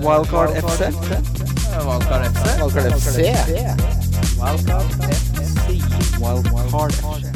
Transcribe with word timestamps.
Wildcard 0.00 0.50
FC. 0.56 0.80
Wildcard 1.86 2.22
FC. 2.32 2.44
Wildcard 2.60 2.92
FC. 2.92 3.18
Wildcard 6.20 6.92
FC. 6.92 7.26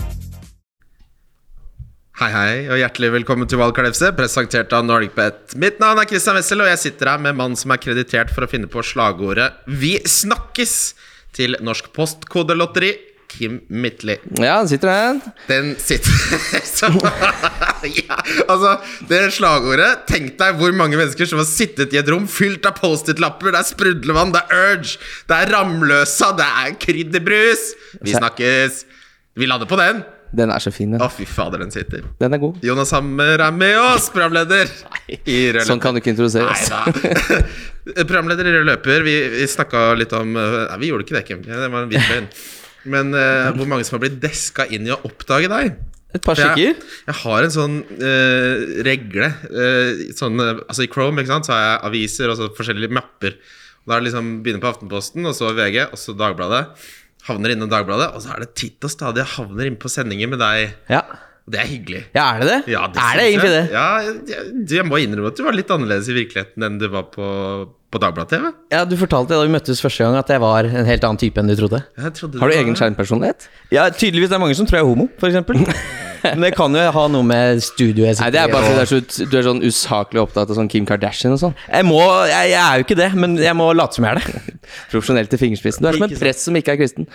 Hei, 2.20 2.28
hei, 2.34 2.56
og 2.68 2.76
hjertelig 2.76 3.12
velkommen 3.14 3.48
til 3.48 3.62
Wildcard 3.62 3.88
FC, 3.94 4.10
presentert 4.16 4.74
av 4.76 4.84
NordicBet. 4.84 5.54
Mitt 5.56 5.80
navn 5.80 6.02
er 6.02 6.08
Christian 6.10 6.36
Wessel, 6.36 6.60
og 6.60 6.68
jeg 6.68 6.82
sitter 6.82 7.14
her 7.14 7.22
med 7.24 7.38
mannen 7.38 7.57
som 7.57 7.73
er 7.73 7.80
kreditert 7.80 8.32
for 8.34 8.45
å 8.45 8.50
finne 8.50 8.68
på 8.68 8.84
slagordet 8.84 9.52
'Vi 9.64 9.95
snakkes' 10.04 10.92
til 11.32 11.56
Norsk 11.64 11.92
Postkodelotteri, 11.96 12.92
Kim 13.30 13.61
Midtly. 13.68 14.18
Ja, 14.36 14.58
den 14.58 14.68
sitter 14.68 14.88
der. 14.88 15.20
Den 15.48 15.77
sitter 15.79 16.11
ja, 18.08 18.18
Altså, 18.46 18.76
det 19.10 19.20
slagordet 19.36 20.04
Tenk 20.10 20.36
deg 20.40 20.60
hvor 20.60 20.74
mange 20.76 20.98
mennesker 21.00 21.29
som 21.29 21.40
har 21.40 21.48
sittet 21.48 21.94
i 21.94 22.00
et 22.00 22.12
rom 22.12 22.29
fylt 22.30 22.66
av 22.68 22.76
Post-It-lapper. 22.79 23.54
Det 23.54 23.61
er 23.62 23.68
sprudlevann, 23.71 24.32
det 24.36 24.44
er 24.46 24.76
Urge, 24.76 24.96
det 25.30 25.36
er 25.36 25.52
Ramløsa, 25.54 26.32
det 26.38 26.48
er 26.62 26.79
krydderbrus. 26.80 27.66
Vi 28.04 28.16
snakkes. 28.16 28.85
Vi 29.38 29.48
lander 29.48 29.71
på 29.71 29.79
den. 29.80 30.02
Den 30.36 30.52
er 30.54 30.62
så 30.62 30.71
fin, 30.71 30.93
den. 30.93 31.02
Å, 31.02 31.08
fy 31.11 31.24
fader, 31.26 31.64
den 31.64 31.72
sitter. 31.74 32.05
Den 32.20 32.36
er 32.36 32.41
god. 32.42 32.61
Jonas 32.62 32.92
Hammer 32.94 33.42
er 33.42 33.55
med 33.55 33.74
oss, 33.80 34.06
programleder. 34.14 34.70
Sånn 35.66 35.83
kan 35.83 35.97
du 35.97 35.98
ikke 35.98 36.12
introdusere 36.12 36.47
oss. 36.52 36.70
programleder 38.10 38.47
i 38.47 38.55
rød 38.55 38.69
løper. 38.69 39.02
Vi, 39.06 39.16
vi 39.34 39.48
snakka 39.50 39.88
litt 39.98 40.14
om 40.14 40.36
eh, 40.38 40.56
Nei, 40.70 40.78
vi 40.84 40.92
gjorde 40.92 41.06
ikke 41.06 41.19
det, 41.19 41.24
Kim. 41.27 41.42
Det 41.47 41.58
var 41.66 41.83
en 41.83 41.91
hvit 41.91 42.12
løgn. 42.12 42.30
Men 42.91 43.10
uh, 43.12 43.50
hvor 43.58 43.69
mange 43.69 43.84
som 43.84 43.98
har 43.98 44.06
blitt 44.06 44.20
deska 44.22 44.64
inn 44.72 44.86
i 44.86 44.94
å 44.94 45.00
oppdage 45.05 45.50
deg? 45.50 45.74
Et 46.11 46.23
par 46.23 46.34
For 46.34 46.59
jeg, 46.59 46.75
jeg 47.06 47.17
har 47.20 47.47
en 47.47 47.53
sånn 47.55 47.81
uh, 47.87 48.83
regle 48.87 49.28
Uh, 49.47 50.11
sånn, 50.17 50.41
eh, 50.42 50.59
Altså 50.67 50.84
I 50.86 50.91
Chrome 50.91 51.23
ikke 51.23 51.31
sant, 51.31 51.47
så 51.47 51.55
har 51.55 51.62
jeg 51.62 51.81
aviser 51.91 52.33
og 52.33 52.39
så 52.39 52.48
forskjellige 52.56 52.95
mapper. 52.97 53.36
Og 53.83 53.91
Da 53.91 53.97
er 53.97 54.03
det 54.03 54.11
liksom 54.11 54.31
Begynner 54.45 54.64
på 54.64 54.70
Aftenposten, 54.73 55.27
og 55.28 55.36
så 55.39 55.52
VG, 55.56 55.84
og 55.89 55.98
så 56.00 56.14
Dagbladet. 56.19 56.64
Havner 57.28 57.55
innom 57.55 57.70
Dagbladet, 57.70 58.11
og 58.17 58.25
så 58.25 58.34
er 58.34 58.44
det 58.44 58.55
titt 58.58 58.86
og 58.86 58.92
stadig 58.92 59.22
jeg 59.22 59.34
havner 59.36 59.69
inn 59.70 59.78
på 59.80 59.91
sendinger 59.92 60.30
med 60.33 60.41
deg. 60.42 60.77
Ja. 60.91 61.05
Det 61.50 61.58
er 61.58 61.67
hyggelig. 61.67 62.02
ja, 62.14 62.24
er 62.34 62.42
det 62.42 62.48
det? 62.50 62.58
Ja, 62.70 62.83
det 62.92 63.02
er 63.02 63.19
det 63.19 63.27
egentlig 63.27 63.52
det? 63.55 63.62
Ja, 63.74 63.86
jeg, 64.06 64.50
jeg 64.70 64.86
må 64.86 65.00
innrømme 65.02 65.33
at 65.33 65.39
du 65.39 65.42
var 65.47 65.56
litt 65.56 65.72
annerledes 65.74 66.11
i 66.12 66.14
virkeligheten 66.14 66.67
enn 66.67 66.78
du 66.78 66.86
var 66.92 67.08
på, 67.11 67.27
på 67.91 67.98
Dagbladet-TV. 67.98 68.52
Ja, 68.70 68.84
Du 68.86 68.94
fortalte 68.98 69.34
da 69.34 69.42
vi 69.42 69.50
møttes 69.52 69.83
første 69.83 70.05
gang 70.05 70.19
at 70.19 70.28
jeg 70.30 70.42
var 70.42 70.69
en 70.69 70.86
helt 70.86 71.06
annen 71.06 71.19
type 71.19 71.41
enn 71.42 71.50
du 71.50 71.56
trodde. 71.58 71.83
Trodde 72.16 72.38
Har 72.38 72.52
du 72.52 72.55
egen 72.55 72.77
skjermpersonlighet? 72.78 73.48
Ja, 73.74 73.88
tydeligvis. 73.91 74.30
Det 74.30 74.38
er 74.38 74.42
mange 74.42 74.58
som 74.58 74.69
tror 74.69 74.78
jeg 74.80 74.86
er 74.86 74.91
homo, 74.92 75.08
f.eks. 75.19 75.98
Men 76.20 76.44
det 76.44 76.50
kan 76.52 76.74
jo 76.77 76.83
ha 76.92 77.02
noe 77.08 77.24
med 77.24 77.62
studioet 77.64 78.18
Nei, 78.20 78.27
det 78.34 78.42
er 78.42 78.50
bare 78.52 78.66
fordi 78.66 78.77
du 78.77 78.83
er, 78.83 78.88
så, 78.91 79.24
du 79.30 79.36
er 79.38 79.46
sånn 79.46 79.62
usaklig 79.64 80.20
opptatt 80.20 80.50
av 80.52 80.58
sånn 80.58 80.68
Kim 80.68 80.84
Kardashian 80.88 81.33
og 81.33 81.41
sånn. 81.41 81.55
Jeg 81.64 81.86
må, 81.88 82.00
jeg, 82.28 82.50
jeg 82.52 82.61
er 82.61 82.77
jo 82.77 82.84
ikke 82.84 82.98
det, 82.98 83.08
men 83.16 83.38
jeg 83.41 83.56
må 83.56 83.70
late 83.72 83.96
som 83.96 84.05
jeg 84.06 84.18
er 84.18 84.20
det. 84.20 84.58
Profesjonell 84.92 85.30
til 85.33 85.41
fingerspissen. 85.41 85.86
Du 85.86 85.88
er 85.88 85.96
som 85.96 86.05
en 86.05 86.12
Ikke 86.12 86.20
prest 86.27 86.44
som 86.44 86.58
ikke 86.61 86.74
er 86.77 86.83
kristen. 86.83 87.08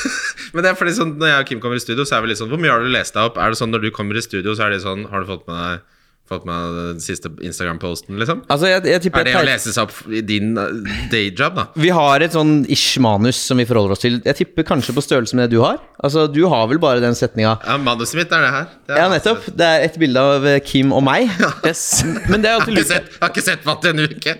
Men 0.52 0.64
det 0.66 0.72
er 0.72 0.76
fordi 0.78 0.92
sånn, 0.96 1.12
Når 1.20 1.28
jeg 1.30 1.42
og 1.44 1.48
Kim 1.48 1.60
kommer 1.62 1.78
i 1.78 1.82
studio, 1.82 2.04
så 2.08 2.16
er 2.16 2.24
vi 2.24 2.32
litt 2.32 2.40
sånn 2.40 2.48
Hvor 2.50 2.58
mye 2.58 2.72
har 2.72 2.82
du 2.82 2.90
lest 2.90 3.14
deg 3.14 3.28
opp? 3.28 3.36
Er 3.38 3.52
det 3.52 3.58
sånn 3.60 3.70
Når 3.70 3.84
du 3.84 3.90
kommer 3.94 4.18
i 4.18 4.22
studio, 4.24 4.50
så 4.58 4.64
er 4.66 4.74
det 4.74 4.80
sånn 4.82 5.04
Har 5.12 5.22
du 5.22 5.28
fått 5.30 5.44
med 5.46 5.54
deg 5.62 5.84
Fått 6.30 6.44
med 6.46 6.74
den 6.76 6.98
siste 7.02 7.26
Instagram-posten, 7.42 8.14
liksom? 8.20 8.44
Altså, 8.46 8.68
jeg, 8.70 8.84
jeg 8.86 9.10
Er 9.10 9.24
det 9.26 9.32
å 9.34 9.42
lese 9.48 9.72
seg 9.74 9.88
opp 9.88 10.12
i 10.14 10.20
din 10.22 10.52
uh, 10.54 10.68
dayjob, 11.10 11.56
da? 11.56 11.64
Vi 11.74 11.88
har 11.90 12.22
et 12.22 12.36
sånn 12.36 12.60
ish-manus 12.70 13.40
som 13.48 13.58
vi 13.58 13.64
forholder 13.66 13.96
oss 13.96 14.04
til. 14.04 14.20
Jeg 14.22 14.38
tipper 14.38 14.62
kanskje 14.68 14.94
på 14.94 15.02
størrelse 15.02 15.34
med 15.34 15.48
det 15.48 15.56
du 15.56 15.64
har. 15.64 15.80
Altså, 15.98 16.28
Du 16.30 16.44
har 16.52 16.68
vel 16.70 16.78
bare 16.78 17.02
den 17.02 17.16
setninga 17.18 17.56
Ja, 17.66 17.74
Manuset 17.82 18.14
mitt 18.20 18.30
er 18.36 18.44
det 18.46 18.52
her. 18.54 18.68
Det 18.86 18.94
er 18.94 19.00
Ja, 19.02 19.08
nettopp. 19.10 19.48
Det 19.58 19.66
er 19.66 19.86
et 19.88 19.98
bilde 19.98 20.22
av 20.36 20.46
eh, 20.52 20.60
Kim 20.62 20.94
og 20.94 21.02
meg. 21.08 21.32
Yes. 21.66 21.82
Men 22.30 22.44
det 22.44 22.48
er 22.52 22.60
alltid 22.60 22.78
lurt. 22.78 22.88
sett, 22.88 23.10
jeg 23.10 23.20
har 23.20 23.32
ikke 23.34 23.44
sett 23.44 23.64
på 23.66 23.74
det 23.82 23.90
en 23.90 24.04
uke. 24.06 24.36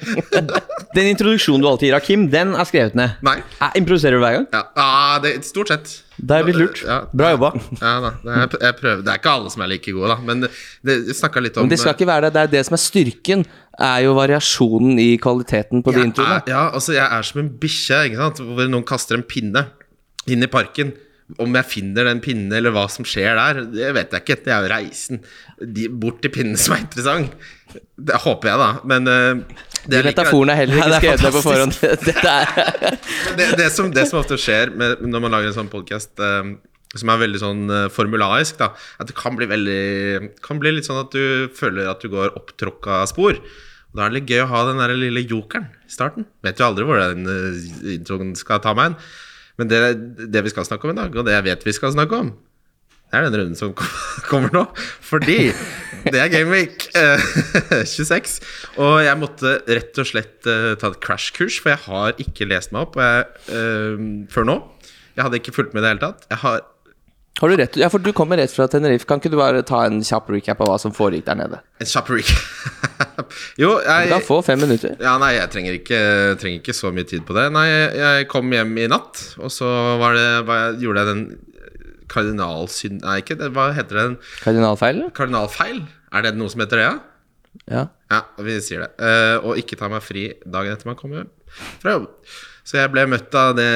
Den 0.97 1.11
introduksjonen 1.11 1.63
du 1.63 1.69
alltid 1.73 1.91
gir 1.91 1.99
av 1.99 2.07
Kim, 2.07 2.29
den 2.31 2.55
er 2.55 2.71
skrevet 2.71 2.95
ned. 2.99 3.19
Nei. 3.27 3.37
Jeg 3.59 3.83
Improviserer 3.83 4.17
du 4.17 4.23
hver 4.25 4.39
gang? 4.39 4.47
Ja, 4.55 4.63
ah, 4.79 5.19
det, 5.23 5.35
stort 5.47 5.75
sett. 5.75 5.93
Da 6.21 6.39
er 6.41 6.47
blitt 6.47 6.59
lurt. 6.61 6.81
Ja. 6.85 7.01
Bra 7.17 7.33
jobba. 7.35 7.51
Ja 7.81 7.93
da, 8.05 8.11
det 8.25 8.61
jeg 8.61 8.77
prøver. 8.79 9.03
Det 9.07 9.13
er 9.13 9.21
ikke 9.21 9.35
alle 9.39 9.53
som 9.53 9.65
er 9.65 9.71
like 9.73 9.95
gode, 9.97 10.13
da. 10.13 10.17
Men 10.27 10.45
det, 10.45 10.51
det 10.85 11.17
snakka 11.17 11.43
litt 11.43 11.59
om 11.59 11.67
Men 11.67 11.73
det 11.73 11.81
skal 11.81 11.97
ikke 11.97 12.09
være 12.11 12.29
det. 12.29 12.33
Det 12.37 12.43
er 12.43 12.55
det 12.57 12.65
som 12.69 12.77
er 12.77 12.83
styrken, 12.85 13.45
er 13.81 14.01
jo 14.05 14.17
variasjonen 14.19 14.99
i 15.01 15.11
kvaliteten 15.23 15.85
på 15.85 15.95
de 15.97 16.03
introene. 16.11 16.43
ja, 16.51 16.67
altså 16.69 16.97
jeg 16.97 17.07
er 17.07 17.29
som 17.31 17.45
en 17.45 17.53
bikkje 17.63 18.03
hvor 18.19 18.67
noen 18.69 18.85
kaster 18.89 19.17
en 19.17 19.25
pinne 19.27 19.69
inn 20.31 20.45
i 20.45 20.51
parken. 20.51 20.93
Om 21.41 21.55
jeg 21.55 21.69
finner 21.71 22.09
den 22.09 22.19
pinnen, 22.25 22.51
eller 22.51 22.75
hva 22.75 22.89
som 22.91 23.07
skjer 23.07 23.39
der, 23.39 23.61
det 23.71 23.93
vet 23.95 24.17
jeg 24.17 24.25
ikke. 24.25 24.37
Det 24.45 24.51
er 24.51 24.65
jo 24.65 24.71
reisen 24.73 25.21
de, 25.63 25.87
bort 26.03 26.19
til 26.25 26.33
pinnen 26.35 26.59
som 26.59 26.75
er 26.75 26.83
interessant. 26.83 27.37
Det 27.97 28.19
håper 28.25 28.51
jeg, 28.51 28.61
da. 28.61 28.71
Men 28.93 29.11
uh, 29.11 29.61
det, 29.85 30.01
De 30.01 30.03
metaforene 30.11 30.57
er 30.57 30.63
heller 30.63 30.81
ikke 30.81 30.91
det 30.91 30.99
skrevet 30.99 31.25
ned 31.27 31.37
på 31.37 31.45
forhånd. 31.45 31.79
Dette 32.09 32.35
er 32.35 32.99
det, 33.39 33.47
det, 33.61 33.71
som, 33.75 33.89
det 33.95 34.07
som 34.11 34.21
ofte 34.21 34.39
skjer 34.41 34.75
med, 34.75 35.07
når 35.07 35.25
man 35.27 35.37
lager 35.37 35.53
en 35.53 35.59
sånn 35.63 35.73
podkast 35.73 36.15
som 36.21 37.11
er 37.13 37.21
veldig 37.21 37.39
sånn 37.39 37.65
formularisk 37.95 37.95
formulaisk, 37.95 38.57
da, 38.59 38.73
at 38.99 39.11
det 39.11 39.15
kan 39.15 39.37
bli 39.39 39.47
veldig 39.47 40.31
Kan 40.43 40.59
bli 40.59 40.73
litt 40.75 40.89
sånn 40.89 41.05
at 41.05 41.15
du 41.15 41.47
føler 41.55 41.87
at 41.87 42.03
du 42.03 42.11
går 42.11 42.35
opptråkka 42.35 43.05
spor. 43.11 43.39
Og 43.91 43.99
Da 43.99 44.07
er 44.07 44.13
det 44.13 44.21
litt 44.21 44.31
gøy 44.31 44.45
å 44.45 44.51
ha 44.51 44.63
den 44.69 44.83
der 44.83 44.95
lille 44.95 45.25
jokeren 45.27 45.67
i 45.87 45.91
starten. 45.91 46.27
Vet 46.47 46.61
jo 46.61 46.69
aldri 46.69 46.87
hvor 46.87 47.01
den 47.01 47.27
eh, 47.27 47.97
introen 47.97 48.37
skal 48.39 48.63
ta 48.63 48.75
meg 48.77 48.91
hen. 48.91 49.01
Men 49.59 49.71
det, 49.71 49.81
det 50.31 50.45
vi 50.47 50.53
skal 50.53 50.67
snakke 50.67 50.87
om 50.87 50.95
i 50.95 51.01
dag, 51.01 51.17
og 51.17 51.27
det 51.27 51.35
jeg 51.35 51.47
vet 51.51 51.67
vi 51.67 51.75
skal 51.77 51.93
snakke 51.93 52.21
om, 52.23 52.31
det 53.11 53.19
er 53.19 53.27
den 53.27 53.39
runden 53.41 53.59
som 53.59 53.73
kommer 54.31 54.53
nå. 54.55 54.65
Fordi 55.03 55.51
det 56.07 56.17
er 56.17 56.31
Game 56.33 56.51
Week 56.55 56.87
eh, 56.97 57.23
26. 57.85 58.39
Og 58.81 59.01
jeg 59.05 59.19
måtte 59.21 59.57
rett 59.67 59.99
og 60.01 60.07
slett 60.09 60.47
eh, 60.49 60.73
ta 60.81 60.93
et 60.93 61.01
crashkurs, 61.03 61.59
for 61.61 61.75
jeg 61.75 61.83
har 61.89 62.21
ikke 62.23 62.47
lest 62.49 62.71
meg 62.73 62.87
opp 62.87 63.01
jeg, 63.01 63.27
uh, 63.51 64.05
før 64.33 64.47
nå. 64.47 64.61
Jeg 65.17 65.27
hadde 65.27 65.41
ikke 65.43 65.57
fulgt 65.57 65.75
med 65.75 65.83
i 65.83 65.89
det 65.89 65.97
hele 65.97 66.05
tatt. 66.07 66.29
Jeg 66.31 66.41
har 66.45 66.63
Har 67.41 67.49
du 67.51 67.57
rett? 67.59 67.77
Ja, 67.81 67.89
for 67.91 68.03
du 68.03 68.13
kommer 68.15 68.39
rett 68.41 68.53
fra 68.55 68.67
Tenerife. 68.71 69.07
Kan 69.09 69.21
ikke 69.21 69.31
du 69.33 69.39
bare 69.41 69.63
ta 69.67 69.83
en 69.89 70.01
kjapp 70.07 70.31
recap 70.33 70.63
av 70.63 70.71
hva 70.71 70.79
som 70.83 70.95
foregikk 70.95 71.27
der 71.27 71.39
nede? 71.43 71.61
en 71.81 71.89
kjapp 71.89 72.11
recap. 72.15 72.41
jo, 73.63 73.75
Du 73.81 73.87
jeg 73.91 74.09
kan 74.15 74.25
få 74.27 74.41
fem 74.47 74.61
minutter. 74.63 74.95
Ja, 75.03 75.15
nei, 75.21 75.35
jeg 75.37 75.51
trenger 75.53 75.77
ikke, 75.79 76.01
trenger 76.41 76.63
ikke 76.63 76.77
så 76.77 76.95
mye 76.95 77.07
tid 77.11 77.27
på 77.27 77.37
det. 77.37 77.49
Nei, 77.55 77.67
jeg, 77.69 77.93
jeg 78.01 78.31
kom 78.33 78.51
hjem 78.55 78.75
i 78.79 78.89
natt, 78.93 79.23
og 79.41 79.51
så 79.55 79.71
var 80.01 80.19
det, 80.19 80.29
var, 80.49 80.77
gjorde 80.83 81.05
jeg 81.05 81.11
den 81.15 81.25
kardinalsynd... 82.11 83.01
Nei, 83.07 83.21
ikke 83.23 83.39
det, 83.41 83.53
hva 83.57 83.71
heter 83.77 83.97
det? 83.97 84.07
Den 84.11 84.19
Kardinalfeil? 84.43 85.03
Kardinalfeil? 85.17 85.83
Er 86.11 86.27
det 86.27 86.35
noe 86.39 86.53
som 86.53 86.63
heter 86.65 86.83
det, 86.83 86.87
ja? 86.89 86.99
Ja. 87.71 87.87
Ja, 88.11 88.21
vi 88.43 88.61
sier 88.63 88.85
det. 88.85 88.93
Uh, 88.99 89.51
og 89.51 89.59
ikke 89.59 89.79
ta 89.79 89.91
meg 89.91 90.05
fri 90.07 90.29
dagen 90.45 90.75
etter 90.75 90.91
man 90.91 90.99
kommer 90.99 91.27
fra 91.83 91.97
jobb. 91.97 92.09
Så 92.71 92.79
jeg 92.79 92.91
ble 92.93 93.07
møtt 93.11 93.35
av 93.35 93.55
det 93.59 93.71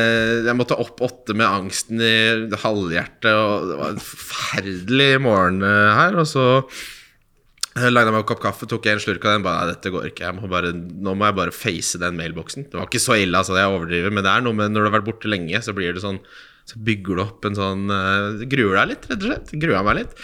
Jeg 0.45 0.55
måtte 0.55 0.77
opp 0.79 1.01
åtte 1.03 1.35
med 1.37 1.47
angsten 1.49 2.03
i 2.05 2.17
halvhjertet, 2.63 3.31
og 3.33 3.71
det 3.71 3.79
var 3.81 3.95
en 3.95 4.05
forferdelig 4.05 5.09
morgen 5.25 5.65
eh, 5.67 5.95
her. 5.99 6.19
Og 6.21 6.29
så 6.31 6.45
eh, 6.61 7.89
lagde 7.89 8.11
jeg 8.11 8.15
meg 8.15 8.21
en 8.21 8.29
kopp 8.29 8.43
kaffe, 8.45 8.69
tok 8.71 8.87
jeg 8.87 8.99
en 8.99 9.03
slurk 9.03 9.27
av 9.27 9.35
den. 9.35 9.47
Bare, 9.47 9.73
dette 9.73 9.91
går 9.91 10.11
ikke. 10.13 10.31
Må 10.37 10.51
bare, 10.53 10.71
nå 10.77 11.17
må 11.17 11.27
jeg 11.27 11.39
bare 11.41 11.57
face 11.57 11.99
den 11.99 12.21
mailboksen. 12.21 12.69
Det 12.71 12.79
var 12.79 12.87
ikke 12.87 13.03
så 13.03 13.19
ille, 13.19 13.41
altså, 13.41 13.57
jeg 13.59 13.73
overdriver, 13.73 14.15
men 14.15 14.27
det 14.27 14.35
er 14.35 14.47
noe 14.47 14.61
med 14.61 14.75
når 14.75 14.85
du 14.85 14.91
har 14.91 14.97
vært 15.01 15.09
borte 15.09 15.33
lenge, 15.33 15.65
så 15.65 15.75
blir 15.77 15.97
det 15.97 16.05
sånn 16.05 16.21
Så 16.69 16.81
bygger 16.81 17.19
du 17.19 17.23
opp 17.27 17.45
en 17.45 17.57
sånn 17.59 17.87
uh, 17.93 18.45
Gruer 18.49 18.79
deg 18.81 18.95
litt, 18.95 19.09
rett 19.11 19.21
og 19.21 19.31
slett. 19.31 19.55
Grua 19.61 19.83
meg 19.85 19.99
litt. 20.01 20.15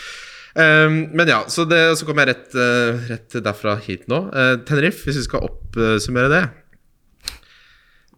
Um, 0.56 1.02
men 1.14 1.28
ja, 1.30 1.42
så, 1.52 1.66
det, 1.68 1.78
så 2.00 2.08
kom 2.08 2.18
jeg 2.22 2.30
rett, 2.32 2.48
uh, 2.56 3.04
rett 3.10 3.36
derfra 3.44 3.76
hit 3.84 4.08
nå. 4.10 4.24
Uh, 4.32 4.54
Tenerife, 4.66 5.04
hvis 5.06 5.20
vi 5.20 5.26
skal 5.28 5.46
oppsummere 5.46 6.32
det 6.32 6.42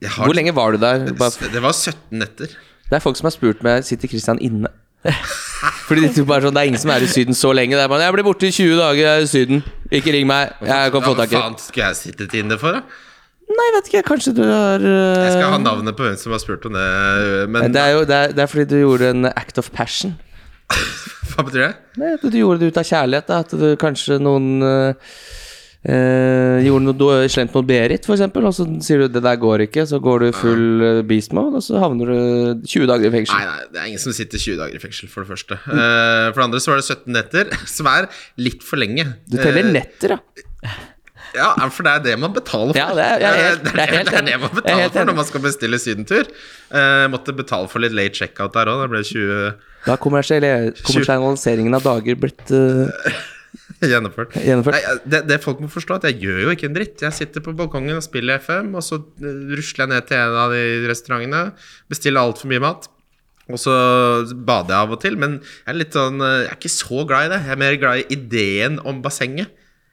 har- 0.08 0.26
Hvor 0.26 0.34
lenge 0.34 0.54
var 0.54 0.72
du 0.72 0.78
der? 0.78 1.12
Bare, 1.14 1.30
Det 1.52 1.62
var 1.62 1.72
17 1.72 2.18
netter. 2.18 2.46
det 2.46 2.96
er 2.96 2.98
folk 3.00 3.16
som 3.16 3.26
har 3.26 3.30
spurt 3.30 3.62
meg 3.62 3.84
Sitter 3.84 4.08
Christian 4.08 4.38
inne. 4.40 4.68
Fordi 5.86 6.00
de 6.00 6.12
tror 6.14 6.26
bare 6.26 6.42
sånn 6.42 6.54
Det 6.54 6.62
er 6.62 6.66
ingen 6.70 6.80
som 6.82 6.90
er 6.90 7.02
i 7.02 7.06
Syden 7.10 7.34
så 7.34 7.52
lenge. 7.54 7.76
Det 7.76 7.84
er 7.84 7.88
bare, 7.88 8.02
Jeg 8.02 8.12
blir 8.12 8.24
borte 8.24 8.46
i 8.46 8.50
20 8.50 8.76
dager 8.78 9.02
jeg 9.02 9.18
er 9.18 9.22
i 9.22 9.30
Syden. 9.30 9.62
Ikke 9.90 10.12
ring 10.12 10.26
meg. 10.26 10.52
Jeg 10.62 10.92
kan 10.94 11.02
få 11.02 11.14
tak 11.18 11.32
i 11.32 11.36
Hva 11.36 11.42
faen 11.42 11.58
skulle 11.58 11.86
jeg 11.86 11.96
sittet 11.96 12.34
inne 12.38 12.58
for, 12.58 12.72
da? 12.72 12.82
Nei, 13.52 13.68
vet 13.76 13.88
ikke. 13.90 14.02
Kanskje 14.08 14.32
du 14.38 14.42
har 14.46 14.82
uh... 14.82 15.22
Jeg 15.26 15.36
skal 15.36 15.54
ha 15.54 15.60
navnet 15.62 15.96
på 15.98 16.06
hvem 16.06 16.16
som 16.20 16.32
har 16.34 16.42
spurt 16.42 16.64
om 16.68 16.76
det. 16.78 16.88
Men 17.52 17.72
det 17.74 17.82
er 17.82 17.96
jo 17.98 18.04
det 18.08 18.18
er, 18.18 18.34
det 18.36 18.44
er 18.46 18.50
fordi 18.50 18.68
du 18.72 18.78
gjorde 18.82 19.12
en 19.12 19.28
act 19.32 19.60
of 19.62 19.70
passion. 19.76 20.16
hva 21.34 21.44
betyr 21.46 21.66
det? 21.66 21.72
Nei, 22.00 22.14
at 22.16 22.24
du 22.24 22.36
gjorde 22.38 22.62
det 22.62 22.72
ut 22.72 22.80
av 22.82 22.88
kjærlighet. 22.88 23.28
Da. 23.28 23.40
At 23.44 23.54
du 23.60 23.66
kanskje 23.80 24.18
noen 24.22 24.46
uh, 24.64 26.62
gjorde 26.62 26.84
noe 26.86 26.94
do- 26.94 27.10
slemt 27.32 27.54
mot 27.56 27.66
Berit, 27.66 28.06
eksempel, 28.06 28.46
og 28.46 28.54
så 28.54 28.66
sier 28.86 29.02
du 29.02 29.08
'det 29.10 29.22
der 29.24 29.36
går 29.42 29.64
ikke', 29.66 29.86
så 29.90 29.98
går 29.98 30.18
du 30.22 30.28
full 30.38 31.02
beast 31.08 31.32
mode, 31.34 31.58
og 31.58 31.64
så 31.66 31.80
havner 31.82 32.06
du 32.06 32.62
20 32.62 32.86
dager 32.86 33.08
i 33.08 33.14
fengsel. 33.16 33.34
Nei, 33.34 33.48
nei, 33.50 33.66
det 33.72 33.80
er 33.82 33.90
ingen 33.90 33.98
som 34.04 34.14
sitter 34.14 34.38
20 34.38 34.60
dager 34.62 34.78
i 34.78 34.82
fengsel, 34.84 35.10
for 35.10 35.24
det 35.26 35.32
første. 35.34 35.58
Eh, 35.58 36.30
for 36.30 36.38
det 36.38 36.46
andre 36.46 36.60
så 36.62 36.70
var 36.70 36.78
det 36.78 36.86
17 36.86 37.12
netter, 37.18 37.50
som 37.76 37.90
er 37.90 38.06
litt 38.38 38.62
for 38.62 38.78
lenge. 38.78 39.08
Du 39.26 39.36
teller 39.42 39.64
Eh, 39.66 39.72
netter, 39.80 40.16
ja. 40.16 40.70
Ja, 41.34 41.50
for 41.72 41.86
det 41.86 41.92
er 41.96 42.02
det 42.04 42.14
man 42.20 42.32
betaler 42.36 42.74
for. 42.74 42.78
Ja, 42.78 42.90
det 42.96 43.04
er- 43.08 43.36
helt- 43.40 43.64
det, 43.64 43.72
er 43.72 44.04
det, 44.04 44.14
er 44.14 44.26
det 44.26 44.38
man 44.42 44.50
er 44.50 44.56
betaler 44.60 44.90
for 44.92 45.04
når 45.08 45.16
man 45.16 45.28
skal 45.28 45.40
bestille 45.46 45.78
sydentur. 45.80 46.28
Uh, 46.72 47.06
måtte 47.12 47.32
betale 47.36 47.68
for 47.72 47.80
litt 47.84 47.94
late 47.96 48.14
checkout 48.20 48.52
der 48.56 48.68
òg. 48.72 48.82
Det 48.84 48.90
ble 48.92 49.02
20 49.02 49.52
Da 49.86 49.96
kommer 49.96 50.22
kommersiali- 50.22 50.74
kommersialiseringen 50.84 51.74
av 51.78 51.82
dager 51.88 52.18
blitt 52.20 52.52
uh, 52.52 52.88
Gjennomført. 53.82 54.36
Gjennomført. 54.38 54.76
Nei, 54.76 54.98
det, 55.10 55.22
det 55.26 55.40
folk 55.42 55.58
må 55.60 55.68
forstå, 55.72 55.96
at 55.98 56.04
jeg 56.06 56.20
gjør 56.22 56.42
jo 56.44 56.52
ikke 56.54 56.68
en 56.68 56.76
dritt. 56.76 57.00
Jeg 57.02 57.16
sitter 57.16 57.42
på 57.42 57.54
balkongen 57.58 57.96
og 57.98 58.04
spiller 58.04 58.38
FM, 58.38 58.68
og 58.78 58.84
så 58.86 59.00
eh, 59.00 59.40
rusler 59.56 59.82
jeg 59.82 59.90
ned 59.90 60.06
til 60.06 60.20
en 60.20 60.36
av 60.44 60.54
de 60.54 60.62
restaurantene, 60.88 61.40
bestiller 61.90 62.22
altfor 62.22 62.52
mye 62.52 62.62
mat. 62.62 62.86
Og 63.50 63.58
så 63.58 63.74
bader 64.46 64.70
jeg 64.76 64.78
av 64.86 64.94
og 64.94 65.00
til, 65.02 65.16
men 65.18 65.34
jeg 65.42 65.72
er 65.72 65.76
litt 65.80 65.96
sånn 65.98 66.22
Jeg 66.22 66.46
er 66.52 66.54
ikke 66.60 66.70
så 66.70 67.02
glad 67.10 67.26
i 67.26 67.32
det. 67.34 67.40
Jeg 67.48 67.56
er 67.56 67.60
mer 67.64 67.78
glad 67.82 68.04
i 68.04 68.06
ideen 68.14 68.78
om 68.86 69.00
bassenget 69.02 69.50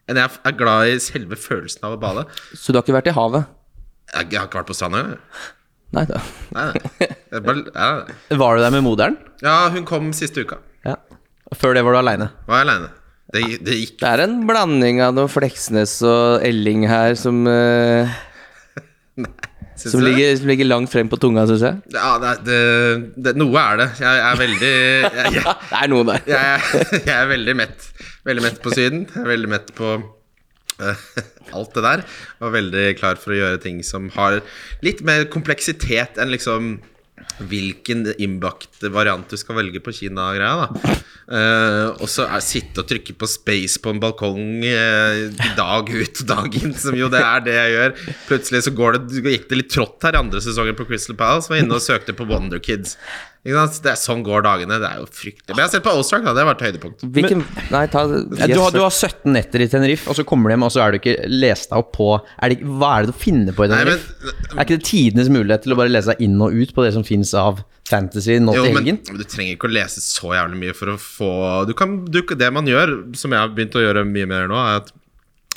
enn 0.09 0.19
jeg 0.19 0.41
er 0.49 0.57
glad 0.57 0.89
i 0.89 0.97
selve 1.03 1.37
følelsen 1.39 1.85
av 1.87 1.95
å 1.95 2.01
bade. 2.01 2.25
Så 2.57 2.73
du 2.73 2.79
har 2.79 2.85
ikke 2.85 2.97
vært 2.97 3.11
i 3.11 3.15
havet? 3.15 3.49
Jeg, 4.09 4.31
jeg 4.33 4.39
har 4.41 4.49
ikke 4.49 4.61
vært 4.61 4.71
på 4.71 4.77
stranda. 4.77 5.03
Nei 5.95 6.05
da. 6.09 6.21
Nei, 6.53 6.65
nei. 6.69 7.09
Bare, 7.45 7.61
ja. 7.73 8.37
Var 8.41 8.57
du 8.57 8.63
der 8.65 8.73
med 8.73 8.85
moderen? 8.85 9.17
ja, 9.45 9.57
hun 9.73 9.85
kom 9.89 10.11
siste 10.17 10.45
uka. 10.45 10.59
Ja. 10.85 10.97
Før 11.57 11.73
det 11.77 11.83
var 11.85 11.95
du 11.95 12.01
aleine? 12.03 12.29
Var 12.49 12.61
jeg 12.61 12.67
aleine. 12.67 12.89
Det, 13.29 13.43
det 13.61 13.75
gikk 13.77 13.99
Det 14.01 14.09
er 14.09 14.23
en 14.23 14.39
blanding 14.49 15.03
av 15.05 15.13
noe 15.13 15.29
Fleksnes 15.29 15.99
og 16.05 16.45
Elling 16.45 16.87
her 16.89 17.13
som 17.17 17.43
uh... 17.49 18.09
Syns 19.19 19.48
som, 19.79 20.03
ligger, 20.03 20.35
som 20.37 20.49
ligger 20.51 20.67
langt 20.67 20.91
frem 20.91 21.09
på 21.11 21.19
tunga, 21.21 21.45
syns 21.49 21.65
jeg. 21.65 21.81
Ja, 21.95 22.11
det, 22.21 22.35
det, 22.47 22.59
det, 23.15 23.33
noe 23.39 23.63
er 23.63 23.81
det. 23.81 23.89
Jeg 24.03 24.21
er 24.27 24.39
veldig 24.43 24.71
jeg, 24.73 25.33
jeg, 25.39 25.55
Det 25.71 25.81
er 25.81 25.91
noe 25.93 26.07
der. 26.09 26.29
jeg, 26.35 26.85
jeg 26.99 27.15
er 27.15 27.27
veldig 27.33 27.57
mett. 27.61 27.89
Veldig 28.27 28.45
mett 28.45 28.61
på 28.63 28.73
Syden. 28.75 29.05
Jeg 29.07 29.23
er 29.23 29.31
veldig 29.33 29.51
mett 29.55 29.73
på 29.77 29.95
uh, 30.83 31.03
alt 31.55 31.75
det 31.77 31.85
der. 31.85 32.05
Og 32.43 32.55
veldig 32.55 32.85
klar 32.99 33.19
for 33.21 33.35
å 33.35 33.39
gjøre 33.39 33.63
ting 33.63 33.81
som 33.87 34.11
har 34.17 34.41
litt 34.85 35.03
mer 35.07 35.27
kompleksitet 35.31 36.19
enn 36.19 36.33
liksom 36.33 36.77
hvilken 37.49 38.05
innbakt 38.19 38.83
variant 38.91 39.29
du 39.29 39.37
skal 39.39 39.59
velge 39.59 39.81
på 39.83 39.93
Kina-greia. 39.95 40.67
da 40.67 40.95
uh, 41.29 41.87
Og 41.99 42.07
så 42.11 42.27
sitte 42.43 42.83
og 42.83 42.89
trykke 42.89 43.15
på 43.19 43.29
space 43.29 43.81
på 43.83 43.93
en 43.93 44.01
balkong 44.01 44.65
uh, 44.65 45.45
dag 45.57 45.89
ut 45.89 46.23
og 46.23 46.29
dag 46.29 46.59
inn, 46.61 46.75
som 46.77 46.97
jo 46.97 47.09
det 47.11 47.23
er 47.23 47.45
det 47.45 47.57
jeg 47.57 47.75
gjør. 47.75 47.97
Plutselig 48.29 48.63
så 48.65 48.75
det, 48.97 49.23
gikk 49.33 49.49
det 49.49 49.61
litt 49.61 49.73
trått 49.73 50.07
her 50.07 50.17
i 50.17 50.23
andre 50.23 50.43
sesongen 50.43 50.77
på 50.77 50.87
Crystal 50.89 51.17
Palace. 51.19 51.51
Var 51.51 51.63
inne 51.63 51.77
og 51.77 51.85
søkte 51.85 52.15
på 52.17 52.27
Wonder 52.29 52.61
Kids. 52.63 52.97
Ikke 53.47 53.55
sant? 53.55 53.77
Det 53.85 53.91
er 53.93 53.99
sånn 53.99 54.21
går 54.25 54.43
dagene. 54.43 54.77
Det 54.81 54.87
er 54.89 54.97
jo 54.99 55.05
fryktelig. 55.15 55.53
Men 55.53 55.61
jeg 55.61 55.67
har 55.69 55.71
sett 55.77 55.85
på 55.85 55.93
Ozark, 55.95 56.25
da. 56.27 56.33
Det 56.35 56.41
har 56.43 56.49
vært 56.49 56.63
høydepunkt. 56.67 57.05
Hvilken 57.15 57.43
Nei, 57.71 57.83
ta 57.93 58.01
yes, 58.09 58.25
du, 58.51 58.57
har, 58.59 58.73
du 58.75 58.81
har 58.83 58.91
17 58.91 59.31
netter 59.31 59.63
i 59.63 59.69
Tenerife, 59.71 60.09
og 60.11 60.17
så 60.17 60.25
kommer 60.27 60.51
du 60.51 60.55
hjem, 60.57 60.65
og 60.67 60.73
så 60.75 60.83
er 60.83 60.91
du 60.91 60.99
ikke 60.99 61.15
lest 61.31 61.71
deg 61.71 61.79
opp 61.79 61.93
på 61.95 62.09
er 62.19 62.51
det, 62.51 62.59
Hva 62.67 62.91
er 62.97 63.07
det 63.07 63.13
du 63.13 63.19
finner 63.23 63.55
på 63.55 63.63
i 63.63 63.71
Nei, 63.71 63.79
men- 63.87 63.95
Tenerife? 63.95 64.35
er 64.51 64.61
ikke 64.65 64.75
det 64.75 64.87
tidenes 64.89 65.31
mulighet 65.31 65.63
til 65.63 65.75
å 65.75 65.79
bare 65.79 65.93
lese 65.93 66.11
deg 66.11 66.23
inn 66.27 66.35
og 66.43 66.59
ut 66.59 66.75
på 66.75 66.83
det 66.83 66.93
som 66.97 67.07
fins 67.07 67.31
av 67.37 67.63
fantasy 67.89 68.35
nå 68.43 68.53
til 68.53 68.69
helgen? 68.75 68.99
men 69.07 69.17
du 69.17 69.25
trenger 69.25 69.55
ikke 69.55 69.69
å 69.69 69.73
lese 69.73 70.03
så 70.03 70.35
jævlig 70.35 70.59
mye 70.65 70.75
for 70.77 70.91
å 70.93 70.99
få 70.99 71.31
du 71.69 71.73
kan, 71.77 71.99
du, 72.05 72.21
Det 72.21 72.51
man 72.53 72.67
gjør, 72.69 73.15
som 73.17 73.31
jeg 73.33 73.39
har 73.39 73.55
begynt 73.55 73.77
å 73.79 73.85
gjøre 73.85 74.03
mye 74.09 74.27
mer 74.29 74.49
nå, 74.51 74.59
er 74.59 74.83
at 74.83 74.91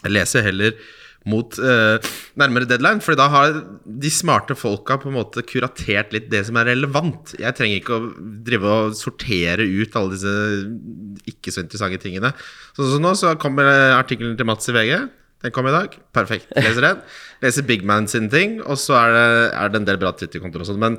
jeg 0.02 0.14
leser 0.14 0.46
heller 0.46 0.79
mot 1.28 1.58
eh, 1.58 2.12
nærmere 2.40 2.69
deadline. 2.70 3.02
Fordi 3.04 3.20
da 3.20 3.28
har 3.32 3.56
de 3.84 4.12
smarte 4.12 4.56
folka 4.58 4.98
på 5.02 5.10
en 5.10 5.19
måte 5.19 5.44
kuratert 5.46 6.14
litt 6.14 6.30
det 6.32 6.44
som 6.48 6.58
er 6.60 6.70
relevant. 6.72 7.34
Jeg 7.38 7.58
trenger 7.58 7.80
ikke 7.80 7.98
å 7.98 8.12
drive 8.46 8.76
og 8.76 8.98
sortere 8.98 9.66
ut 9.66 9.98
alle 9.98 10.16
disse 10.16 10.36
ikke 11.32 11.54
så 11.54 11.64
interessante 11.64 12.02
tingene. 12.02 12.32
Sånn 12.76 12.94
som 12.96 13.04
nå, 13.04 13.16
så 13.19 13.34
kommer 13.40 13.69
artikkelen 13.98 14.38
til 14.38 14.48
Mats 14.48 14.70
i 14.70 14.76
VG. 14.76 14.94
Den 15.42 15.50
kom 15.54 15.66
i 15.66 15.74
dag. 15.74 15.94
Perfekt. 16.14 16.50
Leser 16.54 16.84
den. 16.84 16.98
Leser 17.42 17.64
Big 17.66 17.82
Man 17.86 18.06
sine 18.10 18.30
ting, 18.30 18.60
og 18.62 18.78
så 18.78 18.94
er 19.00 19.14
det, 19.16 19.28
er 19.58 19.72
det 19.72 19.80
en 19.80 19.88
del 19.88 19.98
bra 19.98 20.12
Twitter-kontoer 20.14 20.62
og 20.62 20.69
sånn. 20.69 20.78
Men 20.82 20.98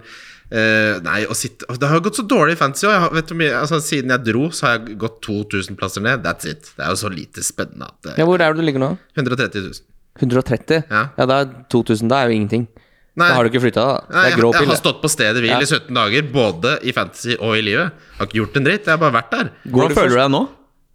eh, 0.52 1.00
nei, 1.06 1.22
å 1.24 1.38
sitte 1.38 1.70
Det 1.80 1.88
har 1.88 2.02
jo 2.02 2.04
gått 2.10 2.20
så 2.20 2.26
dårlig 2.28 2.58
i 2.58 2.60
fantasy 2.60 2.90
òg. 2.90 3.08
Altså, 3.14 3.80
siden 3.84 4.12
jeg 4.12 4.26
dro, 4.28 4.50
så 4.52 4.68
har 4.68 4.76
jeg 4.76 4.98
gått 5.06 5.22
2000 5.24 5.80
plasser 5.80 6.04
ned. 6.04 6.26
That's 6.28 6.50
it. 6.50 6.74
Det 6.76 6.84
er 6.84 6.92
jo 6.92 7.00
så 7.06 7.14
lite 7.14 7.46
spennende 7.46 7.88
at 7.88 8.00
det, 8.04 8.18
Ja, 8.20 8.28
hvor 8.28 8.44
er 8.44 8.52
det 8.52 8.60
du 8.60 8.68
ligger 8.68 8.84
nå? 8.84 8.92
130 9.16 9.64
000. 9.70 9.93
130? 10.22 10.84
Ja. 10.90 11.04
ja, 11.18 11.26
da 11.30 11.40
er 11.44 11.54
2000. 11.74 12.10
Da 12.12 12.22
er 12.24 12.32
jo 12.32 12.38
ingenting. 12.38 12.68
Nei. 13.14 13.28
Da 13.30 13.36
har 13.38 13.46
du 13.46 13.52
ikke 13.52 13.62
flytta, 13.62 13.84
da. 13.86 13.98
Det 14.08 14.16
Nei, 14.18 14.24
er 14.32 14.40
grå 14.40 14.50
jeg, 14.54 14.64
jeg 14.64 14.70
har 14.72 14.80
stått 14.80 15.00
på 15.04 15.10
stedet 15.12 15.42
hvil 15.44 15.52
Ja. 15.54 15.60
i 15.62 15.68
17 15.70 15.94
dager, 15.94 16.26
både 16.34 16.72
i 16.82 16.94
fantasy 16.98 17.36
og 17.38 17.54
i 17.60 17.62
livet. 17.66 17.94
Jeg 17.94 18.18
har 18.20 18.30
ikke 18.30 18.40
gjort 18.42 18.58
en 18.58 18.66
dritt. 18.68 18.88
Jeg 18.90 18.94
har 18.96 19.02
bare 19.04 19.16
vært 19.20 19.32
der. 19.36 19.52
Hvordan 19.70 19.98
føler 20.00 20.14
du 20.16 20.20
deg 20.22 20.32
nå? 20.34 20.42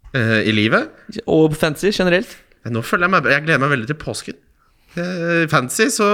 Uh, 0.09 0.39
I 0.43 0.51
livet. 0.55 0.89
Og 1.29 1.55
fantasy 1.55 1.91
generelt? 1.95 2.31
Nå 2.69 2.81
føler 2.83 3.07
jeg 3.07 3.13
meg 3.13 3.27
Jeg 3.31 3.43
gleder 3.45 3.61
meg 3.63 3.71
veldig 3.75 3.87
til 3.93 3.99
påsken. 4.01 4.39
Uh, 4.97 5.45
fantasy, 5.51 5.87
så 5.93 6.09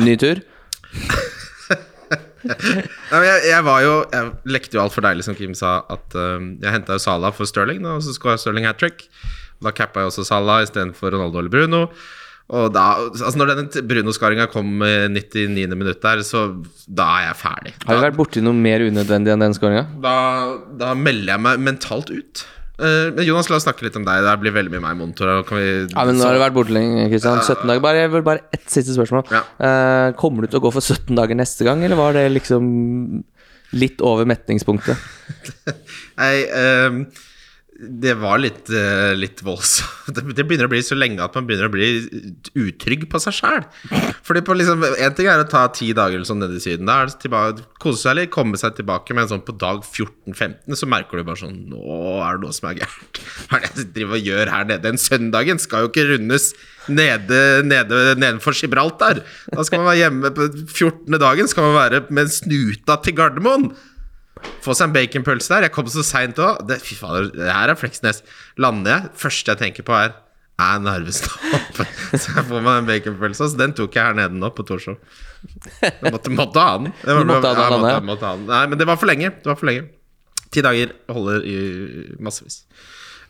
Ny 0.00 0.16
tur. 0.18 0.40
Nei, 2.46 3.20
jeg, 3.26 3.38
jeg 3.50 3.62
var 3.66 3.80
jo 3.82 3.94
Jeg 4.14 4.28
lekte 4.54 4.78
jo 4.78 4.82
altfor 4.84 5.02
deilig, 5.02 5.24
som 5.26 5.34
Kim 5.38 5.54
sa, 5.58 5.80
at 5.90 6.14
uh, 6.18 6.38
jeg 6.62 6.74
henta 6.74 6.96
jo 6.98 7.02
Salah 7.02 7.32
for 7.34 7.48
Sterling, 7.48 7.82
og 7.90 8.02
så 8.06 8.14
skåra 8.16 8.38
Sterling 8.40 8.66
hat 8.68 8.78
trick. 8.82 9.06
Da 9.62 9.72
cappa 9.74 10.02
jeg 10.04 10.10
også 10.12 10.26
Salah 10.28 10.62
istedenfor 10.66 11.14
Ronaldo 11.14 11.40
eller 11.42 11.52
Bruno. 11.54 11.82
Og 12.46 12.68
da, 12.70 12.82
altså 13.10 13.32
Når 13.40 13.48
denne 13.50 13.82
Bruno-skaringa 13.90 14.44
kom 14.52 14.82
i 14.86 14.92
99. 15.10 15.66
minutt 15.74 16.02
der, 16.04 16.20
så 16.26 16.44
da 16.86 17.08
er 17.16 17.24
jeg 17.32 17.38
ferdig. 17.40 17.72
Har 17.88 17.98
du 17.98 18.04
vært 18.04 18.18
borti 18.18 18.42
noe 18.44 18.54
mer 18.54 18.84
unødvendig 18.86 19.32
enn 19.34 19.42
den 19.42 19.56
skåringa? 19.56 19.86
da, 20.04 20.18
da 20.78 20.92
melder 20.94 21.34
jeg 21.34 21.42
meg 21.48 21.64
mentalt 21.66 22.12
ut. 22.14 22.44
Men 22.76 23.24
Jonas, 23.24 23.48
la 23.48 23.56
oss 23.56 23.64
snakke 23.64 23.86
litt 23.86 23.94
om 23.96 24.04
deg. 24.04 24.20
Det 24.22 24.34
blir 24.42 24.52
veldig 24.52 24.74
mye 24.74 24.82
meg 24.84 24.94
i 24.94 24.98
monitor. 25.00 25.30
Kan 25.48 25.58
vi, 25.58 25.68
Ja, 25.88 26.04
men 26.04 26.18
nå 26.20 26.26
har 26.28 26.36
du 26.36 26.42
vært 26.42 26.56
borte 26.58 26.74
lenge, 26.76 27.06
Kristian. 27.08 27.40
17 27.40 27.64
dager. 27.64 27.82
Bare, 27.86 28.02
jeg 28.04 28.12
vil 28.12 28.26
bare 28.26 28.42
ett 28.52 28.66
siste 28.68 28.94
spørsmål. 28.94 29.24
Ja. 29.32 29.42
Uh, 29.56 30.08
kommer 30.20 30.44
du 30.44 30.52
til 30.52 30.60
å 30.60 30.66
gå 30.66 30.74
for 30.76 30.84
17 30.84 31.16
dager 31.16 31.38
neste 31.38 31.64
gang, 31.66 31.82
eller 31.86 31.98
var 31.98 32.14
det 32.18 32.26
liksom 32.34 32.68
litt 33.76 34.04
over 34.04 34.28
metningspunktet? 34.28 35.00
Nei, 36.20 36.34
ehm, 36.54 37.00
det 37.76 38.14
var 38.16 38.38
litt, 38.40 38.70
eh, 38.72 39.12
litt 39.18 39.42
voldsomt. 39.44 39.92
Det, 40.16 40.44
begynner 40.46 40.68
å 40.68 40.72
bli 40.72 40.80
så 40.86 40.96
lenge 40.96 41.20
at 41.24 41.34
man 41.36 41.48
begynner 41.48 41.68
å 41.68 41.72
bli 41.72 41.88
utrygg 42.56 43.06
på 43.10 43.20
seg 43.20 43.34
sjæl. 43.36 43.64
Fordi 44.24 44.42
på 44.46 44.54
liksom 44.56 44.84
En 44.86 45.16
ting 45.16 45.26
er 45.28 45.42
å 45.42 45.48
ta 45.50 45.64
ti 45.74 45.90
dager 45.96 46.16
eller 46.16 46.28
sånn 46.28 46.40
nede 46.40 46.56
i 46.56 46.62
Syden. 46.62 46.86
Da 46.88 47.00
er 47.02 47.12
tilbake, 47.20 47.66
kose 47.82 48.06
seg 48.06 48.16
litt, 48.20 48.30
komme 48.34 48.58
seg 48.60 48.76
tilbake. 48.78 49.16
Men 49.16 49.28
sånn 49.30 49.44
på 49.44 49.56
dag 49.58 49.82
14-15 49.82 50.78
så 50.78 50.88
merker 50.88 51.20
du 51.20 51.26
bare 51.26 51.42
sånn 51.42 51.58
Nå 51.72 51.82
er 52.22 52.38
det 52.38 52.46
noe 52.46 52.56
som 52.56 52.70
er 52.70 52.78
gærent. 52.80 53.20
Hva 53.50 53.58
er 53.58 53.66
det 53.66 53.84
jeg 53.84 53.90
driver 53.98 54.20
og 54.20 54.30
gjør 54.30 54.52
her 54.54 54.70
nede? 54.70 54.84
Den 54.86 55.02
søndagen 55.02 55.60
skal 55.62 55.84
jo 55.84 55.90
ikke 55.92 56.06
rundes 56.14 56.52
nede, 56.86 57.42
nede 57.66 58.14
nedenfor 58.14 58.56
Gibraltar. 58.56 59.20
Da 59.50 59.66
skal 59.66 59.82
man 59.82 59.90
være 59.90 60.04
hjemme 60.04 60.32
på 60.38 60.48
14. 60.70 61.18
dagen. 61.18 61.50
Skal 61.50 61.68
man 61.68 61.78
være 61.80 62.06
med 62.14 62.32
snuta 62.32 63.00
til 63.02 63.18
Gardermoen. 63.18 63.70
Få 64.64 64.74
seg 64.76 64.90
en 64.90 64.94
baconpølse 64.96 65.52
der. 65.52 65.66
Jeg 65.68 65.74
kom 65.74 65.88
så 65.90 66.04
seint 66.06 66.38
òg. 66.42 66.70
Fy 66.82 66.96
fader, 66.98 67.30
det 67.34 67.50
her 67.50 67.72
er 67.72 67.78
Fleksnes. 67.78 68.22
Lander 68.60 68.92
jeg, 68.92 69.12
første 69.22 69.52
jeg 69.54 69.62
tenker 69.62 69.86
på, 69.86 69.96
er 69.96 70.16
Er 70.56 70.78
Narvestad 70.80 71.34
oppe? 71.52 71.84
Så 72.22 72.32
jeg 72.32 72.44
får 72.48 72.62
meg 72.64 72.78
en 72.80 72.86
baconpølse. 72.88 73.50
Så 73.52 73.58
den 73.60 73.74
tok 73.76 73.92
jeg 73.96 74.08
her 74.08 74.16
nede 74.16 74.38
nå, 74.40 74.48
på 74.56 74.64
Torshov. 74.64 74.96
Jeg 75.82 76.12
måtte, 76.14 76.32
måtte 76.32 76.62
ha 76.64 76.78
den. 76.80 76.94
Var, 77.02 77.20
Du 77.20 77.28
måtte 77.28 77.50
ha 77.50 77.54
den, 77.58 77.82
måtte, 77.82 78.06
måtte 78.08 78.24
ha 78.24 78.38
den. 78.38 78.46
Nei, 78.48 78.62
men 78.72 78.80
det 78.80 78.86
var 78.88 78.96
for 78.96 79.10
lenge. 79.10 79.34
Det 79.36 79.50
var 79.50 79.58
for 79.60 79.68
lenge. 79.68 79.84
Ti 80.54 80.64
dager 80.64 80.94
holder 81.12 81.44
i 81.44 81.58
massevis. 82.24 82.62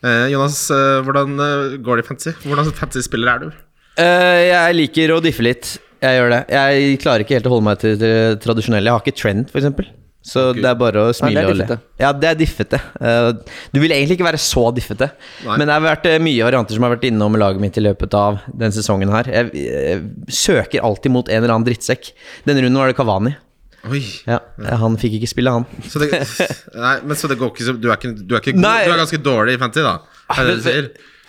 Eh, 0.07 0.29
Jonas, 0.31 0.61
eh, 0.71 1.01
hvordan 1.03 1.35
eh, 1.41 1.77
går 1.83 1.99
det 1.99 2.07
i 2.07 2.09
fantasy? 2.13 2.37
Hvordan 2.47 2.71
fantasy-spiller 2.79 3.33
er 3.33 3.43
du? 3.43 3.51
Uh, 3.97 4.43
jeg 4.45 4.77
liker 4.77 5.17
å 5.17 5.23
diffe 5.25 5.43
litt. 5.43 5.77
Jeg 6.05 6.19
gjør 6.21 6.35
det. 6.35 6.43
Jeg 6.53 6.99
klarer 7.03 7.25
ikke 7.25 7.41
helt 7.41 7.49
å 7.49 7.55
holde 7.57 7.67
meg 7.73 7.81
til 7.83 7.95
det 7.99 8.17
tradisjonelle. 8.45 8.91
Jeg 8.91 9.01
har 9.01 9.07
ikke 9.07 9.19
trend, 9.25 9.49
f.eks. 9.51 9.95
Så 10.27 10.49
Gud. 10.51 10.59
det 10.65 10.71
er 10.73 10.79
bare 10.81 11.05
å 11.07 11.15
smile 11.15 11.45
og 11.47 11.55
le. 11.61 11.79
Ja, 12.03 12.09
det 12.11 12.29
er 12.33 12.39
diffete. 12.41 12.81
Eh, 12.99 13.29
du 13.71 13.79
vil 13.79 13.93
egentlig 13.95 14.17
ikke 14.19 14.27
være 14.27 14.41
så 14.43 14.65
diffete. 14.75 15.07
Nei. 15.47 15.55
Men 15.61 15.69
det 15.71 15.77
har 15.77 15.85
vært 15.85 16.09
eh, 16.11 16.19
mye 16.23 16.49
varianter 16.49 16.75
som 16.75 16.87
har 16.87 16.97
vært 16.97 17.07
innom 17.07 17.39
laget 17.39 17.63
mitt 17.63 17.79
i 17.79 17.85
løpet 17.85 18.17
av 18.19 18.41
den 18.51 18.75
sesongen 18.75 19.13
her. 19.15 19.31
Jeg, 19.31 19.53
jeg 19.55 20.03
søker 20.35 20.83
alltid 20.87 21.15
mot 21.15 21.31
en 21.31 21.39
eller 21.45 21.55
annen 21.55 21.69
drittsekk. 21.69 22.11
Denne 22.49 22.65
runden 22.67 22.83
var 22.83 22.91
det 22.91 22.99
Kavani. 22.99 23.37
Oi. 23.87 24.03
Ja, 24.27 24.41
Han 24.83 24.97
fikk 24.99 25.21
ikke 25.21 25.31
spille, 25.31 25.53
han. 25.55 25.67
Så 25.87 26.03
det, 26.03 26.11
nei, 26.75 26.97
men 27.07 27.19
så 27.19 27.31
det 27.31 27.37
går 27.39 27.53
ikke 27.53 27.67
så 27.69 27.77
Du 27.79 27.87
er, 27.87 27.99
ikke, 28.01 28.17
du 28.19 28.35
er, 28.35 28.41
ikke 28.43 28.57
god, 28.57 28.65
Nei. 28.65 28.79
du 28.83 28.95
er 28.97 29.03
ganske 29.05 29.21
dårlig 29.23 29.55
i 29.55 29.61
fantasy, 29.63 29.85
da? 29.87 30.25
Er 30.35 30.41
det 30.43 30.49
det 30.49 30.57
du 30.59 30.65
sier? 30.67 30.89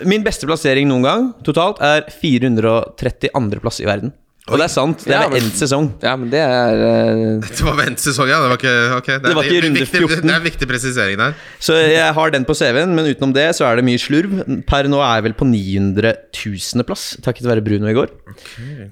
Min 0.09 0.25
beste 0.25 0.49
plassering 0.49 0.89
noen 0.89 1.05
gang 1.05 1.27
totalt 1.45 1.79
er 1.85 2.05
432. 2.13 3.61
plass 3.61 3.79
i 3.81 3.87
verden. 3.89 4.13
Og 4.47 4.55
det 4.61 4.63
er 4.63 4.71
sant. 4.71 5.01
Det 5.03 5.11
Ja, 5.11 5.23
er 5.25 5.29
men- 5.29 5.33
ved 5.35 5.43
endt 5.43 5.57
sesong. 5.59 5.87
Ja, 6.01 6.15
men 6.15 6.29
det 6.31 6.39
er 6.39 6.79
uh, 6.79 7.41
Det 7.43 7.65
var 7.67 7.81
endt 7.83 7.99
sesong, 7.99 8.29
ja. 8.31 8.37
Det 8.39 8.49
var 8.53 8.57
ikke, 8.61 8.75
okay. 8.97 9.17
det, 9.19 9.23
Det 9.27 9.35
var 9.35 9.43
er 9.43 9.49
ikke 9.51 9.63
runde 9.67 9.81
viktig, 9.81 9.99
14. 10.07 10.21
Det 10.23 10.31
er 10.31 10.39
en 10.39 10.45
viktig 10.47 10.67
presisering 10.71 11.17
der. 11.19 11.33
Så 11.59 11.73
jeg 11.75 12.13
har 12.15 12.31
den 12.31 12.45
på 12.47 12.55
CV-en, 12.55 12.95
men 12.95 13.05
utenom 13.11 13.33
det 13.35 13.49
så 13.59 13.65
er 13.67 13.75
det 13.81 13.83
mye 13.89 13.99
slurv. 13.99 14.37
Per 14.69 14.87
nå 14.87 15.01
er 15.03 15.15
jeg 15.19 15.23
vel 15.27 15.33
på 15.41 15.45
900 15.51 16.13
000. 16.31 16.83
plass, 16.87 17.17
takket 17.21 17.43
være 17.49 17.61
Bruno 17.65 17.87
i 17.91 17.93
går. 17.97 18.07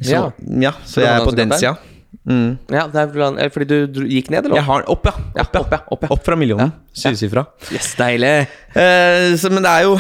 Så, 0.03 0.12
Ja. 0.12 0.24
ja. 0.67 0.71
så 0.85 1.01
jeg 1.05 1.12
er 1.15 1.24
på 1.24 1.35
den 1.39 1.51
sida. 1.55 1.77
Mm. 2.25 2.55
Ja, 2.74 2.88
det 2.89 3.01
er 3.03 3.25
eh, 3.38 3.50
fordi 3.53 3.79
du 3.94 4.00
gikk 4.10 4.32
ned, 4.34 4.48
eller? 4.48 4.58
Jeg 4.58 4.65
har 4.65 4.86
opp, 4.89 5.05
ja. 5.05 5.13
Ja, 5.38 5.44
Opp, 5.46 5.53
ja. 5.53 5.62
opp, 5.62 5.74
ja, 5.75 5.79
opp, 5.94 6.05
ja. 6.08 6.10
Opp 6.15 6.24
fra 6.25 6.38
millionen. 6.39 6.72
Syvsifra. 6.96 7.44
Yes, 7.74 7.91
deilig. 8.00 8.32
Eh, 8.74 9.36
så, 9.38 9.51
men 9.53 9.62
det 9.65 9.72
er 9.72 9.86
jo 9.86 9.98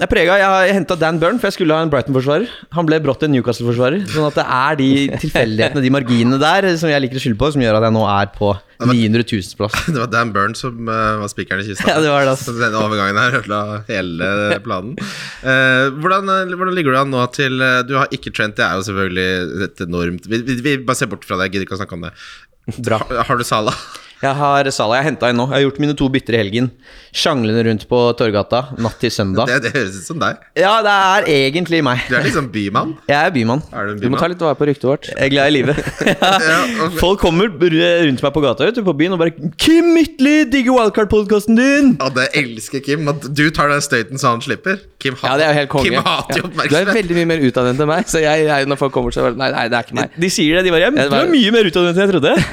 Jeg 0.00 0.08
prega. 0.10 0.38
Jeg 0.40 0.74
henta 0.80 0.96
Dan 0.98 1.18
Burn, 1.22 1.38
for 1.42 1.50
jeg 1.50 1.58
skulle 1.58 1.74
ha 1.76 1.82
en 1.86 1.90
Brighton-forsvarer. 1.92 2.50
Han 2.76 2.86
ble 2.88 2.98
brått 3.04 3.22
en 3.26 3.32
Newcastle-forsvarer. 3.34 4.02
Sånn 4.10 4.26
at 4.28 4.38
det 4.38 4.46
er 4.46 4.80
de 4.82 4.90
tilfeldighetene, 5.26 5.82
de 5.86 5.94
marginene 5.94 6.38
der, 6.42 6.68
som 6.80 6.90
jeg 6.92 7.06
liker 7.06 7.18
å 7.20 7.24
skylde 7.24 7.40
på, 7.40 7.52
som 7.54 7.62
gjør 7.64 7.78
at 7.80 7.86
jeg 7.88 7.96
nå 7.98 8.04
er 8.18 8.30
på 8.34 8.52
900 8.86 9.24
000 9.32 9.56
plass. 9.56 9.76
Det 9.92 9.98
var 9.98 10.10
Dan 10.10 10.32
Burn 10.32 10.54
som 10.58 10.88
uh, 10.88 11.20
var 11.20 11.30
spikeren 11.32 11.62
i 11.62 11.68
kista. 11.68 11.88
Ja, 11.90 12.00
det 12.00 12.10
var 12.12 12.24
det, 12.24 12.34
ass. 12.34 12.46
Den 12.48 12.76
overgangen 12.78 13.18
her 13.20 13.38
ødela 13.40 13.60
hele 13.88 14.30
planen. 14.66 14.96
Uh, 15.44 15.90
hvordan, 16.00 16.30
eh, 16.32 16.54
hvordan 16.56 16.76
ligger 16.76 16.96
du 16.96 17.00
an 17.00 17.12
nå 17.12 17.24
til 17.36 17.60
uh, 17.60 17.80
Du 17.86 17.96
har 17.98 18.12
ikke 18.14 18.32
Trent, 18.34 18.56
det 18.58 18.66
er 18.66 18.78
jo 18.78 18.86
selvfølgelig 18.86 19.64
et 19.66 19.82
enormt 19.84 20.28
Vi, 20.30 20.40
vi, 20.46 20.56
vi 20.64 20.76
bare 20.84 20.98
ser 20.98 21.10
bort 21.10 21.26
fra 21.26 21.38
det, 21.38 21.48
jeg 21.48 21.56
gidder 21.56 21.68
ikke 21.68 21.78
å 21.78 21.82
snakke 21.82 21.98
om 21.98 22.06
det. 22.08 22.14
Bra. 22.78 23.00
Har, 23.02 23.24
har 23.28 23.40
du 23.40 23.46
Sala? 23.46 23.74
Jeg 24.20 24.36
har 24.36 24.68
Salah 24.74 24.98
jeg 25.00 25.06
henta 25.14 25.30
inn 25.32 25.38
nå. 25.40 25.46
Jeg 25.48 25.56
har 25.56 25.62
gjort 25.64 25.78
mine 25.80 25.94
to 25.96 26.06
bytter 26.12 26.34
i 26.36 26.40
helgen. 26.42 26.66
Sjanglende 27.16 27.62
rundt 27.66 27.86
på 27.88 27.98
Torgata 28.18 28.58
natt 28.76 28.98
til 29.00 29.10
søndag. 29.10 29.48
Det, 29.48 29.56
det 29.64 29.70
høres 29.72 29.96
ut 29.96 30.04
som 30.10 30.18
deg. 30.20 30.42
Ja, 30.60 30.74
det 30.84 30.92
er 30.92 31.28
egentlig 31.32 31.80
meg. 31.86 32.02
Du 32.10 32.14
er 32.18 32.26
liksom 32.26 32.50
bymann. 32.52 32.92
Jeg 33.10 33.16
er 33.16 33.32
bymann. 33.32 33.62
Er 33.72 33.88
du 33.88 33.94
en 33.94 33.96
bymann? 33.96 34.04
Du 34.04 34.12
må 34.12 34.20
ta 34.20 34.28
litt 34.28 34.44
vare 34.44 34.58
på 34.60 34.68
ryktet 34.68 34.84
vårt. 34.90 35.08
Jeg 35.08 35.24
er 35.24 35.32
glad 35.32 35.48
i 35.48 35.54
livet. 35.56 35.80
og- 36.84 36.98
Folk 37.00 37.22
kommer 37.24 37.48
rundt 37.48 38.22
meg 38.26 38.34
på 38.36 38.42
gata 38.44 38.68
ute 38.68 38.84
på 38.84 38.92
byen 39.00 39.16
og 39.16 39.22
bare 39.22 39.32
'Kim 39.56 39.88
Midtly, 39.96 40.44
digger 40.52 40.76
Wildcard-podkasten 40.76 41.56
din!' 41.56 41.90
Ja, 42.00 42.10
det 42.12 42.28
elsker 42.36 42.84
Kim. 42.84 43.08
At 43.08 43.24
du 43.34 43.46
tar 43.50 43.72
den 43.72 43.80
støyten 43.80 44.20
så 44.20 44.34
han 44.36 44.44
slipper. 44.44 44.76
Kim, 45.00 45.16
hat- 45.16 45.30
Ja, 45.30 45.36
det 45.40 45.46
er 45.48 45.52
jo 45.54 45.58
helt 45.62 45.72
konge. 45.72 45.88
Kim 45.88 46.04
hater 46.04 46.42
jo 46.42 46.44
oppmerksomhet. 46.50 46.70
Du 46.70 46.92
er 46.92 47.00
veldig 47.00 47.16
mye 47.22 47.28
mer 47.32 47.40
utadvendt 47.48 47.80
enn 47.80 47.88
meg, 47.88 48.04
så 48.12 48.20
jeg, 48.20 48.44
jeg, 48.52 48.68
når 48.68 48.76
folk 48.84 48.92
kommer, 48.92 49.10
så 49.16 49.24
bare 49.24 49.38
Nei, 49.40 49.48
nei, 49.56 49.64
det 49.72 49.78
er 49.80 49.88
ikke 49.88 49.96
meg. 50.02 50.12
De 50.20 50.28
sier 50.30 50.60
det. 50.60 50.64
De 50.68 50.76
bare 50.76 50.84
Ja, 50.84 50.90
det 50.92 51.08
'Du 51.08 51.16
er 51.16 51.32
mye 51.32 51.50
mer 51.56 51.64
utadvendt 51.72 51.96
enn 51.96 52.04
jeg 52.04 52.12
trodde'. 52.14 52.36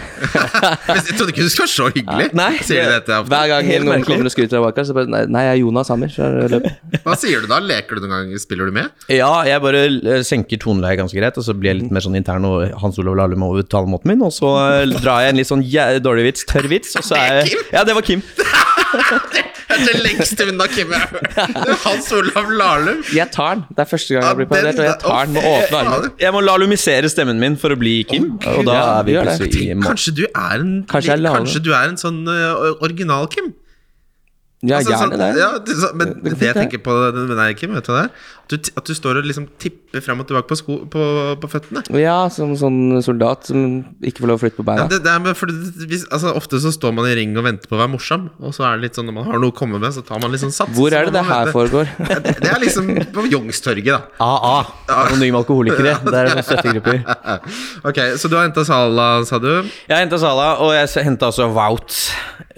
Jeg 0.87 1.15
trodde 1.17 1.31
ikke 1.35 1.43
du 1.45 1.49
skulle 1.57 1.65
var 1.67 1.73
så 1.73 1.87
hyggelig. 1.97 2.27
Nei, 2.37 2.49
Sier 2.61 2.83
de 2.83 2.85
det- 2.87 2.95
dette 3.01 3.15
ofte? 3.17 3.31
Hver 3.33 3.47
gang 3.51 3.65
Helt 3.65 3.83
noen 3.85 3.93
merkelig. 3.97 4.07
kommer 4.13 4.29
og 4.29 4.33
skryter 4.35 4.57
av 4.59 4.63
Wildcard, 4.67 4.87
så 4.87 4.93
bare 4.97 5.09
Nei, 5.11 5.21
nei 5.35 5.43
jeg 5.47 5.53
er 5.55 5.59
Jonas 5.63 5.87
Hammer. 5.91 6.07
Så 6.13 6.29
løp. 6.53 6.67
Hva 7.07 7.17
sier 7.17 7.41
du 7.41 7.47
da? 7.51 7.59
Leker 7.59 7.95
du 7.99 8.05
noen 8.05 8.13
gang? 8.29 8.39
Spiller 8.43 8.69
du 8.69 8.75
med? 8.77 8.91
Ja, 9.09 9.31
jeg 9.49 9.61
bare 9.65 9.83
eh, 9.87 10.21
senker 10.27 10.61
toneleiet 10.61 11.01
ganske 11.01 11.17
greit, 11.17 11.37
og 11.41 11.43
så 11.47 11.55
blir 11.57 11.73
jeg 11.73 11.81
litt 11.81 11.91
mer 11.97 12.05
sånn 12.05 12.15
intern 12.19 12.45
og 12.45 12.71
Hans 12.81 12.99
Olav 13.01 13.17
Lahlum 13.19 13.43
over 13.49 13.65
talemåten 13.67 14.13
min, 14.13 14.21
og 14.27 14.31
så 14.35 14.53
eh, 14.83 14.85
drar 15.01 15.25
jeg 15.25 15.33
en 15.33 15.41
litt 15.41 15.49
sånn 15.49 15.65
jæ- 15.65 15.99
dårlig 16.05 16.29
vits, 16.31 16.45
tørr 16.45 16.69
vits, 16.69 16.95
og 16.99 17.03
så 17.09 17.17
er 17.17 17.41
jeg 17.41 17.57
Ja, 17.73 17.83
det 17.87 17.97
var 17.97 18.05
Kim. 18.05 18.21
Det 19.77 19.91
er 19.91 19.97
det 19.97 20.03
lengste 20.05 20.47
unna 20.51 20.67
Kim 20.71 20.93
jeg 20.95 21.03
har 21.03 21.11
hørt. 21.13 21.37
Det 21.67 21.77
Hans 21.83 22.09
Olav 22.17 22.49
Lahlum. 22.61 23.03
Jeg 23.15 23.31
tar 23.35 23.59
den. 23.59 23.63
Det 23.69 23.83
er 23.83 23.91
første 23.91 24.17
gang 24.17 24.25
jeg 24.27 24.39
blir 24.41 24.49
parodiert, 24.51 24.79
og 24.79 24.89
jeg 24.89 24.97
tar 25.03 25.29
den 25.29 25.37
med 25.37 25.47
åpne 25.51 25.83
armer. 25.83 26.09
Jeg 26.23 26.35
må 26.35 26.41
lalumisere 26.45 27.13
stemmen 27.13 27.39
min 27.43 27.59
for 27.61 27.75
å 27.75 27.79
bli 27.79 27.95
Kim, 28.09 28.33
og 28.41 28.65
da 28.67 28.79
er 28.81 29.07
vi 29.07 29.19
plutselig 29.19 29.63
i 29.67 29.77
mål. 29.77 29.87
Kanskje 29.91 30.17
du 30.17 30.25
er 30.27 30.57
en 30.57 30.75
Kanskje 30.89 31.63
du 31.63 31.71
er 31.73 31.87
en 31.91 32.01
sånn 32.01 32.21
uh, 32.27 32.75
original 32.85 33.29
Kim? 33.31 33.53
Ja, 34.65 34.79
Altså, 34.79 34.89
gjerne 34.89 35.13
sånn, 35.13 35.21
det. 35.21 35.37
ja, 35.37 35.49
det, 35.61 35.73
så, 35.77 35.87
men 35.93 36.15
Det 36.23 36.31
jeg 36.33 36.55
det. 36.55 36.61
tenker 36.63 36.79
på 36.81 36.93
med 37.13 37.35
deg, 37.37 37.57
Kim, 37.59 37.75
vet 37.77 37.85
du 37.85 37.91
det? 37.93 38.07
At 38.47 38.49
du, 38.49 38.69
at 38.79 38.87
du 38.89 38.93
står 38.97 39.19
og 39.19 39.25
liksom 39.27 39.43
tipper 39.61 40.01
fram 40.01 40.23
og 40.23 40.25
tilbake 40.29 40.47
på, 40.49 40.55
sko, 40.57 40.77
på, 40.89 41.03
på 41.37 41.49
føttene. 41.51 41.83
Ja, 41.99 42.15
som 42.33 42.55
sånn 42.57 42.97
soldat 43.05 43.51
som 43.51 43.83
ikke 44.01 44.23
får 44.23 44.31
lov 44.31 44.39
å 44.39 44.41
flytte 44.41 44.63
på 44.65 44.77
Ja, 44.79 44.87
det, 44.89 45.03
det 45.05 45.11
er 45.13 45.37
for 45.37 45.51
hvis, 45.51 46.07
altså, 46.09 46.31
ofte 46.39 46.57
så 46.63 46.71
står 46.73 46.95
man 46.97 47.05
i 47.05 47.13
ring 47.19 47.35
og 47.37 47.45
venter 47.45 47.69
på 47.69 47.77
å 47.77 47.81
være 47.83 47.91
morsom, 47.93 48.31
og 48.41 48.55
så 48.55 48.65
er 48.65 48.79
det 48.79 48.87
litt 48.87 48.97
sånn 48.97 49.05
når 49.11 49.17
man 49.19 49.29
har 49.29 49.43
noe 49.43 49.53
å 49.53 49.57
komme 49.61 49.77
med, 49.83 49.93
så 49.93 50.01
tar 50.07 50.23
man 50.23 50.33
litt 50.33 50.41
sånn 50.41 50.55
sats. 50.55 50.73
Hvor 50.79 50.89
er 50.95 51.05
det 51.05 51.13
det 51.19 51.23
man 51.27 51.33
her 51.35 51.53
foregår? 51.53 51.93
Det, 52.07 52.33
det 52.41 52.49
er 52.49 52.61
liksom 52.63 52.87
på 53.13 53.27
Youngstorget, 53.29 53.91
da. 53.93 53.99
AA. 54.23 54.55
Anonyme 55.03 55.37
alkoholikere. 55.43 55.97
Det 56.07 56.17
er 56.17 56.31
noen 56.31 56.45
støttegrupper. 56.47 57.03
Ok, 57.87 57.99
Så 58.17 58.31
du 58.31 58.35
har 58.39 58.47
henta 58.47 58.63
Sala, 58.65 59.07
sa 59.27 59.37
du? 59.43 59.51
Jeg 59.85 59.97
henta 60.01 60.17
Sala, 60.21 60.55
og 60.63 60.73
jeg 60.73 61.05
henta 61.05 61.29
også 61.29 61.49
Wout. 61.53 61.99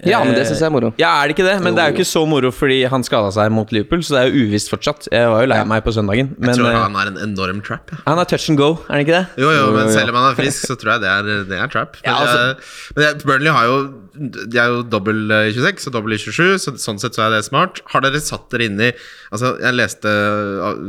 Ja, 0.08 0.20
men 0.24 0.34
det 0.38 0.46
syns 0.48 0.60
jeg 0.62 0.68
er 0.70 0.74
moro. 0.74 0.92
Ja, 1.02 1.10
er 1.20 1.28
det 1.28 1.36
ikke 1.36 1.46
det? 1.48 1.56
Men 1.66 1.76
det 1.76 1.84
er 1.84 1.92
jo 1.92 1.98
ikke 2.00 2.08
så 2.08 2.22
moro 2.30 2.52
fordi 2.56 2.78
han 2.88 3.04
skada 3.04 3.32
seg 3.36 3.52
mot 3.52 3.72
Liverpool, 3.76 4.00
så 4.06 4.16
det 4.16 4.20
er 4.22 4.30
jo 4.32 4.46
uvisst 4.48 4.72
fortsatt. 4.72 5.08
Jeg 5.12 5.28
var 5.32 5.44
jo 5.44 5.50
lei 5.52 5.58
meg 5.68 5.84
på 5.84 5.92
søndagen, 5.96 6.30
Jeg 6.40 6.56
tror 6.60 6.70
eh, 6.70 6.78
han 6.80 6.96
er 7.02 7.12
en 7.12 7.20
enorm 7.28 7.60
trap. 7.66 7.92
Ja. 7.92 7.98
han 8.08 8.20
er 8.24 8.30
touch 8.32 8.50
and 8.54 8.60
go, 8.62 8.70
er 8.88 8.94
han 8.96 9.04
ikke 9.06 9.16
det? 9.18 9.26
Jo, 9.44 9.50
jo, 9.56 9.66
men 9.76 9.92
selv 9.92 10.14
om 10.14 10.20
han 10.22 10.30
er 10.32 10.38
frisk, 10.40 10.68
så 10.70 10.78
tror 10.80 10.94
jeg 10.96 11.04
det 11.04 11.10
er, 11.12 11.32
det 11.52 11.60
er 11.60 11.68
trap. 11.74 11.98
Men, 12.00 12.10
Ja, 12.12 12.20
altså- 12.24 12.94
men 12.96 13.06
jeg, 13.08 13.24
Burnley 13.26 13.52
har 13.52 13.66
jo 13.66 13.80
De 14.20 14.58
er 14.60 14.68
jo 14.68 14.82
dobbel 14.84 15.32
eh, 15.32 15.48
i 15.48 15.54
26 15.56 15.88
og 15.88 15.94
dobbel 15.94 16.14
i 16.14 16.18
27, 16.20 16.58
så 16.60 16.74
sånn 16.76 17.00
sett 17.00 17.16
så 17.16 17.28
er 17.28 17.36
det 17.38 17.46
smart. 17.46 17.80
Har 17.94 18.02
dere 18.04 18.20
satt 18.20 18.50
dere 18.52 18.66
inn 18.68 18.80
i 18.82 18.90
Altså, 19.32 19.54
jeg 19.62 19.76
leste, 19.78 20.12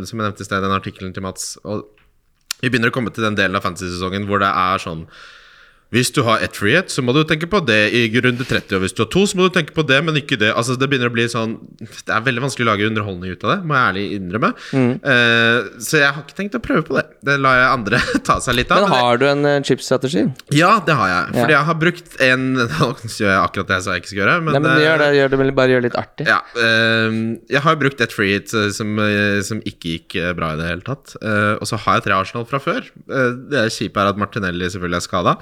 som 0.09 0.19
jeg 0.19 0.25
nevnte 0.25 0.40
i 0.43 0.49
sted, 0.49 0.62
den 0.64 0.75
artikkelen 0.75 1.12
til 1.14 1.23
Mats, 1.23 1.52
og 1.64 1.85
vi 2.61 2.69
begynner 2.69 2.90
å 2.90 2.95
komme 2.97 3.12
til 3.14 3.23
den 3.25 3.37
delen 3.38 3.55
av 3.57 3.62
fantasy-sesongen 3.62 4.26
hvor 4.29 4.40
det 4.43 4.49
er 4.50 4.83
sånn 4.83 5.07
hvis 5.90 6.12
du 6.14 6.20
har 6.23 6.38
ett 6.44 6.54
frihet, 6.54 6.87
så 6.92 7.02
må 7.02 7.11
du 7.16 7.25
tenke 7.26 7.49
på 7.50 7.59
det 7.66 7.78
i 7.99 8.04
runde 8.23 8.44
30. 8.47 8.76
Og 8.78 8.82
hvis 8.85 8.92
du 8.94 9.00
har 9.02 9.09
to, 9.11 9.25
så 9.26 9.35
må 9.38 9.49
du 9.49 9.54
tenke 9.56 9.75
på 9.75 9.82
det, 9.82 9.97
men 10.06 10.14
ikke 10.20 10.37
det. 10.38 10.52
Altså 10.54 10.76
Det 10.78 10.87
begynner 10.90 11.11
å 11.11 11.14
bli 11.14 11.25
sånn 11.30 11.56
Det 11.80 12.12
er 12.14 12.23
veldig 12.23 12.44
vanskelig 12.44 12.66
å 12.66 12.70
lage 12.70 12.87
underholdning 12.87 13.32
ut 13.35 13.42
av 13.47 13.50
det, 13.56 13.56
må 13.66 13.75
jeg 13.75 13.88
ærlig 13.88 14.04
innrømme. 14.20 14.50
Mm. 14.70 14.92
Uh, 15.02 15.59
så 15.82 15.99
jeg 15.99 16.12
har 16.14 16.23
ikke 16.23 16.37
tenkt 16.38 16.54
å 16.54 16.62
prøve 16.62 16.85
på 16.87 16.94
det. 16.99 17.04
Det 17.26 17.37
lar 17.42 17.59
jeg 17.59 17.73
andre 17.75 18.00
ta 18.28 18.38
seg 18.44 18.54
litt 18.61 18.70
av. 18.70 18.85
Men 18.85 18.90
men 18.90 18.94
det- 18.94 19.02
har 19.09 19.20
du 19.20 19.26
en 19.32 19.44
uh, 19.50 19.56
chipsstrategi? 19.66 20.23
ja, 20.54 20.70
det 20.87 20.94
har 21.00 21.11
jeg. 21.11 21.26
Fordi 21.40 21.52
Ja. 21.56 21.59
jeg 21.59 21.68
har 21.73 21.80
brukt 21.82 22.20
en 22.28 22.47
Nå 22.80 22.88
gjør 23.11 23.32
jeg 23.32 23.40
akkurat 23.42 23.68
det 23.73 23.76
jeg 23.80 23.85
sa 23.88 23.97
jeg 23.97 24.02
ikke 24.04 24.12
skal 24.12 24.23
gjøre, 24.23 24.37
men, 24.47 24.54
Nei, 24.54 24.61
men 24.62 24.70
eh, 24.76 24.85
gjør 24.87 25.02
det, 25.02 25.11
gjør 25.18 25.35
det 25.35 25.54
bare 25.59 25.75
gjør 25.75 25.82
det 25.82 25.88
litt 25.90 25.99
artig. 26.00 26.28
Ja, 26.30 26.38
uh, 26.54 27.18
jeg 27.50 27.64
har 27.66 27.80
brukt 27.82 28.00
et 28.06 28.14
free 28.14 28.37
hit 28.38 28.54
eh, 28.54 28.70
som, 28.76 28.94
eh, 29.02 29.40
som 29.47 29.61
ikke 29.66 29.97
gikk 29.97 30.16
eh, 30.23 30.30
bra 30.38 30.52
i 30.54 30.61
det 30.61 30.70
hele 30.70 30.87
tatt. 30.87 31.16
Eh, 31.18 31.59
og 31.59 31.66
så 31.68 31.78
har 31.82 31.99
jeg 31.99 32.06
tre 32.06 32.14
Arsenal 32.20 32.47
fra 32.47 32.62
før. 32.62 32.87
Eh, 33.11 33.35
det 33.50 33.66
kjipe 33.75 33.99
er 34.00 34.12
at 34.14 34.20
Martinelli 34.20 34.70
selvfølgelig 34.70 35.00
er 35.02 35.06
skada. 35.09 35.37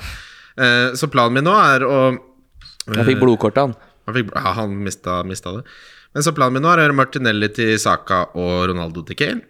Så 0.99 1.09
planen 1.13 1.39
min 1.39 1.47
nå 1.47 1.55
er 1.59 1.85
å 1.87 1.99
Jeg 2.89 3.05
fikk 3.13 3.21
blodkortet, 3.23 3.69
han. 3.69 3.77
Han, 4.09 4.17
fikk, 4.17 4.33
ja, 4.35 4.55
han 4.57 4.75
mista, 4.83 5.21
mista 5.29 5.53
det. 5.59 5.63
Men 6.17 6.25
så 6.25 6.33
planen 6.37 6.57
min 6.57 6.65
nå 6.65 6.73
er 6.73 6.81
å 6.81 6.87
gjøre 6.87 6.97
Martinelli 6.97 7.51
til 7.55 7.75
Saka 7.81 8.25
og 8.33 8.71
Ronaldo 8.73 9.05
til 9.07 9.19
Kane. 9.19 9.45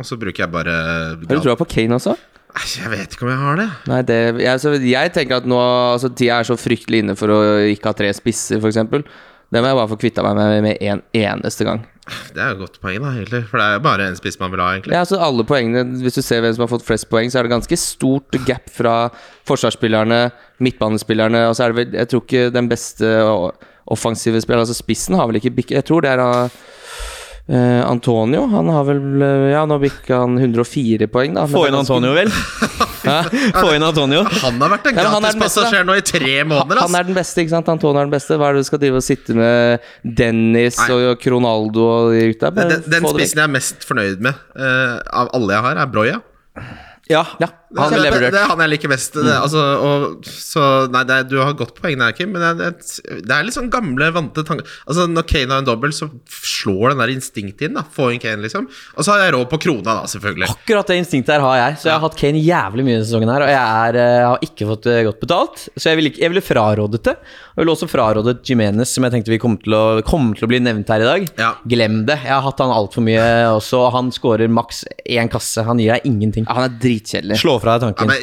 Og 0.00 0.06
så 0.08 0.18
bruker 0.18 0.44
jeg 0.44 0.52
bare 0.52 0.74
Har 1.14 1.16
du 1.20 1.44
troa 1.44 1.58
på 1.60 1.68
Kane 1.70 1.96
også? 1.98 2.16
Jeg 2.50 2.90
vet 2.90 3.14
ikke 3.14 3.26
om 3.26 3.30
jeg 3.30 3.40
har 3.44 3.58
det. 3.60 3.66
Nei, 3.90 4.00
det, 4.08 4.16
jeg, 4.42 4.48
altså, 4.50 4.72
jeg 4.82 5.12
tenker 5.14 5.38
at 5.38 5.46
nå 5.48 5.58
altså, 5.60 6.10
Tida 6.18 6.40
er 6.40 6.48
så 6.48 6.56
fryktelig 6.58 7.04
inne 7.04 7.14
for 7.18 7.30
å 7.30 7.38
ikke 7.70 7.92
ha 7.92 7.96
tre 7.96 8.10
spisser, 8.16 8.58
f.eks. 8.58 8.80
Det 9.50 9.58
må 9.58 9.70
jeg 9.70 9.78
bare 9.80 9.90
få 9.90 9.98
kvitta 9.98 10.22
meg 10.22 10.36
med 10.38 10.62
med 10.68 10.82
en 10.86 11.02
eneste 11.16 11.66
gang. 11.66 11.82
Det 12.34 12.40
er 12.42 12.52
jo 12.52 12.56
et 12.56 12.62
godt 12.64 12.78
poeng, 12.82 12.98
da, 13.02 13.10
egentlig. 13.18 13.40
For 13.50 13.60
det 13.60 13.66
er 13.66 13.76
jo 13.76 13.82
bare 13.84 14.06
en 14.10 14.18
spiss 14.18 14.38
man 14.40 14.52
vil 14.52 14.62
ha, 14.62 14.68
egentlig. 14.76 14.94
Ja, 14.94 15.02
altså 15.04 15.18
alle 15.22 15.44
poengene 15.46 16.00
Hvis 16.02 16.18
du 16.18 16.22
ser 16.26 16.42
hvem 16.42 16.54
som 16.56 16.64
har 16.64 16.72
fått 16.72 16.86
flest 16.86 17.08
poeng, 17.10 17.30
så 17.30 17.40
er 17.40 17.46
det 17.46 17.52
ganske 17.54 17.78
stort 17.78 18.38
gap 18.46 18.70
fra 18.72 18.94
forsvarsspillerne, 19.48 20.20
midtbanespillerne 20.62 21.44
Og 21.48 21.56
så 21.56 21.66
er 21.66 21.72
det 21.72 21.80
vel 21.80 21.98
Jeg 22.00 22.10
tror 22.10 22.24
ikke 22.24 22.44
den 22.54 22.70
beste 22.70 23.12
offensive 23.90 24.42
spilleren, 24.42 24.66
altså 24.66 24.78
spissen, 24.78 25.18
har 25.18 25.30
vel 25.30 25.40
ikke 25.40 25.54
bikket 25.60 25.80
Jeg 25.80 25.88
tror 25.90 26.06
det 26.06 26.14
er 26.14 26.22
uh, 26.24 27.82
Antonio. 27.86 28.46
Han 28.52 28.70
har 28.70 28.86
vel 28.86 29.26
eh, 29.26 29.48
Ja, 29.54 29.64
nå 29.66 29.80
bikka 29.82 30.22
han 30.24 30.38
104 30.38 31.10
poeng, 31.10 31.34
da. 31.38 31.46
Få 31.50 31.66
inn 31.68 31.78
Antonio, 31.78 32.14
vel? 32.16 32.30
Få 33.02 33.70
inn 33.76 33.84
Antonio. 33.86 34.22
Han 34.42 34.60
har 34.62 34.72
vært 34.74 34.88
en 34.90 34.98
han 35.00 35.06
er 35.06 35.36
gratispassasjer 35.36 35.86
nå 35.88 35.96
i 36.00 36.04
tre 36.04 36.34
måneder, 36.44 36.82
Han 36.82 36.90
ass! 36.90 36.98
er 37.00 37.08
den 37.08 37.16
beste, 37.16 37.44
ikke 37.44 37.54
sant? 37.54 37.70
Antonio 37.72 38.00
er 38.02 38.08
den 38.08 38.14
beste. 38.14 38.36
Hva 38.40 38.50
er 38.50 38.58
det 38.58 38.64
du 38.64 38.68
skal 38.70 38.82
drive 38.82 39.00
og 39.00 39.06
sitte 39.06 39.36
med 39.38 39.86
Dennis 40.04 40.80
Nei. 40.82 40.90
og 40.98 41.22
Cronaldo 41.22 41.86
og 41.86 42.12
de 42.16 42.26
gutta? 42.32 42.52
Den, 42.60 42.76
den 42.90 43.08
spissen 43.14 43.40
jeg 43.42 43.46
er 43.46 43.54
mest 43.56 43.86
fornøyd 43.88 44.20
med 44.26 44.36
uh, 44.58 44.98
av 45.22 45.32
alle 45.36 45.56
jeg 45.56 45.66
har, 45.68 45.80
er 45.84 45.90
Broya. 45.96 46.20
Ja, 47.10 47.24
Ja, 47.42 47.48
han 47.78 47.94
det, 47.94 48.10
det, 48.10 48.30
det 48.34 48.40
er 48.40 48.48
han 48.50 48.62
jeg 48.64 48.72
liker 48.72 48.90
best. 48.90 49.14
Det, 49.14 49.34
altså, 49.36 49.60
og, 49.86 50.26
så 50.26 50.64
Nei, 50.90 51.04
det 51.06 51.18
du 51.30 51.36
har 51.38 51.54
godt 51.58 51.76
poeng 51.78 52.00
der, 52.00 52.14
Kim, 52.16 52.32
men 52.34 52.42
det, 52.58 52.70
det, 52.80 53.20
det 53.26 53.34
er 53.34 53.46
litt 53.46 53.56
sånn 53.56 53.70
gamle, 53.72 54.10
vante 54.14 54.44
tanker. 54.46 54.66
Altså, 54.90 55.06
når 55.10 55.26
Kane 55.30 55.54
har 55.54 55.62
en 55.62 55.68
dobbel, 55.68 55.94
så 55.94 56.08
slår 56.30 56.94
den 56.94 57.02
der 57.04 57.14
instinktet 57.14 57.68
inn. 57.68 57.78
da 57.78 57.84
Få 57.94 58.10
inn 58.14 58.22
Kane, 58.22 58.42
liksom. 58.44 58.66
Og 58.96 59.06
så 59.06 59.14
har 59.14 59.26
jeg 59.26 59.36
råd 59.36 59.50
på 59.52 59.60
krona, 59.66 60.00
da, 60.00 60.08
selvfølgelig. 60.10 60.50
Akkurat 60.50 60.90
det 60.90 60.98
instinktet 61.02 61.36
her 61.36 61.46
har 61.46 61.60
jeg. 61.60 61.78
Så 61.82 61.90
jeg 61.90 61.96
har 61.96 62.04
hatt 62.04 62.18
Kane 62.20 62.42
jævlig 62.42 62.86
mye 62.86 62.96
denne 62.98 63.06
sesongen 63.08 63.32
her, 63.34 63.46
og 63.46 63.52
jeg 63.52 63.84
er, 63.84 64.00
jeg 64.00 64.26
har 64.26 64.48
ikke 64.50 64.70
fått 64.72 64.90
eh, 64.90 65.02
godt 65.06 65.22
betalt. 65.22 65.66
Så 65.76 65.92
jeg 65.92 66.00
ville 66.00 66.14
jeg 66.20 66.32
ville 66.32 66.44
frarådet 66.44 67.02
det. 67.06 67.14
Og 67.14 67.60
jeg 67.60 67.64
ville 67.64 67.74
også 67.76 67.88
frarådet 67.90 68.36
Jimenez, 68.46 68.92
som 68.94 69.06
jeg 69.06 69.14
tenkte 69.14 69.32
vi 69.32 69.40
kommer 69.42 69.62
til 69.62 69.76
å, 69.76 69.84
kom 70.06 70.32
til 70.36 70.46
å 70.46 70.50
bli 70.50 70.60
nevnt 70.62 70.90
her 70.92 71.04
i 71.04 71.08
dag. 71.08 71.26
Ja. 71.40 71.52
Glem 71.70 72.02
det. 72.08 72.18
Jeg 72.24 72.34
har 72.34 72.44
hatt 72.44 72.62
han 72.62 72.74
altfor 72.74 73.04
mye 73.06 73.24
også. 73.54 73.82
Han 73.94 74.10
scorer 74.14 74.50
maks 74.52 74.82
én 75.06 75.30
kasse. 75.32 75.64
Han 75.66 75.80
gir 75.82 75.94
deg 75.94 76.08
ingenting. 76.08 76.48
Ja, 76.48 76.58
han 76.58 76.68
er 76.68 76.78
dritkjedelig. 76.82 77.40
Slå 77.42 77.59
fra 77.62 77.78
deg 77.82 77.94
Ja, 78.00 78.06
men, 78.10 78.16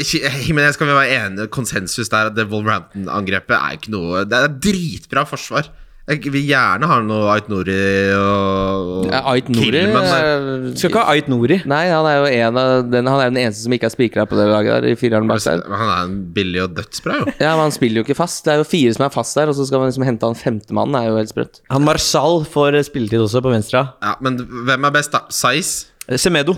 men 0.56 0.64
jeg 0.68 0.74
skal 0.78 0.88
vel 0.92 1.00
være 1.00 1.18
enig 1.26 1.50
Konsensus 1.54 2.10
der 2.14 2.32
at 2.32 2.38
det 2.38 2.48
Wolverhampton-angrepet 2.52 3.58
er 3.58 3.76
ikke 3.80 3.94
noe 3.94 4.24
Det 4.28 4.38
er 4.44 4.56
dritbra 4.64 5.26
forsvar. 5.30 5.70
Jeg 6.08 6.22
vil 6.32 6.46
gjerne 6.48 6.88
ha 6.88 7.02
noe 7.04 7.26
Ait 7.34 7.50
Nori 7.52 7.74
og, 8.16 8.92
og 9.04 9.08
Ja, 9.12 9.20
Ait 9.34 9.50
Nouri 9.52 9.66
Kilman, 9.82 10.06
men- 10.08 10.70
eh, 10.70 10.78
Skal 10.80 10.88
ikke 10.94 11.02
ha 11.04 11.12
Ait 11.18 11.28
Nori. 11.28 11.58
Nei, 11.68 11.82
han 11.92 12.08
er 12.08 12.22
jo 12.22 12.30
en 12.46 12.60
av 12.62 12.86
den, 12.94 13.10
Han 13.12 13.20
er 13.26 13.28
den 13.34 13.40
eneste 13.42 13.66
som 13.66 13.76
ikke 13.76 13.90
er 13.90 13.92
spikra 13.92 14.24
på 14.30 14.38
det 14.40 14.46
laget 14.48 14.72
der. 14.86 14.88
I 14.94 14.96
fireren 14.96 15.28
bak 15.28 15.44
der. 15.44 15.66
Han 15.68 15.90
er 15.92 16.06
en 16.06 16.16
billig 16.32 16.64
og 16.64 16.78
dødsbra, 16.78 17.18
jo. 17.20 17.26
Ja, 17.44 17.52
men 17.58 17.66
Han 17.66 17.76
spiller 17.76 18.00
jo 18.00 18.06
ikke 18.08 18.16
fast. 18.22 18.46
Det 18.48 18.54
er 18.56 18.64
jo 18.64 18.70
fire 18.72 18.94
som 18.96 19.04
er 19.10 19.12
fast 19.18 19.36
der, 19.36 19.52
og 19.52 19.60
så 19.60 19.68
skal 19.68 19.84
man 19.84 19.92
liksom 19.92 20.08
hente 20.08 20.30
han 20.32 20.40
femtemann. 20.40 20.96
er 20.96 21.10
jo 21.12 21.18
helt 21.20 21.34
sprøtt. 21.36 21.60
Han 21.76 21.84
Marsal 21.84 22.46
får 22.56 22.80
spilletid 22.88 23.20
også 23.28 23.44
på 23.44 23.52
venstre. 23.52 23.84
Ja, 24.02 24.16
men 24.24 24.40
hvem 24.48 24.88
er 24.88 24.96
best, 24.96 25.12
da? 25.12 25.26
Size? 25.28 25.88
Eh, 26.08 26.16
Semedo. 26.16 26.56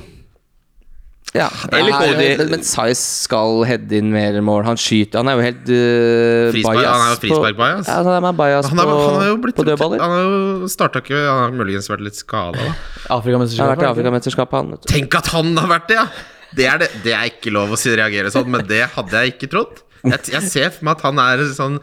Ja, 1.36 1.46
Eller 1.70 1.94
Cody. 1.94 2.30
Men, 2.40 2.50
men 2.56 2.64
Size 2.66 2.98
skal 2.98 3.60
heade 3.70 4.00
inn 4.00 4.10
mer 4.14 4.40
mål. 4.42 4.64
Han 4.66 4.80
skyter 4.82 5.22
Han 5.22 5.30
er 5.30 5.38
jo 5.38 5.44
helt 5.46 5.68
uh, 5.70 6.48
Frispark- 6.56 6.80
han 6.88 7.04
er 7.04 7.12
jo 7.12 7.20
frispark-bias. 7.22 7.92
Ja, 7.92 8.00
han 8.08 8.26
er 8.32 8.38
bajas 8.40 8.70
Han 8.72 8.82
har, 8.82 8.90
på, 8.90 8.96
han 9.06 9.20
har 9.22 9.30
jo 9.30 9.38
blitt 9.44 9.60
på 9.60 9.66
dødballer. 9.68 10.02
Han 10.02 10.16
har 10.16 10.26
jo 10.26 10.72
starta 10.74 11.04
ikke 11.04 11.20
Han 11.22 11.44
har 11.44 11.54
muligens 11.60 11.90
vært 11.92 12.02
litt 12.08 12.18
skada, 12.18 12.58
da. 12.58 12.66
Han 12.66 12.74
har 12.74 12.74
vært 12.74 13.06
i 13.06 13.14
Afrikamesterskapet. 13.20 13.88
Afrikamesterskapet, 13.94 14.58
han. 14.58 14.90
Tenk 14.90 15.20
at 15.22 15.32
han 15.36 15.54
har 15.62 15.70
vært 15.78 15.90
det, 15.92 16.02
ja! 16.02 16.08
Det 16.50 16.66
er, 16.66 16.80
det, 16.82 16.88
det 17.06 17.14
er 17.14 17.28
ikke 17.30 17.52
lov 17.54 17.76
å 17.76 17.78
si 17.78 17.92
reagere 17.94 18.32
sånn, 18.34 18.48
men 18.50 18.64
det 18.66 18.82
hadde 18.96 19.20
jeg 19.22 19.36
ikke 19.36 19.52
trodd. 19.54 19.84
Jeg, 20.02 20.24
jeg 20.34 20.48
ser 20.50 20.72
for 20.74 20.88
meg 20.88 20.98
at 20.98 21.04
han 21.06 21.22
er 21.22 21.44
sånn 21.54 21.76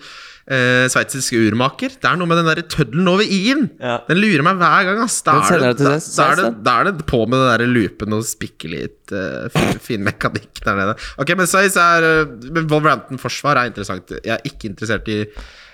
eh, 0.46 0.86
sveitsisk 0.92 1.34
urmaker. 1.38 1.94
Det 1.98 2.08
er 2.10 2.18
noe 2.20 2.28
med 2.30 2.38
den 2.40 2.48
der 2.50 2.60
tøddelen 2.70 3.08
over 3.10 3.24
i-en. 3.26 3.64
Ja. 3.82 3.96
Den 4.08 4.20
lurer 4.22 4.44
meg 4.46 4.60
hver 4.60 4.86
gang, 4.90 5.00
ass. 5.04 5.20
Da 5.26 5.38
er, 5.42 5.64
det, 5.64 5.72
da, 5.80 5.94
da, 5.98 6.26
er 6.30 6.36
det, 6.42 6.50
da 6.66 6.76
er 6.82 6.90
det 6.90 7.06
på 7.10 7.22
med 7.26 7.38
den 7.42 7.48
der 7.54 7.66
loopen 7.72 8.14
og 8.18 8.26
spikke 8.28 8.70
litt 8.72 9.14
uh, 9.16 9.46
fin, 9.54 9.80
fin 9.82 10.04
mekanikk 10.06 10.62
der 10.66 10.78
nede. 10.78 10.94
Ok, 11.22 11.32
men 11.38 11.46
Sveits 11.50 11.78
er 11.80 12.06
uh, 12.26 12.36
Wolverhampton-forsvar 12.62 13.62
er 13.64 13.72
interessant. 13.72 14.14
Jeg 14.22 14.36
er 14.36 14.46
ikke 14.46 14.70
interessert 14.70 15.08
i 15.10 15.22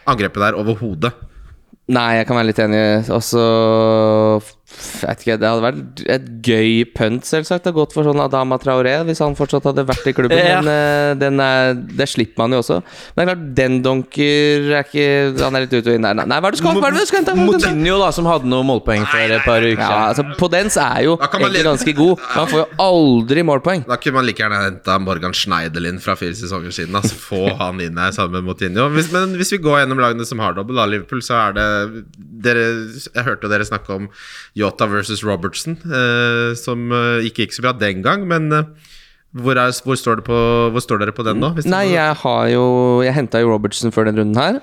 angrepet 0.09 0.41
der 0.43 0.57
overhodet. 0.59 1.13
Nei, 1.93 2.15
jeg 2.21 2.27
kan 2.29 2.37
være 2.39 2.47
litt 2.49 2.61
enig. 2.63 2.83
Og 3.13 3.21
så 3.27 3.41
f- 4.39 4.53
vet 4.55 4.62
ikke, 5.13 5.37
Det 5.41 5.49
hadde 5.49 5.63
vært 5.65 6.03
et 6.17 6.27
gøy 6.47 6.85
punt, 6.97 7.25
selvsagt. 7.29 7.65
Det 7.67 7.73
gått 7.77 7.93
for 7.95 8.07
sånn 8.07 8.21
Adama 8.23 8.59
Traoré 8.63 8.95
hvis 9.09 9.21
han 9.25 9.37
fortsatt 9.39 9.67
hadde 9.71 9.85
vært 9.89 10.07
i 10.11 10.15
klubben. 10.17 10.39
Ja. 10.53 10.61
Men 10.61 10.69
eh, 10.73 11.13
den 11.21 11.41
er, 11.41 11.75
det 11.77 12.07
slipper 12.11 12.43
man 12.43 12.53
jo 12.57 12.61
også. 12.63 12.81
Men 13.15 13.21
det 13.21 13.23
er 13.23 13.29
klart, 13.31 13.45
den 13.59 13.77
donker 13.85 14.67
er 14.73 14.83
ikke 14.87 15.05
Han 15.45 15.57
er 15.57 15.65
litt 15.67 15.75
ute 15.77 15.93
og 15.93 15.97
inn 15.99 16.07
der. 16.09 16.17
Nei, 16.19 16.39
hva 16.43 16.49
er 16.51 16.55
det 16.55 16.59
du 16.59 16.63
skal, 16.63 16.81
hva 16.83 16.89
er 16.91 16.97
det 16.97 17.05
du 17.05 17.09
skal 17.11 17.21
hente? 17.23 17.35
Moutinho, 17.39 17.99
da, 18.03 18.09
som 18.17 18.29
hadde 18.29 18.49
noen 18.51 18.67
målpoeng 18.69 19.05
for 19.09 19.35
et 19.37 19.45
par 19.47 19.63
uker 19.65 19.79
Ja, 19.79 19.89
siden. 19.89 20.09
altså 20.11 20.39
Podens 20.41 20.77
er 20.83 21.05
jo 21.07 21.15
Da 21.21 21.29
kan 21.33 21.41
man 21.45 21.51
egentlig 21.53 21.67
ganske 21.69 21.95
god. 22.01 22.25
Han 22.35 22.51
får 22.51 22.61
jo 22.63 22.67
aldri 22.87 23.45
målpoeng. 23.47 23.85
Da 23.89 23.99
kunne 24.03 24.19
man 24.19 24.27
like 24.29 24.43
gjerne 24.43 24.61
henta 24.67 24.99
Morgan 25.03 25.37
Schneiderlin 25.37 26.01
fra 26.03 26.17
fire 26.19 26.35
sesonger 26.39 26.75
siden. 26.75 26.97
Altså, 26.99 27.17
få 27.19 27.45
han 27.61 27.81
inn 27.85 27.99
her 28.03 28.13
sammen 28.17 28.39
med 28.41 28.49
Moutinho. 28.51 28.89
Hvis, 28.97 29.13
men 29.15 29.37
hvis 29.39 29.55
vi 29.57 29.61
går 29.65 29.83
gjennom 29.83 30.03
lagene 30.03 30.27
som 30.29 30.43
har 30.43 30.57
dobbel, 30.59 30.79
da, 30.81 30.89
Liverpool, 30.91 31.23
så 31.25 31.39
er 31.47 31.57
det 31.59 31.69
dere, 32.43 32.67
Jeg 33.15 33.27
hørte 33.29 33.51
dere 33.53 33.67
snakke 33.69 33.95
om 34.01 34.09
Yota 34.63 34.89
versus 34.91 35.25
Robertson, 35.27 35.77
eh, 35.85 36.53
som 36.59 36.93
eh, 36.95 37.29
ikke 37.29 37.47
gikk 37.47 37.57
så 37.59 37.67
bra 37.67 37.75
den 37.77 38.03
gang, 38.05 38.27
men 38.31 38.49
eh, 38.55 38.93
hvor, 39.33 39.59
er, 39.59 39.75
hvor, 39.85 39.99
står 39.99 40.21
det 40.21 40.27
på, 40.29 40.39
hvor 40.73 40.85
står 40.85 41.03
dere 41.03 41.15
på 41.17 41.25
den 41.27 41.41
nå? 41.43 41.53
Hvis 41.57 41.69
Nei, 41.69 41.87
jeg 41.95 42.17
har 42.21 42.47
jo 42.53 42.65
Jeg 43.01 43.17
henta 43.17 43.41
jo 43.41 43.49
Robertson 43.49 43.95
før 43.95 44.11
den 44.11 44.21
runden 44.21 44.39
her. 44.39 44.61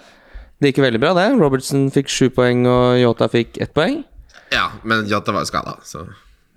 Det 0.60 0.72
gikk 0.72 0.84
veldig 0.84 1.02
bra, 1.02 1.14
det. 1.18 1.28
Robertson 1.40 1.88
fikk 1.94 2.12
sju 2.12 2.28
poeng, 2.36 2.66
og 2.70 3.00
Yota 3.02 3.30
fikk 3.32 3.58
ett 3.64 3.74
poeng. 3.78 4.04
Ja, 4.54 4.70
men 4.84 5.08
Yota 5.10 5.34
var 5.36 5.46
jo 5.46 5.52
skada, 5.52 5.78
så 5.86 6.08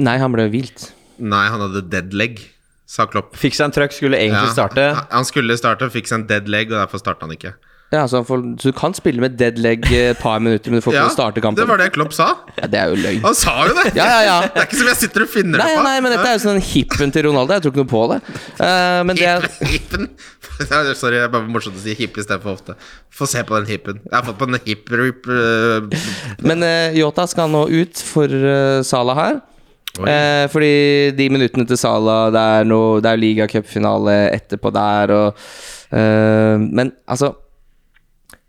Nei, 0.02 0.16
han 0.18 0.32
ble 0.34 0.48
vilt. 0.50 0.90
Nei, 1.22 1.44
han 1.52 1.60
hadde 1.62 1.84
dead 1.92 2.14
leg, 2.16 2.40
sa 2.88 3.06
Klopp. 3.06 3.36
Fikk 3.38 3.54
seg 3.54 3.68
en 3.68 3.74
trøkk, 3.76 3.94
skulle 3.94 4.18
egentlig 4.18 4.48
Ja, 4.48 4.54
starte. 4.56 4.86
Han 5.12 5.28
skulle 5.28 5.56
starte, 5.60 5.86
fikk 5.92 6.08
seg 6.10 6.22
en 6.22 6.26
dead 6.30 6.48
leg, 6.50 6.72
og 6.72 6.80
derfor 6.80 7.02
starta 7.02 7.28
han 7.28 7.36
ikke. 7.36 7.52
Ja, 7.92 8.06
så, 8.08 8.22
han 8.22 8.24
får, 8.24 8.42
så 8.62 8.70
du 8.72 8.76
kan 8.76 8.94
spille 8.96 9.20
med 9.20 9.34
dead 9.36 9.58
leg 9.60 9.84
et 9.92 10.20
par 10.22 10.40
minutter, 10.40 10.72
men 10.72 10.80
du 10.80 10.84
får 10.84 10.94
ikke 10.94 11.02
Ja, 11.04 11.12
starte 11.12 11.42
kampen. 11.44 11.60
det 11.60 11.68
var 11.68 11.80
det 11.82 11.90
Klopp 11.92 12.14
sa. 12.16 12.28
Ja, 12.56 12.68
det 12.72 12.80
er 12.80 12.94
jo 12.94 13.00
løgn. 13.02 13.20
Han 13.26 13.36
sa 13.36 13.52
jo 13.68 13.74
det! 13.76 13.90
Ja, 13.98 14.06
ja, 14.08 14.22
ja. 14.28 14.36
Det 14.46 14.62
er 14.62 14.68
ikke 14.70 14.80
som 14.80 14.88
jeg 14.88 15.00
sitter 15.02 15.26
og 15.26 15.30
finner 15.34 15.60
Nei, 15.60 15.68
det 15.68 15.76
på. 15.76 15.84
nei, 15.86 15.94
men 16.00 16.14
dette 16.16 16.30
er 16.30 16.38
jo 16.38 16.42
sånn 16.46 16.62
hippen 16.72 17.12
til 17.12 17.28
Ronaldo. 17.28 17.58
Jeg 17.58 17.66
tror 17.66 17.74
ikke 17.74 17.84
noe 17.84 17.92
på 17.92 18.02
det. 18.14 18.18
Uh, 18.56 19.02
men 19.10 19.20
det 19.20 19.28
er 19.28 19.48
Hippen 19.74 20.08
Sorry, 20.96 21.16
det 21.18 21.24
er 21.26 21.30
bare 21.32 21.48
morsomt 21.50 21.76
å 21.76 21.82
si 21.84 21.94
hipp 21.98 22.16
istedenfor 22.20 22.56
ofte. 22.56 22.76
Få 23.12 23.28
se 23.28 23.44
på 23.44 23.56
den 23.58 23.68
hippen. 23.68 24.00
Jeg 24.08 24.14
har 24.16 24.24
fått 24.24 24.40
på 24.40 24.48
den 24.48 24.60
hip-rip. 24.64 25.28
uh, 25.28 25.88
Men 26.46 26.64
uh, 26.64 26.96
Yota 26.96 27.28
skal 27.28 27.52
nå 27.52 27.66
ut 27.72 28.04
for 28.08 28.32
uh, 28.32 28.80
Salah 28.86 29.18
her. 29.20 29.40
Eh, 30.00 30.46
fordi 30.48 31.12
de 31.12 31.26
minuttene 31.28 31.66
til 31.68 31.76
Salah 31.76 32.30
Det 32.32 32.40
er, 32.40 32.70
er 33.10 33.18
ligacupfinale 33.20 34.14
etterpå 34.32 34.70
der 34.72 35.12
og 35.12 35.42
eh, 35.92 36.56
Men 36.56 36.94
altså 37.04 37.34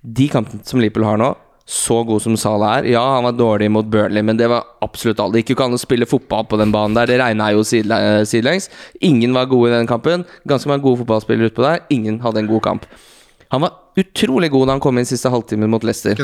De 0.03 0.27
kampene 0.31 0.65
som 0.67 0.81
Liverpool 0.83 1.07
har 1.07 1.19
nå, 1.21 1.31
så 1.63 2.01
god 2.03 2.19
som 2.19 2.35
Salah 2.35 2.81
er 2.81 2.89
Ja, 2.91 3.01
han 3.15 3.23
var 3.23 3.37
dårlig 3.39 3.69
mot 3.71 3.87
Burnley, 3.87 4.23
men 4.25 4.35
det 4.35 4.49
var 4.51 4.65
absolutt 4.83 5.21
alle. 5.23 5.37
Det 5.37 5.43
gikk 5.43 5.53
jo 5.53 5.55
ikke 5.55 5.67
an 5.69 5.77
å 5.77 5.79
spille 5.79 6.07
fotball 6.09 6.43
på 6.51 6.59
den 6.59 6.73
banen 6.75 6.97
der. 6.97 7.07
Det 7.07 7.19
regna 7.21 7.53
jo 7.55 7.63
eh, 7.63 8.23
sidelengs. 8.27 8.67
Ingen 8.99 9.31
var 9.35 9.47
gode 9.51 9.71
i 9.71 9.77
den 9.77 9.87
kampen. 9.87 10.25
Ganske 10.49 10.67
mange 10.67 10.83
gode 10.83 10.99
fotballspillere 11.03 11.53
utpå 11.53 11.63
der. 11.63 11.85
Ingen 11.95 12.19
hadde 12.25 12.43
en 12.43 12.49
god 12.51 12.65
kamp. 12.67 12.87
Han 13.55 13.63
var 13.63 13.77
utrolig 14.01 14.49
god 14.51 14.67
da 14.67 14.75
han 14.75 14.83
kom 14.83 14.99
inn 14.99 15.07
siste 15.07 15.31
halvtimen 15.31 15.71
mot 15.71 15.85
Leicester. 15.87 16.17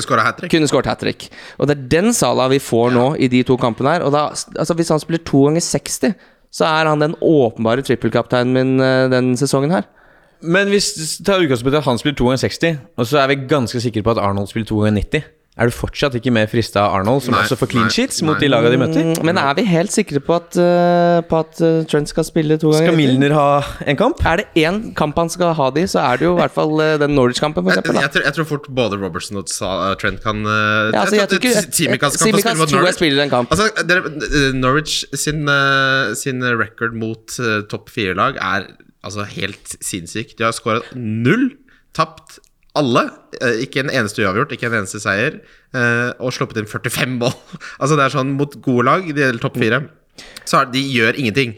Kunne 0.52 0.68
skåret 0.68 0.90
hat 0.92 1.00
trick. 1.06 1.30
Og 1.56 1.70
det 1.70 1.78
er 1.78 1.88
den 1.96 2.12
Salah 2.18 2.50
vi 2.52 2.60
får 2.60 2.92
nå 2.98 3.06
i 3.22 3.30
de 3.32 3.46
to 3.48 3.56
kampene 3.62 3.96
her. 3.96 4.04
Og 4.04 4.12
da, 4.12 4.26
altså 4.34 4.76
Hvis 4.76 4.92
han 4.92 5.00
spiller 5.00 5.24
to 5.24 5.46
ganger 5.46 5.64
60, 5.64 6.18
så 6.52 6.68
er 6.68 6.90
han 6.90 7.00
den 7.00 7.16
åpenbare 7.24 7.86
trippelkapteinen 7.86 8.52
min 8.52 8.76
denne 8.82 9.14
den 9.14 9.32
sesongen 9.40 9.72
her. 9.78 9.88
Men 10.42 10.72
hvis 10.72 10.94
tar 11.26 11.44
utgangspunkt 11.44 11.76
i 11.76 11.82
at 11.82 11.90
han 11.90 12.00
spiller 12.00 12.20
2 12.20 12.30
ganger 12.32 12.44
60, 12.46 12.80
og 12.98 13.10
så 13.10 13.20
er 13.24 13.34
vi 13.34 13.42
ganske 13.50 13.82
sikre 13.84 14.06
på 14.06 14.16
at 14.16 14.22
Arnold 14.24 14.48
spiller 14.52 14.70
2 14.70 14.80
ganger 14.86 15.04
90, 15.04 15.28
er 15.60 15.68
du 15.68 15.76
fortsatt 15.76 16.14
ikke 16.16 16.32
mer 16.32 16.46
frista 16.48 16.86
av 16.86 16.94
Arnold, 17.02 17.26
som 17.26 17.34
Nei, 17.36 17.42
også 17.44 17.58
får 17.60 17.70
clean 17.74 17.88
nei, 17.90 17.92
sheets 17.92 18.22
mot 18.24 18.40
de 18.40 18.48
laga 18.48 18.70
de 18.72 18.78
møter? 18.80 19.10
Mm, 19.10 19.26
Men 19.28 19.40
er 19.42 19.58
vi 19.58 19.66
helt 19.68 19.92
sikre 19.92 20.22
på 20.24 20.38
at, 20.38 20.56
uh, 20.56 21.20
på 21.28 21.40
at 21.42 21.60
eh, 21.66 21.82
Trent 21.90 22.08
skal 22.08 22.24
spille 22.24 22.56
to 22.62 22.72
ganger? 22.72 22.88
Skal 22.88 22.96
Milner 22.96 23.36
ha 23.36 23.48
en 23.84 24.00
kamp? 24.00 24.24
Er 24.24 24.40
det 24.40 24.64
én 24.64 24.80
kamp 24.96 25.20
han 25.20 25.32
skal 25.34 25.52
ha 25.58 25.68
de, 25.76 25.84
så 25.92 26.00
er 26.06 26.22
det 26.22 26.30
jo 26.30 26.38
i 26.38 26.40
hvert 26.40 26.56
fall 26.56 26.72
uh, 26.80 26.94
den 27.02 27.12
Norwich-kampen, 27.18 27.60
for 27.66 27.76
Jeg, 27.76 27.82
eksempel, 27.84 28.00
jeg, 28.06 28.14
tror, 28.16 28.28
jeg 28.30 28.38
tror 28.40 28.50
fort 28.54 28.72
både 28.80 29.02
Robertson 29.04 29.42
og 29.42 29.52
Trent 30.00 30.24
kan 30.24 30.40
uh, 30.48 30.54
Ja, 30.96 31.04
altså, 31.04 31.20
jeg 31.20 31.28
jeg, 31.28 31.44
jeg, 31.52 31.72
Tsimikas 31.76 32.16
kan 32.16 32.24
få 32.24 32.30
Tsimikas 32.30 32.46
spille 32.48 32.62
mot 32.64 32.76
Norwich. 32.78 33.00
spiller 33.02 33.24
en 33.28 33.34
kamp. 33.36 33.52
Altså, 33.52 33.68
dere, 33.90 34.54
Norwich 34.56 35.02
sin, 35.12 35.44
sin 36.16 36.46
record 36.56 36.96
mot 36.96 37.36
topp 37.68 37.92
fire-lag 37.92 38.40
er 38.40 38.72
altså 39.06 39.26
helt 39.36 39.76
sinnssyk. 39.84 40.36
De 40.38 40.46
har 40.48 40.56
skåret 40.56 40.88
null, 40.96 41.52
tapt 41.96 42.40
alle. 42.78 43.10
eh, 43.42 43.64
ikke 43.66 43.84
en 43.84 43.92
eneste 43.94 44.24
uavgjort, 44.24 44.52
ikke 44.56 44.70
en 44.70 44.80
eneste 44.82 45.02
seier. 45.04 45.40
eh, 45.74 46.12
og 46.20 46.34
sluppet 46.34 46.58
inn 46.62 46.70
45 46.70 47.18
mål. 47.20 47.34
altså 47.82 47.96
Det 47.96 48.06
er 48.06 48.16
sånn 48.16 48.36
mot 48.38 48.56
gode 48.62 48.86
lag, 48.86 49.10
de 49.16 49.32
topp 49.42 49.58
fire, 49.62 49.84
så 50.46 50.66
de 50.72 50.82
gjør 50.82 51.18
ingenting. 51.20 51.56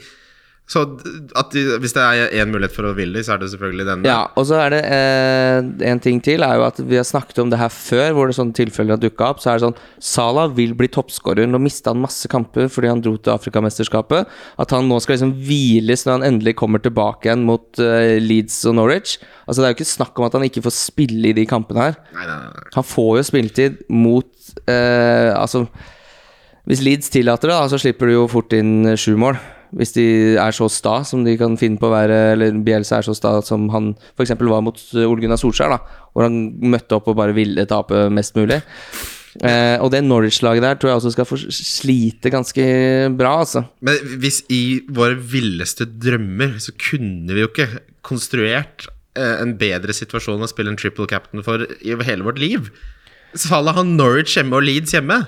Så 0.71 0.85
de, 1.51 1.61
hvis 1.83 1.91
det 1.97 1.99
er 1.99 2.31
én 2.39 2.51
mulighet 2.51 2.71
for 2.71 2.87
å 2.87 2.93
ville 2.95 3.19
så 3.25 3.33
er 3.33 3.41
det 3.41 3.49
selvfølgelig 3.51 3.85
denne. 3.89 4.07
Ja, 4.07 4.29
og 4.39 4.45
så 4.47 4.55
er 4.61 4.71
det 4.71 4.79
eh, 4.87 5.89
en 5.89 5.99
ting 6.03 6.21
til, 6.23 6.45
er 6.47 6.61
jo 6.61 6.63
at 6.63 6.79
vi 6.79 6.95
har 6.95 7.07
snakket 7.07 7.41
om 7.43 7.51
det 7.51 7.59
her 7.59 7.73
før, 7.73 8.13
hvor 8.15 8.29
det 8.31 8.37
sånne 8.37 8.55
tilfeller 8.55 8.95
har 8.95 9.01
dukka 9.01 9.33
opp. 9.33 9.41
Så 9.43 9.51
er 9.51 9.59
det 9.59 9.65
sånn 9.65 9.75
Salah 10.11 10.47
vil 10.55 10.71
bli 10.79 10.87
toppskårer. 10.95 11.49
Nå 11.51 11.59
mista 11.59 11.91
han 11.91 11.99
masse 12.03 12.29
kamper 12.31 12.71
fordi 12.71 12.91
han 12.91 13.03
dro 13.03 13.17
til 13.17 13.35
Afrikamesterskapet. 13.35 14.31
At 14.63 14.75
han 14.75 14.87
nå 14.87 15.01
skal 15.03 15.17
liksom 15.17 15.35
hviles 15.43 16.07
når 16.07 16.17
han 16.17 16.27
endelig 16.31 16.55
kommer 16.63 16.83
tilbake 16.83 17.27
igjen 17.27 17.43
mot 17.51 17.83
eh, 17.83 18.15
Leeds 18.23 18.61
og 18.71 18.79
Norwich. 18.79 19.17
Altså 19.43 19.59
Det 19.59 19.67
er 19.67 19.73
jo 19.75 19.81
ikke 19.81 19.91
snakk 19.91 20.21
om 20.21 20.29
at 20.29 20.39
han 20.39 20.47
ikke 20.47 20.63
får 20.69 20.77
spille 20.77 21.33
i 21.33 21.35
de 21.35 21.49
kampene 21.51 21.89
her. 21.89 21.99
Nei, 22.15 22.27
nei, 22.31 22.41
nei. 22.47 22.67
Han 22.79 22.87
får 22.87 23.17
jo 23.19 23.27
spilletid 23.33 23.81
mot 23.91 24.29
eh, 24.71 25.31
Altså 25.35 25.65
Hvis 26.69 26.83
Leeds 26.85 27.11
tillater 27.11 27.51
det, 27.51 27.57
da, 27.59 27.67
så 27.67 27.81
slipper 27.81 28.07
du 28.07 28.21
jo 28.21 28.29
fort 28.31 28.55
inn 28.55 28.93
sju 28.95 29.17
mål. 29.19 29.35
Hvis 29.77 29.95
de 29.95 30.05
er 30.41 30.55
så 30.55 30.67
sta 30.71 30.97
som 31.07 31.23
de 31.23 31.37
kan 31.39 31.55
finne 31.59 31.79
på 31.79 31.87
å 31.87 31.93
være, 31.93 32.19
eller 32.33 32.59
Bielsa 32.65 32.99
er 32.99 33.07
så 33.07 33.15
sta 33.15 33.37
som 33.45 33.69
han 33.71 33.93
f.eks. 34.17 34.35
var 34.39 34.65
mot 34.65 34.77
eh, 34.91 35.07
Ole 35.07 35.23
Gunnar 35.23 35.39
Solskjær, 35.39 35.71
da, 35.71 36.05
hvor 36.11 36.27
han 36.27 36.43
møtte 36.73 36.97
opp 36.97 37.07
og 37.11 37.17
bare 37.21 37.35
ville 37.37 37.67
tape 37.69 38.09
mest 38.13 38.35
mulig. 38.39 38.59
Eh, 39.39 39.77
og 39.79 39.93
det 39.93 40.01
Norwich-laget 40.03 40.65
der 40.65 40.79
tror 40.79 40.91
jeg 40.91 40.99
også 40.99 41.13
skal 41.15 41.27
få 41.29 41.39
slite 41.55 42.33
ganske 42.33 42.63
bra, 43.15 43.37
altså. 43.45 43.63
Men 43.79 44.17
hvis 44.19 44.41
i 44.51 44.81
våre 44.91 45.15
villeste 45.15 45.87
drømmer 45.87 46.57
så 46.59 46.75
kunne 46.75 47.31
vi 47.31 47.45
jo 47.45 47.51
ikke 47.51 47.69
konstruert 48.03 48.89
eh, 49.15 49.37
en 49.39 49.55
bedre 49.59 49.95
situasjon 49.95 50.43
å 50.43 50.51
spille 50.51 50.73
en 50.73 50.79
triple 50.79 51.07
captain 51.07 51.45
for 51.47 51.63
i 51.79 51.95
hele 51.95 52.27
vårt 52.27 52.41
liv. 52.43 52.73
Salah 53.39 53.77
har 53.79 53.87
Norwich 53.87 54.35
hjemme 54.35 54.59
og 54.59 54.67
Leeds 54.67 54.97
hjemme. 54.97 55.21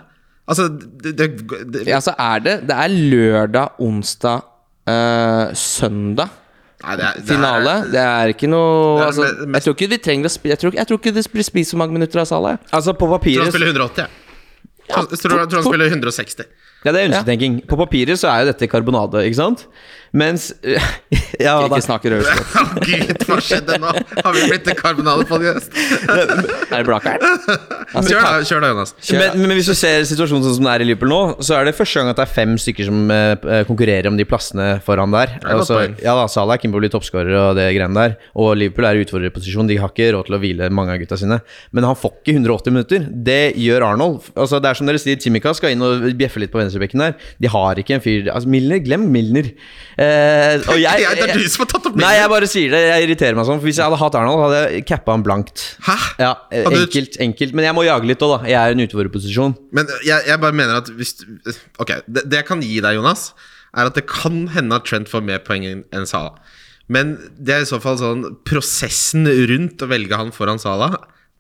Altså, 0.47 0.67
det, 1.03 1.13
det, 1.17 1.27
det 1.73 1.84
Ja, 1.88 1.95
altså 2.01 2.13
er 2.19 2.39
det 2.43 2.56
Det 2.67 2.75
er 2.75 2.88
lørdag, 2.91 3.67
onsdag, 3.79 4.41
øh, 4.89 5.53
søndag. 5.56 6.27
Nei, 6.84 6.95
det 6.99 7.06
er, 7.06 7.13
det 7.15 7.23
er- 7.23 7.36
Finale. 7.36 7.75
Det 7.93 7.99
er 8.01 8.34
ikke 8.34 8.49
noe 8.51 8.99
er 8.99 9.06
altså, 9.06 9.21
me- 9.23 9.45
mest- 9.47 9.53
Jeg 9.53 9.63
tror 9.63 9.73
ikke 9.77 9.89
vi 9.93 9.97
trenger 10.03 10.27
å 10.27 10.34
spi- 10.34 10.49
jeg, 10.51 10.60
tror, 10.60 10.73
jeg 10.75 10.88
tror 10.88 10.97
ikke 10.99 11.13
det 11.15 11.23
blir 11.32 11.43
spist 11.47 11.71
så 11.71 11.77
mange 11.79 11.93
minutter 11.95 12.19
av 12.19 12.25
Salah. 12.27 12.58
Altså, 12.73 12.91
på 12.93 13.08
papiret 13.08 13.39
tror 13.39 13.47
han 13.47 13.56
spiller 13.56 13.71
180, 13.71 13.97
jeg. 13.97 14.10
Ja. 14.89 14.95
tror, 14.95 15.39
jeg 15.39 15.49
tror 15.49 15.62
han 15.62 15.63
spiller 15.71 15.86
160. 15.88 16.43
Ja, 16.84 16.91
det 16.91 16.99
er 16.99 17.08
ønsketenking. 17.08 17.62
På 17.67 17.77
papiret 17.79 18.19
så 18.19 18.27
er 18.27 18.39
jo 18.43 18.51
dette 18.51 18.67
karbonade, 18.67 19.23
ikke 19.23 19.36
sant? 19.39 19.65
Mens 20.13 20.52
Ja, 21.41 21.58
Ikke 21.65 22.12
rødslett. 22.13 22.52
Å 22.62 22.82
gud, 22.86 23.23
hva 23.28 23.38
skjedde 23.41 23.78
nå? 23.82 23.91
Har 24.21 24.36
vi 24.36 24.43
blitt 24.52 24.67
en 24.69 24.78
karbonade-podcast? 24.78 25.73
Er 25.73 26.76
det 26.76 26.84
Blakkern? 26.86 27.23
Kjør 27.93 28.21
da, 28.21 28.32
kjør 28.45 28.62
da, 28.63 28.69
Jonas. 28.71 28.93
Men, 29.13 29.36
men 29.41 29.54
hvis 29.58 29.69
du 29.69 29.76
ser 29.78 30.04
situasjonen 30.08 30.45
sånn 30.45 30.56
som 30.58 30.67
det 30.67 30.71
er 30.73 30.84
i 30.84 30.88
Liverpool 30.88 31.12
nå, 31.12 31.19
så 31.45 31.58
er 31.58 31.67
det 31.67 31.76
første 31.78 31.99
gang 32.02 32.12
at 32.12 32.19
det 32.19 32.26
er 32.26 32.32
fem 32.34 32.54
stykker 32.62 32.88
som 32.88 33.02
uh, 33.10 33.62
konkurrerer 33.69 34.10
om 34.10 34.17
de 34.17 34.26
plassene 34.30 34.67
foran 34.86 35.13
der. 35.13 35.36
er 35.41 35.52
Altså, 35.54 35.80
ja 36.02 36.15
da, 36.17 36.26
Salah 36.32 36.58
er 36.58 36.63
keen 36.63 36.73
på 36.73 36.80
å 36.80 36.84
bli 36.84 36.91
toppskårer 36.93 37.34
og 37.38 37.58
det 37.58 37.67
greiene 37.76 37.97
der. 37.97 38.15
Og 38.39 38.54
Liverpool 38.60 38.88
er 38.89 38.97
i 38.97 39.06
utfordrerposisjon. 39.06 39.69
De 39.69 39.78
har 39.82 39.93
ikke 39.93 40.12
råd 40.15 40.30
til 40.30 40.38
å 40.38 40.41
hvile 40.41 40.69
mange 40.73 40.95
av 40.95 41.02
gutta 41.02 41.19
sine. 41.21 41.39
Men 41.73 41.89
han 41.89 41.97
får 41.99 42.15
ikke 42.21 42.38
180 42.39 42.78
minutter. 42.78 43.08
Det 43.30 43.41
gjør 43.62 43.88
Arnold. 43.91 44.32
Altså, 44.34 44.62
det 44.63 44.71
er 44.71 44.82
som 44.82 44.89
dere 44.89 45.02
sier, 45.02 45.21
Timika 45.21 45.54
skal 45.58 45.76
inn 45.76 45.86
og 45.86 46.08
bjeffe 46.19 46.41
litt 46.41 46.54
på 46.54 46.62
venstrebekken 46.62 47.06
der. 47.06 47.17
De 47.41 47.52
har 47.54 47.82
ikke 47.82 47.97
en 47.97 48.06
fyr 48.06 48.32
Altså, 48.34 48.49
Milner, 48.49 48.82
glem 48.86 49.06
Milner. 49.13 49.54
Eh, 50.03 50.65
og 50.67 50.79
jeg, 50.85 51.05
det 51.19 51.25
er 51.27 51.33
du 51.39 51.47
som 51.51 51.63
har 51.63 51.69
tatt 51.71 51.87
opp 51.89 51.97
Nei, 52.01 52.11
jeg 52.17 52.31
bare 52.33 52.49
sier 52.49 52.73
det. 52.75 52.81
Jeg 52.89 53.07
irriterer 53.07 53.37
meg 53.39 53.47
sånn. 53.49 53.61
For 53.61 53.69
hvis 53.69 53.79
jeg 53.81 53.87
hadde 53.87 53.99
hatt 54.01 54.17
Arnold, 54.19 54.43
hadde 54.45 54.61
jeg 54.75 54.85
cappa 54.89 55.15
han 55.15 55.23
blankt. 55.25 55.63
Hæ? 55.87 55.95
Ja, 56.21 56.33
eh, 56.51 56.67
du- 56.67 56.77
enkelt, 56.83 57.17
enkelt. 57.27 57.55
Men 57.57 57.67
jeg 57.69 57.77
må 57.77 57.85
jage 57.87 58.09
litt 58.09 58.25
òg, 58.25 58.35
da. 58.35 58.49
Jeg 58.51 58.59
er 58.59 58.73
i 58.73 58.77
en 58.77 58.85
utfordrerposisjon. 58.87 59.55
Men 59.79 59.89
jeg, 60.05 60.27
jeg 60.29 60.43
bare 60.43 60.59
mener 60.59 60.81
at 60.83 60.91
hvis 60.97 61.15
Ok, 61.81 61.95
det, 62.07 62.27
det 62.29 62.41
jeg 62.43 62.49
kan 62.49 62.61
gi 62.65 62.79
deg, 62.83 62.99
Jonas, 62.99 63.31
er 63.73 63.89
at 63.89 63.97
det 63.97 64.05
kan 64.09 64.43
hende 64.53 64.77
at 64.77 64.85
Trent 64.89 65.09
får 65.09 65.23
mer 65.25 65.41
poeng 65.45 65.65
enn 65.65 66.05
Sala. 66.09 66.35
Men 66.91 67.15
det 67.39 67.55
er 67.55 67.63
i 67.63 67.69
så 67.69 67.79
fall 67.81 67.97
sånn 67.97 68.25
prosessen 68.45 69.25
rundt 69.49 69.81
å 69.81 69.89
velge 69.89 70.19
han 70.19 70.33
foran 70.35 70.59
Sala 70.61 70.91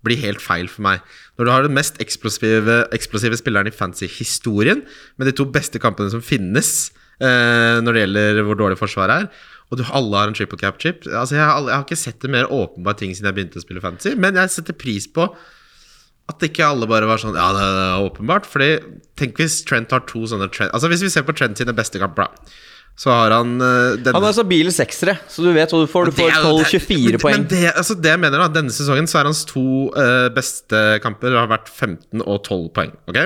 blir 0.03 0.19
helt 0.19 0.41
feil 0.43 0.67
for 0.71 0.83
meg. 0.83 1.03
Når 1.39 1.47
du 1.47 1.51
har 1.53 1.65
den 1.65 1.75
mest 1.77 1.99
eksplosive, 2.03 2.83
eksplosive 2.95 3.37
spilleren 3.39 3.69
i 3.69 3.75
fantasy-historien, 3.75 4.83
med 5.17 5.29
de 5.29 5.35
to 5.37 5.45
beste 5.49 5.79
kampene 5.81 6.11
som 6.11 6.23
finnes 6.23 6.69
eh, 6.91 7.02
når 7.23 7.95
det 7.95 8.01
gjelder 8.03 8.39
hvor 8.43 8.57
dårlig 8.59 8.77
forsvaret 8.79 9.23
er, 9.23 9.49
og 9.71 9.79
du, 9.79 9.83
alle 9.95 10.19
har 10.19 10.29
en 10.29 10.35
triple 10.37 10.59
cap 10.59 10.75
chip 10.81 11.05
altså, 11.07 11.37
jeg, 11.37 11.41
har, 11.41 11.59
jeg 11.65 11.73
har 11.73 11.85
ikke 11.85 11.97
sett 11.97 12.19
det 12.21 12.31
mer 12.33 12.51
åpenbare 12.51 12.99
ting 12.99 13.13
siden 13.15 13.29
jeg 13.31 13.37
begynte 13.39 13.61
å 13.61 13.63
spille 13.63 13.83
fantasy, 13.83 14.13
men 14.19 14.37
jeg 14.37 14.51
setter 14.53 14.77
pris 14.77 15.07
på 15.09 15.29
at 16.31 16.43
ikke 16.47 16.65
alle 16.65 16.87
bare 16.87 17.07
var 17.07 17.19
sånn 17.19 17.35
Ja, 17.35 17.49
det 17.51 17.63
er 17.63 18.03
åpenbart. 18.05 18.45
Fordi 18.47 18.77
tenk 19.19 19.41
hvis 19.41 19.59
Trent 19.67 19.91
har 19.91 20.05
to 20.07 20.23
sånne 20.29 20.47
Trent 20.53 20.71
Altså 20.71 20.87
Hvis 20.91 21.03
vi 21.03 21.11
ser 21.11 21.25
på 21.27 21.35
Trent 21.35 21.59
sine 21.59 21.75
beste 21.75 21.99
kamper, 21.99 22.29
da, 22.29 22.53
så 22.95 23.09
har 23.09 23.33
han 23.33 23.55
uh, 23.57 23.95
denne 23.97 24.13
Han 24.15 24.27
har 24.27 24.35
stabile 24.37 24.71
seksere, 24.73 25.17
så 25.27 25.43
du 25.43 25.49
vet 25.55 25.71
hva 25.73 25.79
du 25.81 25.89
får. 25.89 26.11
Du 26.11 26.19
får 26.19 26.29
er 26.29 26.43
12-24 26.45 27.21
poeng. 27.23 27.39
Men 27.39 27.47
det, 27.49 27.63
altså 27.71 27.97
det 27.97 28.11
jeg 28.13 28.21
mener 28.21 28.43
da 28.43 28.51
Denne 28.53 28.73
sesongen 28.75 29.09
så 29.09 29.19
er 29.19 29.29
hans 29.31 29.41
to 29.49 29.65
uh, 29.97 30.29
beste 30.35 30.83
kamper 31.03 31.33
har 31.35 31.49
vært 31.51 31.71
15 31.73 32.21
og 32.21 32.37
12 32.45 32.69
poeng. 32.77 32.93
Ok? 33.09 33.19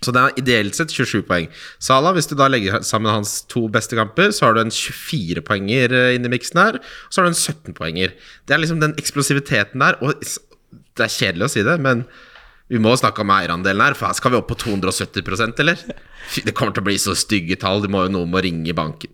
Så 0.00 0.14
det 0.16 0.20
er 0.20 0.38
ideelt 0.40 0.78
sett 0.78 0.94
27 0.94 1.26
poeng. 1.28 1.50
Salah, 1.82 2.14
hvis 2.16 2.30
du 2.30 2.32
da 2.38 2.46
legger 2.48 2.80
sammen 2.86 3.12
hans 3.12 3.42
to 3.52 3.66
beste 3.72 3.98
kamper, 3.98 4.32
så 4.32 4.46
har 4.46 4.56
du 4.56 4.62
en 4.62 4.72
24-poenger 4.72 5.92
inni 6.16 6.32
miksen 6.32 6.60
her. 6.62 6.80
Og 6.80 7.12
så 7.12 7.20
har 7.20 7.28
du 7.28 7.34
en 7.34 7.42
17-poenger. 7.42 8.14
Det 8.48 8.56
er 8.56 8.62
liksom 8.62 8.80
den 8.80 8.96
eksplosiviteten 9.00 9.84
der. 9.84 10.00
Og 10.00 10.16
det 10.20 11.04
er 11.04 11.12
kjedelig 11.12 11.50
å 11.50 11.52
si 11.52 11.64
det, 11.66 11.76
men 11.84 12.06
vi 12.70 12.78
må 12.80 12.94
snakke 12.96 13.24
om 13.24 13.32
eierandelen 13.34 13.82
her. 13.84 13.96
For 13.98 14.08
her 14.08 14.16
skal 14.16 14.32
vi 14.32 14.40
opp 14.40 14.48
på 14.52 14.58
270% 14.62 15.60
eller? 15.64 15.84
Det 16.46 16.54
kommer 16.56 16.72
til 16.76 16.84
å 16.84 16.88
bli 16.88 16.98
så 17.02 17.16
stygge 17.18 17.58
tall. 17.60 17.82
Det 17.84 17.90
må 17.92 18.06
jo 18.06 18.14
Noen 18.14 18.30
må 18.32 18.42
ringe 18.44 18.70
i 18.70 18.76
banken. 18.76 19.12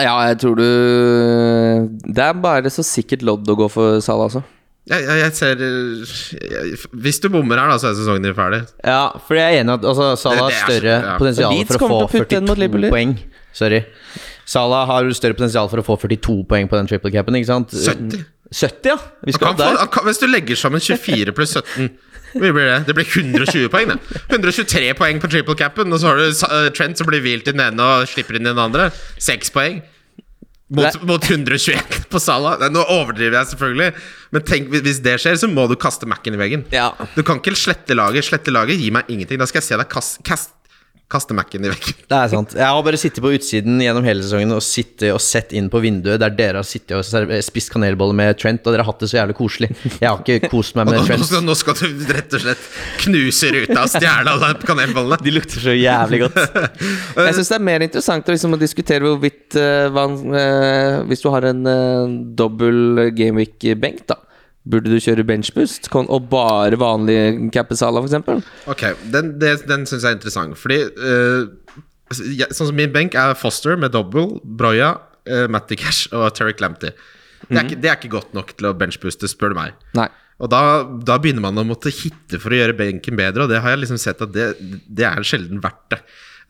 Ja, 0.00 0.16
jeg 0.26 0.40
tror 0.42 0.56
du 0.58 0.64
Det 2.02 2.22
er 2.24 2.38
bare 2.42 2.70
så 2.72 2.82
sikkert 2.86 3.22
lodd 3.26 3.50
å 3.50 3.56
gå 3.58 3.68
for 3.70 4.00
Salah, 4.02 4.30
altså. 4.30 4.42
Jeg, 4.84 5.00
jeg, 5.00 5.20
jeg 5.22 5.32
ser 5.32 5.62
jeg, 5.64 6.78
Hvis 6.92 7.16
du 7.22 7.30
bommer 7.32 7.56
her, 7.56 7.70
da, 7.72 7.78
så 7.80 7.88
er 7.88 7.96
sesongen 7.96 8.26
din 8.26 8.36
ferdig. 8.36 8.60
Ja, 8.84 9.14
for 9.24 9.38
jeg 9.38 9.56
er 9.56 9.62
enig 9.62 9.72
i 9.72 9.78
at 9.78 9.86
altså, 9.88 10.10
Salah 10.20 10.42
har 10.44 10.52
det 10.52 10.58
er 10.58 10.68
større 10.68 10.96
ja. 10.98 11.14
potensial 11.20 11.56
for 11.70 11.76
å 11.76 11.88
få 11.88 12.00
å 12.02 12.10
putte 12.12 12.40
en 12.40 12.48
mot 12.50 12.60
42 12.60 12.92
poeng. 12.92 13.14
Sorry. 13.56 13.80
Salah 14.44 14.84
har 14.90 15.08
større 15.16 15.38
potensial 15.38 15.70
for 15.72 15.80
å 15.80 15.86
få 15.86 15.96
42 16.04 16.36
poeng 16.50 16.68
på 16.68 16.76
den 16.76 16.90
triple 16.90 17.12
capen, 17.14 17.38
ikke 17.38 17.48
sant? 17.48 17.72
70. 17.72 18.26
70, 18.52 18.90
ja. 18.92 18.98
Vi 19.24 19.32
skal 19.32 19.54
kan 19.54 19.56
få, 19.56 19.70
der. 19.70 19.88
kan, 19.94 20.04
hvis 20.10 20.20
du 20.20 20.26
legger 20.28 20.60
sammen 20.60 20.84
24 20.84 21.32
pluss 21.34 21.56
17 21.56 21.88
Hvor 22.34 22.50
blir 22.50 22.66
det? 22.66 22.78
Det 22.88 22.94
blir 22.98 23.06
120 23.08 23.68
poeng, 23.70 23.94
det. 23.94 24.20
123 24.26 24.92
poeng 24.98 25.20
på 25.22 25.30
triple 25.30 25.54
capen, 25.56 25.92
og 25.94 26.02
så 26.02 26.10
har 26.10 26.20
du 26.20 26.26
eh, 26.28 26.68
Trent 26.74 26.98
som 26.98 27.08
blir 27.08 27.22
hvilt 27.24 27.48
i 27.48 27.54
den 27.54 27.62
ene 27.62 27.88
og 27.88 28.08
slipper 28.10 28.36
inn 28.36 28.44
i 28.44 28.50
den 28.50 28.60
andre. 28.60 28.88
6 29.22 29.54
poeng. 29.54 29.80
Mot, 30.72 30.96
mot 31.04 31.20
121 31.28 32.06
på 32.12 32.18
Salah. 32.22 32.56
Nå 32.72 32.80
overdriver 32.88 33.36
jeg 33.36 33.50
selvfølgelig, 33.52 33.90
men 34.32 34.42
tenk 34.48 34.70
hvis- 34.72 35.02
det 35.04 35.18
skjer, 35.20 35.36
så 35.36 35.50
må 35.52 35.66
du 35.68 35.76
kaste 35.76 36.08
Mac-en 36.08 36.34
i 36.34 36.40
veggen. 36.40 36.64
Ja. 36.72 36.88
Du 37.14 37.22
kan 37.22 37.38
ikke 37.42 37.52
slette 37.58 37.94
laget. 37.94 38.24
Slette 38.24 38.50
laget 38.54 38.80
gir 38.80 38.90
meg 38.96 39.04
ingenting. 39.12 39.38
Da 39.38 39.46
skal 39.50 39.60
jeg 39.60 39.68
se 39.68 39.76
deg 39.82 39.90
kast, 39.92 40.22
kast, 40.24 40.54
kaste 41.12 41.34
Mac-en 41.36 41.66
i 41.66 41.70
veggen. 41.70 41.96
Det 42.08 42.16
er 42.16 42.30
sant. 42.32 42.54
Jeg 42.56 42.64
har 42.64 42.80
bare 42.86 42.98
sittet 42.98 43.22
på 43.22 43.30
utsiden 43.36 43.76
gjennom 43.82 44.06
hele 44.06 44.24
sesongen 44.24 44.54
og 44.56 44.62
og 45.14 45.20
sett 45.22 45.52
inn 45.54 45.68
på 45.70 45.80
vinduet 45.84 46.18
der 46.22 46.32
dere 46.34 46.62
har 46.62 46.66
sittet 46.66 46.96
og 46.96 47.34
spist 47.44 47.70
kanelboller 47.74 48.16
med 48.16 48.38
Trent, 48.40 48.64
og 48.64 48.72
dere 48.74 48.84
har 48.84 48.90
hatt 48.90 49.04
det 49.04 49.10
så 49.12 49.20
jævlig 49.20 49.36
koselig. 49.38 49.70
Jeg 50.00 50.08
har 50.08 50.22
ikke 50.24 50.50
kost 50.52 50.78
meg 50.78 50.88
med 50.88 50.98
nå, 50.98 51.04
Trent. 51.06 51.36
nå 51.48 51.56
skal 51.60 51.78
du 51.78 52.02
rett 52.16 52.34
og 52.38 52.44
slett 52.46 52.66
knuse 53.04 53.52
ruta 53.54 53.84
og 53.84 53.92
stjele 53.92 54.34
alle 54.34 54.50
kanelbollene. 54.64 55.20
De 55.24 55.36
lukter 55.36 55.68
så 55.68 55.76
jævlig 55.76 56.24
godt. 56.24 56.40
Jeg 57.28 57.38
syns 57.38 57.52
det 57.52 57.58
er 57.60 57.66
mer 57.68 57.84
interessant 57.86 58.32
liksom, 58.32 58.56
å 58.56 58.60
diskutere 58.60 59.04
hvorvidt 59.04 59.58
uh, 59.60 59.86
hva, 59.94 60.08
uh, 60.08 61.02
Hvis 61.08 61.22
du 61.22 61.30
har 61.34 61.46
en 61.52 61.64
uh, 61.68 62.14
dobbel 62.36 63.10
gameweek-benk, 63.14 64.06
da. 64.10 64.23
Burde 64.64 64.88
du 64.88 64.96
kjøre 64.96 65.26
benchboost 65.28 65.90
og 65.92 66.28
bare 66.32 66.78
vanlig 66.80 67.50
cappesala, 67.52 68.00
f.eks.? 68.00 68.46
Ok, 68.72 68.84
den, 69.12 69.34
den 69.40 69.84
syns 69.84 70.02
jeg 70.06 70.08
er 70.14 70.16
interessant. 70.16 70.56
Fordi 70.56 70.78
eh, 70.88 71.82
jeg, 72.38 72.48
Sånn 72.54 72.70
som 72.70 72.78
min 72.78 72.92
benk 72.94 73.16
er 73.18 73.34
Foster 73.36 73.76
med 73.80 73.92
double, 73.92 74.38
Broya, 74.44 74.94
uh, 75.28 75.46
Matty 75.52 75.76
Cash 75.80 76.08
og 76.16 76.30
Terry 76.36 76.54
Clampty. 76.56 76.94
Det, 77.44 77.58
er 77.58 77.64
ikke- 77.66 77.80
det 77.84 77.90
er 77.90 77.98
ikke 77.98 78.12
godt 78.16 78.32
nok 78.36 78.54
til 78.56 78.70
å 78.70 78.74
benchbooste, 78.80 79.28
spør 79.28 79.52
du 79.52 79.58
meg. 79.60 79.74
Nei. 79.98 80.08
Og 80.42 80.48
da, 80.50 80.60
da 81.06 81.18
begynner 81.22 81.44
man 81.44 81.60
å 81.60 81.66
måtte 81.68 81.92
hitte 81.94 82.40
for 82.42 82.50
å 82.50 82.56
gjøre 82.58 82.74
benken 82.78 83.16
bedre, 83.20 83.44
og 83.44 83.52
det 83.52 83.60
har 83.62 83.74
jeg 83.76 83.84
liksom 83.84 84.00
sett 84.00 84.22
at 84.24 84.32
det, 84.34 84.48
det 84.88 85.04
er 85.06 85.22
sjelden 85.28 85.60
verdt 85.62 85.84
det. 85.92 86.00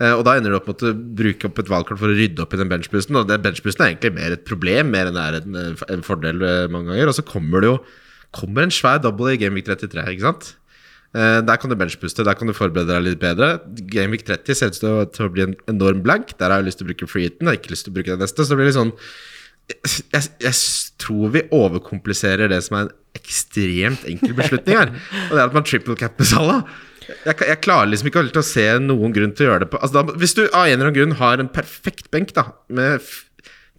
Eh, 0.02 0.12
og 0.12 0.24
da 0.26 0.34
ender 0.36 0.54
du 0.54 0.58
opp 0.58 0.66
med 0.70 0.82
å 0.82 0.94
bruke 1.20 1.48
opp 1.48 1.60
et 1.62 1.70
valgkort 1.70 2.00
for 2.00 2.10
å 2.10 2.16
rydde 2.16 2.42
opp 2.42 2.56
i 2.56 2.60
den 2.60 2.70
benchboosten. 2.72 3.20
Og 3.20 3.28
den 3.30 3.44
benchboosten 3.44 3.84
er 3.84 3.92
egentlig 3.92 4.14
mer 4.16 4.34
et 4.34 4.46
problem 4.48 4.90
mer 4.94 5.10
enn 5.10 5.18
det 5.18 5.28
er 5.28 5.38
en, 5.40 5.60
en 5.96 6.06
fordel 6.06 6.42
eh, 6.42 6.66
mange 6.72 6.92
ganger. 6.92 7.12
Og 7.12 7.18
så 7.18 7.26
kommer 7.26 7.64
det 7.64 7.72
jo 7.72 7.78
kommer 8.34 8.66
en 8.66 8.74
svær 8.74 8.98
double 9.02 9.36
i 9.36 9.38
Gameweek 9.38 9.68
33, 9.68 10.06
ikke 10.10 10.26
sant? 10.26 10.48
Eh, 11.14 11.38
der 11.46 11.60
kan 11.62 11.70
du 11.70 11.76
benchpuste, 11.78 12.24
der 12.26 12.34
kan 12.34 12.50
du 12.50 12.56
forberede 12.56 12.90
deg 12.90 13.06
litt 13.06 13.20
bedre. 13.22 13.52
Gameweek 13.92 14.26
30 14.26 14.58
ser 14.58 14.72
ut 14.74 15.14
til 15.14 15.28
å, 15.28 15.30
bli 15.30 15.46
en 15.46 15.54
enorm 15.70 16.02
blank. 16.02 16.34
Der 16.40 16.50
har 16.50 16.62
jeg 16.62 16.72
lyst 16.72 16.82
til 16.82 16.88
å 16.88 16.90
bruke 16.90 17.10
freeheaten, 17.10 17.46
jeg 17.46 17.52
har 17.52 17.60
ikke 17.62 17.74
lyst 17.76 17.86
til 17.86 17.94
å 17.94 17.98
bruke 18.00 18.10
den 18.10 18.24
neste. 18.24 18.42
Så 18.42 18.50
det 18.50 18.58
blir 18.58 18.70
litt 18.70 18.80
sånn 18.80 18.92
jeg, 19.64 20.26
jeg 20.44 20.56
tror 21.00 21.30
vi 21.32 21.44
overkompliserer 21.54 22.50
det 22.52 22.58
som 22.66 22.76
er 22.76 22.88
en 22.88 22.96
ekstremt 23.16 24.02
enkel 24.10 24.34
beslutning 24.36 24.76
her. 24.76 24.90
Og 25.30 25.36
det 25.36 25.40
er 25.40 25.46
at 25.46 25.56
man 25.56 25.64
triple 25.64 25.96
capper 25.96 26.28
Salah. 26.28 26.66
Jeg, 27.04 27.36
jeg 27.36 27.60
klarer 27.64 27.90
liksom 27.90 28.08
ikke 28.10 28.22
helt 28.22 28.40
å 28.40 28.46
se 28.46 28.64
noen 28.82 29.14
grunn 29.14 29.34
til 29.36 29.46
å 29.46 29.50
gjøre 29.50 29.64
det 29.64 29.70
på 29.72 29.80
altså 29.82 30.00
da, 30.00 30.16
Hvis 30.20 30.36
du 30.36 30.44
av 30.46 30.66
en 30.66 30.76
eller 30.76 30.88
annen 30.88 30.96
grunn 30.96 31.18
har 31.18 31.42
en 31.42 31.50
perfekt 31.52 32.10
benk, 32.14 32.32
da, 32.36 32.48
med 32.72 33.04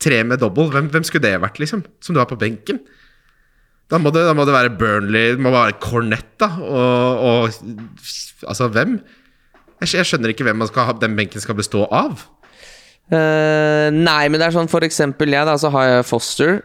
tre 0.02 0.20
med 0.28 0.42
double, 0.44 0.70
hvem, 0.74 0.92
hvem 0.94 1.08
skulle 1.08 1.26
det 1.26 1.40
vært, 1.42 1.60
liksom? 1.62 1.86
Som 2.04 2.16
du 2.16 2.22
har 2.22 2.30
på 2.30 2.38
benken? 2.40 2.84
Da 3.92 4.00
må 4.02 4.10
det, 4.14 4.24
da 4.26 4.34
må 4.34 4.46
det 4.48 4.56
være 4.56 4.74
Burnley, 4.80 5.36
det 5.36 5.44
må 5.46 5.54
være 5.54 5.78
Cornett, 5.82 6.32
da. 6.42 6.52
Og, 6.62 7.26
og 7.26 8.46
Altså, 8.46 8.68
hvem? 8.70 8.98
Jeg, 9.82 9.92
jeg 9.96 10.08
skjønner 10.10 10.32
ikke 10.34 10.46
hvem 10.46 10.62
ha, 10.62 10.94
den 11.02 11.16
benken 11.18 11.42
skal 11.42 11.58
bestå 11.58 11.86
av. 11.94 12.26
Uh, 13.06 13.94
nei, 13.94 14.26
men 14.30 14.40
det 14.42 14.48
er 14.48 14.56
sånn 14.56 14.70
for 14.70 14.86
eksempel 14.86 15.34
jeg, 15.34 15.46
da, 15.46 15.56
så 15.62 15.70
har 15.74 15.90
jeg 15.90 16.08
Foster 16.10 16.56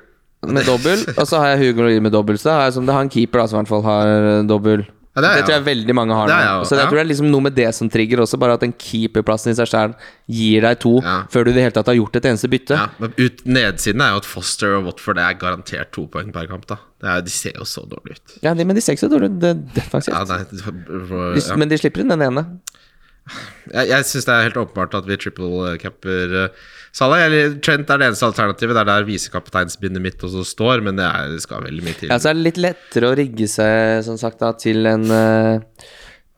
med 0.49 0.65
dobbel, 0.65 1.03
og 1.19 1.27
så 1.29 1.43
har 1.43 1.53
jeg 1.53 1.61
Hugo 1.67 1.85
Lee 1.85 2.01
med 2.01 2.15
dobbel. 2.17 2.39
Så 2.41 2.49
da 2.49 2.57
har 2.57 2.69
jeg, 2.69 2.79
som 2.79 2.89
det 2.89 2.97
har 2.97 3.05
en 3.05 3.13
keeper 3.13 3.43
da, 3.43 3.49
som 3.51 3.59
i 3.59 3.61
hvert 3.61 3.73
fall 3.75 3.85
har 3.85 4.13
eh, 4.17 4.47
dobbel. 4.49 4.87
Ja, 5.11 5.23
det 5.25 5.27
det, 5.27 5.31
jeg 5.41 5.47
tror 5.49 5.55
jeg 5.57 5.65
veldig 5.67 5.95
mange 5.99 6.15
har 6.15 6.29
Det 6.31 6.35
nå. 6.39 6.43
jeg 6.47 6.67
Så 6.71 6.77
jeg 6.79 6.87
tror 6.87 6.99
det 7.01 7.03
er 7.03 7.09
liksom 7.11 7.31
noe 7.33 7.43
med 7.43 7.55
det 7.57 7.67
som 7.75 7.89
trigger 7.91 8.21
også, 8.23 8.39
bare 8.39 8.55
at 8.55 8.63
den 8.63 8.75
keeperplassen 8.79 9.51
i 9.51 9.57
seg 9.59 9.67
selv 9.67 10.05
gir 10.31 10.63
deg 10.63 10.79
to 10.85 10.93
før 11.03 11.49
du 11.49 11.51
i 11.51 11.55
det 11.57 11.65
hele 11.65 11.75
tatt 11.75 11.91
har 11.91 11.99
gjort 11.99 12.21
et 12.21 12.29
eneste 12.31 12.51
bytte. 12.53 12.79
Ja, 12.79 13.11
ut, 13.19 13.43
Nedsiden 13.43 14.05
er 14.07 14.15
jo 14.15 14.21
at 14.23 14.29
Foster 14.31 14.77
og 14.79 14.87
Watford 14.87 15.19
er 15.19 15.35
garantert 15.41 15.91
to 15.97 16.07
poeng 16.13 16.31
per 16.35 16.47
kamp. 16.47 16.69
da 16.71 16.79
det 17.03 17.11
er, 17.11 17.25
De 17.27 17.35
ser 17.35 17.59
jo 17.59 17.67
så 17.67 17.83
dårlig 17.91 18.21
ut. 18.21 18.37
Ja, 18.45 18.55
de, 18.55 18.65
men 18.69 18.79
de 18.79 18.85
ser 18.85 18.95
ikke 18.95 19.09
så 19.09 19.11
dårlige 19.11 19.41
det, 19.43 19.55
defensivt. 19.75 20.15
Ja, 20.15 20.23
nei, 20.31 20.45
De-. 20.47 21.59
Men 21.59 21.73
de 21.73 21.81
slipper 21.81 22.05
inn 22.05 22.15
den 22.15 22.23
ene. 22.31 22.47
Jeg, 23.71 23.91
jeg 23.91 24.07
syns 24.09 24.27
det 24.27 24.35
er 24.35 24.47
helt 24.49 24.63
åpenbart 24.63 24.95
at 24.99 25.11
vi 25.11 25.19
triple 25.21 25.75
capper 25.83 26.37
uh, 26.47 26.71
Salah. 26.97 27.25
Eller 27.27 27.55
Trent 27.63 27.91
er 27.91 28.01
det 28.01 28.11
eneste 28.11 28.27
alternativet. 28.29 28.75
Det 28.77 28.83
er 28.83 28.91
der 28.91 29.07
visekapteinsbindet 29.09 30.03
mitt 30.05 30.27
også 30.27 30.45
står, 30.47 30.85
men 30.87 30.99
det, 30.99 31.07
er, 31.07 31.31
det 31.35 31.45
skal 31.45 31.65
veldig 31.67 31.87
mye 31.87 31.99
til. 32.01 32.11
Ja, 32.13 32.19
så 32.23 32.33
er 32.33 32.39
det 32.39 32.49
litt 32.49 32.61
lettere 32.61 33.13
å 33.13 33.17
rigge 33.19 33.49
seg 33.51 34.03
som 34.07 34.19
sagt 34.21 34.43
da 34.43 34.53
til 34.59 34.91
en 34.91 35.07
eh, 35.15 35.87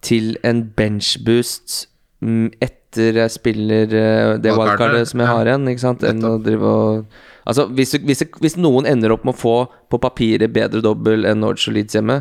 Til 0.03 0.37
en 0.43 0.65
benchboost 0.77 1.85
etter 2.23 3.19
jeg 3.23 3.33
spiller 3.33 3.87
eh, 3.87 4.33
det 4.39 4.53
Wildcardet, 4.53 4.57
wildcardet 4.59 5.11
som 5.11 5.23
jeg 5.23 5.31
har 5.31 5.49
igjen, 5.49 5.69
ikke 5.73 5.83
sant, 5.83 6.03
enn 6.07 6.27
å 6.27 6.39
drive 6.43 6.73
og 6.73 7.21
Altså, 7.43 7.65
hvis, 7.75 7.97
hvis, 8.07 8.23
hvis 8.39 8.55
noen 8.55 8.87
ender 8.87 9.11
opp 9.17 9.25
med 9.27 9.35
å 9.35 9.41
få 9.41 9.55
på 9.91 9.99
papiret 9.99 10.53
bedre 10.55 10.79
dobbel 10.85 11.27
enn 11.27 11.41
Norge 11.43 11.67
og 11.67 11.75
Leeds 11.75 11.97
hjemme, 11.99 12.21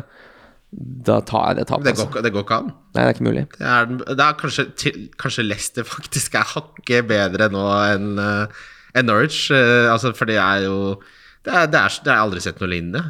da 0.72 1.18
tar 1.28 1.50
jeg 1.50 1.58
det 1.60 1.64
tapet. 1.68 1.84
det, 1.84 1.96
går, 1.98 2.06
Altså. 2.08 2.22
det 2.24 2.32
går 2.32 2.44
ikke 2.46 2.58
an. 2.62 2.68
Nei, 2.94 3.00
det 3.02 3.02
er 3.04 3.14
ikke 3.16 3.26
mulig. 3.28 3.42
Det 3.58 3.66
er, 3.68 3.88
det 4.16 4.24
er 4.24 4.36
kanskje, 4.40 4.64
til, 4.80 5.00
kanskje 5.20 5.44
Leicester 5.44 5.84
faktisk 5.96 6.38
er 6.40 6.46
hakket 6.54 7.08
bedre 7.10 7.50
nå 7.52 7.64
enn 7.92 8.14
uh, 8.16 8.62
enn 8.96 9.08
Norwich. 9.08 9.50
eh, 9.52 9.88
altså, 9.92 10.12
for 10.16 10.28
det 10.28 10.36
er 10.36 10.66
jo 10.66 10.78
Det 11.44 11.52
er, 11.52 11.66
det 11.72 11.78
er, 11.80 11.94
det 12.04 12.12
er 12.12 12.20
aldri 12.22 12.40
sett 12.44 12.60
noe 12.60 12.70
lignende. 12.70 13.02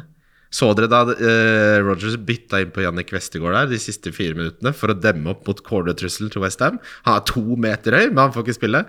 Så 0.53 0.69
dere 0.77 0.87
da 0.91 1.01
uh, 1.07 1.79
Rogers 1.85 2.15
bytta 2.17 2.59
inn 2.61 2.71
på 2.73 2.83
Jannik 2.83 3.11
Westergård 3.15 3.55
der 3.57 3.71
de 3.71 3.79
siste 3.81 4.11
fire 4.13 4.35
minuttene 4.37 4.71
for 4.75 4.91
å 4.93 4.99
demme 4.99 5.31
opp 5.33 5.47
mot 5.49 5.63
corner-trusselen 5.65 6.29
til 6.33 6.43
Westham? 6.43 6.79
Han 7.07 7.17
er 7.19 7.27
to 7.29 7.43
meter 7.57 7.95
høy, 7.97 8.07
men 8.11 8.25
han 8.27 8.33
får 8.35 8.45
ikke 8.45 8.59
spille. 8.59 8.83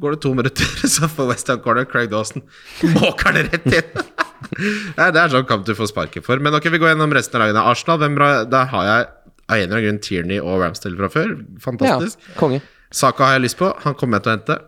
Går 0.00 0.14
det 0.16 0.20
to 0.24 0.34
minutter, 0.38 0.70
så 0.96 1.08
får 1.10 1.32
Westham 1.32 1.62
corner. 1.64 1.88
Craig 1.88 2.10
Dawson 2.12 2.44
måker 3.00 3.34
det 3.36 3.48
rett 3.50 3.72
inn. 3.80 4.04
Er, 4.96 5.10
det 5.14 5.20
er 5.24 5.32
sånn 5.32 5.46
kamp 5.48 5.66
du 5.68 5.74
får 5.78 5.90
sparket 5.92 6.26
for. 6.26 6.40
Men 6.42 6.54
ok, 6.56 6.70
vi 6.72 6.80
går 6.82 6.92
gjennom 6.94 7.12
resten 7.16 7.36
av 7.40 7.44
lagene. 7.46 7.64
Arsenal, 7.72 8.00
hvem, 8.02 8.16
bra- 8.18 8.44
der 8.48 8.70
har 8.72 8.88
jeg 8.88 9.06
av 9.50 9.56
en 9.56 9.62
eller 9.66 9.76
annen 9.76 9.86
grunn 9.88 10.02
Tierney 10.06 10.38
og 10.40 10.60
Ramsdale 10.62 10.98
fra 11.00 11.08
før. 11.12 11.36
Fantastisk. 11.64 12.18
Ja, 12.28 12.34
konge. 12.40 12.60
Saka 12.94 13.26
har 13.28 13.38
jeg 13.38 13.46
lyst 13.48 13.58
på. 13.60 13.70
Han 13.84 13.94
kommer 13.98 14.18
jeg 14.20 14.26
til 14.26 14.32
å 14.32 14.36
hente. 14.38 14.58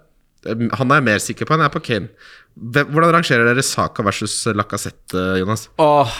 Han 0.78 0.90
er 0.90 0.98
jeg 0.98 1.06
mer 1.06 1.20
sikker 1.22 1.46
på 1.46 1.54
enn 1.54 1.62
jeg 1.62 1.70
er 1.70 1.76
på 1.76 1.82
Kane. 1.86 2.08
Hvordan 2.52 3.12
rangerer 3.14 3.46
dere 3.48 3.62
Saka 3.64 4.02
versus 4.04 4.34
Lacassette, 4.52 5.20
Jonas? 5.40 5.68
Åh, 5.80 6.16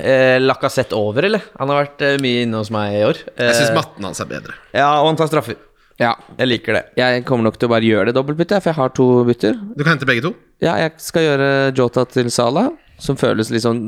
eh, 0.00 0.38
Lacassette 0.40 0.96
over, 0.96 1.26
eller? 1.28 1.42
Han 1.58 1.68
har 1.68 1.82
vært 1.84 2.04
eh, 2.06 2.14
mye 2.22 2.44
inne 2.46 2.62
hos 2.62 2.70
meg 2.72 2.94
i 2.96 3.02
år. 3.04 3.18
Jeg 3.36 3.58
syns 3.58 3.72
Eh, 3.72 3.76
matten 3.76 4.06
hans 4.08 4.22
er 4.24 4.30
bedre. 4.30 4.54
Ja, 4.72 4.86
og 5.02 5.10
han 5.10 5.18
tar 5.20 5.28
straffer. 5.28 5.58
Ja. 6.00 6.14
Jeg 6.38 6.48
liker 6.48 6.78
det. 6.78 6.84
Jeg 6.98 7.24
kommer 7.28 7.46
nok 7.50 7.58
til 7.60 7.68
å 7.68 7.72
bare 7.74 7.84
gjøre 7.86 8.10
det 8.10 8.16
dobbeltbyttet, 8.16 8.62
for 8.62 8.72
jeg 8.72 8.78
har 8.78 8.94
to 8.96 9.08
bytter. 9.28 9.58
Du 9.76 9.82
kan 9.84 9.94
hente 9.94 10.08
begge 10.08 10.24
to. 10.24 10.32
Ja, 10.64 10.78
jeg 10.80 10.96
skal 11.00 11.26
gjøre 11.26 11.50
Jota 11.76 12.06
til 12.08 12.30
Salah, 12.32 12.70
som 13.00 13.18
føles 13.20 13.52
litt 13.52 13.64
sånn 13.64 13.84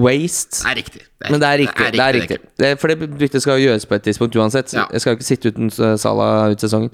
waste. 0.00 0.62
Det 0.64 0.70
er 0.70 0.78
riktig. 0.78 1.02
Men 1.28 1.40
det 1.42 1.48
er 1.48 1.58
riktig. 1.62 1.88
Det 1.92 2.04
er 2.04 2.16
riktig. 2.16 2.38
Det, 2.60 2.70
for 2.80 2.92
det 2.92 3.08
byttet 3.20 3.44
skal 3.44 3.58
jo 3.60 3.68
gjøres 3.68 3.88
på 3.88 3.96
et 3.98 4.06
tidspunkt 4.08 4.36
uansett. 4.40 4.72
Ja. 4.76 4.86
Jeg 4.92 5.04
skal 5.04 5.14
jo 5.14 5.18
ikke 5.18 5.28
sitte 5.28 5.52
uten 5.52 5.72
Sala 5.72 5.96
Salah 6.00 6.52
ut 6.52 6.64
sesongen. 6.64 6.92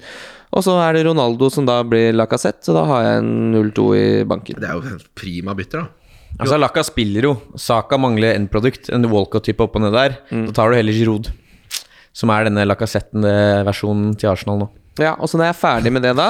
Og 0.55 0.63
så 0.63 0.75
er 0.79 0.95
det 0.95 1.05
Ronaldo 1.07 1.49
som 1.51 1.67
da 1.67 1.81
blir 1.87 2.15
Lacassette, 2.15 2.63
så 2.67 2.75
da 2.75 2.85
har 2.87 3.03
jeg 3.03 3.21
en 3.23 3.31
0-2 3.55 3.87
i 3.99 4.07
banken. 4.27 4.59
Det 4.61 4.69
er 4.69 4.77
jo 4.79 4.95
en 4.95 5.07
prima 5.17 5.55
bytter, 5.57 5.83
da. 5.83 6.05
Altså, 6.35 6.57
Laka 6.59 6.83
spiller 6.83 7.29
jo. 7.29 7.33
Saka 7.59 7.95
mangler 7.99 8.35
endprodukt. 8.35 8.89
En 8.91 9.07
Walcott-type 9.11 9.63
opp 9.63 9.77
og 9.79 9.85
ned 9.85 9.95
der. 9.95 10.17
Da 10.31 10.55
tar 10.55 10.71
du 10.71 10.75
heller 10.75 10.95
Giroud. 10.95 11.29
Som 12.15 12.31
er 12.31 12.47
denne 12.47 12.63
Lacassette-versjonen 12.67 14.13
til 14.19 14.31
Arsenal 14.31 14.61
nå. 14.63 14.69
Ja, 15.01 15.17
og 15.19 15.27
så 15.27 15.39
når 15.39 15.49
jeg 15.49 15.55
er 15.55 15.63
ferdig 15.65 15.91
med 15.91 16.05
det, 16.05 16.13
da, 16.15 16.29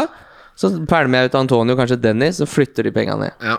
så 0.55 0.69
pælmer 0.87 1.19
jeg 1.19 1.29
ut 1.29 1.33
Antonio 1.35 1.73
og 1.75 1.79
kanskje 1.81 1.97
Dennis, 1.99 2.37
så 2.39 2.45
flytter 2.47 2.87
de 2.87 2.91
penga 2.95 3.17
ned. 3.19 3.33
Ja. 3.43 3.57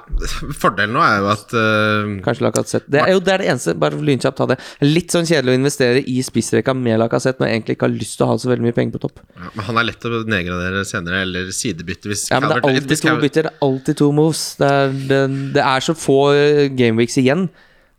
Fordelen 0.57 0.95
nå 0.97 1.03
er 1.05 1.19
jo 1.21 1.27
at 1.29 1.53
uh, 1.53 2.15
Kanskje 2.25 2.47
Lacassette. 2.47 2.89
Det 2.93 3.03
er 3.03 3.13
jo 3.13 3.21
det, 3.21 3.35
er 3.35 3.45
det 3.45 3.51
eneste, 3.53 3.75
bare 3.79 4.01
lynkjapt 4.01 4.39
ta 4.41 4.47
det. 4.55 4.57
Litt 4.81 5.13
sånn 5.13 5.29
kjedelig 5.29 5.53
å 5.53 5.61
investere 5.61 6.01
i 6.01 6.17
spissrekka 6.25 6.73
med 6.77 6.97
Lacassette 7.03 7.43
når 7.43 7.53
jeg 7.53 7.61
egentlig 7.61 7.77
ikke 7.77 7.89
har 7.89 7.95
lyst 7.99 8.17
til 8.17 8.27
å 8.27 8.31
ha 8.33 8.39
så 8.41 8.51
veldig 8.51 8.65
mye 8.65 8.79
penger 8.79 8.97
på 8.97 9.03
topp. 9.05 9.21
ja, 9.37 9.53
men 9.53 9.69
Han 9.69 9.83
er 9.83 9.89
lett 9.91 10.09
å 10.09 10.23
nedgradere 10.25 10.83
senere, 10.89 11.21
eller 11.29 11.53
sidebytte 11.53 12.11
hvis 12.11 12.27
Ja, 12.33 12.41
men 12.41 12.49
det 12.55 12.59
er 12.63 12.69
alltid 12.73 13.05
to 13.05 13.17
bytter, 13.27 13.51
det 13.51 13.53
er 13.53 13.69
alltid 13.69 14.01
to 14.01 14.11
moves. 14.17 14.47
Det 14.57 14.73
er, 14.81 14.99
det, 15.13 15.23
det 15.59 15.69
er 15.69 15.85
så 15.85 15.97
få 16.01 16.21
eh, 16.33 16.65
gameweeks 16.73 17.21
igjen 17.21 17.51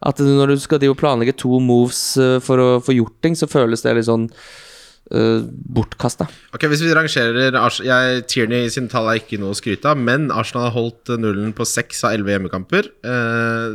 at 0.06 0.22
når 0.22 0.54
du 0.54 0.62
skal 0.62 0.84
planlegge 0.98 1.36
to 1.42 1.58
moves 1.64 2.00
eh, 2.22 2.38
for 2.44 2.62
å 2.62 2.70
få 2.84 2.96
gjort 2.98 3.18
ting, 3.26 3.38
så 3.38 3.50
føles 3.50 3.82
det 3.82 3.96
litt 3.98 4.10
sånn 4.10 4.28
uh, 4.30 5.42
bortkasta. 5.74 6.28
Ok, 6.54 6.68
Hvis 6.70 6.84
vi 6.86 6.94
rangerer 6.96 7.58
jeg, 7.82 8.22
Tierney 8.30 8.70
sine 8.74 8.92
tall 8.92 9.10
er 9.10 9.22
ikke 9.22 9.40
noe 9.42 9.56
å 9.56 9.58
skryte 9.58 9.90
av, 9.90 9.98
men 9.98 10.30
Arsenal 10.30 10.68
har 10.70 10.76
holdt 10.78 11.14
eh, 11.14 11.22
nullen 11.22 11.54
på 11.58 11.66
seks 11.68 12.04
av 12.06 12.14
elleve 12.14 12.36
hjemmekamper. 12.36 12.92
Uh, 13.02 13.74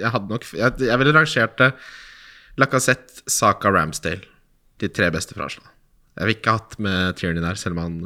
jeg 0.00 0.14
hadde 0.16 0.32
nok 0.32 0.48
Jeg, 0.56 0.80
jeg 0.88 1.02
ville 1.02 1.14
rangert 1.16 1.60
det 1.60 1.70
Lacassette, 2.60 3.24
Saka, 3.30 3.72
Ramsdale. 3.72 4.24
De 4.80 4.88
tre 4.88 5.10
beste 5.12 5.36
fra 5.36 5.46
Arsenal. 5.48 5.70
Jeg 6.16 6.26
ville 6.26 6.40
ikke 6.40 6.56
hatt 6.56 6.80
med 6.82 7.20
Tierney 7.20 7.44
der, 7.44 7.60
selv 7.60 7.76
om 7.76 7.84
han 7.84 8.00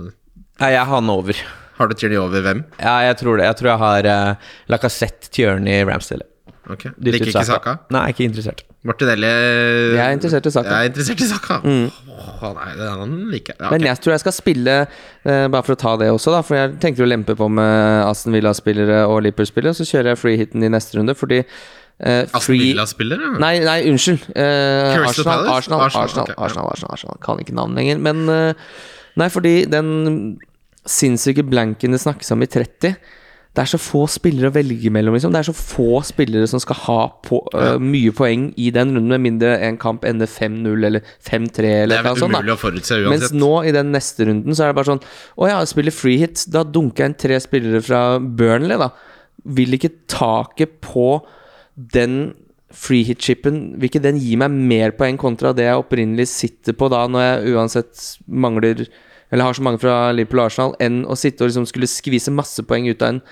Nei, 0.61 0.69
jeg 0.71 0.85
har 0.87 0.91
han 0.91 1.11
over. 1.11 1.39
Har 1.79 1.91
du 1.91 1.97
Tierney 1.99 2.19
over 2.21 2.43
hvem? 2.45 2.61
Ja, 2.79 3.01
jeg 3.09 3.17
tror 3.19 3.41
det. 3.41 3.49
Jeg 3.49 3.59
tror 3.59 3.73
jeg 3.73 3.83
har 3.83 4.07
uh, 4.11 4.53
Lacassette, 4.71 5.31
Tierney, 5.35 5.83
Ramsdale. 5.87 6.29
Ok, 6.71 6.87
Liker 7.05 7.29
ikke 7.29 7.45
Saka? 7.45 7.75
Nei, 7.93 8.07
ikke 8.15 8.25
interessert. 8.25 8.63
Martinelli 8.89 9.29
Jeg 9.29 10.01
er 10.01 10.17
interessert 10.17 10.49
i 10.49 10.53
Saka. 10.55 10.71
Jeg 10.71 10.89
er 10.89 10.93
interessert 10.93 11.21
i 11.25 11.29
Saka. 11.29 11.59
Åh, 11.61 12.43
nei, 12.57 12.71
det 12.79 12.89
er 12.89 12.99
han 13.03 13.15
liker 13.33 13.55
jeg. 13.55 13.61
Ja, 13.61 13.71
Men 13.75 13.87
jeg 13.89 14.01
tror 14.05 14.15
jeg 14.15 14.23
skal 14.25 14.37
spille, 14.37 14.77
uh, 14.89 15.47
bare 15.53 15.63
for 15.67 15.77
å 15.77 15.81
ta 15.85 15.95
det 16.01 16.11
også, 16.15 16.35
da, 16.35 16.43
for 16.47 16.59
jeg 16.59 16.75
tenkte 16.83 17.05
å 17.05 17.09
lempe 17.11 17.37
på 17.39 17.49
med 17.53 18.05
Aston 18.09 18.37
Villa-spillere 18.37 19.05
og 19.11 19.23
Liverpool-spillere, 19.27 19.77
så 19.77 19.87
kjører 19.89 20.15
jeg 20.15 20.23
free 20.23 20.41
hiten 20.41 20.65
i 20.65 20.73
neste 20.73 21.01
runde, 21.01 21.17
fordi 21.19 21.45
Uh, 22.03 22.25
Aston 22.35 22.59
Villa-spiller. 22.59 23.21
Nei, 23.39 23.53
nei, 23.63 23.77
unnskyld. 23.87 24.25
Uh, 24.35 25.05
Arsenal, 25.07 25.47
Arsenal, 25.47 25.85
Arsenal, 25.85 25.85
Arsenal, 25.87 26.25
okay. 26.25 26.35
Arsenal, 26.43 26.67
Arsenal, 26.73 26.91
Arsenal. 26.97 27.21
Kan 27.23 27.39
ikke 27.39 27.55
navnet 27.55 27.79
lenger. 27.79 28.01
Men 28.03 28.25
uh, 28.27 28.73
Nei, 29.21 29.29
fordi 29.31 29.53
den 29.71 29.91
sinnssyke 30.91 31.45
blanken 31.47 31.95
det 31.95 32.03
snakkes 32.03 32.33
om 32.35 32.43
i 32.45 32.51
30 32.51 32.97
det 33.55 33.63
er 33.63 33.69
så 33.71 33.79
få 33.79 34.01
spillere 34.11 34.49
å 34.51 34.55
velge 34.55 34.91
mellom. 34.91 35.15
Liksom. 35.15 35.31
Det 35.31 35.45
er 35.45 35.47
så 35.47 35.55
få 35.55 36.01
spillere 36.03 36.49
som 36.51 36.59
skal 36.63 36.79
ha 36.89 36.99
på, 37.23 37.39
uh, 37.55 37.77
mye 37.79 38.11
poeng 38.17 38.49
i 38.59 38.73
den 38.75 38.91
runden, 38.97 39.13
med 39.15 39.23
mindre 39.23 39.53
en 39.63 39.79
kamp 39.79 40.03
ender 40.09 40.27
5-0 40.27 40.89
eller 40.89 41.05
5-3 41.23 41.71
eller 41.85 41.95
Det 41.95 42.01
er 42.01 42.09
noe 42.09 42.23
sånt. 42.25 42.35
umulig 42.35 42.55
å 42.57 42.59
forutse 42.59 42.99
Mens 43.07 43.31
nå, 43.31 43.53
i 43.63 43.75
den 43.77 43.95
neste 43.95 44.27
runden, 44.27 44.59
så 44.59 44.67
er 44.67 44.73
det 44.73 44.79
bare 44.81 44.91
sånn 44.91 45.05
Å 45.39 45.51
ja, 45.53 45.61
jeg 45.63 45.71
spiller 45.71 45.95
free 45.95 46.19
hit. 46.25 46.43
Da 46.51 46.65
dunker 46.67 47.05
jeg 47.05 47.13
inn 47.13 47.19
tre 47.27 47.39
spillere 47.45 47.85
fra 47.87 48.03
Burnley, 48.19 48.81
da. 48.81 48.91
Vil 49.55 49.79
ikke 49.79 49.93
taket 50.11 50.81
på 50.83 51.09
den 51.77 52.35
free 52.75 53.07
hit-chipen 53.07 53.77
Vil 53.79 53.87
ikke 53.93 54.03
den 54.03 54.19
gi 54.19 54.35
meg 54.41 54.51
mer 54.51 54.99
poeng 54.99 55.21
kontra 55.21 55.55
det 55.55 55.69
jeg 55.69 55.79
opprinnelig 55.79 56.27
sitter 56.33 56.75
på 56.75 56.91
da, 56.91 57.07
når 57.07 57.29
jeg 57.29 57.55
uansett 57.55 58.07
mangler 58.27 58.89
Eller 59.35 59.49
har 59.51 59.57
så 59.59 59.65
mange 59.67 59.83
fra 59.83 60.13
Liverpool 60.15 60.45
og 60.45 60.47
Arsenal, 60.47 60.77
enn 60.79 61.03
å 61.11 61.19
sitte 61.19 61.43
og 61.43 61.51
liksom 61.51 61.67
skulle 61.67 61.91
skvise 61.91 62.31
masse 62.31 62.63
poeng 62.71 62.87
ut 62.87 63.03
av 63.03 63.17
en 63.17 63.25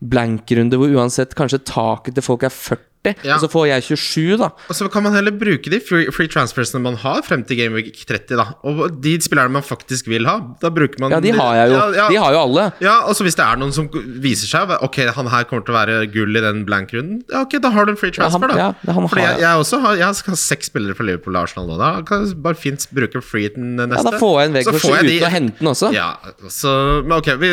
blank-runde 0.00 0.78
hvor 0.80 0.94
uansett 0.96 1.36
kanskje 1.36 1.60
taket 1.68 2.16
til 2.16 2.24
folk 2.24 2.46
er 2.48 2.54
40, 2.54 2.89
Ja. 3.24 3.34
og 3.36 3.40
så 3.40 3.48
får 3.48 3.66
jeg 3.70 3.82
27, 3.96 4.36
da. 4.36 4.50
Og 4.68 4.76
så 4.76 4.86
kan 4.92 5.02
man 5.06 5.14
heller 5.16 5.32
bruke 5.32 5.70
de 5.72 5.78
free, 5.80 6.10
free 6.12 6.28
transfersene 6.28 6.82
man 6.84 6.98
har 7.00 7.22
frem 7.24 7.40
til 7.48 7.56
Game 7.56 7.72
Week 7.72 7.94
30, 7.96 8.36
da. 8.36 8.44
Og 8.68 9.00
de 9.00 9.14
spillerne 9.24 9.50
man 9.54 9.64
faktisk 9.64 10.06
vil 10.12 10.26
ha, 10.28 10.34
da 10.60 10.68
bruker 10.68 11.00
man 11.00 11.14
Ja, 11.14 11.20
de 11.24 11.30
har 11.32 11.54
jeg 11.56 11.70
jo. 11.72 11.78
Ja, 11.78 11.86
ja. 11.96 12.08
De 12.12 12.18
har 12.20 12.32
jo 12.36 12.40
alle. 12.42 12.66
Ja, 12.84 12.96
og 13.08 13.16
så 13.16 13.24
hvis 13.24 13.38
det 13.40 13.46
er 13.46 13.56
noen 13.56 13.72
som 13.72 13.88
viser 14.20 14.50
seg 14.50 14.74
Ok, 14.84 14.98
han 15.16 15.30
her 15.32 15.44
kommer 15.48 15.64
til 15.64 15.72
å 15.72 15.78
være 15.78 15.96
gull 16.12 16.36
i 16.36 16.42
den 16.44 16.60
blank-runden, 16.68 17.22
ja, 17.32 17.40
ok, 17.46 17.56
da 17.64 17.70
har 17.72 17.88
du 17.88 17.94
en 17.94 17.96
free 18.02 18.12
Ja, 18.12 18.28
han- 18.28 18.36
transfer, 18.36 18.52
da. 18.52 18.58
ja, 18.84 18.92
han 18.92 19.08
har 19.08 19.18
jeg, 19.24 19.40
jeg. 19.46 19.64
også 19.64 19.80
har 19.80 19.96
Jeg 19.96 20.14
skal 20.20 20.32
ha 20.36 20.40
seks 20.44 20.66
spillere 20.68 20.94
fra 20.94 21.04
Liverpool 21.08 21.36
og 21.36 21.42
Arsenal 21.48 21.66
nå. 21.72 21.78
Da 21.80 21.90
kan 22.04 22.26
jeg 22.28 22.36
bare 22.42 22.54
fint 22.60 22.84
bruke 22.92 23.22
free 23.24 23.48
den 23.48 23.76
neste. 23.80 23.96
Ja, 24.04 24.10
da 24.10 24.18
får 24.20 24.40
jeg 24.42 24.50
en 24.52 24.62
Så 24.68 24.76
for 24.76 24.92
å 24.92 24.96
jeg 25.00 25.08
de- 25.08 25.24
og 25.24 25.32
hente 25.32 25.58
den 25.58 25.68
også. 25.72 25.92
Ja, 25.96 26.10
så 26.52 27.02
Men 27.04 27.16
ok, 27.18 27.32
vi, 27.40 27.48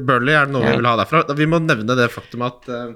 Burnley 0.00 0.32
er 0.34 0.46
det 0.48 0.52
noe 0.56 0.64
vi 0.64 0.76
vil 0.80 0.86
ha 0.88 0.96
derfra. 0.96 1.24
Vi 1.36 1.44
må 1.46 1.60
nevne 1.60 1.94
det 1.96 2.08
faktum 2.10 2.42
at 2.48 2.68
eh, 2.72 2.92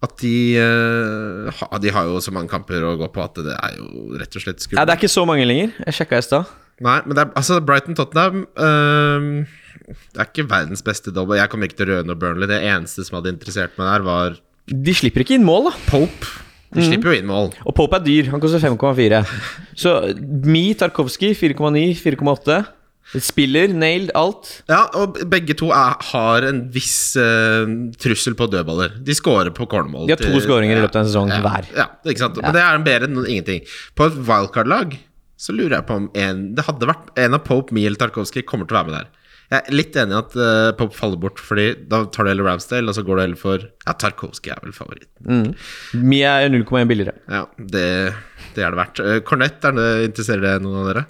At 0.00 0.16
de 0.22 0.34
uh, 0.56 1.76
De 1.82 1.92
har 1.92 2.08
jo 2.08 2.20
så 2.24 2.32
mange 2.32 2.48
kamper 2.48 2.80
å 2.88 2.94
gå 2.96 3.08
på 3.12 3.20
at 3.20 3.36
det 3.44 3.52
er 3.52 3.76
jo 3.76 4.16
rett 4.20 4.36
og 4.38 4.44
slett 4.46 4.64
Ja, 4.72 4.86
det 4.88 4.94
er 4.94 5.00
ikke 5.00 5.12
så 5.12 5.26
mange 5.28 5.44
lenger. 5.48 5.74
Jeg 5.84 5.98
sjekka 5.98 6.20
i 6.20 6.24
stad. 6.24 6.52
Nei, 6.80 6.98
men 7.04 7.12
det 7.12 7.26
er, 7.26 7.32
altså 7.36 7.58
Brighton-Tottenham 7.60 8.46
uh, 8.56 9.90
Det 9.92 10.22
er 10.22 10.30
ikke 10.30 10.48
verdens 10.48 10.84
beste 10.86 11.12
double. 11.12 11.36
Jeg 11.36 11.52
kommer 11.52 11.68
ikke 11.68 11.82
til 11.82 11.92
å 11.98 12.00
og 12.00 12.14
Burnley. 12.20 12.48
Det 12.48 12.62
eneste 12.64 13.04
som 13.04 13.20
hadde 13.20 13.34
interessert 13.34 13.76
meg 13.76 13.90
der, 13.90 14.06
var 14.06 14.40
De 14.70 14.96
slipper 14.96 15.26
ikke 15.26 15.36
inn 15.36 15.44
mål, 15.44 15.68
da. 15.68 15.76
Pope. 15.90 16.32
De 16.70 16.84
slipper 16.86 17.10
jo 17.10 17.18
inn 17.18 17.26
mål. 17.26 17.50
Og 17.66 17.74
Pope 17.74 17.98
er 17.98 18.04
dyr. 18.06 18.28
Han 18.30 18.40
koster 18.42 18.62
5,4. 18.62 19.24
Så 19.78 19.94
Mi 20.46 20.70
Tarkovskij 20.78 21.34
4,9, 21.34 21.98
4,8. 21.98 22.60
Spiller, 23.18 23.72
nailed, 23.74 24.12
alt. 24.14 24.52
Ja, 24.70 24.84
og 24.94 25.18
begge 25.30 25.56
to 25.58 25.72
er, 25.74 25.96
har 26.12 26.46
en 26.46 26.62
viss 26.70 27.16
uh, 27.18 27.66
trussel 28.00 28.36
på 28.38 28.46
dødballer. 28.52 29.00
De 29.02 29.16
scorer 29.18 29.50
på 29.56 29.66
cornermål. 29.70 30.06
De 30.06 30.14
har 30.14 30.22
to 30.22 30.30
skåringer 30.44 30.70
skåringer 30.70 30.78
i 30.78 30.84
løpet 30.84 30.98
av 30.98 31.04
en 31.04 31.10
sesong 31.10 31.30
ja, 31.32 31.38
hver. 31.44 31.70
Ja, 31.76 31.86
ikke 32.06 32.24
sant? 32.24 32.40
Men 32.42 32.56
det 32.56 32.64
er 32.64 32.82
bedre 32.86 33.08
enn 33.08 33.22
ingenting. 33.24 33.64
På 33.98 34.10
et 34.10 34.18
wildcard-lag 34.18 34.98
så 35.40 35.54
lurer 35.56 35.78
jeg 35.78 35.88
på 35.88 35.96
om 35.96 36.10
en 36.20 36.42
Det 36.56 36.66
hadde 36.66 36.90
vært 36.90 37.14
en 37.20 37.38
av 37.38 37.46
Pope, 37.46 37.72
Miel, 37.76 37.96
Tarkovskij 38.00 38.44
kommer 38.48 38.68
til 38.68 38.76
å 38.76 38.82
være 38.82 38.90
med 38.90 38.98
der. 38.98 39.16
Jeg 39.50 39.64
er 39.66 39.74
litt 39.74 39.96
enig 39.98 40.14
i 40.14 40.18
at 40.20 40.34
uh, 40.38 40.72
Pope 40.78 40.94
faller 40.94 41.18
bort, 41.22 41.40
Fordi 41.42 41.72
da 41.90 42.04
tar 42.12 42.26
du 42.26 42.30
heller 42.30 42.46
Ramsdale, 42.46 42.90
og 42.90 42.98
så 42.98 43.04
går 43.06 43.16
du 43.16 43.24
heller 43.24 43.40
for 43.40 43.64
Ja, 43.86 43.94
Tarkovskij 43.94 44.52
er 44.54 44.60
vel 44.66 44.76
favoritt. 44.76 45.08
Mie 45.96 46.34
er 46.44 46.52
0,1 46.52 46.90
billigere. 46.90 47.16
Ja, 47.30 47.46
det, 47.58 47.86
det 48.54 48.66
er 48.66 48.74
det 48.74 48.82
verdt. 48.82 49.02
Uh, 49.02 49.16
Cornett, 49.26 49.64
er 49.64 49.78
det, 49.78 49.88
interesserer 50.10 50.46
det 50.46 50.54
noen 50.66 50.84
av 50.84 50.92
dere? 50.92 51.08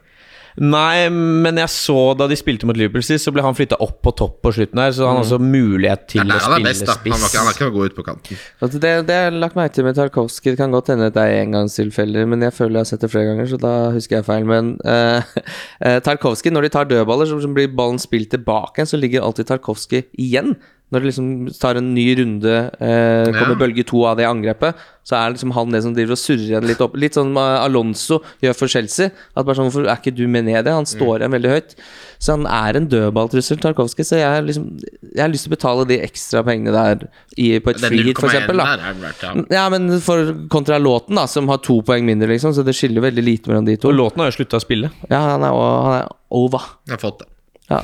Nei, 0.61 1.09
men 1.09 1.57
jeg 1.57 1.73
så 1.73 1.97
da 2.21 2.27
de 2.29 2.37
spilte 2.37 2.69
mot 2.69 2.77
Liverpool 2.77 3.05
sist, 3.05 3.25
så 3.25 3.33
ble 3.33 3.41
han 3.45 3.57
flytta 3.57 3.79
opp 3.81 4.03
på 4.05 4.13
topp 4.19 4.41
på 4.45 4.53
slutten 4.59 4.81
her, 4.83 4.93
så 4.93 5.07
han 5.09 5.17
har 5.17 5.25
også 5.25 5.39
mulighet 5.41 6.03
til 6.13 6.21
er 6.21 6.37
å 6.37 6.41
spille 6.45 6.67
best, 6.69 6.85
spiss. 6.85 7.15
Han, 7.15 7.23
var 7.23 7.31
ikke, 7.31 7.39
han 7.39 7.49
var 7.49 7.57
ikke 7.57 7.69
god 7.77 7.93
ut 7.93 7.97
på 7.97 8.05
kanten. 8.05 8.43
Altså 8.61 8.83
det, 8.85 8.91
det 9.09 9.17
har 9.17 9.39
lagt 9.41 9.57
merke 9.57 9.79
til 9.79 9.87
med 9.89 9.97
Tarkovskij. 9.97 10.53
Det 10.53 10.61
kan 10.61 10.75
godt 10.77 10.93
hende 10.93 11.09
at 11.09 11.17
det 11.17 11.25
er 11.25 11.45
engangstilfeller, 11.47 12.29
men 12.29 12.45
jeg 12.45 12.57
føler 12.59 12.81
jeg 12.81 12.85
har 12.85 12.91
sett 12.93 13.07
det 13.07 13.13
flere 13.15 13.31
ganger, 13.31 13.49
så 13.49 13.61
da 13.63 13.73
husker 13.95 14.19
jeg 14.19 14.29
feil. 14.29 14.51
Men 14.51 14.75
uh, 14.85 15.41
Tarkovskij, 16.09 16.53
når 16.53 16.69
de 16.69 16.73
tar 16.77 16.91
dødballer, 16.93 17.33
så 17.33 17.55
blir 17.57 17.73
ballen 17.73 18.03
spilt 18.03 18.29
tilbake, 18.35 18.85
så 18.85 19.01
ligger 19.01 19.25
alltid 19.25 19.49
Tarkovskij 19.49 20.11
igjen. 20.21 20.59
Når 20.91 21.01
det 21.05 21.07
liksom 21.13 21.27
tar 21.61 21.79
en 21.79 21.93
ny 21.95 22.05
runde, 22.19 22.55
eh, 22.83 23.31
kommer 23.31 23.55
Ja. 23.55 23.61
bølge 23.61 23.85
to 23.87 24.05
av 24.05 24.17
det 24.19 24.27
angrepet, 24.27 24.75
så 25.07 25.15
er 25.17 25.33
liksom 25.33 25.53
han 25.55 25.71
det 25.71 25.83
som 25.85 25.95
driver 25.95 26.13
og 26.17 26.19
surrer 26.19 26.49
igjen 26.51 26.67
litt 26.67 26.81
opp. 26.83 26.97
Litt 26.99 27.15
sånn 27.15 27.31
eh, 27.39 27.65
Alonso 27.65 28.19
gjør 28.43 28.57
for 28.59 28.67
Chelsea. 28.67 29.11
At 29.37 29.47
bare 29.47 29.55
sånn, 29.55 29.71
Hvorfor 29.71 29.87
er 29.87 29.97
ikke 30.01 30.15
du 30.17 30.27
med 30.27 30.45
ned 30.49 30.65
det? 30.67 30.73
Han 30.75 30.85
står 30.91 31.21
igjen 31.23 31.31
veldig 31.37 31.53
høyt. 31.55 31.77
Så 32.19 32.35
han 32.35 32.45
er 32.51 32.77
en 32.81 32.89
dødballtrussel, 32.91 33.61
Tarkovskij. 33.63 34.05
Så 34.05 34.19
jeg, 34.19 34.27
har 34.27 34.43
liksom, 34.43 34.67
jeg 35.15 35.23
har 35.23 35.31
lyst 35.31 35.47
til 35.47 35.53
å 35.53 35.57
betale 35.57 35.87
de 35.87 36.01
ekstra 36.03 36.43
pengene 36.45 36.75
der 36.75 37.07
i, 37.39 37.59
på 37.63 37.71
et 37.71 37.81
free 37.87 38.03
hit, 38.11 38.19
for 38.19 38.29
eksempel. 38.29 38.59
Da. 38.59 38.77
der 38.77 39.01
verdt, 39.07 39.51
ja. 39.55 39.69
Men 39.71 39.89
for 40.03 40.35
kontra 40.51 40.79
låten, 40.83 41.15
da, 41.15 41.27
som 41.31 41.49
har 41.49 41.63
to 41.63 41.81
poeng 41.87 42.05
mindre, 42.05 42.29
liksom, 42.35 42.53
så 42.53 42.67
det 42.67 42.75
skiller 42.75 43.01
veldig 43.07 43.25
lite 43.25 43.47
mellom 43.49 43.65
de 43.71 43.77
to. 43.79 43.89
Og 43.89 43.95
låten 43.95 44.19
har 44.25 44.31
jo 44.33 44.41
slutta 44.43 44.59
å 44.59 44.65
spille. 44.67 44.91
Ja, 45.09 45.23
han 45.37 45.47
er, 45.47 45.55
han 45.55 46.01
er 46.03 46.09
over. 46.31 46.67
Jeg 46.91 46.99
har 46.99 47.05
fått 47.07 47.23
det. 47.23 47.31
Ja. 47.71 47.79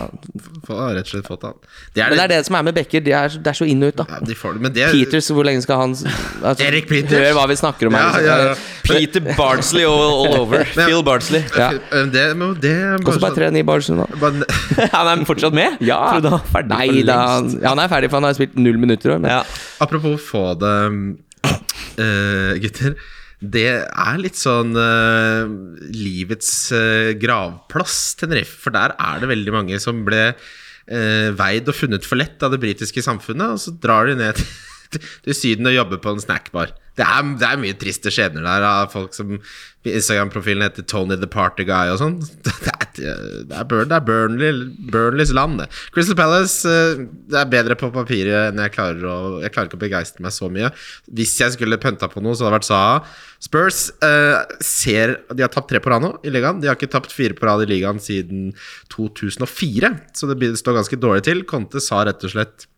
For, 0.67 0.81
Rett 0.97 1.07
og 1.07 1.11
slett 1.13 1.27
fått 1.31 1.45
han. 1.47 1.55
Det 1.95 2.03
er 2.03 2.11
Men 2.11 2.19
det 2.19 2.25
er 2.25 2.31
det, 2.35 2.39
som 2.49 2.57
er 2.59 2.65
med 2.67 2.75
Becker. 2.75 3.03
Det 3.07 3.13
er, 3.15 3.29
det 3.39 3.51
er 3.53 3.55
så 3.55 3.69
inn 3.71 3.85
og 3.87 3.93
ut, 3.93 4.01
da. 4.01 4.07
ja, 4.11 4.19
de 4.27 4.35
får 4.35 4.57
det. 4.57 4.63
Men 4.65 4.73
det 4.75 4.89
Peters, 4.91 5.29
hvor 5.31 5.47
lenge 5.47 5.63
skal 5.63 5.79
han 5.85 5.95
altså, 5.95 6.65
Erik 6.67 6.89
Peters. 6.91 7.15
Hør 7.23 7.37
hva 7.39 7.45
vi 7.53 7.57
snakker 7.61 7.91
om 7.91 7.95
her. 7.95 8.03
Ja, 8.03 8.09
liksom. 8.17 8.27
ja, 8.27 8.49
ja. 8.51 8.55
Peter 8.87 9.29
Bardsley 9.39 9.85
all, 9.87 10.03
all 10.27 10.39
over. 10.41 10.65
Men- 10.77 10.91
Phil 10.91 11.05
Bardsley. 11.07 11.45
Ja. 11.55 11.71
Det, 12.17 12.25
men 12.37 12.57
det 12.63 12.75
Koster 13.07 13.23
bare 13.29 13.39
tre 13.39 13.51
nye 13.55 13.67
Bardsley 13.71 13.97
nå. 14.01 14.09
bare, 14.21 14.43
Han 14.97 15.13
er 15.13 15.25
fortsatt 15.31 15.55
med? 15.55 15.79
Ja. 15.87 16.01
Trodde 16.17 16.35
han 16.35 16.41
var 16.41 16.51
ferdig 16.57 16.75
Nei 16.75 16.89
for 16.89 17.07
da, 17.13 17.21
lengst. 17.21 17.55
han, 17.55 17.63
ja, 17.63 17.69
han 17.77 17.85
er 17.87 17.93
ferdig, 17.95 18.11
for 18.11 18.21
han 18.21 18.29
har 18.31 18.37
spilt 18.41 18.59
null 18.59 18.83
minutter. 18.83 19.15
Men. 19.19 19.31
Ja. 19.39 19.45
Apropos 19.87 20.19
få 20.33 20.49
det, 20.59 20.75
uh, 21.47 22.59
gutter. 22.63 22.99
Det 23.41 23.69
er 23.85 24.21
litt 24.21 24.39
sånn 24.41 24.73
uh, 24.73 25.45
livets 25.93 26.51
uh, 26.73 27.13
gravplass, 27.21 28.15
Tenerife. 28.21 28.57
For 28.63 28.73
der 28.73 28.95
er 28.97 29.21
det 29.21 29.29
veldig 29.29 29.53
mange 29.53 29.81
som 29.83 30.07
ble 30.07 30.31
uh, 30.33 31.29
veid 31.37 31.69
og 31.69 31.77
funnet 31.77 32.09
for 32.09 32.17
lett 32.21 32.41
av 32.47 32.55
det 32.55 32.63
britiske 32.63 33.05
samfunnet, 33.05 33.59
og 33.59 33.61
så 33.61 33.75
drar 33.83 34.09
de 34.09 34.17
ned 34.23 34.41
til 34.41 34.49
Syden 35.41 35.71
og 35.71 35.77
jobbe 35.77 36.01
på 36.03 36.15
en 36.15 36.23
snackbar. 36.23 36.75
Det 36.97 37.05
er, 37.05 37.33
det 37.37 37.49
er 37.49 37.61
mye 37.61 37.77
triste 37.77 38.13
skjebner 38.13 38.47
der 38.47 38.65
av 38.65 38.93
folk 38.95 39.13
som 39.17 39.37
Instagram-profilen 39.87 40.65
heter 40.65 40.87
Tony 40.89 41.19
the 41.21 41.29
Party 41.31 41.67
Guy 41.69 41.93
og 41.93 42.01
sånn. 42.01 42.17
Det 42.47 42.55
det 42.97 43.53
er, 43.53 43.67
Burn, 43.69 43.89
det 43.91 43.97
er 43.99 44.05
Burnley, 44.05 44.53
Burnleys 44.91 45.33
land, 45.37 45.61
det. 45.61 45.67
Crystal 45.95 46.17
Palace 46.19 46.69
eh, 46.69 47.05
det 47.31 47.39
er 47.41 47.51
bedre 47.53 47.77
på 47.79 47.91
papiret 47.95 48.51
enn 48.51 48.63
jeg 48.63 48.75
klarer 48.77 49.05
å 49.05 49.17
Jeg 49.43 49.53
klarer 49.55 49.71
ikke 49.71 49.79
å 49.79 49.83
begeistre 49.83 50.25
meg 50.25 50.35
så 50.35 50.49
mye. 50.53 50.71
Hvis 51.19 51.35
jeg 51.43 51.57
skulle 51.57 51.81
pønta 51.83 52.09
på 52.13 52.23
noe, 52.25 52.37
så 52.37 52.47
hadde 52.47 52.55
det 52.55 52.59
vært 52.59 52.69
Saha. 52.71 53.01
Spurs 53.45 53.81
eh, 54.05 54.39
ser 54.65 55.19
De 55.33 55.45
har 55.45 55.53
tapt 55.53 55.69
tre 55.73 55.83
på 55.83 55.93
rad 55.93 56.05
nå 56.05 56.15
i 56.25 56.33
ligaen. 56.33 56.63
De 56.63 56.71
har 56.71 56.79
ikke 56.79 56.93
tapt 56.93 57.13
fire 57.15 57.37
på 57.37 57.49
rad 57.49 57.67
i 57.67 57.71
ligaen 57.75 58.01
siden 58.03 58.49
2004, 58.95 59.93
så 60.17 60.33
det 60.33 60.55
står 60.63 60.81
ganske 60.81 61.01
dårlig 61.03 61.27
til. 61.29 61.45
Conte 61.49 61.83
sa 61.85 62.05
rett 62.07 62.25
og 62.25 62.33
slett 62.33 62.69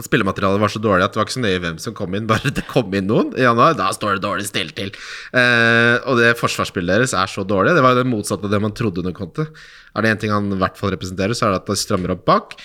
at 0.00 0.08
spillematerialet 0.08 0.62
var 0.62 0.72
så 0.72 0.82
dårlig 0.82 1.06
at 1.06 1.14
det 1.14 1.20
var 1.20 1.28
ikke 1.28 1.36
så 1.36 1.44
nøye 1.44 1.62
hvem 1.62 1.78
som 1.82 1.96
kom 1.96 2.16
inn, 2.16 2.28
bare 2.30 2.52
det 2.56 2.66
kom 2.70 2.96
inn 2.96 3.08
noen 3.10 3.32
i 3.38 3.46
januar. 3.46 3.76
Da 3.78 3.90
står 3.96 4.18
det 4.18 4.24
dårlig 4.26 4.48
stilt 4.48 4.76
til. 4.78 4.92
Eh, 5.36 5.96
og 6.08 6.20
det 6.20 6.34
forsvarsspillet 6.40 6.96
deres 6.96 7.16
er 7.16 7.30
så 7.30 7.46
dårlig. 7.46 7.76
Det 7.76 7.84
var 7.84 7.94
jo 7.94 8.02
det 8.02 8.10
motsatte 8.10 8.48
av 8.48 8.54
det 8.54 8.62
man 8.64 8.76
trodde 8.76 9.04
under 9.04 9.16
Conte. 9.16 9.48
Er 9.94 10.06
det 10.06 10.14
én 10.14 10.22
ting 10.24 10.34
han 10.34 10.52
i 10.54 10.60
hvert 10.60 10.78
fall 10.80 10.94
representerer, 10.94 11.36
så 11.36 11.48
er 11.48 11.54
det 11.56 11.62
at 11.62 11.72
det 11.72 11.80
strammer 11.80 12.14
opp 12.16 12.26
bak. 12.28 12.56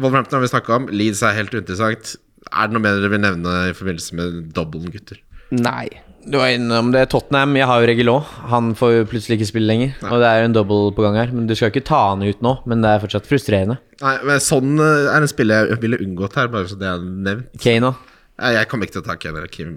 Wolverhampton 0.00 0.38
har 0.40 0.44
vi 0.44 0.52
snakka 0.52 0.78
om. 0.80 0.88
Leeds 0.90 1.22
er 1.22 1.36
helt 1.38 1.54
uinteressant. 1.54 2.16
Er 2.50 2.68
det 2.68 2.76
noe 2.76 2.82
mer 2.84 2.98
dere 2.98 3.12
vil 3.12 3.22
nevne 3.22 3.52
i 3.70 3.76
forbindelse 3.76 4.18
med 4.18 4.40
dobbelen, 4.56 4.90
gutter? 4.92 5.20
Nei. 5.54 5.86
Du 6.24 6.38
var 6.40 6.48
innom 6.54 6.88
det 6.94 7.02
Tottenham. 7.12 7.52
Jeg 7.58 7.66
har 7.68 7.82
jo 7.82 7.88
Regilon. 7.90 8.22
Han 8.48 8.70
får 8.78 8.92
jo 8.94 9.02
plutselig 9.10 9.36
ikke 9.38 9.48
spille 9.50 9.68
lenger. 9.68 9.90
Og 10.08 10.22
det 10.22 10.28
er 10.30 10.40
jo 10.40 10.46
en 10.48 10.56
double 10.56 10.92
på 10.96 11.04
gang 11.04 11.18
her. 11.20 11.32
Men 11.34 11.46
Du 11.50 11.54
skal 11.58 11.72
ikke 11.72 11.84
ta 11.84 12.00
han 12.14 12.24
ut 12.24 12.40
nå, 12.44 12.54
men 12.70 12.80
det 12.84 12.92
er 12.94 13.02
fortsatt 13.02 13.28
frustrerende. 13.28 13.76
Nei, 14.00 14.14
men 14.24 14.40
Sånn 14.42 14.72
eh, 14.80 15.10
er 15.12 15.20
en 15.20 15.28
spiller 15.30 15.68
jeg 15.72 15.82
ville 15.84 16.00
unngått 16.00 16.38
her, 16.40 16.48
bare 16.52 16.70
så 16.70 16.78
det 16.80 16.88
er 16.88 17.02
nevnt. 17.04 17.52
Kane 17.60 17.92
òg. 17.92 18.00
Jeg 18.54 18.66
kommer 18.70 18.88
ikke 18.88 18.96
til 18.96 19.04
å 19.04 19.06
ta 19.06 19.18
Kane 19.20 19.38
eller 19.38 19.52
Kim. 19.52 19.74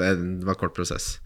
Det 0.00 0.14
var 0.48 0.56
kort 0.58 0.74
prosess. 0.74 1.18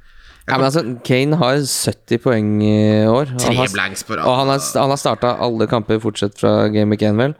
Ja, 0.47 0.59
men 0.61 0.67
altså, 0.69 0.83
Kane 1.07 1.39
har 1.41 1.57
70 1.63 2.21
poeng 2.23 2.51
i 2.63 2.75
år. 3.11 3.31
Tre 3.41 3.55
Han 3.57 3.73
blanks 3.73 4.05
på 4.07 4.15
rad. 4.19 4.27
og 4.29 4.37
han 4.43 4.51
har, 4.53 4.61
han 4.77 4.93
har 4.93 5.01
starta 5.01 5.33
alle 5.43 5.67
kamper 5.71 5.99
fortsatt 6.03 6.37
fra 6.39 6.69
Game 6.75 6.93
Week 6.95 7.03
1, 7.03 7.17
vel? 7.19 7.35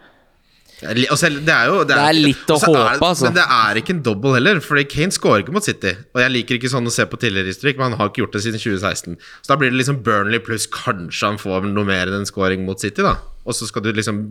Selv- 0.81 1.45
Det 1.47 1.55
er 1.55 1.67
jo 1.71 1.85
Det 1.85 1.97
er 1.97 2.13
litt 2.13 2.47
å 2.53 2.59
håpe, 2.61 2.77
er 2.77 2.99
altså. 3.01 3.25
Men 3.25 3.35
det 3.35 3.45
er 3.49 3.75
ikke 3.81 3.91
en 3.97 4.03
double 4.03 4.35
heller, 4.35 4.61
Fordi 4.61 4.85
Kane 4.85 5.11
scorer 5.11 5.43
ikke 5.43 5.53
mot 5.53 5.65
City. 5.65 5.95
Og 6.15 6.21
jeg 6.21 6.31
liker 6.31 6.59
ikke 6.59 6.71
sånn 6.73 6.87
å 6.87 6.93
se 6.93 7.07
på 7.07 7.17
tidligere 7.19 7.49
men 7.79 7.91
han 7.93 7.99
har 7.99 8.11
ikke 8.11 8.27
gjort 8.27 8.33
det 8.33 8.43
siden 8.45 8.61
2016. 8.61 9.17
Så 9.43 9.49
da 9.49 9.57
blir 9.57 9.71
det 9.71 9.79
liksom 9.81 10.03
Burnley 10.03 10.39
pluss 10.39 10.67
kanskje 10.67 11.23
han 11.27 11.39
får 11.39 11.65
noe 11.73 11.85
mer 11.85 12.07
enn 12.07 12.21
en 12.21 12.27
scoring 12.27 12.67
mot 12.67 12.79
City, 12.79 13.03
da. 13.03 13.17
Og 13.47 13.55
så 13.55 13.69
skal 13.69 13.85
du 13.85 13.93
liksom 13.95 14.25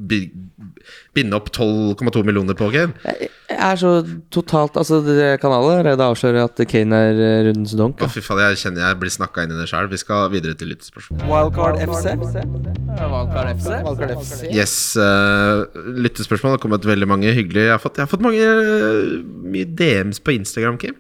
binde 1.16 1.38
opp 1.38 1.50
12,2 1.56 2.24
millioner 2.28 2.58
på 2.58 2.68
Kane. 2.74 2.94
Jeg 3.06 3.62
er 3.62 3.80
så 3.80 3.92
totalt 4.34 4.76
Altså, 4.80 5.00
det 5.06 5.38
kan 5.40 5.54
allerede 5.56 6.04
avslører 6.04 6.50
at 6.50 6.60
Kane 6.68 6.98
er 7.10 7.22
eh, 7.22 7.38
rundens 7.48 7.76
donk. 7.80 8.04
Å, 8.04 8.10
fy 8.12 8.24
faen, 8.26 8.42
jeg 8.50 8.60
kjenner 8.66 8.90
jeg 8.90 9.00
blir 9.02 9.14
snakka 9.14 9.46
inn 9.46 9.56
i 9.56 9.60
det 9.60 9.70
sjøl. 9.72 9.88
Vi 9.92 10.02
skal 10.02 10.28
videre 10.34 10.58
til 10.60 10.74
lyttespørsmål. 10.74 11.24
Wildcard 11.30 11.80
FC. 11.86 12.12
Wildcard 12.20 13.52
FC. 13.56 13.72
Wildcard 13.88 14.16
FC. 14.20 14.36
Yes, 14.52 14.76
uh, 15.00 15.64
lyttespørsmål. 15.96 16.56
Det 16.56 16.60
har 16.60 16.66
kommet 16.68 16.92
veldig 16.92 17.10
mange 17.10 17.32
hyggelige. 17.36 17.70
Jeg 17.70 17.78
har 17.78 17.84
fått, 17.84 18.00
jeg 18.02 18.08
har 18.08 18.12
fått 18.12 18.26
mange 18.26 18.44
eh, 18.44 19.18
mye 19.56 19.72
DMs 19.80 20.20
på 20.20 20.36
Instagram, 20.36 20.82
Kim. 20.82 21.00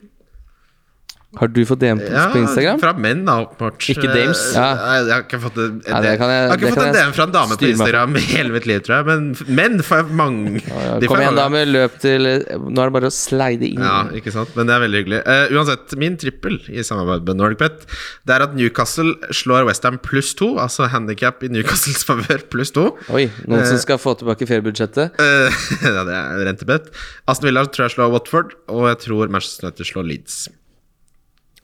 Har 1.39 1.47
du 1.51 1.59
fått 1.67 1.79
DM 1.81 1.99
på, 1.99 2.09
på 2.33 2.39
Instagram? 2.41 2.79
Fra 2.79 2.93
menn, 2.97 3.25
da, 3.27 3.35
åpenbart. 3.45 3.79
Ikke 3.91 4.07
dames. 4.07 4.41
Eh, 4.53 4.59
Ja. 4.59 4.67
nei, 4.75 4.97
Jeg 5.05 5.13
har 5.13 5.23
ikke 5.25 5.39
fått 5.43 5.57
en, 5.63 5.81
Ja, 5.85 5.91
kan 5.93 6.03
jeg- 6.03 6.19
jeg 6.19 6.19
har 6.49 6.57
ikke 6.57 6.73
fått 6.75 6.85
en 6.87 6.93
DM 6.95 7.13
fra 7.13 7.23
en 7.23 7.31
dame 7.31 7.57
på. 7.57 7.67
Instagram 7.69 8.15
i 8.21 8.23
hele 8.31 8.49
mitt 8.55 8.65
liv, 8.65 8.79
tror 8.85 8.95
jeg. 8.97 9.05
Men 9.05 9.35
menn 9.47 9.79
får 9.83 10.09
mange. 10.11 10.61
Ja, 10.67 10.99
Kom 11.07 11.19
igjen, 11.19 11.35
dame. 11.35 11.65
Løp 11.65 11.99
til 11.99 12.23
Nå 12.25 12.79
er 12.81 12.89
det 12.89 12.93
bare 12.93 13.09
å 13.09 13.13
slide 13.13 13.61
inn. 13.67 13.79
Ja, 13.83 14.03
ikke 14.15 14.31
sant? 14.31 14.55
Men 14.55 14.67
det 14.67 14.75
er 14.75 14.83
veldig 14.87 14.99
hyggelig. 15.03 15.19
Uh, 15.27 15.47
uansett, 15.55 15.97
min 15.97 16.17
trippel 16.17 16.59
i 16.69 16.81
samarbeid 16.83 17.25
med 17.27 17.37
Nordic 17.37 17.57
Pet 17.59 17.85
Det 18.25 18.35
er 18.35 18.41
at 18.47 18.55
Newcastle 18.55 19.13
slår 19.31 19.65
Westham 19.67 19.97
pluss 19.99 20.33
to, 20.35 20.55
altså 20.61 20.87
handikap 20.89 21.43
i 21.43 21.47
Newcastles 21.51 22.03
favør 22.07 22.43
pluss 22.49 22.71
to. 22.71 22.97
Oi, 23.11 23.27
noen 23.47 23.65
som 23.67 23.77
skal 23.77 23.97
få 24.01 24.15
tilbake 24.19 24.47
feriebudsjettet? 24.47 25.19
Uh, 25.19 25.49
ja, 25.83 26.03
det 26.07 26.15
er 26.15 26.45
rentebet. 26.47 26.89
Aston 27.27 27.49
Villa 27.49 27.65
tror 27.67 27.87
jeg 27.89 27.95
slår 27.97 28.11
Watford, 28.15 28.53
og 28.69 28.87
jeg 28.89 28.99
tror 29.07 29.29
Manchester 29.33 29.67
United 29.67 29.85
slår 29.91 30.07
Leeds. 30.09 30.47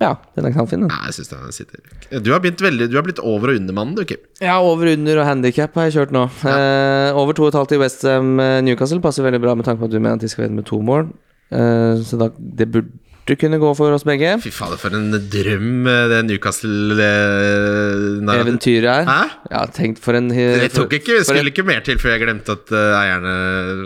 Ja, 0.01 0.15
den 0.35 0.47
er 0.49 0.53
knallfin. 0.55 0.81
den. 0.81 0.89
Nei, 0.89 1.01
jeg 1.11 1.13
synes 1.19 1.29
den 1.29 1.55
sitter 1.55 2.21
Du 2.25 2.31
har, 2.33 2.41
blitt, 2.43 2.61
veldig, 2.63 2.89
du 2.89 2.95
har 2.97 3.05
blitt 3.05 3.19
over- 3.21 3.53
og 3.53 3.59
undermannen, 3.61 3.95
du, 3.95 4.03
Kim. 4.09 4.17
Ja, 4.41 4.57
over, 4.65 4.89
under 4.95 5.21
og 5.21 5.27
handikap 5.29 5.75
har 5.77 5.89
jeg 5.89 5.99
kjørt 5.99 6.15
nå. 6.15 6.23
Eh, 6.49 7.11
over 7.21 7.37
2,5 7.37 7.75
i 7.77 7.81
Westham 7.83 8.31
Newcastle 8.65 8.99
passer 9.03 9.23
veldig 9.27 9.41
bra 9.43 9.53
med 9.55 9.67
tanke 9.69 9.83
på 9.83 9.85
at 9.91 9.93
du 9.93 9.99
mener 9.99 10.17
at 10.17 10.25
de 10.25 10.31
skal 10.31 10.47
vinne 10.47 10.57
med 10.57 10.65
to 10.65 10.81
mål. 10.81 11.11
Eh, 11.51 12.01
så 12.07 12.17
da, 12.17 12.31
det 12.39 12.69
burde 12.71 12.89
kunne 13.37 13.59
gå 13.61 13.69
for 13.77 13.93
oss 13.93 14.03
begge. 14.03 14.31
Fy 14.41 14.49
fader, 14.51 14.77
for 14.81 14.89
en 14.97 15.11
drøm 15.31 15.85
eh, 15.87 16.07
det 16.09 16.21
Newcastle 16.25 16.97
eh, 16.97 18.21
narrat- 18.25 18.41
Eventyret 18.47 18.89
er. 18.89 19.05
Hæ? 19.05 19.29
Ja, 19.51 19.61
tenk 19.71 19.99
for 20.01 20.17
en 20.17 20.29
Det 20.33 20.71
tok 20.73 20.91
ikke, 20.97 21.19
for 21.21 21.33
en- 21.35 21.39
skulle 21.43 21.51
ikke 21.53 21.65
mer 21.67 21.79
til 21.85 21.97
før 22.01 22.15
jeg 22.17 22.23
glemte 22.25 22.55
at 22.57 22.71
eh, 22.73 22.95
eierne 22.97 23.35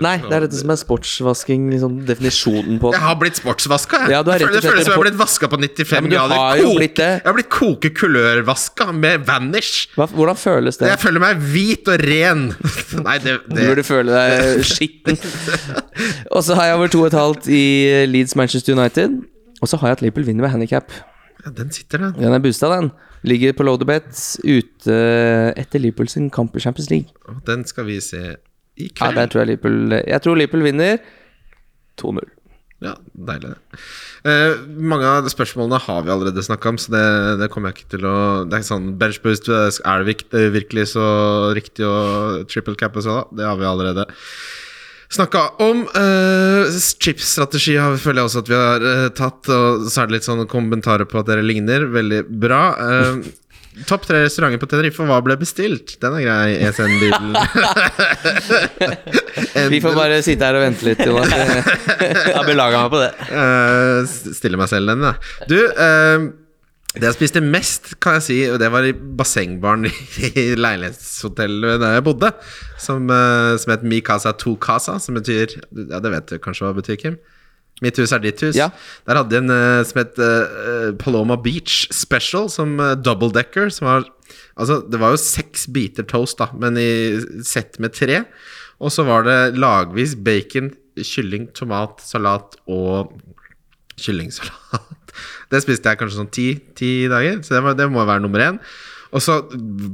Nei, 0.01 0.15
det 0.23 0.31
er 0.37 0.45
dette 0.47 0.55
som 0.61 0.71
er 0.71 0.79
sportsvasking, 0.79 1.67
liksom 1.73 1.99
definisjonen 2.07 2.79
på 2.79 2.93
Jeg 2.95 3.01
har 3.03 3.15
blitt 3.19 3.35
sportsvaska, 3.41 4.05
jeg. 4.05 4.15
Ja, 4.15 4.23
det 4.23 4.37
og 4.39 4.47
føles- 4.47 4.61
det 4.61 4.63
som 4.63 4.77
jeg 4.79 4.95
har 4.95 5.03
blitt 5.03 5.19
vaska 5.19 5.51
på 5.51 5.59
95 5.59 5.91
Ja, 5.93 6.09
grader. 6.15 6.35
har 6.35 6.57
Koke- 6.63 6.93
det. 6.95 7.11
Jeg 7.19 7.25
har 7.25 7.33
blitt 7.33 7.49
kokekulørvaska 7.49 8.91
med 8.95 9.25
Vanish. 9.27 9.89
Hva, 9.97 10.07
hvordan 10.07 10.39
føles 10.39 10.77
det? 10.79 10.87
Jeg 10.93 10.99
føler 11.03 11.19
meg 11.19 11.37
hvit 11.43 11.87
og 11.91 11.99
ren. 12.07 12.47
Nei, 13.05 13.17
det, 13.19 13.37
Du 13.51 13.61
burde 13.61 13.83
føle 13.83 14.15
deg 14.15 14.63
skitten. 14.71 15.19
Og 16.31 16.43
så 16.45 16.55
har 16.55 16.71
jeg 16.71 16.79
over 16.79 16.87
2,5 16.87 17.49
i 17.51 18.05
Leeds 18.09 18.35
Manchester 18.39 18.73
United. 18.77 19.24
Og 19.61 19.67
så 19.71 19.77
har 19.81 19.87
jeg 19.93 19.97
at 19.99 20.01
Liverpool 20.05 20.25
vinner 20.27 20.45
med 20.47 20.51
handikap. 20.55 20.91
ja, 21.45 21.51
Den 21.51 21.71
sitter, 21.71 21.97
den. 21.97 22.13
Den 22.19 22.33
er 22.33 22.39
boosta, 22.43 22.67
den. 22.75 22.91
Ligger 23.25 23.53
på 23.57 23.63
loaderbet 23.65 24.11
ute 24.43 24.95
etter 25.57 25.79
Liverpool 25.81 26.07
sin 26.11 26.29
kamp 26.29 26.55
i 26.55 26.59
Champions 26.59 26.89
League. 26.91 27.09
Og 27.29 27.41
Den 27.47 27.63
skal 27.65 27.85
vi 27.85 27.99
se 28.01 28.35
i 28.77 28.89
Ja, 28.89 28.93
kveld. 29.11 29.15
der 29.15 29.27
tror 29.27 29.39
jeg 29.41 29.47
Liverpool 29.47 29.91
Jeg 30.05 30.21
tror 30.21 30.35
Liverpool 30.35 30.63
vinner 30.63 30.97
2-0. 31.97 32.19
Ja, 32.83 32.91
deilig. 33.15 33.53
Eh, 34.27 34.57
mange 34.67 35.07
av 35.07 35.29
spørsmålene 35.31 35.79
har 35.79 36.01
vi 36.03 36.11
allerede 36.11 36.43
snakka 36.43 36.69
om, 36.73 36.77
så 36.77 36.91
det, 36.91 37.39
det 37.39 37.47
kommer 37.49 37.71
jeg 37.71 37.79
ikke 37.79 37.91
til 37.95 38.03
å 38.05 38.15
Det 38.51 38.57
er 38.59 38.65
sånn 38.67 38.89
benchboost, 38.99 39.47
er 39.47 40.03
det 40.03 40.51
virkelig 40.53 40.89
så 40.91 41.05
riktig 41.55 41.87
å 41.87 42.43
triple 42.51 42.75
cap 42.75 42.97
og 42.99 43.05
så, 43.07 43.15
da? 43.23 43.37
Det 43.39 43.47
har 43.47 43.55
vi 43.61 43.65
allerede 43.69 44.05
snakka 45.13 45.45
om. 45.63 45.85
Uh, 45.95 46.67
Chipsstrategi 46.99 47.77
har- 47.77 47.97
føler 48.01 48.23
jeg 48.23 48.29
også 48.31 48.43
at 48.45 48.49
vi 48.51 48.59
har 48.59 48.85
uh, 48.85 49.07
tatt, 49.15 49.49
og 49.53 49.87
så 49.89 50.01
er 50.03 50.07
det 50.09 50.19
litt 50.19 50.27
sånne 50.27 50.47
kommentarer 50.51 51.05
på 51.09 51.19
at 51.21 51.27
dere 51.29 51.45
ligner. 51.45 51.85
Veldig 51.93 52.23
bra. 52.41 52.61
Uh, 52.79 53.25
Topp 53.83 54.05
tre 54.07 54.21
restauranter 54.23 54.55
på 54.61 54.69
Tenerife, 54.71 55.03
hva 55.03 55.17
ble 55.19 55.35
bestilt? 55.35 55.97
Den 55.99 56.13
er 56.15 56.21
grei. 56.23 56.53
ESN-bilen. 56.63 57.35
Vi 59.73 59.81
får 59.83 59.97
bare 59.97 60.21
sitte 60.23 60.47
her 60.47 60.55
og 60.55 60.63
vente 60.63 60.87
litt, 60.87 61.01
Jonas. 61.03 61.27
Jeg 62.37 62.45
belaga 62.47 62.85
meg 62.85 62.93
på 62.93 63.01
det. 63.03 63.11
Uh, 63.27 64.07
stiller 64.37 64.61
meg 64.61 64.71
selv 64.71 64.93
den, 64.93 65.03
da. 65.03 65.11
Du, 65.51 65.57
eh, 65.59 66.23
det 66.95 67.09
jeg 67.09 67.17
spiste 67.17 67.41
mest, 67.43 67.93
kan 68.03 68.17
jeg 68.17 68.25
si, 68.25 68.37
og 68.47 68.59
det 68.61 68.69
var 68.71 68.87
i 68.87 68.93
bassengbaren 68.95 69.87
i, 69.89 70.45
leilighetshotellet 70.55 71.81
der 71.83 71.97
jeg 71.97 72.05
bodde, 72.07 72.31
som, 72.81 73.09
eh, 73.11 73.55
som 73.61 73.73
het 73.75 73.83
Mi 73.83 74.01
Casa 74.05 74.31
Tu 74.31 74.55
Casa, 74.61 74.97
som 75.03 75.17
betyr 75.19 75.57
Ja, 75.59 75.99
det 75.99 76.11
vet 76.13 76.31
du 76.31 76.39
kanskje 76.39 76.65
hva 76.65 76.73
det 76.73 76.83
betyr, 76.83 77.01
Kim? 77.01 77.17
Mitt 77.83 77.97
hus 77.99 78.13
er 78.15 78.21
ditt 78.23 78.39
hus. 78.39 78.55
Ja. 78.55 78.69
Der 79.03 79.19
hadde 79.19 79.33
de 79.33 79.41
en 79.41 79.51
eh, 79.51 79.81
som 79.83 79.99
het 79.99 80.19
uh, 80.21 80.93
Paloma 80.95 81.35
Beach 81.35 81.89
Special, 81.91 82.47
som 82.47 82.77
uh, 82.79 82.93
double 82.95 83.33
decker. 83.35 83.67
Som 83.73 83.89
var 83.91 84.05
Altså, 84.55 84.79
det 84.87 84.97
var 85.01 85.11
jo 85.11 85.19
seks 85.19 85.67
biter 85.75 86.05
toast, 86.07 86.39
da, 86.39 86.47
men 86.55 86.79
i 86.79 87.19
sett 87.45 87.75
med 87.83 87.93
tre. 87.93 88.23
Og 88.79 88.93
så 88.95 89.03
var 89.07 89.27
det 89.27 89.59
lagvis 89.59 90.15
bacon, 90.15 90.71
kylling, 90.95 91.49
tomat, 91.55 91.99
salat 92.03 92.55
og 92.71 93.11
kyllingsalat. 93.99 95.04
Det 95.51 95.63
spiste 95.63 95.93
jeg 95.93 96.01
kanskje 96.01 96.21
sånn 96.21 96.33
ti, 96.33 96.49
ti 96.77 96.91
dager, 97.11 97.41
så 97.45 97.57
det, 97.57 97.63
var, 97.67 97.79
det 97.79 97.89
må 97.93 98.05
være 98.07 98.25
nummer 98.25 98.45
én. 98.49 98.61
Og 99.15 99.21
så 99.23 99.35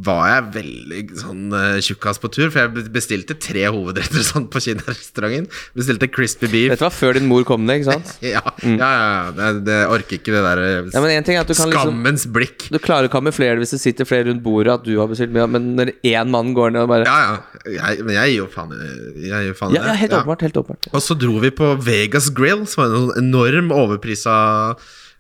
var 0.01 0.23
jeg 0.31 0.45
veldig 0.55 1.01
sånn 1.19 1.51
uh, 1.53 1.77
tjukkas 1.84 2.17
på 2.22 2.30
tur, 2.34 2.47
for 2.49 2.63
jeg 2.63 2.88
bestilte 2.93 3.36
tre 3.38 3.67
hovedretter 3.69 4.24
sånn 4.26 4.47
på 4.51 4.61
kinarestauranten. 4.65 5.45
Bestilte 5.78 6.09
crispy 6.09 6.49
beef. 6.49 6.72
Dette 6.74 6.88
var 6.88 6.95
før 6.95 7.19
din 7.19 7.28
mor 7.30 7.45
kom 7.47 7.67
ned, 7.67 7.84
ikke 7.84 7.91
sant? 7.93 8.15
Ja, 8.32 8.41
ja, 8.63 8.72
ja, 8.80 9.11
ja. 9.36 9.49
Det, 9.61 9.78
orker 9.93 10.17
ikke 10.17 10.34
det 10.34 10.41
der 10.45 10.61
eh, 10.63 10.89
Ja, 10.95 11.03
men 11.03 11.26
ting 11.28 11.38
at 11.38 11.49
du 11.49 11.53
kan 11.53 11.69
liksom 11.69 11.91
skammens 11.91 12.26
blikk. 12.34 12.65
Du 12.74 12.80
klarer 12.82 13.09
å 13.09 13.13
kamuflere 13.13 13.59
det 13.59 13.65
hvis 13.65 13.76
det 13.76 13.82
sitter 13.84 14.09
flere 14.09 14.30
rundt 14.32 14.41
bordet 14.45 14.74
at 14.80 14.88
du 14.88 14.95
har 14.97 15.09
bestilt 15.11 15.34
mye, 15.36 15.45
men 15.51 15.74
når 15.78 15.93
én 16.07 16.32
mann 16.34 16.55
går 16.57 16.74
ned 16.74 16.88
og 16.88 16.93
bare 16.93 17.05
Ja, 17.09 17.19
ja. 17.22 17.38
Jeg, 17.61 18.01
men 18.07 18.15
jeg 18.17 18.32
gir 18.32 18.39
jo 18.39 18.47
faen 18.49 18.72
i 18.74 19.28
Ja, 19.30 19.43
det. 19.45 19.99
helt 20.01 20.15
åpenbart. 20.17 20.47
Helt 20.47 20.57
åpenbart. 20.57 20.89
Og 20.95 21.03
så 21.05 21.17
dro 21.19 21.38
vi 21.43 21.53
på 21.53 21.76
Vegas 21.86 22.32
Grill, 22.34 22.65
som 22.69 22.82
var 22.82 22.89
en 22.89 22.97
sånn 23.11 23.22
enorm 23.22 23.69
overprisa 23.76 24.34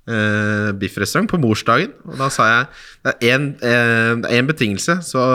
eh, 0.09 0.71
biffrestaurant, 0.81 1.29
på 1.31 1.39
morsdagen. 1.41 1.93
Og 2.09 2.17
da 2.21 2.29
sa 2.33 2.49
jeg 2.51 2.69
det 3.05 3.15
er 3.17 3.35
én 3.35 3.51
eh, 3.65 4.37
en 4.37 4.49
betingelse, 4.49 5.01
så 5.05 5.25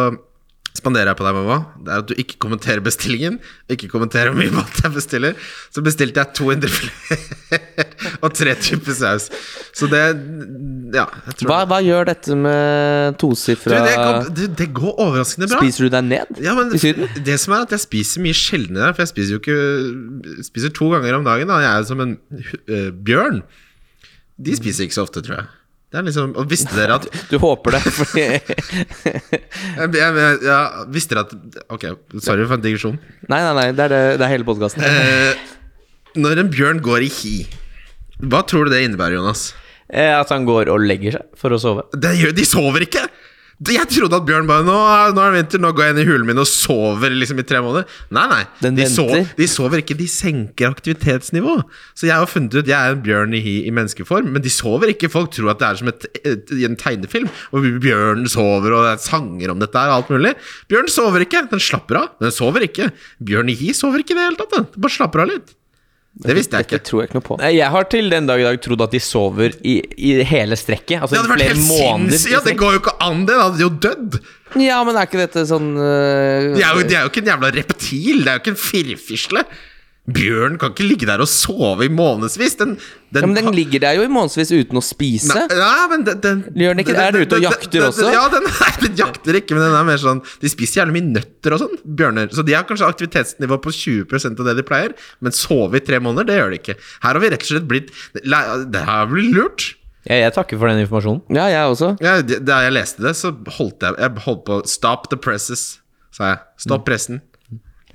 spanderer 0.76 1.10
jeg 1.10 1.18
på 1.18 1.24
deg, 1.26 1.36
mamma, 1.36 1.56
det 1.84 1.92
er 1.92 2.02
at 2.02 2.08
du 2.10 2.14
ikke 2.20 2.38
kommenterer 2.42 2.82
bestillingen. 2.84 3.38
Ikke 3.72 3.88
kommenterer 3.88 4.32
hvor 4.32 4.40
mye 4.40 4.52
mat 4.54 4.80
jeg 4.82 4.92
bestiller. 4.94 5.48
Så 5.72 5.82
bestilte 5.84 6.22
jeg 6.22 6.36
to 6.36 6.50
indrefileter 6.52 7.62
og 8.24 8.34
tre 8.36 8.54
typer 8.60 8.96
saus. 8.98 9.28
Så 9.76 9.88
det 9.92 10.02
Ja, 10.96 11.06
Hva, 11.48 11.62
hva 11.68 11.80
gjør 11.84 12.10
dette 12.10 12.36
med 12.38 13.16
tosifra 13.20 13.80
det, 14.36 14.50
det 14.58 14.68
går 14.76 15.00
overraskende 15.02 15.48
bra. 15.50 15.60
Spiser 15.64 15.86
du 15.86 15.96
deg 15.96 16.08
ned 16.08 16.40
Ja, 16.44 16.54
men 16.58 16.72
i 16.76 16.80
Syden? 16.80 17.08
Det 17.26 17.38
som 17.42 17.56
er 17.56 17.66
at 17.66 17.74
jeg 17.74 17.84
spiser 17.86 18.24
mye 18.24 18.36
sjeldnere, 18.36 18.92
for 18.94 19.04
jeg 19.04 19.12
spiser 19.14 19.36
jo 19.36 19.42
ikke 19.42 20.42
Spiser 20.46 20.72
to 20.74 20.90
ganger 20.92 21.18
om 21.18 21.24
dagen. 21.26 21.50
Da. 21.50 21.60
Jeg 21.64 21.72
er 21.72 21.86
som 21.88 22.02
en 22.02 22.16
uh, 22.20 22.90
bjørn. 23.06 23.42
De 24.36 24.56
spiser 24.58 24.84
ikke 24.86 24.96
så 24.98 25.04
ofte, 25.06 25.22
tror 25.24 25.38
jeg. 25.40 25.46
Det 25.92 26.00
er 26.00 26.06
liksom, 26.08 26.32
og 26.36 26.48
visste 26.50 26.74
dere 26.74 26.96
at 26.98 27.04
Du 27.30 27.36
håper 27.38 27.76
det, 27.76 27.82
fordi 27.94 28.24
jeg, 28.26 29.92
jeg, 29.94 30.32
ja, 30.42 30.56
Visste 30.92 31.14
dere 31.14 31.22
at 31.28 31.60
Ok, 31.76 31.86
sorry 32.18 32.42
for 32.48 32.56
en 32.58 32.64
digresjon. 32.64 32.96
Nei, 33.30 33.38
nei, 33.44 33.52
nei, 33.60 33.68
det 33.76 33.86
er, 33.86 33.94
det, 33.94 34.00
det 34.20 34.26
er 34.26 34.32
hele 34.34 34.48
podkasten. 34.48 34.82
Eh, 34.82 35.46
når 36.18 36.42
en 36.42 36.50
bjørn 36.52 36.82
går 36.84 37.06
i 37.06 37.12
hi, 37.12 37.36
hva 38.26 38.42
tror 38.48 38.66
du 38.66 38.74
det 38.74 38.82
innebærer, 38.86 39.18
Jonas? 39.20 39.50
Eh, 39.86 40.10
At 40.16 40.32
han 40.34 40.46
går 40.48 40.70
og 40.72 40.82
legger 40.82 41.20
seg 41.20 41.38
for 41.38 41.54
å 41.54 41.60
sove. 41.62 41.86
Det 41.94 42.14
gjør, 42.18 42.34
de 42.34 42.46
sover 42.48 42.86
ikke! 42.88 43.06
Jeg 43.56 43.88
trodde 43.88 44.18
at 44.18 44.24
Bjørn 44.28 44.48
bare 44.48 44.66
nå, 44.66 44.72
nå 45.16 45.22
er 45.22 45.30
det 45.32 45.38
vinter, 45.38 45.60
nå 45.64 45.70
går 45.72 45.86
jeg 45.86 45.94
inn 45.94 46.00
i 46.02 46.04
hulen 46.04 46.26
min 46.28 46.40
og 46.42 46.48
sover 46.50 47.14
liksom 47.16 47.38
i 47.40 47.44
tre 47.48 47.62
måneder. 47.64 47.86
Nei, 48.12 48.24
nei. 48.28 48.42
De, 48.60 48.84
sover, 48.92 49.24
de 49.38 49.48
sover 49.48 49.80
ikke, 49.80 49.96
de 49.96 50.08
senker 50.12 50.68
aktivitetsnivå. 50.68 51.54
Så 51.96 52.10
jeg 52.10 52.20
har 52.20 52.28
funnet 52.28 52.52
ut 52.52 52.68
Jeg 52.68 52.76
er 52.76 52.92
en 52.92 53.00
bjørn 53.06 53.32
i, 53.38 53.40
i 53.64 53.72
menneskeform, 53.72 54.28
men 54.34 54.44
de 54.44 54.52
sover 54.52 54.92
ikke. 54.92 55.08
Folk 55.12 55.32
tror 55.32 55.54
at 55.54 55.62
det 55.62 55.70
er 55.70 55.80
som 55.80 55.92
et, 55.94 56.04
et, 56.20 56.52
i 56.52 56.68
en 56.68 56.76
tegnefilm, 56.76 57.32
hvor 57.48 57.64
bjørnen 57.80 58.28
sover, 58.28 58.76
og 58.76 58.84
det 58.84 58.92
er 58.92 59.04
sanger 59.06 59.54
om 59.54 59.64
dette 59.64 59.80
her, 59.80 59.94
og 59.94 60.02
alt 60.02 60.12
mulig. 60.12 60.36
Bjørn 60.68 60.92
sover 60.92 61.24
ikke. 61.24 61.46
Den 61.48 61.62
slapper 61.62 62.02
av, 62.02 62.12
den 62.20 62.36
sover 62.36 62.68
ikke. 62.68 62.90
Bjørn 63.24 63.54
i 63.54 63.56
hi 63.56 63.72
sover 63.76 64.04
ikke 64.04 64.12
i 64.12 64.20
det 64.20 64.28
hele 64.28 64.42
tatt. 64.42 64.58
Den 64.58 64.84
bare 64.84 64.98
slapper 65.00 65.24
av 65.24 65.32
litt. 65.32 65.55
Det 66.24 66.32
visste 66.32 66.56
jeg 66.56 66.64
Dette 66.64 66.78
ikke. 66.78 66.84
tror 66.88 67.00
jeg 67.02 67.08
ikke 67.10 67.18
noe 67.18 67.24
på. 67.26 67.36
Nei, 67.42 67.50
Jeg 67.58 67.68
har 67.74 67.84
til 67.92 68.06
den 68.10 68.26
dag 68.26 68.40
i 68.40 68.46
dag 68.46 68.60
trodd 68.64 68.80
at 68.86 68.94
de 68.96 69.00
sover 69.04 69.52
i, 69.68 69.74
i 70.00 70.14
hele 70.24 70.56
strekket. 70.56 71.02
Altså 71.02 71.12
Det 71.12 71.20
hadde 71.20 71.32
vært 71.34 71.42
flere 71.42 71.54
helt 71.54 71.68
måneder. 71.68 72.16
sinnssykt! 72.16 72.32
Ja, 72.32 72.40
det 72.46 72.56
går 72.62 72.72
jo 72.72 72.80
ikke 72.80 72.94
an, 73.04 73.20
det! 73.28 73.36
Da 73.36 73.44
hadde 73.50 73.58
de 73.60 73.66
jo 73.66 73.72
dødd! 73.84 74.18
Ja, 74.62 74.78
men 74.86 74.96
er 74.96 75.08
ikke 75.10 75.20
dette 75.20 75.42
sånn 75.50 75.72
øh, 75.76 76.54
De 76.56 76.62
er, 76.62 76.70
jo, 76.78 76.86
de 76.88 76.94
er 76.96 77.02
jo 77.04 77.10
ikke 77.10 77.20
en 77.24 77.28
jævla 77.34 77.50
reptil, 77.58 78.22
det 78.24 78.30
er 78.32 78.38
jo 78.38 78.42
ikke 78.44 78.54
en 78.54 78.62
firfisle. 78.62 79.42
Bjørn 80.06 80.54
kan 80.60 80.70
ikke 80.70 80.84
ligge 80.86 81.06
der 81.08 81.22
og 81.22 81.26
sove 81.26 81.88
i 81.88 81.90
månedsvis. 81.90 82.54
Den, 82.60 82.76
den, 83.10 83.24
ja, 83.24 83.26
Men 83.26 83.34
den 83.34 83.48
ligger 83.56 83.82
der 83.82 83.96
jo 83.98 84.04
i 84.06 84.10
månedsvis 84.10 84.52
uten 84.54 84.78
å 84.78 84.82
spise. 84.84 85.34
Nei, 85.34 85.58
nei 85.58 85.86
men 85.90 86.04
den, 86.06 86.20
den 86.22 86.42
Gjør 86.62 86.76
den 86.76 86.82
ikke 86.84 86.94
det? 86.94 87.02
Er 87.02 87.16
den 87.16 87.26
ute 87.26 87.40
og 87.40 87.46
jakter 87.48 87.86
også? 87.88 88.10
Ja, 88.14 88.26
den, 88.30 88.46
nei, 88.62 88.70
den 88.84 89.00
jakter 89.00 89.40
ikke, 89.40 89.56
men 89.56 89.66
den 89.66 89.74
er 89.74 89.88
mer 89.88 89.98
sånn 90.02 90.22
De 90.42 90.52
spiser 90.52 90.82
gjerne 90.82 90.94
mye 90.94 91.08
nøtter 91.08 91.56
og 91.56 91.64
sånn, 91.64 91.74
bjørner. 91.98 92.30
Så 92.36 92.46
de 92.46 92.54
har 92.54 92.68
kanskje 92.68 92.90
aktivitetsnivå 92.92 93.58
på 93.64 93.74
20% 93.74 94.44
av 94.44 94.50
det 94.50 94.56
de 94.60 94.66
pleier, 94.68 94.94
men 95.18 95.34
sove 95.34 95.80
i 95.80 95.84
tre 95.86 95.98
måneder, 96.02 96.30
det 96.30 96.38
gjør 96.38 96.54
de 96.54 96.62
ikke. 96.62 96.78
Her 97.02 97.10
har 97.10 97.22
vi 97.24 97.32
rett 97.34 97.48
og 97.48 97.50
slett 97.50 97.68
blitt 97.74 97.90
Det 98.22 98.86
har 98.86 99.10
blitt 99.10 99.34
lurt. 99.34 99.70
Ja, 100.06 100.20
jeg 100.22 100.36
takker 100.36 100.58
for 100.60 100.70
den 100.70 100.84
informasjonen. 100.84 101.24
Ja, 101.34 101.48
jeg 101.50 101.72
også. 101.72 101.96
Ja, 101.98 102.20
da 102.22 102.60
jeg 102.62 102.76
leste 102.76 103.02
det, 103.02 103.16
så 103.18 103.32
holdt 103.58 103.82
jeg 103.82 103.98
Jeg 103.98 104.26
holdt 104.28 104.44
på 104.46 104.60
Stop 104.70 105.10
the 105.10 105.18
presses, 105.18 105.80
sa 106.14 106.30
jeg. 106.30 106.44
Stopp 106.62 106.86
pressen. 106.86 107.24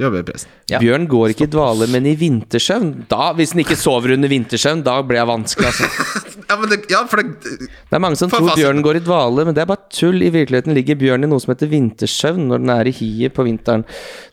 Jobber 0.01 0.23
i 0.23 0.25
pressen. 0.25 0.49
Ja. 0.71 0.79
Bjørn 0.81 1.03
går 1.11 1.33
ikke 1.35 1.45
i 1.45 1.51
dvale, 1.53 1.87
men 1.93 2.07
i 2.09 2.15
vintersøvn. 2.17 2.87
Da, 3.11 3.27
Hvis 3.37 3.53
den 3.53 3.61
ikke 3.63 3.77
sover 3.77 4.15
under 4.15 4.31
vintersøvn, 4.31 4.81
da 4.87 4.95
blir 5.05 5.21
jeg 5.21 5.29
vanskelig. 5.29 5.71
Altså. 5.71 5.89
Ja, 6.51 6.55
men 6.59 6.67
det, 6.67 6.77
ja, 6.91 6.99
for 7.07 7.21
det 7.21 7.29
Det 7.47 7.95
er 7.95 8.01
mange 8.03 8.17
som 8.19 8.27
tror 8.27 8.41
fasen. 8.49 8.59
bjørnen 8.59 8.83
går 8.83 8.97
i 8.97 9.01
dvale, 9.05 9.45
men 9.47 9.55
det 9.55 9.61
er 9.63 9.69
bare 9.69 9.85
tull. 9.93 10.17
I 10.25 10.31
virkeligheten 10.33 10.73
ligger 10.75 10.97
bjørnen 10.99 11.23
i 11.23 11.31
noe 11.31 11.39
som 11.39 11.53
heter 11.53 11.69
vintersøvn 11.71 12.49
når 12.49 12.59
den 12.63 12.71
er 12.73 12.89
i 12.89 12.93
hiet 12.97 13.35
på 13.37 13.45
vinteren. 13.47 13.85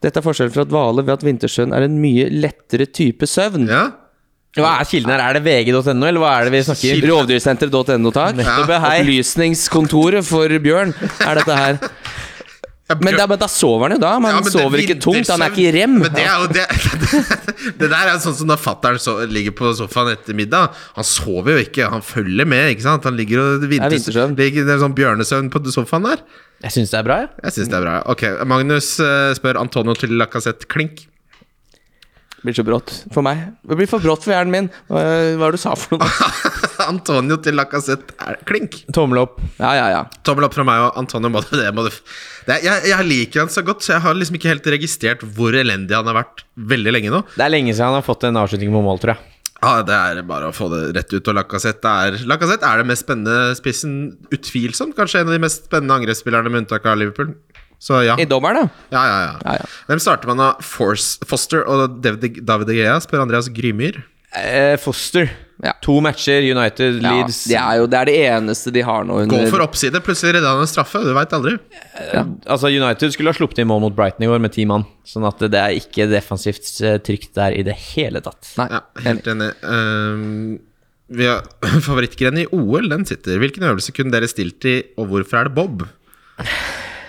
Dette 0.03 0.19
er 0.19 0.25
forskjellen 0.27 0.55
fra 0.57 0.65
dvale 0.67 1.05
ved 1.07 1.15
at 1.15 1.23
vintersøvn 1.29 1.77
er 1.77 1.87
en 1.87 2.01
mye 2.03 2.27
lettere 2.35 2.89
type 2.91 3.29
søvn. 3.31 3.69
Ja. 3.71 3.85
Hva 4.59 4.73
er 4.81 4.89
kilden 4.91 5.13
her? 5.15 5.23
Er 5.29 5.39
det 5.39 5.45
vg.no, 5.47 5.95
eller 6.09 6.19
hva 6.25 6.33
er 6.41 6.49
det 6.49 6.57
vi 6.57 6.65
snakker 6.67 7.05
om? 7.05 7.07
Rovdyrsenteret.no, 7.13 8.11
takk. 8.17 8.43
Ja. 8.43 8.81
Opplysningskontoret 8.89 10.27
for 10.27 10.59
bjørn 10.65 10.97
er 11.23 11.39
dette 11.39 11.61
her. 11.61 11.79
Ja, 12.89 12.97
Men, 13.05 13.19
da, 13.21 13.27
men 13.29 13.37
da 13.37 13.47
sover 13.53 13.85
han 13.85 13.99
jo 13.99 14.01
da. 14.01 14.15
Men 14.17 14.33
Ja, 14.33 14.41
men 14.41 14.49
er 14.49 14.55
sover 14.55 14.81
ikke 14.81 14.97
tungt. 15.05 15.29
Han 15.29 15.43
er 15.45 15.53
ikke 15.53 15.67
i 15.67 15.73
rem. 15.77 15.99
Men 16.01 16.15
det 16.15 16.25
er 16.25 16.41
jo 16.41 16.47
det 16.57 16.65
Det 17.83 17.91
der 17.91 18.13
er 18.15 18.21
sånn 18.23 18.37
som 18.39 18.49
når 18.49 18.63
fatter'n 18.63 19.29
ligger 19.29 19.53
på 19.59 19.75
sofaen 19.77 20.15
etter 20.15 20.37
middag. 20.39 20.73
Han 20.97 21.05
sover 21.05 21.59
jo 21.59 21.67
ikke, 21.67 21.91
han 21.93 22.05
følger 22.05 22.49
med. 22.49 22.73
ikke 22.73 22.87
sant? 22.87 23.05
Han 23.05 23.19
ligger 23.19 23.43
og 23.45 23.67
vinter, 23.69 23.93
det 23.93 24.17
er 24.17 24.33
ligger, 24.39 24.65
Det 24.65 24.75
er 24.79 24.81
sånn 24.81 24.97
bjørnesøvn 24.97 25.53
på 25.53 25.63
sofaen 25.75 26.09
der. 26.09 26.25
Jeg 26.65 26.75
syns 26.75 26.91
det 26.91 26.99
er 26.99 27.07
bra, 27.07 27.21
ja. 27.23 27.29
Jeg 27.45 27.55
Synes 27.55 27.69
det 27.71 27.77
er 27.79 27.85
bra. 27.85 27.99
Ok, 28.11 28.25
Magnus 28.51 28.89
eh, 29.05 29.31
spør 29.39 29.61
Antonio 29.61 29.95
til 29.95 30.17
Lacassette 30.19 30.67
klink. 30.67 31.05
Det 32.39 32.47
blir 32.47 32.55
så 32.55 32.63
brått 32.63 32.93
for 33.11 33.25
meg. 33.27 33.41
Det 33.67 33.75
blir 33.81 33.89
for 33.91 33.99
brått 34.03 34.23
for 34.23 34.31
hjernen 34.31 34.53
min. 34.55 34.67
Hva 34.87 35.01
er 35.03 35.33
var 35.41 35.51
det 35.51 35.59
du 35.59 35.63
sa 35.65 35.73
for 35.75 35.99
noe? 35.99 36.07
Antonio 36.89 37.37
til 37.43 37.57
Lacassette 37.59 38.15
er 38.23 38.39
klink. 38.47 38.77
Tommel 38.95 39.19
opp. 39.25 39.41
Ja, 39.59 39.73
ja, 39.75 39.89
ja. 39.91 40.03
Tommel 40.25 40.47
opp 40.47 40.55
fra 40.55 40.65
meg 40.69 40.85
og 40.87 41.01
Antonio. 41.03 41.33
Må 41.35 41.43
du, 41.43 41.51
det 41.59 41.73
må 41.75 41.83
du, 41.89 41.91
det, 42.47 42.61
er- 42.61 42.63
jeg, 42.69 42.85
jeg 42.93 43.09
liker 43.09 43.43
han 43.43 43.51
så 43.53 43.65
godt, 43.67 43.83
så 43.83 43.97
jeg 43.97 44.05
har 44.07 44.15
liksom 44.15 44.39
ikke 44.39 44.53
helt 44.53 44.71
registrert 44.77 45.25
hvor 45.35 45.57
elendig 45.59 45.99
han 45.99 46.07
har 46.09 46.21
vært 46.21 46.45
veldig 46.71 46.95
lenge 46.95 47.11
nå. 47.17 47.25
Det 47.35 47.45
er 47.49 47.53
lenge 47.53 47.75
siden 47.75 47.91
han 47.91 47.99
har 47.99 48.07
fått 48.07 48.29
en 48.31 48.39
avslutning 48.41 48.71
på 48.75 48.85
mål, 48.87 49.03
tror 49.03 49.17
jeg. 49.17 49.35
Ja, 49.59 49.73
Det 49.83 49.99
er 49.99 50.23
bare 50.23 50.53
å 50.53 50.55
få 50.55 50.69
det 50.71 50.85
rett 50.95 51.11
ut. 51.17 51.27
Og 51.33 51.35
Lacassette 51.35 51.91
er, 52.07 52.21
Lacazette 52.31 52.63
er 52.71 52.79
det 52.79 52.87
mest 52.93 53.03
spennende 53.03 53.57
spissen, 53.59 53.97
utvilsomt. 54.31 54.95
Kanskje 54.95 55.25
en 55.25 55.33
av 55.33 55.35
de 55.35 55.43
mest 55.43 55.67
spennende 55.67 55.97
angrepsspillerne, 55.99 56.53
med 56.55 56.63
unntak 56.63 56.87
av 56.87 57.01
Liverpool. 57.03 57.35
Så 57.79 58.03
ja. 58.03 58.17
I 58.19 58.27
dommeren, 58.27 58.67
da. 58.67 58.85
Ja, 58.95 59.03
ja, 59.07 59.19
ja. 59.23 59.35
Ja, 59.45 59.57
ja. 59.61 59.67
Hvem 59.91 60.01
starter 60.03 60.31
man 60.31 60.41
av? 60.43 60.63
Force, 60.67 61.19
Foster 61.31 61.63
og 61.71 62.01
David, 62.03 62.41
David 62.47 62.73
De 62.75 62.87
spør 63.05 63.23
Andreas 63.23 63.51
Grymyr. 63.55 64.01
Eh, 64.37 64.75
Foster. 64.83 65.31
Ja. 65.65 65.73
To 65.83 65.97
matcher, 66.05 66.45
United, 66.47 67.01
Ja, 67.03 67.17
Leeds 67.17 67.41
det, 67.51 67.57
er 67.59 67.81
jo, 67.81 67.87
det 67.91 67.99
er 67.99 68.07
det 68.07 68.15
eneste 68.29 68.71
de 68.75 68.83
har 68.87 69.07
nå. 69.09 69.17
Gå 69.31 69.41
for 69.51 69.65
oppside, 69.65 69.99
plutselig 70.07 70.37
redda 70.37 70.53
han 70.55 70.63
en 70.63 70.71
straffe. 70.71 71.01
Du 71.03 71.11
veit 71.17 71.35
aldri. 71.35 71.57
Altså 72.47 72.71
United 72.71 73.15
skulle 73.15 73.33
ha 73.33 73.39
sluppet 73.39 73.59
inn 73.65 73.71
mål 73.71 73.83
mot 73.89 73.97
Brighton 73.97 74.23
i 74.27 74.31
går 74.31 74.43
med 74.45 74.55
ti 74.55 74.67
mann. 74.71 74.87
Sånn 75.09 75.27
at 75.27 75.43
det 75.51 75.59
er 75.59 75.75
ikke 75.81 76.07
defensivt 76.13 76.71
eh, 76.87 77.01
trygt 77.03 77.33
der 77.39 77.57
i 77.59 77.65
det 77.67 77.75
hele 77.89 78.23
tatt. 78.23 78.53
Nei, 78.61 78.69
Ja, 78.77 78.83
helt 79.09 79.27
enig. 79.35 79.51
Ehm, 79.67 80.59
vi 81.11 81.27
har 81.27 81.43
Favorittgrenen 81.89 82.45
i 82.45 82.49
OL, 82.55 82.87
den 82.93 83.09
sitter. 83.09 83.41
Hvilken 83.43 83.67
øvelse 83.67 83.97
kunne 83.97 84.15
dere 84.15 84.31
stilt 84.31 84.63
i, 84.69 84.79
og 85.01 85.11
hvorfor 85.11 85.41
er 85.43 85.51
det 85.51 85.57
Bob? 85.59 85.89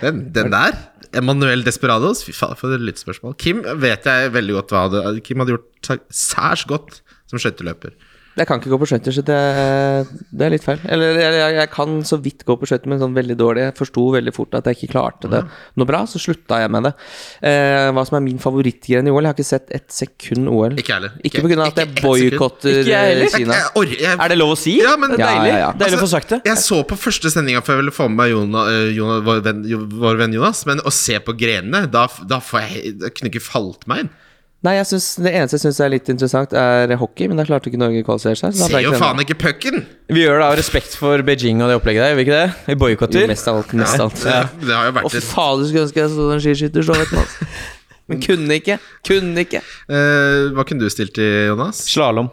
Den, 0.00 0.22
den 0.34 0.52
der? 0.52 0.76
Emanuel 1.16 1.64
Desperados? 1.66 2.22
Fy 2.24 2.34
faen, 2.36 2.56
for 2.58 2.72
et 2.74 2.82
lyttespørsmål. 2.84 3.34
Kim 3.40 3.62
vet 3.82 4.06
jeg 4.06 4.32
veldig 4.34 4.56
godt 4.60 4.74
hva 4.74 4.84
hadde 4.86 5.20
Kim 5.26 5.42
hadde 5.42 5.56
gjort 5.56 6.06
særs 6.14 6.64
godt 6.70 7.00
som 7.30 7.40
skøyteløper. 7.40 7.94
Jeg 8.38 8.46
kan 8.46 8.60
ikke 8.60 8.70
gå 8.70 8.78
på 8.78 8.86
skøyter, 8.86 9.14
så 9.14 9.22
det, 9.26 9.36
det 10.30 10.44
er 10.46 10.52
litt 10.54 10.64
feil. 10.64 10.78
Eller 10.86 11.18
jeg, 11.18 11.54
jeg, 11.56 11.70
kan 11.72 11.96
så 12.06 12.16
vidt 12.22 12.44
gå 12.46 12.54
på 12.60 12.68
skøyter, 12.68 12.86
men 12.92 13.00
sånn 13.02 13.16
veldig 13.16 13.36
dårlig. 13.38 13.64
Jeg 13.66 13.74
forsto 13.80 14.04
veldig 14.14 14.32
fort 14.36 14.54
at 14.54 14.68
jeg 14.70 14.78
ikke 14.78 14.92
klarte 14.94 15.30
det 15.32 15.40
noe 15.80 15.88
bra, 15.88 16.04
så 16.08 16.20
slutta 16.22 16.60
jeg 16.62 16.70
med 16.70 16.86
det. 16.86 16.92
Eh, 17.50 17.88
hva 17.90 18.04
som 18.06 18.20
er 18.20 18.24
min 18.24 18.38
favorittgren 18.42 19.10
i 19.10 19.12
OL? 19.12 19.26
Jeg 19.26 19.32
har 19.32 19.36
ikke 19.36 19.48
sett 19.48 19.74
ett 19.74 19.90
sekund 19.94 20.46
OL. 20.52 20.78
Ikke 20.78 20.94
heller. 20.94 21.18
Ikke 21.26 21.42
pga. 21.42 21.58
at 21.66 21.82
jeg 21.82 21.90
ikke 21.90 22.06
boikotter 22.06 22.80
Ikke 22.84 23.02
eh, 23.10 23.26
Kina. 23.34 23.58
Jeg, 23.58 23.90
jeg, 23.90 24.00
jeg, 24.06 24.14
Er 24.14 24.32
det 24.32 24.38
lov 24.38 24.54
å 24.54 24.60
si? 24.62 24.76
Ja, 24.78 24.94
men 25.00 25.16
er 25.16 25.24
Ja, 25.24 25.34
Deilig, 25.34 25.50
ja, 25.50 25.60
ja. 25.64 25.74
Deilig 25.74 25.98
å 25.98 26.00
Altså, 26.00 26.06
få 26.06 26.10
sagt 26.14 26.34
det. 26.36 26.40
Jeg 26.46 26.62
så 26.62 26.80
på 26.86 27.02
første 27.02 27.34
sendinga 27.34 27.64
før 27.66 27.76
jeg 27.76 27.84
ville 27.84 27.98
få 27.98 28.08
med 28.08 28.22
meg 28.22 28.34
Jona, 28.36 28.64
eh, 28.70 28.88
Jona, 28.94 29.20
vår, 29.26 29.44
venn, 29.48 29.62
vår 30.00 30.22
venn 30.22 30.38
Jonas, 30.38 30.62
men 30.70 30.82
å 30.86 30.94
se 30.94 31.18
på 31.24 31.34
grenene, 31.38 31.84
da, 31.90 32.06
da 32.30 32.38
får 32.44 32.66
jeg 32.66 32.98
Det 33.02 33.14
kunne 33.16 33.34
ikke 33.34 33.42
falt 33.42 33.88
meg 33.90 34.06
inn. 34.06 34.12
Nei, 34.60 34.74
jeg 34.76 34.90
synes, 34.90 35.06
Det 35.24 35.30
eneste 35.32 35.56
jeg 35.56 35.62
syns 35.62 35.78
er 35.80 35.92
litt 35.94 36.08
interessant, 36.12 36.52
er 36.52 36.92
hockey, 37.00 37.30
men 37.30 37.38
da 37.40 37.46
klarte 37.48 37.70
ikke 37.70 37.80
Norge 37.80 38.02
å 38.02 38.06
kvalifisere 38.10 38.36
seg. 38.36 38.56
så 38.58 38.68
Ser 38.68 38.82
jo 38.84 38.92
faen 39.00 39.22
ikke 39.24 39.38
pucken! 39.40 39.86
Vi 40.12 40.24
gjør 40.26 40.42
det 40.42 40.48
av 40.50 40.56
respekt 40.60 40.96
for 41.00 41.22
Beijing 41.24 41.62
og 41.64 41.70
det 41.70 41.78
opplegget 41.78 42.04
der, 42.04 42.12
gjør 42.12 42.18
vi 42.18 42.24
ikke 42.26 42.36
det? 42.36 42.48
Vi 42.66 42.76
boikotter. 42.82 43.28
Mest 43.30 43.48
av 43.48 43.60
alt. 43.62 43.72
Mest 43.80 43.96
av 43.96 44.10
alt. 44.10 44.20
Det, 44.20 44.66
det 44.66 44.74
har 44.76 44.90
jo 44.90 44.92
Å, 44.92 44.96
vært 44.98 45.16
et 45.16 45.28
fader, 45.30 45.70
skulle 45.70 45.86
ønske 45.86 46.02
jeg 46.02 46.12
så 46.12 46.26
en 46.34 46.42
skiskytter 46.44 46.88
så, 46.90 46.98
vet 47.00 47.14
du. 47.14 47.20
altså. 47.22 47.48
Men 48.10 48.20
kunne 48.26 48.58
ikke. 48.60 48.76
Kunne 49.06 49.46
ikke. 49.46 49.62
Uh, 49.86 50.50
Hva 50.56 50.66
kunne 50.68 50.84
du 50.84 50.92
stilt 50.92 51.16
i, 51.22 51.30
Jonas? 51.48 51.80
Slalåm. 51.88 52.28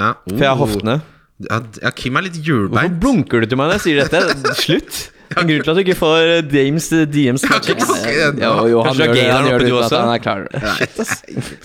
Ja. 0.00 0.12
For 0.26 0.44
jeg 0.44 0.50
har 0.50 0.60
hoftene. 0.60 0.98
Ja, 1.46 1.62
ja, 1.80 1.94
Kim 1.96 2.18
er 2.20 2.26
litt 2.26 2.36
Hvorfor 2.44 2.92
blunker 3.00 3.40
du 3.40 3.48
til 3.48 3.56
meg 3.56 3.70
når 3.70 3.78
jeg 3.78 3.84
sier 3.86 4.02
dette? 4.04 4.54
Slutt. 4.60 5.00
En 5.38 5.46
grunn 5.46 5.62
til 5.62 5.70
at 5.70 5.78
du 5.78 5.82
ikke 5.84 5.94
får 5.98 6.30
eh, 6.34 6.40
Dames 6.50 6.86
eh, 6.96 7.04
DMs. 7.06 7.44
Ja, 7.46 7.58
det. 7.62 8.42
Jo, 8.42 8.80
han 8.82 8.90
Kanskje 8.90 9.06
du 9.06 9.12
det, 9.14 9.24
har 9.30 9.36
han 9.36 9.46
gjør 9.46 9.54
oppe, 9.54 9.62
det 9.62 9.70
du 9.70 9.74
uten 9.74 9.78
at 9.78 9.86
også? 9.86 10.00
han 10.00 10.10
er 10.10 10.22
klar 10.24 10.40
over 10.40 10.50
det. 10.50 10.60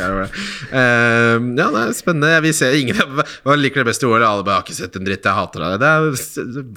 Over 0.05 0.19
det. 0.21 0.43
Eh, 0.69 1.47
ja, 1.57 1.67
det 1.73 1.81
er 1.81 1.95
spennende. 1.97 2.29
Jeg 2.35 2.43
vil 2.45 2.55
se 2.57 2.69
ingen 2.79 2.99
Hva 3.45 3.55
liker 3.57 3.81
det 3.81 3.87
best 3.89 4.05
i 4.05 4.09
OL? 4.09 4.21
Alle 4.25 4.45
bare, 4.45 4.59
har 4.59 4.67
ikke 4.67 4.77
sett 4.77 4.99
en 4.99 5.07
dritt, 5.07 5.25
jeg 5.25 5.39
hater 5.39 5.65
det'. 5.65 5.79
Det 5.81 5.89
er 5.89 6.03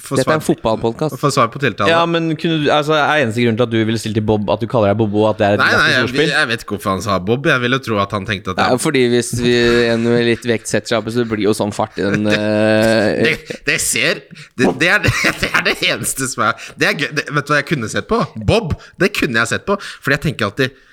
Få 0.03 0.17
Dette 0.19 0.33
er 0.33 0.41
en 0.41 0.45
fotballpodkast. 0.45 1.19
få 1.21 1.31
svar 1.35 1.51
på 1.53 1.61
tiltale. 1.63 1.91
Ja, 1.93 2.05
men 2.07 2.33
kunne 2.41 2.63
du, 2.65 2.71
altså, 2.73 2.97
Er 2.97 3.25
eneste 3.25 3.45
grunn 3.45 3.59
til 3.59 3.67
at 3.69 3.73
du 3.75 3.79
ville 3.85 4.01
stilt 4.01 4.17
til 4.19 4.25
Bob 4.25 4.49
at 4.51 4.61
du 4.61 4.67
kaller 4.71 4.93
deg 4.93 4.99
Bobo, 5.03 5.27
at 5.29 5.39
det 5.41 5.47
er 5.47 5.59
et 5.59 5.63
Nei, 5.63 5.71
nei, 5.77 5.91
jeg, 5.93 6.31
jeg 6.33 6.49
vet 6.51 6.65
ikke 6.65 6.77
hvorfor 6.77 6.95
han 6.97 7.03
sa 7.05 7.19
Bob. 7.21 7.47
Jeg 7.47 7.61
vil 7.65 7.77
jo 7.77 7.81
tro 7.85 7.99
at 8.03 8.15
han 8.17 8.27
tenkte 8.29 8.55
at 8.55 8.59
Det 8.59 8.65
er 8.65 8.73
jeg, 8.73 8.79
jo 8.79 8.83
fordi 8.87 9.05
hvis 9.13 9.31
vi, 9.43 9.55
en 9.93 10.07
med 10.09 10.25
litt 10.29 10.49
vekt 10.49 10.71
setter 10.71 10.95
seg 10.95 11.03
opp, 11.03 11.13
så 11.13 11.25
blir 11.29 11.45
jo 11.45 11.55
sånn 11.57 11.75
fart 11.75 11.99
i 12.01 12.07
den 12.07 12.27
eh, 12.33 13.23
det, 13.29 13.35
det 13.69 13.79
ser 13.83 14.23
det, 14.57 14.73
det, 14.81 14.89
er 14.89 15.05
det, 15.05 15.13
det 15.43 15.51
er 15.53 15.67
det 15.69 15.77
eneste 15.93 16.29
som 16.31 16.47
er 16.49 16.69
Det 16.79 16.89
er 16.89 16.95
gøy. 16.99 17.09
Det, 17.17 17.25
vet 17.35 17.49
du 17.49 17.53
hva 17.53 17.59
jeg 17.61 17.69
kunne 17.73 17.91
sett 17.93 18.09
på? 18.11 18.21
Bob. 18.49 18.77
Det 19.01 19.11
kunne 19.17 19.43
jeg 19.43 19.51
sett 19.55 19.67
på. 19.69 19.79
Fordi 19.81 20.19
jeg 20.19 20.25
tenker 20.29 20.51
alltid 20.51 20.85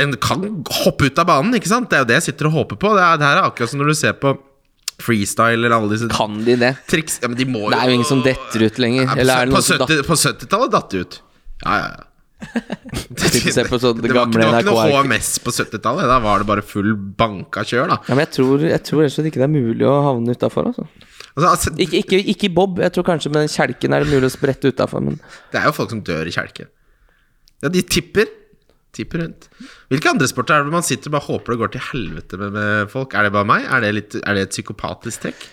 En 0.00 0.14
kan 0.16 0.44
hoppe 0.80 1.10
ut 1.10 1.18
av 1.20 1.26
banen, 1.28 1.52
ikke 1.58 1.68
sant? 1.68 1.90
Det 1.90 1.98
er 1.98 2.04
jo 2.04 2.08
det 2.08 2.20
jeg 2.22 2.30
sitter 2.30 2.48
og 2.48 2.54
håper 2.56 2.78
på. 2.80 2.92
Det, 2.96 3.02
er, 3.04 3.18
det 3.20 3.26
her 3.28 3.40
er 3.42 3.48
akkurat 3.50 3.72
som 3.72 3.82
når 3.82 3.92
du 3.92 3.98
ser 3.98 4.14
på 4.16 4.32
freestyle 4.98 5.60
eller 5.60 5.76
alle 5.76 5.92
disse 5.92 6.08
Kan 6.10 6.40
de 6.46 6.56
det? 6.58 6.74
triks. 6.90 7.20
Ja, 7.22 7.28
men 7.30 7.38
de 7.38 7.46
må 7.46 7.68
Det 7.70 7.78
er 7.78 7.92
jo 7.92 7.98
ingen 8.00 8.08
som 8.08 8.22
detter 8.24 8.64
ut 8.64 8.80
lenger. 8.82 9.06
Nei, 9.06 9.14
på, 9.14 9.20
Eller 9.22 9.42
er 9.44 9.52
på, 9.52 9.58
noen 9.58 9.66
som 9.68 9.82
70 9.84 10.04
på 10.08 10.18
70-tallet 10.24 10.74
datt 10.74 10.94
det 10.94 11.02
ut. 11.04 11.18
Ja, 11.64 11.76
ja, 11.76 11.88
ja. 11.92 12.04
det, 12.38 13.28
det, 13.42 13.64
var, 13.66 13.80
det 14.00 14.14
var 14.14 14.60
ikke 14.62 14.70
noe 14.70 14.88
HMS 15.02 15.30
på 15.42 15.52
70-tallet. 15.54 16.06
Da 16.08 16.18
var 16.22 16.42
det 16.42 16.48
bare 16.48 16.64
full 16.64 16.92
banka 16.96 17.64
kjør, 17.66 17.92
da. 17.92 18.00
Ja, 18.06 18.14
men 18.14 18.24
jeg 18.24 18.34
tror, 18.38 18.64
jeg 18.66 18.82
tror 18.86 19.04
ikke 19.06 19.42
det 19.42 19.46
er 19.48 19.54
mulig 19.54 19.86
å 19.88 19.96
havne 20.06 20.36
utafor. 20.38 20.70
Altså. 20.70 20.86
Altså, 21.38 21.70
altså, 21.70 21.74
Ikke, 21.78 22.02
ikke, 22.02 22.18
ikke 22.34 22.50
bob. 22.54 22.80
Jeg 22.82 22.90
tror 22.94 23.06
kanskje 23.06 23.30
med 23.30 23.44
den 23.44 23.52
kjelken 23.52 23.94
er 23.94 24.02
det 24.02 24.10
mulig 24.10 24.26
å 24.26 24.34
sprette 24.34 24.72
utafor. 24.72 25.04
Men 25.06 25.20
det 25.52 25.60
er 25.60 25.68
jo 25.68 25.76
folk 25.76 25.92
som 25.94 26.02
dør 26.02 26.26
i 26.26 26.34
kjelke. 26.34 26.66
Ja, 27.62 27.70
de 27.70 27.82
tipper. 27.86 28.26
Tipper 28.96 29.22
rundt. 29.22 29.46
Hvilke 29.92 30.10
andre 30.10 30.26
sporter 30.30 30.56
er 30.56 30.66
det 30.66 30.74
man 30.74 30.86
sitter 30.86 31.12
og 31.12 31.18
bare 31.18 31.28
håper 31.28 31.54
det 31.54 31.60
går 31.60 31.72
til 31.74 31.84
helvete 31.92 32.40
med, 32.40 32.56
med 32.56 32.90
folk? 32.90 33.14
Er 33.14 33.28
det 33.28 33.34
bare 33.36 33.46
meg? 33.46 33.68
Er 33.68 33.84
det, 33.84 33.92
litt, 33.94 34.18
er 34.18 34.38
det 34.38 34.48
et 34.48 34.56
psykopatisk 34.56 35.26
trekk? 35.26 35.46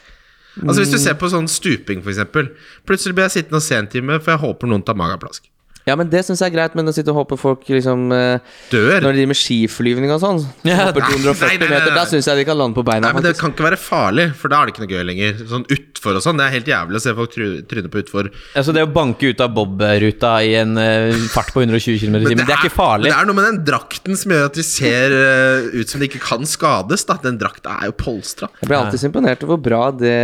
Altså 0.63 0.79
Hvis 0.81 0.93
du 0.95 1.01
ser 1.03 1.17
på 1.19 1.27
sånn 1.27 1.49
stuping, 1.51 1.99
eksempel 1.99 2.47
Plutselig 2.87 3.17
blir 3.17 3.25
jeg 3.27 3.33
sittende 3.33 3.59
og 3.59 3.65
se 3.65 3.75
en 3.75 3.89
time, 3.91 4.21
for 4.23 4.31
jeg 4.37 4.41
håper 4.45 4.71
noen 4.71 4.85
tar 4.87 4.95
mageplask. 4.95 5.49
Ja, 5.85 5.93
men 5.99 6.09
det 6.09 6.23
syns 6.25 6.41
jeg 6.41 6.49
er 6.49 6.55
greit, 6.55 6.73
men 6.77 6.89
å 6.89 6.93
sitte 6.95 7.11
og 7.13 7.19
håpe 7.19 7.37
folk 7.37 7.67
liksom 7.69 8.07
eh, 8.15 8.39
Dør. 8.71 9.03
Når 9.03 9.11
de 9.13 9.19
driver 9.19 9.29
med 9.31 9.37
skiflyvning 9.37 10.13
og 10.15 10.21
sånn, 10.23 10.39
Ja, 10.65 10.79
hopper 10.87 11.05
240 11.11 11.45
nei, 11.45 11.57
nei, 11.61 11.67
nei, 11.67 11.69
meter, 11.75 11.93
da 11.93 12.05
syns 12.09 12.25
jeg 12.31 12.39
de 12.41 12.45
kan 12.47 12.57
lande 12.57 12.73
på 12.79 12.83
beina. 12.87 13.05
Nei, 13.05 13.13
men 13.19 13.25
Det 13.27 13.35
kan 13.37 13.53
ikke 13.53 13.67
være 13.67 13.77
farlig, 13.77 14.25
for 14.39 14.49
da 14.49 14.61
er 14.63 14.65
det 14.65 14.73
ikke 14.73 14.85
noe 14.85 14.93
gøy 14.95 15.03
lenger. 15.11 15.43
Sånn 15.51 15.67
utfor 15.75 16.17
og 16.17 16.25
sånn, 16.25 16.41
det 16.41 16.47
er 16.47 16.55
helt 16.57 16.71
jævlig 16.73 16.97
å 16.97 17.03
se 17.05 17.13
folk 17.19 17.33
try- 17.35 17.61
tryne 17.69 17.91
på 17.93 18.01
utfor. 18.01 18.31
Altså 18.57 18.73
Det 18.75 18.85
å 18.85 18.89
banke 18.97 19.29
ut 19.29 19.43
av 19.45 19.53
Bob-ruta 19.55 20.33
i 20.45 20.55
en 20.63 20.73
uh, 20.77 21.13
fart 21.33 21.53
på 21.53 21.61
120 21.61 22.01
km 22.01 22.17
i 22.17 22.23
timen, 22.31 22.43
det 22.49 22.55
er 22.57 22.63
ikke 22.65 22.73
farlig. 22.73 23.05
Men 23.09 23.13
det 23.13 23.19
er 23.21 23.29
noe 23.29 23.37
med 23.39 23.47
den 23.51 23.61
drakten 23.69 24.17
som 24.17 24.33
gjør 24.33 24.49
at 24.49 24.57
de 24.57 24.65
ser 24.65 25.13
uh, 25.13 25.69
ut 25.77 25.93
som 25.93 26.01
de 26.01 26.09
ikke 26.09 26.23
kan 26.25 26.49
skades. 26.49 27.05
Da. 27.05 27.19
Den 27.21 27.37
drakta 27.41 27.77
er 27.83 27.91
jo 27.93 27.97
polstra. 28.01 28.49
Jeg 28.61 28.71
blir 28.71 28.79
alltid 28.81 29.03
så 29.05 29.09
imponert 29.11 29.45
over 29.45 29.53
hvor 29.55 29.63
bra 29.69 29.83
det 29.93 30.17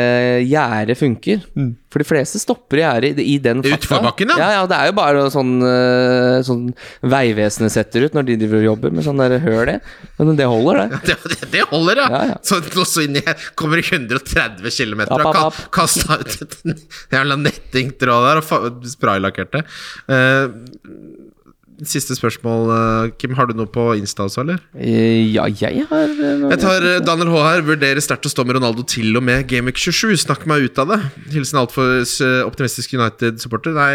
gjerdet 0.49 0.97
funker. 0.99 1.45
For 1.91 1.99
de 1.99 2.07
fleste 2.07 2.39
stopper 2.39 2.79
i 2.79 2.83
gjerdet 2.85 3.17
i, 3.19 3.25
i 3.33 3.37
den 3.43 3.59
farta. 3.65 3.77
Utforbakken, 3.81 4.29
ja. 4.31 4.37
ja. 4.39 4.51
Ja, 4.61 4.67
Det 4.69 4.77
er 4.77 4.91
jo 4.91 4.93
bare 4.95 5.25
sånn, 5.33 5.50
eh, 5.65 6.37
sånn 6.47 6.69
Vegvesenet 7.11 7.73
setter 7.73 8.05
ut 8.07 8.15
når 8.17 8.27
de 8.29 8.37
driver 8.41 8.61
og 8.61 8.67
jobber 8.69 8.95
med 8.95 9.05
sånn 9.05 9.21
der 9.21 9.37
høl 9.43 9.73
i. 9.73 9.77
Men 10.19 10.39
det 10.39 10.47
holder, 10.49 10.83
det. 10.83 11.01
Det, 11.11 11.17
det, 11.33 11.49
det 11.51 11.63
holder, 11.71 12.03
ja. 12.03 12.09
Ja, 12.11 12.21
ja. 12.31 12.37
Så 12.45 12.61
så 12.87 13.03
inn 13.05 13.17
i 13.19 13.23
kommer 13.59 13.81
i 13.81 13.85
130 13.85 14.71
km 14.71 15.03
og 15.09 15.25
ka 15.35 15.47
kasta 15.73 16.19
ut 16.21 16.37
et 16.45 16.57
jævla 17.11 17.37
nettingtråd 17.41 18.27
der 18.29 18.41
og 18.41 18.85
spraylakkerte. 18.93 19.63
Eh, 20.11 20.45
siste 21.87 22.13
spørsmål, 22.17 22.69
eh, 22.75 23.11
Kim. 23.17 23.33
Har 23.37 23.47
du 23.49 23.53
noe 23.57 23.65
på 23.71 23.87
Insta 23.97 24.25
også, 24.27 24.41
eller? 24.43 24.59
Eh, 24.77 25.31
Ja, 25.33 25.45
jeg 25.47 25.85
har 25.89 26.03
eh, 26.03 26.37
noe- 26.41 26.49
Jeg 26.51 26.59
tar 26.61 26.81
Daniel 27.05 27.31
H 27.33 27.37
her. 27.47 27.61
Vurderer 27.61 28.01
sterkt 28.03 28.27
å 28.27 28.31
stå 28.33 28.45
med 28.45 28.55
Ronaldo 28.59 28.83
til 28.85 29.15
og 29.17 29.23
med 29.23 29.47
Gameweek 29.47 29.77
27. 29.77 30.17
Snakk 30.25 30.45
meg 30.45 30.67
ut 30.69 30.77
av 30.79 30.87
det. 30.93 30.99
Hilsen 31.33 31.59
altfor 31.61 32.03
optimistisk 32.45 32.93
United-supporter. 32.93 33.73
Nei, 33.73 33.91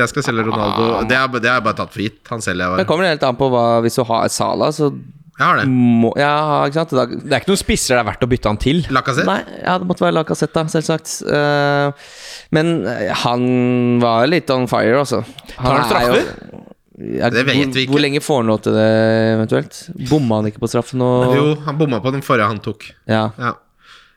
jeg 0.00 0.08
skal 0.12 0.22
selge 0.28 0.46
Ronaldo. 0.46 1.08
Det 1.08 1.16
er, 1.18 1.28
det 1.40 1.50
er 1.50 1.60
bare 1.64 1.74
tatt 1.82 1.92
for 1.92 2.02
gitt. 2.04 2.20
Han 2.30 2.40
selger 2.44 2.70
jeg 2.70 2.84
Det 2.84 2.86
kommer 2.90 3.08
helt 3.08 3.22
an 3.26 3.36
på 3.36 3.50
hva 3.50 3.80
Hvis 3.84 3.96
du 3.98 4.04
har 4.04 4.28
Sala, 4.28 4.70
så 4.72 4.92
Jeg 5.38 5.42
har 5.46 5.56
det. 5.58 5.66
må 5.68 6.12
Ja, 6.16 6.64
ikke 6.68 6.74
sant? 6.84 6.90
Det 6.94 7.32
er 7.32 7.40
ikke 7.40 7.50
noen 7.50 7.58
spisser 7.58 7.96
det 7.96 8.02
er 8.04 8.10
verdt 8.12 8.22
å 8.22 8.28
bytte 8.30 8.46
han 8.52 8.56
til. 8.62 8.84
Lacassette? 8.94 9.26
Nei, 9.26 9.42
ja, 9.64 9.78
det 9.78 9.88
måtte 9.88 10.04
være 10.06 10.14
Lacassette, 10.20 10.54
da, 10.54 10.64
selvsagt. 10.70 11.16
Uh, 11.26 11.90
men 12.54 12.86
han 13.24 13.98
var 14.00 14.28
litt 14.30 14.50
on 14.54 14.68
fire, 14.70 14.94
altså. 15.02 15.24
Tar 15.56 15.64
han 15.64 15.80
er 15.80 15.90
straffer? 15.90 16.70
Ja, 16.94 17.28
Det 17.30 17.42
vet 17.46 17.56
hvor, 17.58 17.72
vi 17.74 17.82
ikke. 17.84 17.90
Hvor 17.96 18.02
lenge 18.04 18.20
får 18.22 18.36
han 18.42 18.46
lov 18.52 18.60
til 18.62 18.76
det, 18.76 18.86
eventuelt? 19.34 19.78
Bomma 20.10 20.38
han 20.40 20.46
ikke 20.52 20.62
på 20.62 20.70
straffen? 20.70 21.02
Og, 21.02 21.34
Jo, 21.34 21.46
han 21.66 21.78
bomma 21.80 21.98
på 22.04 22.12
den 22.14 22.22
forrige 22.22 22.46
han 22.52 22.60
tok. 22.62 22.86
Ja. 23.10 23.28
Ja. 23.38 23.54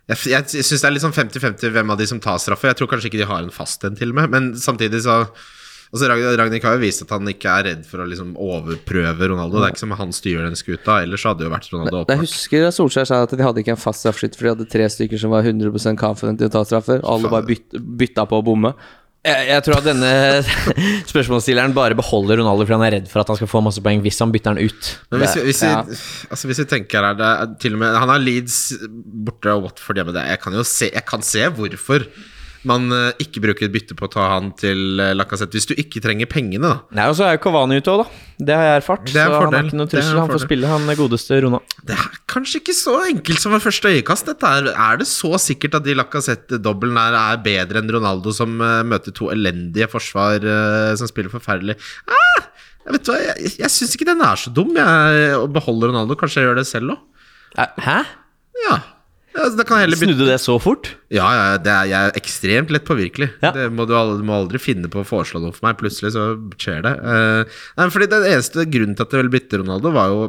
Jeg, 0.07 0.17
jeg, 0.31 0.45
jeg 0.55 0.63
syns 0.63 0.81
det 0.85 0.87
er 0.87 0.93
litt 0.95 1.03
sånn 1.03 1.15
50-50 1.17 1.73
hvem 1.73 1.89
av 1.91 1.97
de 1.99 2.05
som 2.07 2.19
tar 2.23 2.37
straffer. 2.39 2.69
Jeg 2.71 2.77
tror 2.79 2.87
kanskje 2.93 3.09
ikke 3.11 3.19
de 3.23 3.27
har 3.27 3.41
en 3.43 3.51
fast 3.51 3.83
en, 3.83 3.97
til 3.97 4.13
og 4.13 4.19
med. 4.21 4.29
Men 4.31 4.51
samtidig 4.55 5.01
så 5.07 5.23
Altså 5.87 6.09
Rag- 6.11 6.35
Ragnhild 6.35 6.65
har 6.67 6.73
jo 6.75 6.81
vist 6.81 6.99
at 7.05 7.11
han 7.15 7.29
ikke 7.31 7.47
er 7.47 7.63
redd 7.63 7.85
for 7.87 8.01
å 8.03 8.07
liksom 8.11 8.33
overprøve 8.35 9.29
Ronaldo. 9.31 9.61
Det 9.61 9.69
er 9.69 9.71
ikke 9.71 9.83
som 9.85 9.93
han 9.95 10.09
styrer 10.11 10.43
den 10.43 10.57
skuta. 10.59 10.97
Ellers 11.05 11.23
hadde 11.23 11.39
det 11.39 11.47
jo 11.47 11.53
vært 11.53 11.69
Ronaldo 11.71 12.01
Jeg 12.11 12.19
husker 12.25 12.65
at 12.67 12.75
Solskjær 12.75 13.07
sa 13.07 13.21
at 13.23 13.31
de 13.31 13.45
hadde 13.45 13.61
ikke 13.63 13.71
en 13.71 13.79
fast 13.79 14.03
straffskytt, 14.03 14.35
for 14.35 14.49
de 14.49 14.51
hadde 14.51 14.67
tre 14.67 14.87
stykker 14.91 15.21
som 15.21 15.31
var 15.31 15.47
100% 15.47 15.95
confident 16.01 16.43
i 16.43 16.49
å 16.49 16.51
ta 16.51 16.65
straffer. 16.67 16.99
og 16.99 17.07
Alle 17.13 17.31
bare 17.31 17.47
byt, 17.47 17.77
bytta 18.03 18.27
på 18.27 18.41
å 18.41 18.43
bomme. 18.49 18.73
Jeg, 19.27 19.47
jeg 19.51 19.63
tror 19.65 19.79
at 19.81 19.87
denne 19.89 20.11
spørsmålsstilleren 21.11 21.75
bare 21.75 21.97
beholder 21.99 22.39
Ronaldo 22.41 22.63
fordi 22.65 22.77
han 22.77 22.85
er 22.87 22.95
redd 22.97 23.09
for 23.11 23.21
at 23.23 23.31
han 23.33 23.39
skal 23.41 23.49
få 23.51 23.61
masse 23.65 23.83
poeng 23.83 24.01
hvis 24.05 24.21
han 24.23 24.31
bytter 24.33 24.55
han 24.55 24.61
ut. 24.63 24.89
Men 25.11 25.23
hvis 25.23 25.35
vi, 25.37 25.43
hvis, 25.49 25.61
vi, 25.65 25.71
Ja. 25.73 25.83
altså 26.31 26.49
hvis 26.49 26.61
vi 26.63 26.67
tenker 26.71 27.05
her 27.09 27.19
det 27.19 27.31
til 27.63 27.75
og 27.77 27.83
med, 27.83 27.97
Han 27.99 28.09
har 28.13 28.23
Leeds 28.23 28.57
borte 29.27 29.51
og 29.53 29.67
Watford 29.67 29.99
hjemme. 29.99 30.15
Det. 30.15 30.25
Jeg 30.31 30.41
kan 30.43 30.53
jo 30.57 30.63
se, 30.63 30.89
jeg 30.93 31.05
kan 31.05 31.21
se 31.25 31.47
hvorfor 31.59 32.07
man 32.67 32.87
eh, 32.93 33.11
ikke 33.21 33.41
bruker 33.43 33.67
et 33.67 33.73
bytte 33.73 33.97
på 33.97 34.07
å 34.07 34.11
ta 34.11 34.29
han 34.33 34.49
til 34.57 35.01
uh, 35.01 35.11
Lacassette. 35.17 35.53
Hvis 35.57 35.69
du 35.69 35.75
ikke 35.77 36.01
trenger 36.03 36.29
pengene, 36.31 36.63
da. 36.65 36.97
Nei, 36.97 37.05
Og 37.11 37.17
så 37.19 37.27
er 37.27 37.37
jo 37.37 37.43
Kavani 37.43 37.77
ute 37.77 37.93
òg, 37.93 38.03
da. 38.03 38.23
Det 38.37 38.55
har 38.57 38.67
jeg 38.67 38.81
erfart. 38.81 39.05
Er 39.07 39.13
så 39.13 39.17
så 39.17 39.21
han 39.23 39.35
fordel. 39.37 39.57
er 39.59 39.69
ikke 39.69 39.79
noe 39.79 39.91
trussel. 39.91 40.19
Han 40.21 40.33
får 40.33 40.43
spille, 40.43 40.71
han 40.71 40.91
godeste 40.99 41.39
Rona. 41.45 41.61
Det 41.89 41.95
er 41.97 42.17
kanskje 42.29 42.61
ikke 42.61 42.75
så 42.77 42.95
enkelt 43.07 43.43
som 43.43 43.55
ved 43.55 43.63
første 43.65 43.93
øyekast. 43.93 44.29
Dette 44.29 44.51
er, 44.59 44.69
er 44.73 44.99
det 45.01 45.07
så 45.09 45.31
sikkert 45.41 45.79
at 45.79 45.87
de 45.87 45.95
Lacassette-dobbelen 45.97 46.99
her 47.01 47.17
er 47.21 47.41
bedre 47.45 47.81
enn 47.81 47.93
Ronaldo, 47.97 48.33
som 48.35 48.59
eh, 48.61 48.83
møter 48.87 49.15
to 49.17 49.31
elendige 49.33 49.89
forsvar 49.91 50.45
eh, 50.45 50.91
som 50.99 51.09
spiller 51.09 51.33
forferdelig? 51.33 51.77
Ah, 52.09 52.45
jeg 52.87 52.97
vet 52.97 53.09
hva, 53.09 53.17
jeg, 53.19 53.55
jeg 53.63 53.73
syns 53.73 53.97
ikke 53.97 54.09
den 54.11 54.21
er 54.23 54.39
så 54.39 54.53
dum, 54.53 54.75
jeg, 54.77 55.41
beholde 55.55 55.89
Ronaldo. 55.91 56.19
Kanskje 56.19 56.43
jeg 56.43 56.51
gjør 56.51 56.61
det 56.61 56.67
selv 56.69 56.93
òg? 56.93 57.01
Hæ? 57.57 57.97
Ja. 58.67 58.77
Ja 59.37 59.47
det 59.53 59.65
kan 59.69 59.79
heller 59.83 59.99
Snudde 59.99 60.25
det 60.27 60.39
så 60.41 60.57
fort? 60.61 60.89
Ja, 61.13 61.27
ja, 61.37 61.45
det 61.61 61.71
er, 61.71 61.89
jeg 61.91 62.09
er 62.09 62.17
ekstremt 62.19 62.73
lett 62.73 62.87
påvirkelig. 62.87 63.29
Ja. 63.43 63.53
Det 63.55 63.67
må 63.73 63.85
du, 63.87 63.93
aldri, 63.97 64.25
må 64.25 64.39
aldri 64.41 64.61
finne 64.61 64.89
på 64.91 65.03
å 65.03 65.07
foreslå 65.07 65.43
noe 65.43 65.53
for 65.55 65.67
meg. 65.69 65.77
Plutselig 65.79 66.15
så 66.17 66.31
skjer 66.57 66.83
det. 66.87 66.95
Uh, 67.05 67.61
nei, 67.77 67.87
fordi 67.93 68.09
Den 68.11 68.27
eneste 68.33 68.65
grunnen 68.65 68.97
til 68.97 69.05
at 69.05 69.13
jeg 69.15 69.23
ville 69.23 69.35
bytte 69.37 69.61
Ronaldo, 69.61 69.93
var 69.95 70.11
jo 70.13 70.27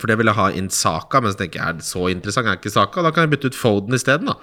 fordi 0.00 0.14
jeg 0.14 0.22
ville 0.22 0.34
ha 0.38 0.48
inn 0.56 0.72
Saka. 0.72 1.20
Men 1.20 1.34
så 1.34 1.42
tenker 1.42 1.60
jeg, 1.60 1.68
er 1.68 1.78
det 1.78 1.86
så 1.86 2.08
interessant? 2.12 2.48
Er 2.48 2.58
ikke 2.58 2.72
Saka? 2.72 3.04
Da 3.04 3.12
kan 3.14 3.26
jeg 3.26 3.34
bytte 3.36 3.52
ut 3.52 3.60
Foden 3.60 3.96
isteden, 3.98 4.32
da. 4.32 4.38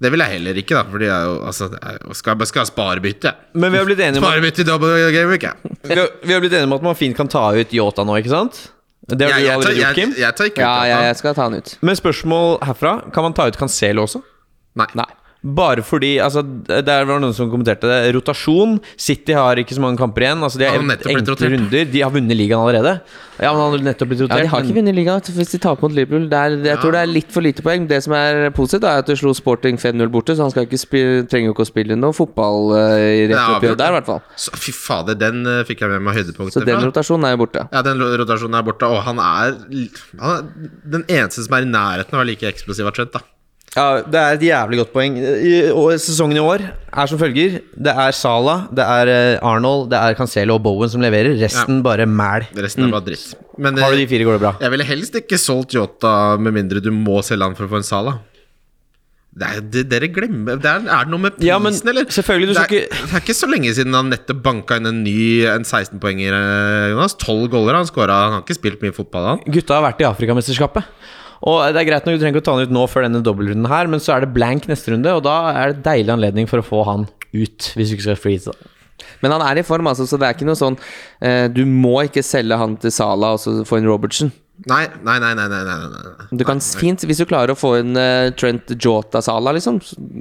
Det 0.00 0.08
vil 0.14 0.24
jeg 0.24 0.38
heller 0.38 0.56
ikke, 0.62 0.78
da. 0.78 0.84
Fordi 0.88 1.08
jeg 1.10 1.28
jo, 1.28 1.38
altså, 1.50 1.70
jeg 1.76 2.18
skal, 2.22 2.44
skal 2.48 2.68
sparebytte. 2.70 3.34
Men 3.52 3.74
vi 3.74 3.82
har 3.82 3.88
blitt 3.88 4.00
enige 4.00 4.22
om 4.22 4.24
Sparebytte 4.24 4.64
i 4.64 4.68
double 4.68 5.12
game 5.12 5.28
week, 5.34 5.44
jeg. 5.44 5.76
vi 6.24 6.32
har 6.32 6.40
blitt 6.40 6.56
enige 6.56 6.68
om 6.70 6.78
at 6.78 6.86
man 6.88 6.96
fint 6.96 7.18
kan 7.18 7.28
ta 7.28 7.50
ut 7.52 7.74
Yota 7.76 8.06
nå, 8.08 8.16
ikke 8.22 8.32
sant? 8.32 8.62
Det 9.08 9.22
har 9.22 9.28
Jeg, 9.28 9.40
du 9.40 9.46
jeg, 9.46 9.46
tar, 9.46 9.52
allerede 9.70 9.78
gjort, 9.80 9.94
Kim. 9.94 10.12
jeg 10.18 10.34
tar 10.36 10.44
ikke 10.50 10.60
ut 10.60 10.64
Ja, 10.66 10.74
jeg, 10.86 11.04
jeg 11.08 11.16
skal 11.16 11.34
ta 11.34 11.42
han 11.48 11.54
ut. 11.54 11.78
Men 11.80 11.96
spørsmål 11.96 12.58
herfra. 12.68 12.92
Kan 13.14 13.22
man 13.26 13.32
ta 13.34 13.46
ut 13.48 13.56
Cancelo 13.56 14.02
også? 14.06 14.20
Nei. 14.78 14.86
Nei. 14.94 15.08
Bare 15.40 15.80
fordi 15.80 16.18
altså, 16.20 16.42
Det 16.44 16.84
var 16.84 17.20
noen 17.22 17.32
som 17.36 17.48
kommenterte 17.48 17.88
det. 17.88 18.12
Rotasjon. 18.16 18.76
City 19.00 19.32
har 19.36 19.56
ikke 19.62 19.76
så 19.76 19.80
mange 19.80 19.96
kamper 20.00 20.26
igjen. 20.26 20.42
Altså, 20.44 20.60
de 20.60 20.68
har 20.68 20.76
har 20.76 20.84
blitt 20.84 21.06
enkle 21.08 21.50
runder. 21.54 21.86
De 21.88 22.02
har 22.04 22.12
vunnet 22.12 22.36
ligaen 22.36 22.60
allerede. 22.60 23.00
Ja, 23.40 23.54
men 23.54 23.60
han 23.62 23.72
har 23.72 23.84
nettopp 23.86 24.10
blitt 24.10 24.20
rotert. 24.20 24.36
Ja. 24.36 24.44
De 24.44 24.52
har 24.52 24.66
ikke 24.66 24.76
vunnet 24.76 24.96
ligaen 24.98 25.24
hvis 25.24 25.54
de 25.54 25.60
taper 25.64 25.86
mot 25.86 25.96
Liverpool. 25.96 26.26
Det 26.28 26.40
er, 26.40 26.56
jeg 26.68 26.82
tror 26.82 26.92
det 26.96 27.00
er 27.00 27.10
litt 27.10 27.32
for 27.32 27.46
lite 27.46 27.64
poeng. 27.64 27.86
Det 27.88 28.02
som 28.04 28.14
er 28.18 28.50
positivt, 28.56 28.84
er 28.84 29.00
at 29.00 29.08
du 29.08 29.16
slo 29.16 29.32
Sporting 29.36 29.80
5-0 29.80 30.12
borte, 30.12 30.36
så 30.36 30.44
han 30.44 30.52
skal 30.52 30.68
ikke 30.68 30.82
spille, 30.82 31.24
trenger 31.30 31.50
jo 31.50 31.56
ikke 31.56 31.64
å 31.64 31.70
spille 31.70 31.96
noe 31.96 32.16
fotball 32.16 32.74
uh, 32.74 32.98
i 33.00 33.24
Det 33.24 33.32
er 33.32 33.34
rett 33.34 33.56
oppgjør 33.56 33.80
der, 33.80 33.94
i 33.94 33.98
hvert 33.98 34.12
fall. 34.12 34.22
Så, 34.36 34.54
fy 34.60 34.76
fader, 34.76 35.16
den 35.20 35.40
eh, 35.48 35.64
fikk 35.68 35.86
jeg 35.86 35.94
med 35.94 36.04
meg 36.04 36.20
høydepunktet 36.20 36.58
Så 36.58 36.66
den 36.68 36.84
rotasjonen 36.84 37.30
er 37.30 37.36
jo 37.36 37.42
borte. 37.46 37.64
Ja, 37.72 37.84
den 37.86 38.04
rotasjonen 38.04 38.60
er 38.60 38.68
borte, 38.68 38.92
og 38.92 39.04
han 39.08 39.24
er, 39.24 39.56
han 40.20 40.36
er 40.36 40.70
den 40.98 41.08
eneste 41.08 41.48
som 41.48 41.56
er 41.56 41.64
i 41.64 41.72
nærheten 41.72 42.12
av 42.12 42.20
å 42.20 42.24
være 42.24 42.34
like 42.34 42.52
eksplosiv 42.52 42.92
av 42.92 42.96
Trent. 42.98 43.16
da 43.16 43.24
Ja, 43.76 44.02
Det 44.02 44.18
er 44.18 44.34
et 44.34 44.42
jævlig 44.42 44.80
godt 44.80 44.92
poeng. 44.94 45.16
I, 45.20 45.52
og 45.70 45.92
sesongen 46.02 46.40
i 46.40 46.42
år 46.42 46.64
er 46.90 47.10
som 47.10 47.20
følger. 47.20 47.60
Det 47.78 47.92
er 47.92 48.16
Salah, 48.16 48.64
det 48.74 48.82
er 48.82 49.10
eh, 49.12 49.44
Arnold, 49.46 49.90
det 49.92 50.00
er 50.00 50.16
Cancelo 50.18 50.56
og 50.58 50.64
Bowen 50.64 50.90
som 50.90 51.04
leverer. 51.04 51.36
Resten 51.38 51.78
bare 51.86 52.06
mæl. 52.06 52.48
Resten 52.58 52.88
er 52.88 52.96
bare 52.96 53.06
dritt. 53.12 53.28
Men 53.60 53.78
Har 53.78 53.94
du 53.94 54.00
eh, 54.00 54.02
de 54.02 54.08
fire, 54.10 54.26
går 54.26 54.38
det 54.38 54.42
bra. 54.42 54.54
jeg 54.60 54.74
ville 54.74 54.88
helst 54.88 55.14
ikke 55.22 55.38
solgt 55.38 55.76
Jota 55.78 56.36
med 56.40 56.56
mindre 56.56 56.82
du 56.82 56.90
må 56.90 57.20
selge 57.22 57.46
han 57.46 57.54
for 57.58 57.68
å 57.68 57.72
få 57.76 57.80
en 57.82 57.86
Sala. 57.86 58.16
Det 59.30 59.46
er, 59.46 59.60
det, 59.62 59.84
dere 59.86 60.08
glemmer 60.10 60.58
det 60.58 60.66
er, 60.66 60.80
er 60.90 61.04
det 61.06 61.12
noe 61.12 61.22
med 61.22 61.36
prisen, 61.36 61.46
Ja, 61.46 61.60
men 61.62 61.70
eller? 61.70 62.02
du 62.02 62.46
det, 62.50 62.64
er, 62.64 62.88
det 62.90 63.12
er 63.14 63.20
ikke 63.22 63.36
så 63.38 63.46
lenge 63.46 63.70
siden 63.76 63.94
han 63.94 64.10
nettopp 64.10 64.40
banka 64.42 64.80
inn 64.80 64.90
en 64.90 65.04
ny 65.04 65.46
En 65.46 65.62
16-poenger, 65.62 66.34
eh, 66.34 66.88
Jonas. 66.90 67.14
12 67.14 67.46
goller 67.54 67.78
han 67.78 67.86
skåra. 67.86 68.16
Han 68.26 68.34
har 68.34 68.42
ikke 68.42 68.58
spilt 68.58 68.82
mye 68.82 68.96
fotball, 68.96 69.28
han. 69.36 69.44
Gutta 69.46 69.78
har 69.78 69.86
vært 69.86 70.02
i 70.02 70.08
Afrikamesterskapet. 70.10 70.90
Og 71.48 71.62
det 71.72 71.80
er 71.80 71.88
greit 71.88 72.04
nok, 72.04 72.18
Du 72.18 72.20
trenger 72.20 72.36
ikke 72.36 72.44
å 72.44 72.48
ta 72.50 72.56
han 72.58 72.68
ut 72.68 72.74
nå 72.74 72.82
før 72.90 73.06
denne 73.06 73.22
dobbeltrunden 73.24 73.70
her, 73.70 73.88
men 73.88 74.02
så 74.02 74.14
er 74.14 74.26
det 74.26 74.34
blank 74.34 74.68
neste 74.68 74.92
runde, 74.92 75.14
og 75.16 75.24
da 75.24 75.38
er 75.54 75.72
det 75.72 75.86
deilig 75.86 76.12
anledning 76.12 76.50
for 76.50 76.60
å 76.60 76.66
få 76.66 76.82
han 76.88 77.06
ut, 77.32 77.70
hvis 77.76 77.88
du 77.88 77.96
ikke 77.96 78.08
skal 78.10 78.20
freeze. 78.20 78.54
Men 79.24 79.32
han 79.32 79.44
er 79.46 79.60
i 79.60 79.64
form, 79.64 79.88
altså, 79.88 80.04
så 80.08 80.18
det 80.20 80.28
er 80.28 80.36
ikke 80.36 80.48
noe 80.48 80.58
sånn 80.58 80.76
eh, 81.24 81.46
Du 81.48 81.62
må 81.64 82.02
ikke 82.04 82.24
selge 82.24 82.58
han 82.60 82.76
til 82.80 82.92
Sala 82.92 83.34
og 83.36 83.40
så 83.40 83.54
få 83.68 83.80
inn 83.80 83.88
Robertson. 83.88 84.32
Nei, 84.68 84.82
nei, 85.06 85.16
nei. 85.22 85.32
nei, 85.38 85.46
nei, 85.48 85.62
nei. 85.64 86.26
Du 86.36 86.44
kan 86.44 86.60
fint, 86.60 87.04
Hvis 87.08 87.22
du 87.22 87.24
klarer 87.28 87.54
å 87.54 87.58
få 87.58 87.72
en 87.78 87.96
uh, 87.96 88.28
Trent 88.36 88.74
Jota-Sala, 88.74 89.54
liksom. 89.56 89.78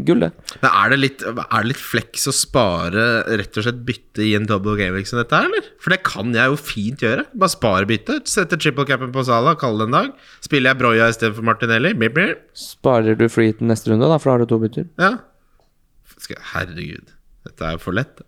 Gullet. 0.08 0.36
Men 0.62 0.70
er 0.70 0.94
det, 0.94 1.00
litt, 1.02 1.26
er 1.28 1.44
det 1.44 1.72
litt 1.74 1.82
flex 1.82 2.30
å 2.30 2.34
spare 2.36 3.08
rett 3.28 3.60
og 3.60 3.68
slett 3.68 3.84
bytte 3.88 4.24
i 4.24 4.32
en 4.38 4.48
double 4.50 4.78
game 4.80 5.04
som 5.10 5.20
dette 5.20 5.36
her, 5.36 5.50
eller? 5.50 5.68
For 5.84 5.96
det 5.96 6.02
kan 6.08 6.32
jeg 6.36 6.54
jo 6.54 6.60
fint 6.62 7.04
gjøre. 7.04 7.28
Bare 7.36 7.56
spare 7.56 7.90
byttet. 7.90 8.32
Sette 8.32 8.60
triple 8.62 8.88
capen 8.90 9.12
på 9.16 9.26
Sala, 9.28 9.58
kalle 9.60 9.84
det 9.84 9.90
en 9.92 10.00
dag. 10.00 10.26
Spiller 10.46 10.74
jeg 10.74 10.82
Broya 10.86 11.12
istedenfor 11.12 11.50
Martinelli. 11.52 11.94
Bip, 12.00 12.16
bip. 12.16 12.48
Sparer 12.58 13.20
du 13.20 13.28
freeheaten 13.32 13.72
neste 13.72 13.92
runde, 13.92 14.08
da, 14.08 14.22
for 14.22 14.32
da 14.32 14.38
har 14.38 14.46
du 14.46 14.54
to 14.54 14.64
bytter. 14.64 14.90
Ja. 15.02 15.18
Herregud. 16.54 17.16
Dette 17.48 17.66
er 17.66 17.78
jo 17.78 17.82
for 17.82 17.96
lett. 17.98 18.22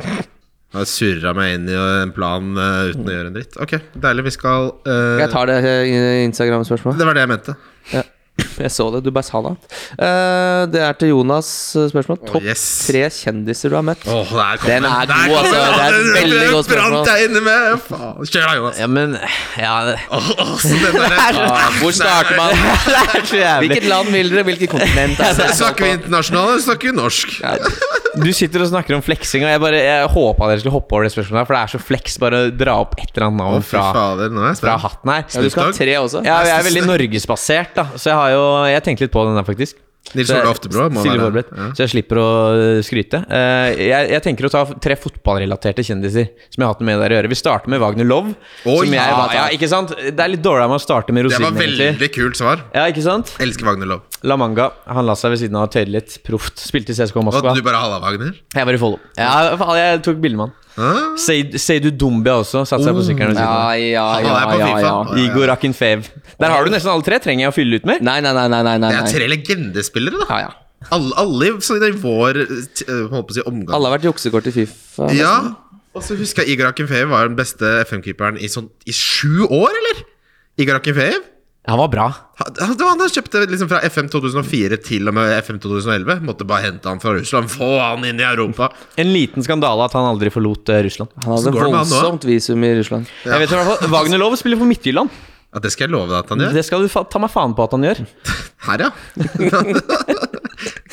Har 0.70 0.86
surra 0.86 1.32
meg 1.34 1.56
inn 1.56 1.66
i 1.66 1.74
en 1.74 2.12
plan 2.14 2.52
uh, 2.54 2.92
uten 2.92 3.08
å 3.08 3.14
gjøre 3.14 3.32
en 3.32 3.34
dritt. 3.34 3.56
Ok, 3.58 3.74
deilig. 3.98 4.28
Vi 4.28 4.32
skal 4.36 4.70
uh, 4.86 5.18
Jeg 5.18 5.32
tar 5.32 5.50
det 5.50 5.56
eh, 5.66 6.20
Instagram-spørsmålet. 6.28 7.00
Det 7.00 7.08
var 7.08 7.18
det 7.18 7.24
jeg 7.24 7.32
mente. 7.32 7.56
Ja. 7.90 8.04
Jeg 8.64 8.72
så 8.74 8.86
det. 8.94 9.02
Du 9.06 9.10
bare 9.14 9.26
sa 9.26 9.40
det. 9.44 9.54
Uh, 9.94 10.62
det 10.72 10.82
er 10.84 10.98
til 11.00 11.12
Jonas 11.12 11.50
eh, 11.78 11.88
spørsmål. 11.92 12.20
Topp 12.28 12.46
yes. 12.46 12.64
tre 12.88 13.04
kjendiser 13.14 13.72
du 13.72 13.78
har 13.78 13.86
møtt. 13.86 14.04
Oh, 14.10 14.28
der 14.34 14.60
kom 14.60 14.70
Den 14.70 14.88
er 14.88 15.08
Der 15.10 15.30
god, 15.30 15.36
altså. 15.40 15.56
Det 15.56 15.84
er 15.84 15.98
et 16.00 16.10
veldig 16.16 16.50
godt 16.54 16.68
spørsmål. 16.68 16.96
Brant 16.96 17.12
jeg 17.12 17.28
inne 17.28 17.44
med 17.46 17.84
Faen. 17.86 18.30
Kjør 18.30 18.46
da, 18.46 18.54
Jonas. 18.60 18.80
Ja, 18.82 18.90
men 18.90 19.16
Ja, 19.60 19.76
Oh, 20.10 20.30
oh, 20.42 20.66
Ja, 20.70 21.68
hvor 21.80 21.94
starter 21.94 22.36
man? 22.36 22.54
det 22.86 23.00
er 23.00 23.24
så 23.24 23.40
jævlig. 23.40 23.68
Hvilket 23.68 23.88
land 23.90 24.12
vil 24.14 24.32
dere? 24.32 24.46
Hvilket 24.50 24.72
kontinent 24.72 25.20
er 25.22 25.36
det? 25.38 25.48
Snakker 25.60 25.86
vi 25.86 25.92
internasjonalt, 25.98 26.54
eller 26.54 26.64
snakker 26.66 26.90
vi 26.90 26.96
norsk? 26.96 27.36
Du 28.20 28.30
sitter 28.34 28.64
og 28.64 28.70
snakker 28.72 28.96
om 28.96 29.02
fleksing, 29.04 29.44
og 29.46 29.52
jeg 29.52 29.62
bare 29.62 29.80
Jeg 29.84 30.08
håpa 30.10 30.48
dere 30.50 30.62
skulle 30.62 30.74
hoppe 30.74 30.96
over 30.96 31.06
det 31.06 31.12
spørsmålet, 31.14 31.46
for 31.46 31.56
det 31.56 31.60
er 31.62 31.72
så 31.74 31.82
fleks. 31.82 32.18
Bare 32.22 32.40
å 32.46 32.50
dra 32.52 32.76
opp 32.82 32.96
et 32.98 33.10
eller 33.14 33.28
annet 33.28 33.42
navn 33.42 33.66
fra, 33.66 33.84
fra 34.60 34.76
hatten 34.84 35.12
her. 35.14 35.26
Ja, 35.30 35.44
du 35.44 35.52
skal 35.52 35.68
ha 35.68 35.76
tre 35.76 35.96
også. 36.00 36.24
Ja, 36.26 36.40
jeg 36.48 36.56
er 36.56 36.66
veldig 36.66 36.84
norgesbasert, 36.88 37.72
da. 37.78 37.86
Så 37.94 38.10
jeg 38.10 38.18
har 38.18 38.34
jo 38.34 38.39
Jeg 38.70 38.82
tenkte 38.86 39.06
litt 39.08 39.14
på 39.14 39.24
den 39.28 39.38
der, 39.38 39.46
faktisk. 39.46 39.78
Nils 40.16 40.30
jeg- 40.32 40.40
Ole 40.40 40.48
Oftebro 40.50 40.86
må 40.90 41.02
være 41.04 41.20
forberedt. 41.20 41.50
ja. 41.54 41.64
Så 41.76 41.82
jeg 41.84 41.90
slipper 41.92 42.18
å 42.18 42.28
skryte. 42.82 43.18
Eh, 43.30 43.76
jeg, 43.84 44.08
jeg 44.10 44.22
tenker 44.24 44.48
å 44.48 44.50
ta 44.50 44.62
tre 44.80 44.96
fotballrelaterte 44.96 45.84
kjendiser 45.86 46.30
som 46.48 46.56
jeg 46.56 46.64
har 46.66 46.72
hatt 46.72 46.80
med 46.88 46.98
dere 46.98 47.12
å 47.14 47.18
gjøre. 47.20 47.28
Vi 47.30 47.38
starter 47.38 47.68
med 47.68 47.82
Wagner 47.82 48.08
Love. 48.08 48.32
Oh, 48.64 48.80
som 48.80 48.86
jeg, 48.90 48.96
ja, 48.96 49.28
ja, 49.36 49.44
ikke 49.54 49.68
sant? 49.70 49.92
Det 49.94 50.18
er 50.18 50.32
litt 50.32 50.42
dårlig 50.42 50.64
av 50.64 50.72
meg 50.72 50.80
å 50.80 50.82
starte 50.82 51.12
med 51.14 51.28
rosinen. 51.28 51.52
Det 51.52 51.52
var 51.52 51.60
veldig 51.66 51.86
egentlig. 51.90 52.10
kult 52.16 52.40
svar. 52.40 52.64
Ja, 52.74 52.86
ikke 52.90 53.04
sant? 53.04 53.34
Elsker 53.44 53.68
Wagner 53.68 53.86
Love. 53.92 54.02
La 54.24 54.36
Manga. 54.40 54.70
Han 54.88 55.06
la 55.06 55.14
seg 55.20 55.30
ved 55.36 55.42
siden 55.44 55.60
av 55.60 55.68
og 55.68 55.74
tøyde 55.76 55.92
litt. 55.94 56.16
Proft. 56.26 56.56
Spilte 56.64 56.90
i 56.90 56.96
CSK 56.96 57.20
Og 57.20 57.28
Moskva. 57.28 57.54
du 57.54 57.62
bare 57.62 57.76
halla 57.84 58.00
Wagner? 58.00 58.32
Jeg 58.56 58.66
var 58.66 58.72
i 58.72 58.80
Follo. 58.80 58.98
Ja, 59.20 59.52
jeg 59.76 60.02
tok 60.02 60.16
bilde 60.24 60.40
med 60.40 60.48
han. 60.48 60.56
Seid- 61.20 61.56
Seidu 61.60 61.90
Dumbia 61.92 62.38
også. 62.40 62.62
Satte 62.68 62.84
seg 62.86 62.96
på 62.96 63.04
sykkelen 63.06 63.34
ved 63.34 63.42
Ja, 63.42 63.72
ja, 63.76 64.06
ja, 64.24 64.46
på 64.50 64.58
ja, 64.58 64.66
FIFA. 64.66 64.80
ja. 64.86 65.24
Igor 65.24 65.52
Akinfev. 65.54 66.08
Der 66.40 66.48
har 66.54 66.64
du 66.64 66.70
nesten 66.72 66.90
alle 66.92 67.02
tre. 67.06 67.18
Trenger 67.20 67.46
jeg 67.46 67.52
å 67.52 67.56
fylle 67.56 67.80
ut 67.80 67.86
mer? 67.90 68.00
Nei, 68.00 68.18
nei, 68.24 68.32
nei, 68.32 68.46
nei, 68.48 68.62
nei, 68.66 68.76
nei. 68.78 68.90
det 68.96 69.00
er 69.04 69.18
tre 69.18 69.28
legendespillere, 69.28 70.20
da. 70.24 70.26
Ja, 70.30 70.38
ja. 70.48 70.50
Alle, 70.96 71.12
alle 71.20 71.44
i- 71.50 71.88
i 71.90 71.90
vår 72.00 72.38
holdt 73.12 73.26
på 73.28 73.30
å 73.30 73.34
si 73.36 73.42
omgang. 73.44 73.74
Alle 73.76 73.88
har 73.90 73.98
vært 73.98 74.06
juksekort 74.08 74.46
i 74.48 74.50
Fifa. 74.50 75.10
Ja. 75.12 75.34
Og 75.94 76.02
så 76.06 76.16
husker 76.16 76.44
jeg 76.46 76.54
Igor 76.58 76.68
Akinfev 76.72 77.08
var 77.10 77.26
den 77.28 77.36
beste 77.36 77.66
FM-keeperen 77.84 78.38
i 78.40 78.46
sånn 78.48 78.70
I 78.86 78.92
sju 78.94 79.44
år, 79.50 79.68
eller? 79.80 80.04
Igor 80.56 80.78
Akinfeev? 80.80 81.20
Han 81.70 81.78
var 81.78 81.88
bra. 81.92 82.04
Han, 82.40 82.54
det 82.58 82.82
var 82.82 82.96
han 82.98 83.12
kjøpte 83.14 83.44
liksom 83.46 83.68
fra 83.70 83.78
FM 83.86 84.08
2004 84.10 84.78
til 84.82 85.06
og 85.06 85.14
med 85.14 85.30
FM 85.38 85.60
2011. 85.62 86.16
Måtte 86.26 86.46
bare 86.48 86.64
hente 86.66 86.90
han 86.90 86.98
fra 87.02 87.12
Russland. 87.14 87.50
Få 87.52 87.68
han 87.78 88.02
inn 88.08 88.18
i 88.18 88.26
Europa! 88.26 88.72
En 88.98 89.12
liten 89.14 89.46
skandale 89.46 89.86
at 89.86 89.94
han 89.94 90.08
aldri 90.08 90.32
forlot 90.34 90.72
eh, 90.74 90.82
Russland. 90.88 91.14
Han 91.22 91.36
hadde 91.36 91.52
voldsomt 91.54 92.26
visum 92.26 92.66
i 92.66 92.72
Russland. 92.80 93.06
Jeg 93.22 93.44
vet 93.44 93.54
i 93.54 93.60
hvert 93.60 93.70
fall 93.70 93.92
Wagner 93.94 94.18
Love 94.18 94.40
spiller 94.40 94.58
for 94.58 94.70
Midtjylland. 94.70 95.14
Ja, 95.50 95.62
Det 95.62 95.70
skal 95.74 95.86
jeg 95.88 95.94
love 95.94 96.10
deg 96.10 96.18
at 96.24 96.28
han 96.34 96.42
gjør. 96.42 96.58
Det 96.58 96.66
skal 96.66 96.84
du 96.86 96.90
ta 97.14 97.22
meg 97.22 97.32
faen 97.34 97.54
på 97.58 97.66
at 97.66 97.78
han 97.78 97.86
gjør. 97.86 98.02
Her, 98.68 98.86
ja. 98.88 98.90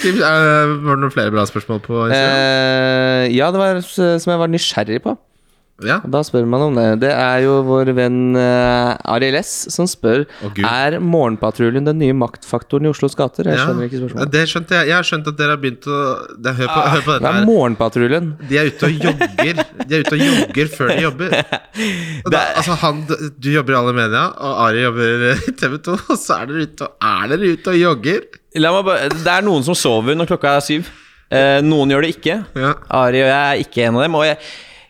Eh, 0.08 0.14
var 0.24 0.96
det 0.96 1.02
noen 1.02 1.12
flere 1.12 1.32
bra 1.34 1.44
spørsmål 1.50 1.82
på 1.84 1.96
Instagram? 2.06 2.36
Eh, 2.38 3.24
ja, 3.36 3.50
det 3.52 3.60
var 3.60 3.80
som 3.84 4.32
jeg 4.32 4.40
var 4.40 4.52
nysgjerrig 4.54 5.02
på. 5.04 5.18
Ja. 5.86 6.00
Og 6.02 6.10
Da 6.10 6.24
spør 6.26 6.48
man 6.50 6.64
om 6.66 6.78
det. 6.78 6.86
Det 7.04 7.12
er 7.14 7.44
jo 7.44 7.60
vår 7.68 7.92
venn 7.98 8.34
uh, 8.34 8.96
Ariel 9.14 9.38
S 9.38 9.52
som 9.74 9.86
spør 9.90 10.24
oh, 10.26 10.50
Gud. 10.50 10.64
Er 10.66 10.98
Morgenpatruljen 11.04 11.86
den 11.86 12.00
nye 12.02 12.16
maktfaktoren 12.18 12.88
i 12.88 12.90
Oslos 12.90 13.14
gater. 13.18 13.46
Jeg 13.52 13.60
ja. 13.60 13.68
skjønner 13.68 13.86
ikke 13.86 14.02
spørsmålet. 14.02 14.34
Det 14.34 14.44
skjønte 14.50 14.80
jeg. 14.80 14.90
Jeg 14.90 14.98
har 14.98 15.10
skjønt 15.12 15.30
at 15.30 15.38
dere 15.38 15.54
har 15.54 15.62
begynt 15.62 15.86
å 15.86 16.00
det, 16.34 16.56
hør, 16.58 16.72
på, 16.72 16.82
hør 16.96 17.06
på 17.06 17.14
dette. 17.14 17.22
Det 17.22 17.30
er 17.30 17.38
her. 17.38 17.48
Morgenpatruljen? 17.52 18.32
De 18.50 18.60
er 18.62 18.72
ute 18.72 18.90
og 18.90 19.08
jogger 19.08 19.62
De 19.62 19.98
er 20.00 20.06
ute 20.08 20.18
og 20.18 20.24
jogger 20.24 20.72
før 20.74 20.94
de 20.94 21.00
jobber. 21.06 21.38
Da, 22.28 22.40
altså 22.58 22.74
han, 22.82 23.04
du 23.38 23.48
jobber 23.54 23.76
i 23.76 23.78
alle 23.78 23.94
media, 23.96 24.24
og 24.44 24.62
Ari 24.66 24.82
jobber 24.82 25.26
i 25.30 25.52
TV 25.60 25.76
2, 25.86 25.98
og 26.10 26.18
så 26.20 26.40
er 26.42 26.50
dere 26.50 26.66
ute 26.66 26.88
og, 26.88 26.96
er 27.06 27.30
dere 27.32 27.52
ute 27.54 27.74
og 27.74 27.78
jogger. 27.80 28.24
La 28.58 28.72
meg 28.74 28.88
bare, 28.88 29.12
det 29.14 29.30
er 29.32 29.46
noen 29.46 29.66
som 29.68 29.78
sover 29.78 30.18
når 30.18 30.32
klokka 30.32 30.56
er 30.58 30.66
syv. 30.66 30.90
Eh, 31.28 31.60
noen 31.66 31.92
gjør 31.94 32.08
det 32.08 32.16
ikke. 32.16 32.40
Ja. 32.58 32.74
Ari 32.98 33.22
og 33.22 33.30
jeg 33.30 33.38
er 33.38 33.62
ikke 33.62 33.86
en 33.86 34.00
av 34.00 34.06
dem. 34.08 34.18
Og 34.18 34.26
jeg, 34.26 34.40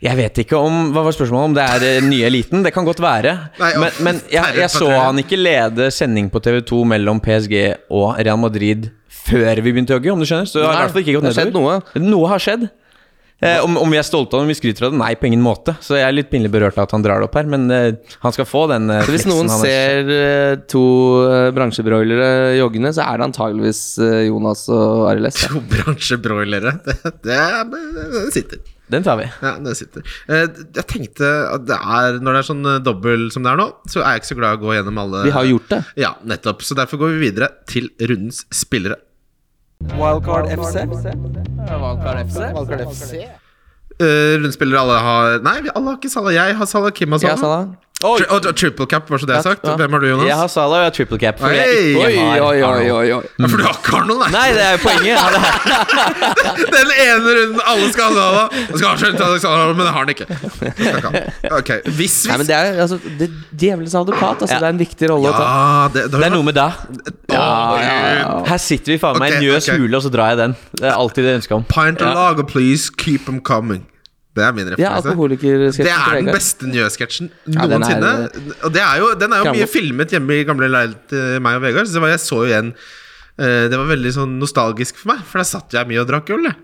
jeg 0.04 0.16
vet 0.20 0.38
ikke 0.44 0.58
om 0.62 0.92
Hva 0.94 1.02
var 1.08 1.16
spørsmålet? 1.16 1.50
Om 1.50 1.56
det 1.58 1.64
er 1.66 1.86
eh, 1.88 2.02
nye 2.06 2.28
eliten? 2.30 2.62
Det 2.66 2.74
kan 2.76 2.86
godt 2.86 3.00
være. 3.02 3.32
Nei, 3.60 3.72
men 3.82 3.92
men 4.06 4.20
jeg, 4.30 4.56
jeg 4.62 4.70
så 4.74 4.90
han 4.94 5.18
ikke 5.24 5.40
lede 5.40 5.90
sending 5.96 6.30
på 6.34 6.42
TV2 6.46 6.84
mellom 6.96 7.20
PSG 7.24 7.56
og 7.90 8.18
Real 8.20 8.38
Madrid 8.42 8.92
før 9.28 9.60
vi 9.60 9.72
begynte 9.74 9.92
å 9.96 9.98
jogge, 9.98 10.14
om 10.14 10.22
du 10.22 10.28
skjønner. 10.30 10.48
Så 10.48 10.62
det 10.62 10.68
har 10.70 10.78
i 10.78 10.84
hvert 10.86 10.94
fall 10.96 11.04
ikke 11.04 11.16
gått 11.18 11.26
det 11.26 11.32
har 11.34 11.40
skjedd 11.42 11.50
nedover. 11.56 12.04
Noe 12.08 12.30
har 12.32 12.40
skjedd. 12.44 12.68
Eh, 13.38 13.60
om, 13.62 13.76
om 13.78 13.92
vi 13.94 13.98
er 14.00 14.06
stolte 14.08 14.34
av 14.34 14.40
det, 14.40 14.46
om 14.48 14.50
vi 14.50 14.56
skryter 14.58 14.88
av 14.88 14.94
det? 14.96 14.98
Nei, 15.02 15.10
på 15.20 15.28
ingen 15.28 15.44
måte. 15.46 15.76
Så 15.84 15.94
jeg 16.00 16.08
er 16.08 16.16
litt 16.16 16.30
pinlig 16.32 16.50
berørt 16.54 16.78
av 16.80 16.88
at 16.88 16.94
han 16.96 17.04
drar 17.06 17.20
det 17.22 17.28
opp 17.28 17.36
her, 17.38 17.50
men 17.52 17.68
eh, 17.70 17.92
han 18.24 18.34
skal 18.34 18.48
få 18.50 18.64
den. 18.72 18.88
eh, 18.90 19.04
Så 19.06 19.14
hvis 19.14 19.28
noen 19.30 19.52
han 19.52 19.62
er- 19.62 19.68
ser 19.68 20.10
eh, 20.16 20.54
to 20.72 20.82
uh, 21.28 21.50
bransjebroilere 21.54 22.30
joggende, 22.58 22.94
så 22.98 23.04
er 23.06 23.20
det 23.22 23.28
antageligvis 23.28 23.82
eh, 24.02 24.24
Jonas 24.30 24.64
og 24.74 25.04
Arild 25.12 25.30
S. 25.30 25.44
To 25.52 25.62
bransjebroilere. 25.76 26.78
Det, 26.88 27.06
det, 27.28 27.38
det, 27.76 28.08
det 28.16 28.26
sitter. 28.40 28.64
Den 28.90 29.04
tar 29.04 29.18
vi. 29.20 29.26
Ja, 29.44 29.56
den 29.60 29.76
sitter. 29.76 30.04
Eh, 30.32 30.46
Jeg 30.78 30.86
tenkte 30.88 31.28
at 31.54 31.66
det 31.68 31.76
er 31.76 32.20
når 32.24 32.38
det 32.38 32.40
er 32.44 32.48
sånn 32.48 32.66
eh, 32.72 32.78
dobbel 32.84 33.28
som 33.36 33.44
det 33.44 33.52
er 33.52 33.60
nå, 33.60 33.66
så 33.92 34.00
er 34.04 34.16
jeg 34.16 34.24
ikke 34.24 34.30
så 34.32 34.38
glad 34.40 34.54
i 34.54 34.60
å 34.60 34.62
gå 34.64 34.76
gjennom 34.78 35.02
alle 35.04 35.24
Vi 35.28 35.34
har 35.36 35.50
gjort 35.50 35.68
det. 35.74 35.82
Ja, 36.00 36.14
nettopp. 36.24 36.64
Så 36.64 36.78
derfor 36.78 37.02
går 37.02 37.18
vi 37.18 37.26
videre 37.28 37.50
til 37.68 37.90
rundens 38.00 38.46
spillere. 38.56 38.96
Wildcard 39.98 40.48
FC. 40.56 40.88
Wildcard 40.88 42.24
FC. 42.30 42.40
Wildcard 42.56 42.88
FC. 42.88 43.28
Uh, 43.98 44.38
rundspillere 44.44 44.78
alle 44.78 44.98
har 45.02 45.40
Nei, 45.42 45.56
alle 45.74 45.90
har 45.90 45.96
ikke 45.98 46.12
Salah. 46.14 46.30
Jeg 46.36 46.56
har 46.60 46.68
Salah, 46.70 46.92
Kim 46.94 47.16
har 47.16 47.24
Ja, 47.26 47.36
Salah. 47.40 47.72
Oi! 48.06 48.20
Og 48.30 48.46
triple 48.54 48.86
cap, 48.86 49.08
var 49.10 49.18
så 49.18 49.26
det 49.26 49.34
jeg 49.34 49.42
har 49.42 49.56
sagt. 49.56 49.64
Hvem 49.80 49.94
har 49.96 50.02
du, 50.04 50.06
Jonas? 50.12 50.28
Jeg 50.30 50.36
har 50.38 50.50
Salah 50.54 50.76
og 50.78 50.82
jeg 50.84 50.90
har 50.92 50.94
triple 50.94 51.18
cap. 51.18 51.40
For 51.42 51.50
Hey! 51.50 51.96
Oi, 51.98 52.12
oi, 52.22 52.60
oi, 52.62 52.90
oi, 52.94 53.08
oi. 53.16 53.24
Ja, 53.42 53.48
for 53.50 53.58
du 53.58 53.64
har 53.66 53.74
ikke 53.80 53.96
Arnold, 53.98 54.20
nei? 54.22 54.28
Nei, 54.36 54.44
det 54.54 54.62
er 54.68 54.76
jo 54.76 54.82
poenget. 54.84 55.18
Den 56.76 56.92
ene 56.94 57.34
runden 57.40 57.64
alle 57.74 57.88
skal 57.96 58.06
ha 58.06 58.14
Salah. 58.20 58.54
Jeg 58.60 58.78
skal 58.78 58.86
ha 58.92 58.94
skjønt 59.02 59.42
Salah, 59.42 59.74
men 59.74 59.82
det 59.82 59.96
har 59.96 60.06
han 60.06 60.14
ikke. 60.14 60.30
Ok, 61.58 61.74
hvis 61.98 62.20
Nei, 62.30 62.38
men 62.44 62.52
det 62.52 62.60
er 62.60 62.80
altså 62.86 63.02
det 63.18 63.32
Djevelens 63.66 63.98
advokat. 63.98 64.46
Altså, 64.46 64.54
Ja. 64.54 64.62
Det 64.62 64.70
er 64.70 64.78
en 64.78 64.84
viktig 64.86 65.10
rolle 65.16 65.34
å 65.34 65.36
ta. 65.42 65.50
Det, 65.98 66.06
det, 66.12 66.22
det 66.22 66.30
er 66.30 66.36
noe 66.38 66.46
med 66.52 66.58
da. 66.62 66.70
ja, 67.34 68.42
Her 68.54 68.62
sitter 68.62 68.94
vi 68.94 69.02
faen 69.02 69.18
meg 69.26 69.34
i 69.34 69.42
en 69.42 69.46
njøs 69.48 69.74
hule, 69.74 69.94
og 69.98 70.06
så 70.06 70.14
drar 70.14 70.36
jeg 70.36 70.44
den. 70.46 70.54
Det 70.78 70.86
er 70.92 70.94
alltid 71.02 71.26
det 71.26 71.34
jeg 71.34 71.42
ønsker 71.42 71.58
om. 71.64 71.66
Pint 71.74 72.06
of 72.06 72.14
lager, 72.14 72.46
please. 72.46 72.94
Keep 72.94 73.26
them 73.26 73.42
coming. 73.42 73.88
Det 74.38 74.46
er 74.46 74.54
min 74.56 74.70
referanse. 74.72 75.10
Det 75.88 75.94
er 75.96 76.20
den 76.22 76.30
beste 76.38 76.70
Njø-sketsjen 76.70 77.30
Ja, 77.56 77.66
noensinne. 77.72 78.14
Og 78.68 78.74
det 78.76 78.84
er 78.86 79.02
jo, 79.02 79.12
den 79.20 79.34
er 79.34 79.42
jo 79.44 79.52
mye 79.58 79.68
filmet 79.72 80.14
hjemme 80.14 80.38
i 80.40 80.46
gamle 80.48 80.70
leilighet 80.72 81.10
til 81.12 81.42
meg 81.44 81.60
og 81.60 81.66
Vegard. 81.66 81.90
Så 81.90 81.98
det 81.98 82.04
var, 82.06 82.14
jeg 82.16 82.24
så 82.24 82.42
jo 82.44 82.48
igjen 82.52 82.72
eh, 82.78 83.66
Det 83.72 83.78
var 83.82 83.90
veldig 83.92 84.14
sånn 84.16 84.38
nostalgisk 84.42 85.00
for 85.02 85.14
meg, 85.16 85.26
for 85.28 85.42
der 85.42 85.50
satt 85.50 85.74
jeg 85.78 85.90
mye 85.90 86.04
og 86.04 86.10
drakk 86.14 86.30
øl. 86.38 86.48
jeg. 86.52 86.58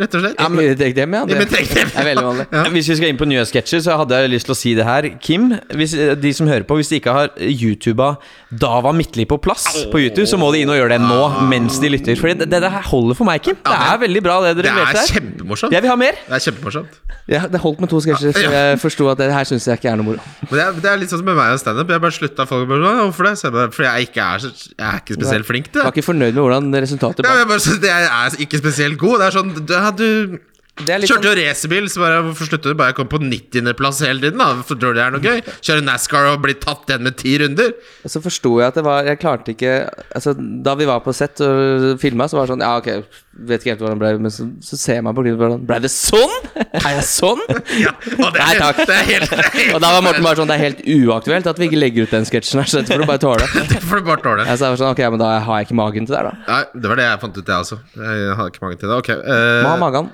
Rett 0.00 0.14
og 0.16 0.22
slett. 0.24 0.38
Ja, 0.40 0.48
men 0.48 0.70
Trekk 0.80 0.94
dem, 0.96 1.14
ja. 1.14 1.20
Ja, 1.20 1.36
men 1.36 1.44
Det 1.44 1.50
trekk 1.52 1.74
dem. 1.76 1.90
er 2.00 2.06
veldig 2.10 2.24
vanlig. 2.26 2.46
Ja. 2.56 2.62
Hvis 2.74 2.88
vi 2.90 2.96
skal 2.98 3.10
inn 3.12 3.18
på 3.20 3.26
nye 3.28 3.42
sketsjer, 3.46 3.82
så 3.84 3.96
hadde 4.00 4.16
jeg 4.22 4.30
lyst 4.32 4.48
til 4.48 4.54
å 4.54 4.58
si 4.58 4.72
det 4.78 4.86
her. 4.88 5.06
Kim, 5.22 5.50
hvis, 5.76 5.92
de 6.22 6.32
som 6.36 6.48
hører 6.50 6.64
på, 6.68 6.78
hvis 6.80 6.90
de 6.92 6.98
ikke 7.00 7.12
har 7.14 7.30
YouTuba 7.36 8.14
Dava 8.50 8.92
Midtli 8.96 9.26
på 9.28 9.38
plass 9.42 9.66
på 9.92 10.00
YouTube, 10.02 10.26
så 10.30 10.38
må 10.40 10.48
de 10.54 10.64
inn 10.64 10.72
og 10.72 10.78
gjøre 10.80 10.96
det 10.96 11.00
nå 11.04 11.20
mens 11.50 11.78
de 11.82 11.92
lytter. 11.92 12.16
For 12.20 12.32
det, 12.32 12.48
det, 12.50 12.62
det 12.64 12.72
her 12.72 12.86
holder 12.90 13.18
for 13.18 13.28
meg, 13.28 13.44
Kim. 13.44 13.58
Det 13.60 13.76
er 13.90 14.00
veldig 14.02 14.22
bra, 14.24 14.40
det 14.46 14.54
dere 14.58 14.66
dere 14.66 14.72
her 14.72 14.80
leverte 14.80 15.04
her. 15.04 15.14
kjempemorsomt. 15.20 15.76
Jeg 15.76 15.84
vil 15.86 15.92
ha 15.92 15.98
mer. 16.00 16.20
Det 16.26 16.38
er 16.40 16.44
kjempemorsomt. 16.48 16.98
Ja, 17.30 17.44
det 17.46 17.60
holdt 17.62 17.78
med 17.84 17.90
to 17.92 18.00
sketsjer, 18.02 18.32
så 18.34 18.50
jeg 18.50 18.78
forsto 18.82 19.06
at 19.12 19.20
det 19.20 19.28
her 19.30 19.46
syns 19.46 19.68
jeg 19.68 19.78
ikke 19.78 19.92
er 19.92 20.00
noe 20.00 20.08
moro. 20.08 20.22
Men 20.48 20.56
det 20.56 20.62
er, 20.64 20.78
det 20.82 20.90
er 20.90 20.98
litt 20.98 21.12
sånn 21.12 21.20
som 21.20 21.28
med 21.30 21.36
meg 21.38 21.52
og 21.54 21.60
standup. 21.62 21.92
Jeg 21.94 22.02
bare 22.02 22.16
slutta 22.16 22.46
folk 22.48 22.66
sånn, 22.72 22.98
Hvorfor 23.04 23.28
det? 23.28 23.34
Jeg 23.44 23.54
bare, 23.54 23.70
fordi 23.76 23.86
jeg 23.86 24.08
ikke 24.08 24.24
er, 24.24 24.46
jeg 24.48 24.86
er 24.88 24.98
ikke 25.04 25.16
spesielt 25.20 25.46
flink 25.46 25.68
til 25.70 25.78
Jeg 25.78 25.86
var 25.86 25.92
det. 25.94 26.00
ikke 26.00 26.06
fornøyd 26.08 26.34
med 26.34 26.42
hvordan 26.42 26.68
resultatet 26.82 27.28
Ja, 27.28 27.36
jeg 27.38 27.48
bare 27.52 27.76
Jeg 27.86 28.08
er 28.10 28.36
ikke 28.46 28.60
spesielt 28.64 28.98
god. 28.98 29.20
Det 29.22 29.28
er 29.28 29.36
sånn 29.36 29.52
Du, 29.96 30.38
kjørte 30.80 31.08
sånn, 31.10 31.26
jo 31.26 31.32
racerbil, 31.36 31.88
så 31.92 32.02
bare 32.02 32.20
Hvorfor 32.24 32.48
slutter 32.48 32.72
du? 32.72 32.78
Bare 32.78 32.92
jeg 32.92 32.98
kom 33.00 33.10
på 33.10 33.20
90.-plass 33.22 34.02
hele 34.06 34.22
tiden, 34.24 34.40
da. 34.40 34.62
for 34.66 34.80
tror 34.80 34.94
du 34.94 35.00
det 35.00 35.04
er 35.04 35.14
noe 35.14 35.24
gøy? 35.24 35.42
Kjøre 35.66 35.84
NASCAR 35.84 36.28
og 36.30 36.44
bli 36.44 36.54
tatt 36.62 36.88
igjen 36.88 37.04
med 37.06 37.18
ti 37.20 37.34
runder. 37.42 37.74
så 38.06 38.22
forsto 38.24 38.54
jeg 38.60 38.72
at 38.72 38.78
det 38.80 38.84
var 38.86 39.08
Jeg 39.08 39.20
klarte 39.20 39.54
ikke 39.54 39.74
Altså, 40.14 40.34
da 40.36 40.76
vi 40.78 40.88
var 40.88 41.02
på 41.04 41.14
sett 41.16 41.42
og 41.44 42.00
filma, 42.00 42.28
så 42.30 42.38
var 42.38 42.48
det 42.48 42.54
sånn 42.54 42.64
Ja, 42.64 42.76
ok, 42.80 42.90
vet 43.30 43.62
ikke 43.62 43.70
helt 43.72 43.82
hvordan 43.84 44.00
det 44.00 44.02
ble, 44.02 44.22
men 44.26 44.32
så, 44.34 44.44
så 44.66 44.76
ser 44.76 44.96
jeg 44.98 45.04
meg 45.06 45.14
på 45.16 45.22
klippet 45.22 45.44
og 45.46 45.52
bare 45.52 45.66
Ble 45.68 45.76
det 45.84 45.90
sånn?! 45.94 46.32
Er 46.80 46.96
jeg 46.98 47.04
sånn?! 47.06 47.42
Ja, 47.84 47.92
og 47.94 48.32
det 48.34 48.40
Nei 48.42 48.48
er, 48.56 48.58
takk. 48.60 48.80
det 48.90 48.96
er 48.96 49.06
helt, 49.06 49.30
det 49.30 49.38
er 49.38 49.52
helt 49.54 49.76
Og 49.76 49.84
da 49.84 49.92
var 49.94 50.02
Morten 50.04 50.26
bare 50.26 50.40
sånn 50.40 50.50
Det 50.50 50.56
er 50.58 50.64
helt 50.64 50.80
uaktuelt 50.96 51.46
at 51.52 51.60
vi 51.62 51.68
ikke 51.70 51.78
legger 51.78 52.08
ut 52.08 52.14
den 52.16 52.26
sketsjen 52.28 52.60
her, 52.60 52.68
så 52.72 52.80
dette 52.80 52.92
får 52.96 53.04
du 53.04 53.08
bare 53.08 53.22
tåle. 53.22 53.46
Det 53.70 53.78
får 53.86 54.02
du 54.02 54.08
bare 54.10 54.24
tåle. 54.24 54.46
Jeg 54.50 54.60
sa 54.60 54.72
sånn, 54.74 54.90
ok, 54.96 55.02
men 55.14 55.22
da 55.22 55.30
har 55.46 55.60
jeg 55.62 55.68
ikke 55.70 55.78
magen 55.78 56.08
til 56.10 56.16
det 56.16 56.20
her, 56.20 56.28
da. 56.32 56.42
Nei, 56.50 56.82
det 56.82 56.90
var 56.92 57.00
det 57.00 57.06
jeg 57.06 57.22
fant 57.22 57.38
ut, 57.38 57.52
jeg 57.54 57.64
også. 57.68 57.78
Jeg 58.02 58.34
har 58.40 58.50
ikke 58.52 58.64
magen 58.66 58.82
til 58.82 58.90
det. 58.92 58.98
Ok. 59.04 59.10
Uh, 59.14 59.62
Må 59.62 59.70
ha 59.70 59.78
magen. 59.86 60.10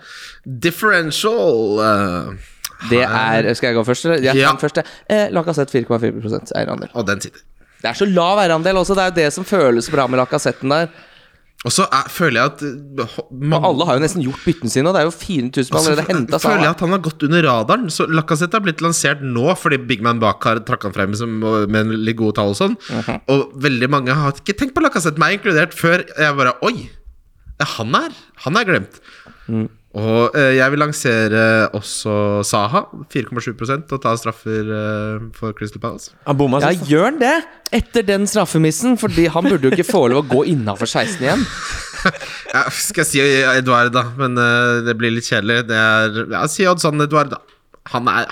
differential 0.66 1.80
uh, 1.80 2.52
Det 2.90 3.02
er 3.02 3.48
Skal 3.56 3.70
jeg 3.72 3.78
gå 3.80 3.84
først, 3.88 4.06
eller? 4.06 4.22
Jeg 4.28 4.36
Ja. 4.42 4.52
Først, 4.60 4.78
den. 4.82 4.94
Eh, 5.08 5.26
Lacassette 5.34 5.72
4,4 5.80 6.52
eierandel. 6.60 6.92
Og 6.94 7.06
den 7.08 7.20
sitter. 7.24 7.40
Det 7.82 7.90
er 7.90 7.98
så 7.98 8.06
lav 8.08 8.38
eierandel 8.44 8.76
også. 8.80 8.94
Det 8.96 9.04
er 9.04 9.12
jo 9.12 9.16
det 9.22 9.28
som 9.34 9.44
føles 9.48 9.88
bra 9.92 10.06
med 10.10 10.20
Lacassetten 10.20 10.72
der. 10.72 10.88
Og 11.66 11.72
så 11.74 11.82
er- 11.90 12.06
føler 12.14 12.38
jeg 12.38 12.50
at 12.52 12.62
eh, 12.62 13.14
mange 13.42 13.66
alle 13.66 13.86
har 13.88 13.96
jo 13.98 14.02
nesten 14.04 14.22
gjort 14.22 14.44
byttene 14.46 14.70
sine, 14.70 14.86
og 14.86 14.94
det 14.94 15.00
er 15.02 15.08
jo 15.08 15.14
4000 15.18 15.66
som 15.66 15.76
Altså, 15.80 15.90
allerede 15.90 16.06
henta 16.14 16.38
føler 16.38 16.62
jeg 16.62 16.70
at 16.76 16.84
han 16.84 16.94
har 16.94 17.02
gått 17.02 17.24
under 17.26 17.42
radaren. 17.48 17.86
Så 17.90 18.06
Lacassette 18.06 18.54
har 18.54 18.62
blitt 18.62 18.84
lansert 18.84 19.24
nå 19.26 19.48
fordi 19.58 19.80
Big 19.86 20.04
Man 20.06 20.20
bak 20.22 20.44
har 20.46 20.60
trakk 20.68 20.86
han 20.86 20.94
frem 20.94 21.16
som, 21.18 21.40
med 21.42 21.90
litt 22.06 22.16
gode 22.20 22.36
tall 22.38 22.54
og 22.54 22.60
sånn. 22.60 22.76
Mhm. 22.86 23.20
Og 23.34 23.56
veldig 23.66 23.90
mange 23.90 24.14
har 24.14 24.32
ikke 24.38 24.54
tenkt 24.56 24.76
på 24.78 24.84
Lacassette, 24.86 25.18
meg 25.18 25.40
inkludert, 25.40 25.74
før 25.74 26.06
jeg 26.06 26.36
bare 26.38 26.54
Oi! 26.62 26.88
Han 27.76 27.94
er 27.96 28.10
Han 28.44 28.56
er 28.60 28.64
glemt. 28.68 29.00
Mm. 29.48 29.68
Og 29.96 30.34
eh, 30.36 30.50
jeg 30.58 30.72
vil 30.74 30.82
lansere 30.82 31.42
også 31.76 32.14
Saha, 32.44 32.82
4,7% 33.14 33.94
og 33.96 34.02
ta 34.04 34.12
straffer 34.20 34.68
eh, 34.76 35.22
for 35.36 35.54
Crystal 35.56 35.80
Palace. 35.80 36.12
Han 36.26 36.36
bomma 36.36 36.60
Ja, 36.60 36.74
sist. 36.74 36.90
gjør 36.90 37.06
han 37.08 37.20
det? 37.22 37.32
Etter 37.80 38.04
den 38.06 38.26
straffemissen? 38.28 38.98
Fordi 39.00 39.24
han 39.32 39.48
burde 39.48 39.70
jo 39.70 39.72
ikke 39.72 39.88
få 39.88 40.04
lov 40.12 40.26
å 40.26 40.28
gå 40.34 40.42
innafor 40.52 40.90
16 40.90 41.24
igjen. 41.24 41.46
Ja, 42.52 42.60
skal 42.70 43.02
jeg 43.02 43.08
si 43.08 43.22
Eduard, 43.58 43.88
da, 43.96 44.04
men 44.20 44.36
eh, 44.38 44.76
det 44.86 44.92
blir 45.00 45.10
litt 45.10 45.26
kjedelig. 45.26 45.64
Det 45.66 45.74
er 45.80 46.20
Ja, 46.30 46.44
si 46.46 46.62
Oddsan 46.70 47.02
Eduard, 47.02 47.32
da. 47.34 47.40
Han 47.92 48.08
er 48.10 48.26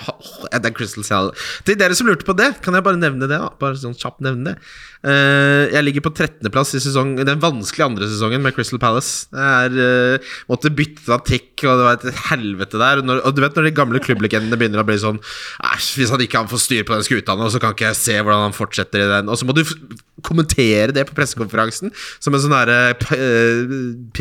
Det 0.51 0.69
er 0.69 0.75
Crystal 0.75 1.05
Cell. 1.07 1.31
Til 1.67 1.77
dere 1.79 1.95
som 1.97 2.09
lurte 2.09 2.27
på 2.27 2.35
det, 2.37 2.51
kan 2.65 2.75
jeg 2.75 2.85
bare 2.85 2.99
nevne 2.99 3.29
det. 3.29 3.39
da 3.39 3.51
Bare 3.61 3.79
sånn 3.79 3.95
kjapt 3.97 4.23
nevne 4.25 4.51
det 4.51 4.55
uh, 5.07 5.65
Jeg 5.71 5.85
ligger 5.87 6.05
på 6.05 6.13
13.-plass 6.13 6.75
i 6.77 6.81
sesong 6.83 7.15
den 7.21 7.41
vanskelige 7.43 7.87
andre 7.87 8.09
sesongen 8.09 8.43
med 8.43 8.55
Crystal 8.57 8.81
Palace. 8.81 9.29
Jeg 9.31 9.71
er 9.71 10.17
uh, 10.17 10.33
Måtte 10.51 10.73
bytte 10.75 11.05
taktikk, 11.07 11.65
og 11.65 11.79
det 11.79 11.87
var 11.87 11.99
et 11.99 12.23
helvete 12.31 12.81
der. 12.81 13.01
Og, 13.01 13.09
når, 13.09 13.23
og 13.27 13.37
du 13.37 13.43
vet 13.45 13.59
når 13.59 13.69
de 13.69 13.75
gamle 13.79 14.03
klubblegendene 14.03 14.59
begynner 14.59 14.83
å 14.83 14.87
bli 14.87 14.97
sånn 15.01 15.21
Æsj, 15.71 15.91
hvis 15.99 16.13
han 16.13 16.25
ikke 16.25 16.39
kan 16.39 16.51
få 16.51 16.59
styr 16.61 16.85
på 16.87 16.95
den 16.95 17.07
skuta 17.07 17.37
nå, 17.37 17.49
så 17.53 17.61
kan 17.63 17.75
ikke 17.75 17.89
jeg 17.91 18.01
se 18.01 18.19
hvordan 18.19 18.49
han 18.49 18.57
fortsetter 18.57 19.05
i 19.05 19.09
den. 19.17 19.31
Og 19.31 19.39
så 19.39 19.47
må 19.47 19.55
du 19.55 19.63
kommentere 20.25 20.93
det 20.95 21.05
på 21.07 21.15
pressekonferansen 21.17 21.93
som 22.19 22.35
en 22.35 22.43
sånn 22.43 22.55
herre 22.55 22.95
uh, 22.95 23.75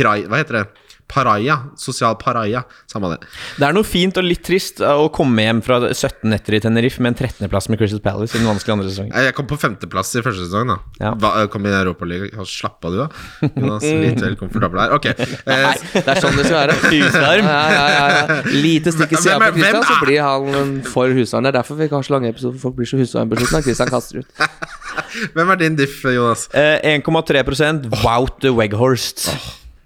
Hva 0.04 0.40
heter 0.40 0.62
det? 0.62 0.66
Paraja. 1.08 1.56
Sosial 1.78 2.16
paraja. 2.18 2.62
Samme 2.90 3.10
det. 3.12 3.18
Det 3.58 3.66
er 3.68 3.74
noe 3.76 3.84
fint 3.86 4.16
og 4.18 4.24
litt 4.26 4.42
trist 4.46 4.80
å 4.82 5.06
komme 5.14 5.44
hjem 5.44 5.60
fra 5.62 5.76
17 5.92 6.24
netter 6.32 6.56
i 6.56 6.60
Tenerife 6.64 7.02
med 7.04 7.12
en 7.14 7.18
13.-plass 7.28 7.68
med 7.70 7.78
Crystal 7.78 8.00
Palace 8.02 8.34
i 8.34 8.40
den 8.40 8.48
vanskelige 8.48 8.76
andre 8.78 8.88
sesongen. 8.90 9.12
Jeg 9.26 9.34
kom 9.36 9.46
på 9.50 9.58
femteplass 9.60 10.14
i 10.18 10.22
første 10.24 10.46
sesong. 10.46 10.72
da 10.72 10.78
Ja. 11.04 11.12
Hva, 11.20 11.46
Kom 11.52 11.66
i 11.68 11.72
Europaligaen. 11.74 12.44
Slapp 12.48 12.84
av, 12.88 12.94
du, 12.94 12.98
da. 13.04 13.50
Jonas, 13.54 13.84
litt 14.04 14.20
vel 14.24 14.36
komfortabel 14.40 14.80
her. 14.84 14.94
Ok. 14.96 15.10
Nei, 15.46 15.60
Eh, 15.64 15.82
det 15.94 16.08
er 16.08 16.20
sånn 16.22 16.36
det 16.38 16.44
skal 16.48 16.58
være. 16.62 16.78
Husarm. 16.94 17.46
Ja, 17.48 17.64
ja, 17.72 17.84
ja, 17.94 18.06
ja. 18.14 18.38
Lite 18.64 18.92
stikk 18.94 19.12
i 19.14 19.20
sida 19.20 19.38
på 19.42 19.52
Christian, 19.58 19.84
så 19.86 19.98
blir 20.02 20.22
han 20.24 20.80
for 20.88 21.12
husarm. 21.14 21.44
Det 21.46 21.52
er 21.54 21.58
derfor 21.60 21.78
vi 21.78 21.86
ikke 21.88 22.00
har 22.00 22.06
så 22.08 22.14
lange 22.16 22.30
episoder. 22.32 22.56
for 22.58 22.70
Folk 22.70 22.78
blir 22.80 22.88
så 22.90 22.98
husarmbesluttende 23.00 23.62
Christian 23.68 23.92
kaster 23.92 24.22
ut. 24.24 24.46
hvem 25.36 25.52
er 25.54 25.60
din 25.62 25.76
diff, 25.78 26.00
Jonas? 26.04 26.48
Eh, 26.54 26.78
1,3% 26.96 27.90
Wout 28.04 28.40
the 28.44 28.54
Weghorst. 28.54 29.28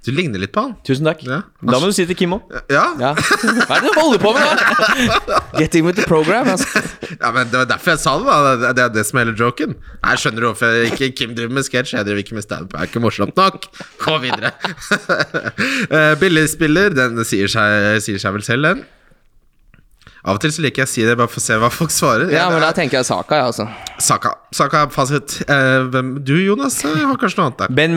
Du 0.09 0.13
ligner 0.17 0.41
litt 0.41 0.55
på 0.57 0.63
han. 0.65 0.71
Tusen 0.89 1.05
takk. 1.05 1.21
Ja. 1.29 1.43
Da 1.61 1.77
må 1.83 1.91
du 1.91 1.93
si 1.93 2.07
til 2.09 2.17
Kimmo. 2.17 2.39
Ja? 2.73 2.87
Ja. 2.97 3.11
Hva 3.13 3.77
er 3.77 3.83
det 3.85 3.91
du 3.93 3.99
holder 4.01 4.23
på 4.23 4.31
med 4.33 4.41
nå? 4.49 5.41
Getting 5.61 5.85
with 5.85 5.99
the 6.01 6.07
program. 6.09 6.49
Altså. 6.55 6.81
ja, 7.23 7.29
men 7.35 7.51
Det 7.53 7.59
var 7.61 7.69
derfor 7.75 7.93
jeg 7.93 8.01
sa 8.07 8.15
det. 8.23 8.27
da 8.63 8.73
Det- 8.73 8.85
er 8.87 8.95
det 8.97 9.05
som 9.07 9.19
er 9.21 9.27
hele 9.29 9.37
joken. 9.37 9.75
Jeg 10.01 10.23
skjønner 10.25 10.47
hvorfor 10.49 10.79
ikke 10.89 11.11
Kim 11.19 11.35
driver 11.37 11.53
med 11.59 11.69
sketsj. 11.69 11.93
Jeg 11.99 12.09
driver 12.09 12.23
ikke 12.25 12.39
med 12.39 12.47
standup. 12.49 12.73
Det 12.73 12.81
er 12.81 12.89
ikke 12.89 13.05
morsomt 13.05 13.37
nok. 13.37 13.69
Gå 14.07 14.19
videre. 14.25 14.55
Eh, 15.89 16.15
Billigspiller, 16.21 16.93
den 16.95 17.21
sier 17.29 17.49
seg, 17.53 17.99
sier 18.05 18.19
seg 18.23 18.35
vel 18.37 18.45
selv, 18.47 18.65
den. 18.69 18.81
Av 20.29 20.37
og 20.37 20.41
til 20.43 20.51
så 20.53 20.63
liker 20.65 20.83
jeg 20.83 20.89
å 20.89 20.91
si 20.91 21.05
det, 21.07 21.15
bare 21.19 21.31
for 21.31 21.41
å 21.41 21.45
se 21.45 21.57
hva 21.63 21.69
folk 21.73 21.93
svarer. 21.95 22.33
Ja, 22.35 22.49
men 22.53 22.61
da 22.65 22.69
er- 22.73 22.77
tenker 22.77 22.99
jeg 23.01 23.07
Saka, 23.09 23.39
ja, 23.39 23.47
altså. 23.53 23.69
Saka. 24.03 24.33
Saka 24.53 24.83
er 24.87 24.93
fasit. 24.93 25.39
Eh, 25.49 26.01
du, 26.27 26.35
Jonas, 26.43 26.81
har 26.85 27.17
kanskje 27.21 27.39
noe 27.41 27.49
annet 27.51 27.63
der? 27.65 27.75
Ben 27.79 27.95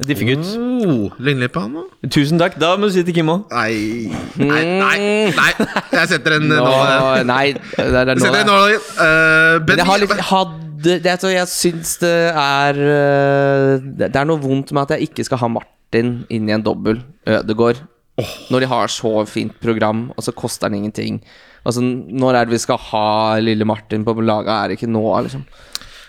Me. 0.00 0.06
Diffegutt. 0.08 0.46
Oh, 0.56 1.12
ligner 1.20 1.44
litt 1.44 1.52
på 1.52 1.60
han 1.66 1.74
nå? 1.76 1.82
Tusen 2.08 2.40
takk. 2.40 2.54
Da 2.60 2.70
må 2.80 2.88
du 2.88 2.94
si 2.94 3.02
til 3.04 3.18
Kimmo. 3.18 3.42
Nei 3.52 4.08
Nei, 4.40 4.62
nei, 4.80 5.32
nei. 5.36 5.50
Jeg 5.92 6.08
setter 6.14 6.38
en 6.38 6.46
Nå, 6.48 6.56
nål 6.64 7.26
nei, 7.28 7.42
det 7.52 7.84
er, 7.84 7.90
det 7.92 8.00
er 8.00 8.12
Jeg 8.14 8.22
setter 8.24 8.40
en 8.40 8.52
uh, 8.54 9.58
ben, 9.60 9.82
jeg 9.82 9.88
har 9.90 10.00
litt 10.00 10.14
hadde, 10.30 10.96
det, 11.04 11.16
Jeg 11.34 11.50
syns 11.52 11.92
det 12.00 12.14
er 12.32 12.80
Det 14.00 14.08
er 14.08 14.30
noe 14.30 14.40
vondt 14.40 14.72
med 14.72 14.86
at 14.86 14.96
jeg 14.96 15.10
ikke 15.10 15.28
skal 15.28 15.42
ha 15.44 15.52
Martin 15.58 16.14
inn 16.32 16.48
i 16.48 16.56
en 16.56 16.64
dobbel 16.64 17.02
Ødegård. 17.28 17.84
Når 18.48 18.64
de 18.64 18.72
har 18.72 18.88
så 18.92 19.12
fint 19.28 19.54
program, 19.60 20.06
og 20.16 20.24
så 20.24 20.32
koster 20.32 20.72
den 20.72 20.80
ingenting. 20.80 21.20
Altså, 21.68 21.84
Når 21.84 22.34
er 22.34 22.48
det 22.48 22.56
vi 22.56 22.64
skal 22.64 22.80
ha 22.88 23.38
lille 23.44 23.68
Martin 23.68 24.08
på 24.08 24.16
laget? 24.24 24.52
Er 24.56 24.68
det 24.72 24.80
ikke 24.80 24.90
nå, 24.90 25.04
liksom? 25.28 25.44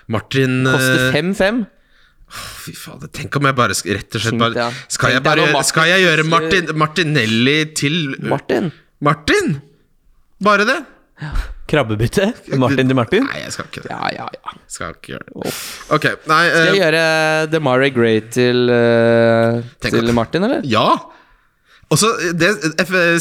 Martin 0.07 0.63
Koster 0.67 1.09
eh, 1.11 1.19
5-5? 1.19 1.63
Fy 2.33 2.73
fader, 2.77 3.11
tenk 3.13 3.35
om 3.37 3.45
jeg 3.45 3.55
bare 3.57 3.75
rett 3.75 4.17
og 4.17 4.23
slett 4.23 4.39
bare. 4.41 4.69
Skal 4.91 5.13
jeg 5.13 5.23
bare 5.25 5.63
Skal 5.67 5.91
jeg 5.91 6.05
gjøre 6.07 6.25
Martin, 6.25 6.71
Martinelli 6.79 7.57
til 7.77 8.15
Martin? 8.25 8.71
Martin? 9.03 9.57
Bare 10.43 10.65
det? 10.67 10.79
Krabbebytte. 11.69 12.27
Martin 12.59 12.89
til 12.89 12.97
Martin. 12.97 13.27
Nei, 13.29 13.43
jeg 13.45 13.53
skal 13.55 13.69
ikke 13.69 13.83
det. 13.85 13.91
Ja, 13.93 14.09
ja, 14.15 14.27
ja. 14.33 14.55
Skal 14.71 14.95
ikke 14.97 15.13
gjøre 15.13 15.27
det. 15.29 15.53
Ok, 15.95 16.07
nei 16.29 16.41
Skal 16.49 16.65
jeg 16.67 16.73
eh, 16.73 16.79
gjøre 16.81 17.03
DeMarie 17.53 17.93
Gray 17.95 18.21
til, 18.33 18.63
uh, 18.69 19.61
til 19.85 20.13
Martin, 20.15 20.47
eller? 20.49 20.65
Ja! 20.67 20.87
Også, 21.93 22.09
det, 22.33 22.55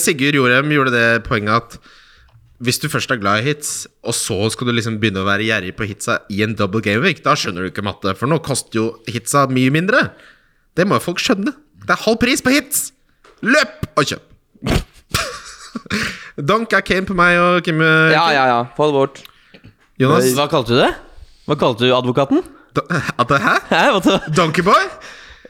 Sigurd 0.00 0.38
Jorem 0.38 0.72
gjorde 0.72 0.94
det 0.94 1.06
poenget 1.28 1.60
at 1.60 1.92
hvis 2.62 2.78
du 2.78 2.86
først 2.90 3.10
er 3.10 3.18
glad 3.18 3.42
i 3.42 3.48
hits, 3.50 3.70
og 4.06 4.14
så 4.14 4.36
skal 4.54 4.68
du 4.68 4.74
liksom 4.76 5.00
begynne 5.02 5.22
å 5.24 5.26
være 5.26 5.48
gjerrig 5.48 5.72
på 5.78 5.86
hitsa 5.90 6.20
i 6.30 6.42
en 6.46 6.54
double 6.58 6.82
game 6.84 7.02
week, 7.02 7.22
da 7.24 7.34
skjønner 7.38 7.66
du 7.66 7.72
ikke 7.72 7.84
matte, 7.86 8.14
for 8.18 8.30
nå 8.30 8.38
koster 8.44 8.78
jo 8.78 8.86
hitsa 9.10 9.48
mye 9.50 9.72
mindre. 9.74 10.04
Det 10.78 10.86
må 10.86 11.00
jo 11.00 11.06
folk 11.10 11.22
skjønne. 11.22 11.54
Det 11.82 11.90
er 11.96 12.04
halv 12.04 12.20
pris 12.22 12.44
på 12.44 12.54
hits! 12.54 12.90
Løp 13.42 13.88
og 13.98 14.06
kjøp! 14.06 14.28
Donk 16.48 16.72
er 16.76 16.84
Kane 16.86 17.08
på 17.08 17.16
meg 17.18 17.40
og 17.42 17.64
Kim 17.66 17.82
eh, 17.82 18.12
Ja, 18.14 18.28
ja, 18.32 18.44
ja. 18.48 18.60
Få 18.76 18.88
det 18.88 18.96
bort. 18.96 19.18
Jonas. 20.00 20.30
Hva 20.38 20.46
kalte 20.50 20.76
du 20.76 20.78
det? 20.80 20.92
Hva 21.50 21.58
kalte 21.58 21.88
du 21.88 21.96
advokaten? 21.96 22.44
Da, 22.76 22.86
At 23.20 23.28
det, 23.28 23.42
hæ? 23.42 23.56
Hæ? 23.68 23.82
Donkeyboy? 24.38 24.86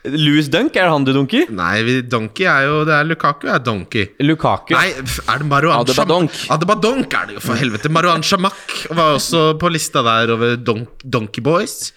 Louis 0.05 0.49
Dunk, 0.51 0.75
er 0.75 0.89
det 0.89 0.91
han 0.91 1.05
du 1.07 1.13
dunker? 1.15 1.51
Nei, 1.55 1.83
vi- 1.87 2.03
Donkey 2.03 2.43
er 2.51 2.65
jo 2.67 2.81
Det 2.85 2.95
er 2.97 3.05
Lukaku 3.07 3.47
er 3.49 3.61
Donkey. 3.63 4.09
Lukaku. 4.21 4.75
Nei, 4.75 4.89
er 4.91 5.39
det 5.39 5.47
Marouan 5.47 5.79
Adebadonk. 5.85 6.31
Cham- 6.33 6.51
Adebadonk 6.57 7.15
er 7.15 7.27
det 7.31 7.35
jo, 7.37 7.41
for 7.45 7.55
helvete. 7.55 7.89
Marouan 7.89 8.23
Shamak 8.27 8.89
var 8.91 9.15
også 9.21 9.45
på 9.63 9.71
lista 9.71 10.03
der 10.03 10.33
over 10.35 10.57
don 10.57 10.87
Donkey 11.09 11.41
Boys. 11.47 11.93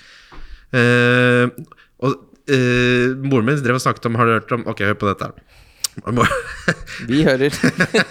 Uh, 0.76 1.49
og 2.03 2.14
uh, 2.51 3.16
moren 3.26 3.45
min 3.47 3.58
drev 3.64 3.78
og 3.78 3.82
snakket 3.82 4.06
om 4.10 4.16
Har 4.20 4.26
du 4.28 4.32
hørt 4.34 4.51
om 4.51 4.66
Ok, 4.68 4.82
hør 4.84 4.97
på 4.99 5.08
dette 5.08 5.30
her. 5.30 5.34
Vi 7.10 7.22
hører. 7.24 7.54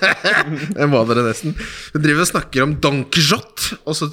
Jeg 0.81 0.89
må 0.91 1.03
dere 1.09 1.25
nesten. 1.27 1.55
Hun 1.93 2.05
driver 2.05 2.25
og 2.25 2.31
snakker 2.31 2.65
om 2.65 2.75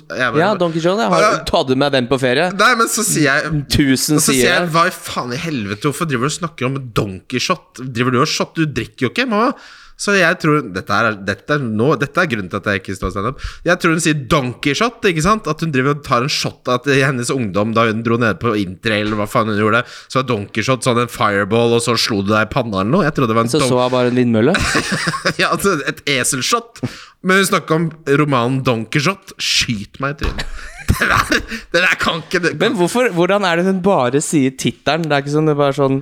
jeg 0.09 0.33
bare, 0.33 0.41
Ja, 0.41 0.49
John. 0.83 0.99
Jeg 1.01 1.11
har 1.11 1.43
tatt 1.47 1.71
med 1.79 1.95
den 1.95 2.09
på 2.11 2.19
ferie. 2.21 2.49
Nei, 2.59 2.71
men 2.79 2.89
så 2.91 3.05
sier 3.07 3.29
jeg 3.29 3.61
Tusen 3.71 4.19
så 4.19 4.33
sier 4.33 4.49
jeg, 4.49 4.71
hva 4.73 4.87
i 4.89 4.95
faen 4.95 5.35
i 5.35 5.39
helvete, 5.39 5.87
hvorfor 5.87 6.09
driver 6.09 6.27
du 6.27 6.33
og 6.33 6.37
snakker 6.39 6.67
om 6.67 6.79
donkeyshot? 6.97 7.83
Driver 7.85 8.15
du 8.15 8.21
og 8.23 8.29
shot? 8.31 8.55
Du 8.57 8.67
drikker 8.67 9.07
jo 9.07 9.13
ikke, 9.13 9.27
mamma. 9.29 9.53
Så 10.01 10.15
jeg 10.17 10.37
tror 10.41 10.63
Dette 10.73 10.97
er, 10.97 11.17
dette 11.27 11.55
er, 11.57 11.61
nå, 11.61 11.91
dette 12.01 12.23
er 12.23 12.29
grunnen 12.31 12.49
til 12.49 12.57
at 12.61 12.69
jeg 12.71 12.81
ikke 12.81 12.95
står 12.97 13.13
standup. 13.13 13.43
Jeg 13.67 13.81
tror 13.81 13.93
hun 13.93 14.01
sier 14.03 14.23
donkeyshot, 14.31 15.05
ikke 15.11 15.25
sant? 15.25 15.49
At 15.51 15.61
hun 15.61 15.73
driver 15.73 15.93
og 15.93 16.03
tar 16.07 16.25
en 16.25 16.31
shot 16.31 16.71
at 16.73 16.89
i 16.89 17.01
hennes 17.03 17.29
ungdom, 17.33 17.75
da 17.77 17.85
hun 17.89 18.01
dro 18.05 18.17
ned 18.21 18.39
på 18.41 18.55
interrail, 18.57 19.05
eller 19.07 19.21
hva 19.21 19.29
faen 19.29 19.51
hun 19.51 19.59
gjorde, 19.61 19.83
så 20.07 20.21
var 20.21 20.27
donkey 20.31 20.65
shot 20.65 20.87
sånn 20.87 21.03
en 21.03 21.11
fireball, 21.11 21.77
og 21.77 21.85
så 21.85 21.97
slo 21.99 22.21
du 22.25 22.33
deg 22.33 22.47
i 22.47 22.51
panna 22.51 22.81
eller 22.81 22.93
noe. 22.95 23.05
Jeg 23.05 23.17
trodde 23.17 23.33
det 23.33 23.39
var 23.39 23.47
en 23.47 23.53
Så 23.53 23.61
så 23.61 23.77
hun 23.77 23.93
bare 23.93 24.11
en 24.13 24.17
vindmølle. 24.17 24.57
ja, 25.41 25.51
altså 25.51 25.77
et 25.85 26.01
eselshot. 26.17 26.81
Men 27.21 27.41
hun 27.41 27.49
snakker 27.51 27.77
om 27.77 27.89
romanen 28.17 28.61
'Donkey 28.65 29.03
Shot'. 29.05 29.35
Skyt 29.37 30.01
meg 30.01 30.17
i 30.17 30.23
trynet. 30.23 30.61
Det 30.91 31.07
der, 31.09 31.39
det 31.73 31.81
der 31.81 31.95
kan 31.99 32.19
ikke 32.21 32.39
det, 32.43 32.51
Men 32.61 32.73
hvorfor, 32.77 33.07
hvordan 33.15 33.45
er 33.47 33.57
det 33.59 33.65
hun 33.65 33.79
bare 33.85 34.19
sier 34.23 34.53
tittelen? 34.59 35.03
Det 35.07 35.15
er 35.17 35.23
ikke 35.23 35.33
sånn 35.33 35.47
det 35.49 35.53
er 35.55 35.59
bare 35.59 35.75
sånn 35.77 35.95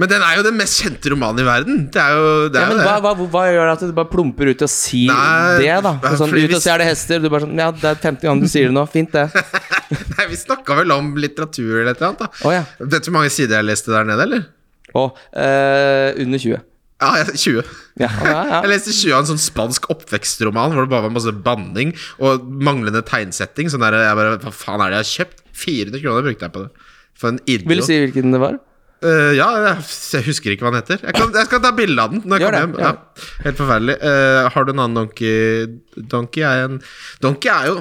Men 0.00 0.10
den 0.10 0.22
er 0.26 0.36
jo 0.38 0.44
den 0.46 0.56
mest 0.58 0.78
kjente 0.82 1.10
romanen 1.12 1.42
i 1.42 1.46
verden. 1.46 1.80
Det 1.94 2.00
er 2.02 2.14
jo, 2.18 2.26
det 2.54 2.60
ja, 2.60 2.64
er 2.66 2.70
jo 2.70 2.76
men 2.76 2.82
det. 2.82 2.86
hva, 2.86 3.14
hva, 3.16 3.28
hva 3.34 3.44
gjør 3.50 3.72
at 3.72 3.84
du 3.86 3.94
bare 3.96 4.10
plumper 4.12 4.50
ut 4.52 4.64
og 4.66 4.70
sier 4.74 5.10
Nei, 5.10 5.56
det, 5.62 5.70
da? 5.86 5.94
ja, 6.04 6.12
Sånn, 6.20 6.34
ut 6.38 6.54
og 6.58 6.62
ser 6.64 6.82
det 6.84 6.88
hester. 6.92 7.22
Du 7.24 7.30
bare 7.32 7.46
sånn 7.46 7.58
Ja, 7.64 7.70
det 7.74 7.90
er 7.94 8.00
50 8.04 8.28
ganger 8.28 8.46
du 8.46 8.52
sier 8.54 8.70
det 8.70 8.76
nå. 8.78 8.84
Fint, 8.94 9.14
det. 9.16 9.26
Nei, 10.18 10.28
Vi 10.30 10.38
snakka 10.44 10.78
vel 10.82 10.94
om 10.94 11.10
litteratur 11.20 11.72
eller 11.80 11.92
et 11.94 12.02
eller 12.02 12.12
annet. 12.12 12.22
da 12.26 12.46
Oh, 12.48 12.52
ja. 12.54 12.62
Vet 12.82 13.02
du 13.06 13.10
hvor 13.10 13.18
mange 13.20 13.32
sider 13.34 13.58
jeg 13.60 13.68
leste 13.70 13.92
der 13.94 14.06
nede, 14.08 14.26
eller? 14.28 14.46
Og 14.94 15.16
eh, 15.34 16.14
under 16.22 16.38
20. 16.38 16.62
Ja, 17.02 17.10
jeg- 17.20 17.38
20. 17.42 17.64
Ja, 17.98 18.08
ja, 18.08 18.44
ja. 18.48 18.60
Jeg 18.62 18.70
leste 18.70 18.92
20 18.94 19.12
av 19.14 19.24
en 19.24 19.30
sånn 19.34 19.42
spansk 19.42 19.88
oppvekstroman 19.90 20.72
hvor 20.74 20.86
det 20.86 20.90
bare 20.92 21.06
var 21.08 21.14
masse 21.14 21.32
banning 21.44 21.94
og 22.18 22.44
manglende 22.46 23.02
tegnsetting. 23.06 23.68
Sånn 23.70 23.82
der, 23.84 23.96
jeg 23.98 24.18
bare, 24.18 24.38
Hva 24.44 24.52
faen 24.54 24.80
er 24.84 24.90
det 24.94 25.00
jeg 25.00 25.04
har 25.04 25.12
kjøpt? 25.14 25.42
400 25.54 26.00
kroner 26.02 26.22
brukte 26.28 26.46
jeg 26.48 26.52
på 26.54 26.62
det. 26.64 26.70
For 27.14 27.28
en 27.28 27.40
idiot. 27.46 27.68
Vil 27.70 27.82
du 27.82 27.86
si 27.86 27.98
hvilken 28.06 28.32
det 28.34 28.40
var? 28.42 28.56
Uh, 29.04 29.34
ja, 29.36 29.46
jeg, 29.60 29.84
jeg 30.14 30.24
husker 30.24 30.54
ikke 30.54 30.64
hva 30.64 30.70
den 30.72 30.80
heter. 30.80 31.02
Jeg, 31.04 31.12
kan, 31.18 31.32
jeg 31.36 31.46
skal 31.50 31.60
ta 31.60 31.72
bilde 31.76 32.00
av 32.00 32.14
den 32.14 32.22
når 32.24 32.40
jeg 32.40 32.46
Gjør 32.46 32.54
kommer 32.56 32.80
hjem. 32.80 32.98
Ja. 33.20 33.24
Helt 33.44 33.58
forferdelig. 33.60 33.96
Uh, 34.00 34.48
har 34.54 34.64
du 34.64 34.72
en 34.72 34.80
annen 34.80 34.96
donkey? 35.02 35.66
Donkey 36.14 36.46
er 36.46 36.62
en 36.70 36.78
Donkey 37.20 37.50
er 37.52 37.68
jo 37.68 37.74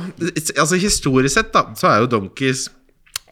Altså 0.60 0.80
Historisk 0.82 1.38
sett, 1.38 1.54
da, 1.56 1.64
så 1.80 1.88
er 1.94 2.04
jo 2.04 2.10
donkeys 2.18 2.66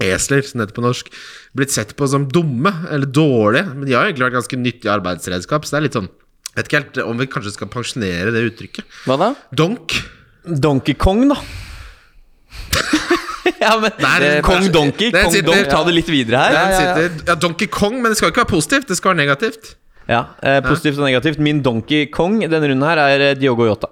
Esler, 0.02 0.42
som 0.48 0.60
det 0.60 0.68
heter 0.68 0.78
på 0.80 0.84
norsk, 0.86 1.12
blitt 1.58 1.72
sett 1.74 1.94
på 2.00 2.08
som 2.10 2.26
dumme 2.30 2.72
eller 2.92 3.08
dårlige. 3.08 3.68
Men 3.76 3.86
de 3.88 3.96
har 3.98 4.08
egentlig 4.10 4.28
vært 4.30 4.38
ganske 4.40 4.58
nyttige 4.60 4.94
arbeidsredskap, 4.94 5.66
så 5.66 5.76
det 5.76 5.80
er 5.82 5.88
litt 5.90 6.00
sånn 6.02 6.12
Vet 6.52 6.68
ikke 6.68 6.80
helt 6.82 6.98
om 7.08 7.16
vi 7.22 7.26
kanskje 7.32 7.54
skal 7.56 7.70
pensjonere 7.72 8.32
det 8.36 8.42
uttrykket. 8.50 8.84
Hva 9.08 9.16
da? 9.22 9.28
Donk. 9.56 9.94
Donkey 10.44 10.98
Kong, 11.00 11.22
da. 11.32 11.38
ja, 13.62 13.78
men 13.80 13.94
Nei, 14.02 14.18
det- 14.20 14.42
Kong 14.44 14.68
Donkey, 14.74 15.14
Kong 15.16 15.32
sitter- 15.32 15.48
Donk, 15.48 15.70
ta 15.72 15.80
det 15.88 15.94
litt 15.96 16.10
videre 16.12 16.42
her. 16.44 16.52
Ja, 16.58 16.64
ja. 16.68 16.82
sitter, 16.82 17.24
ja, 17.32 17.36
Donkey 17.40 17.70
Kong, 17.72 18.02
men 18.02 18.12
det 18.12 18.20
skal 18.20 18.34
ikke 18.34 18.44
være 18.44 18.52
positivt. 18.52 18.90
Det 18.92 18.98
skal 19.00 19.14
være 19.14 19.22
negativt. 19.24 19.72
Ja, 20.10 20.26
eh, 20.44 20.60
Positivt 20.66 20.98
og 21.00 21.06
negativt. 21.08 21.40
Min 21.40 21.62
Donkey 21.64 22.10
Kong 22.12 22.42
denne 22.42 22.68
runden 22.68 22.84
her 22.84 23.00
er 23.00 23.24
eh, 23.30 23.36
Diogo 23.40 23.64
Jota. 23.70 23.88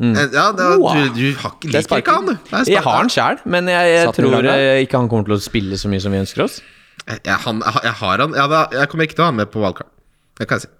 Eh, 0.00 0.28
Ja, 0.34 0.52
det, 0.52 0.64
Wow. 0.78 0.92
du, 0.92 1.08
du 1.16 1.32
har 1.40 1.54
ikke, 1.56 1.68
er 1.68 1.72
liker 1.80 2.02
ikke 2.02 2.14
han, 2.18 2.26
du. 2.26 2.36
Jeg 2.68 2.82
har 2.84 2.96
han 3.00 3.08
sjæl, 3.08 3.38
men 3.48 3.66
jeg, 3.72 3.92
jeg 3.94 4.12
tror 4.18 4.34
gang, 4.42 4.46
eh, 4.52 4.82
ikke 4.84 4.98
han 5.00 5.08
kommer 5.08 5.24
til 5.30 5.36
å 5.38 5.40
spille 5.40 5.78
så 5.80 5.88
mye 5.88 6.00
som 6.04 6.12
vi 6.12 6.18
ønsker 6.20 6.44
oss. 6.44 6.58
Jeg, 7.06 7.20
jeg, 7.24 7.38
han, 7.46 7.62
jeg, 7.64 7.80
jeg 7.84 7.92
har 8.02 8.18
han 8.24 8.34
ja, 8.36 8.46
da, 8.50 8.60
Jeg 8.72 8.88
kommer 8.92 9.04
ikke 9.08 9.14
til 9.16 9.22
å 9.24 9.26
ha 9.28 9.32
han 9.32 9.40
med 9.40 9.50
på 9.54 9.62
valgkart. 9.62 9.88
Det 10.36 10.48
kan 10.50 10.58
jeg 10.60 10.66
si. 10.68 10.72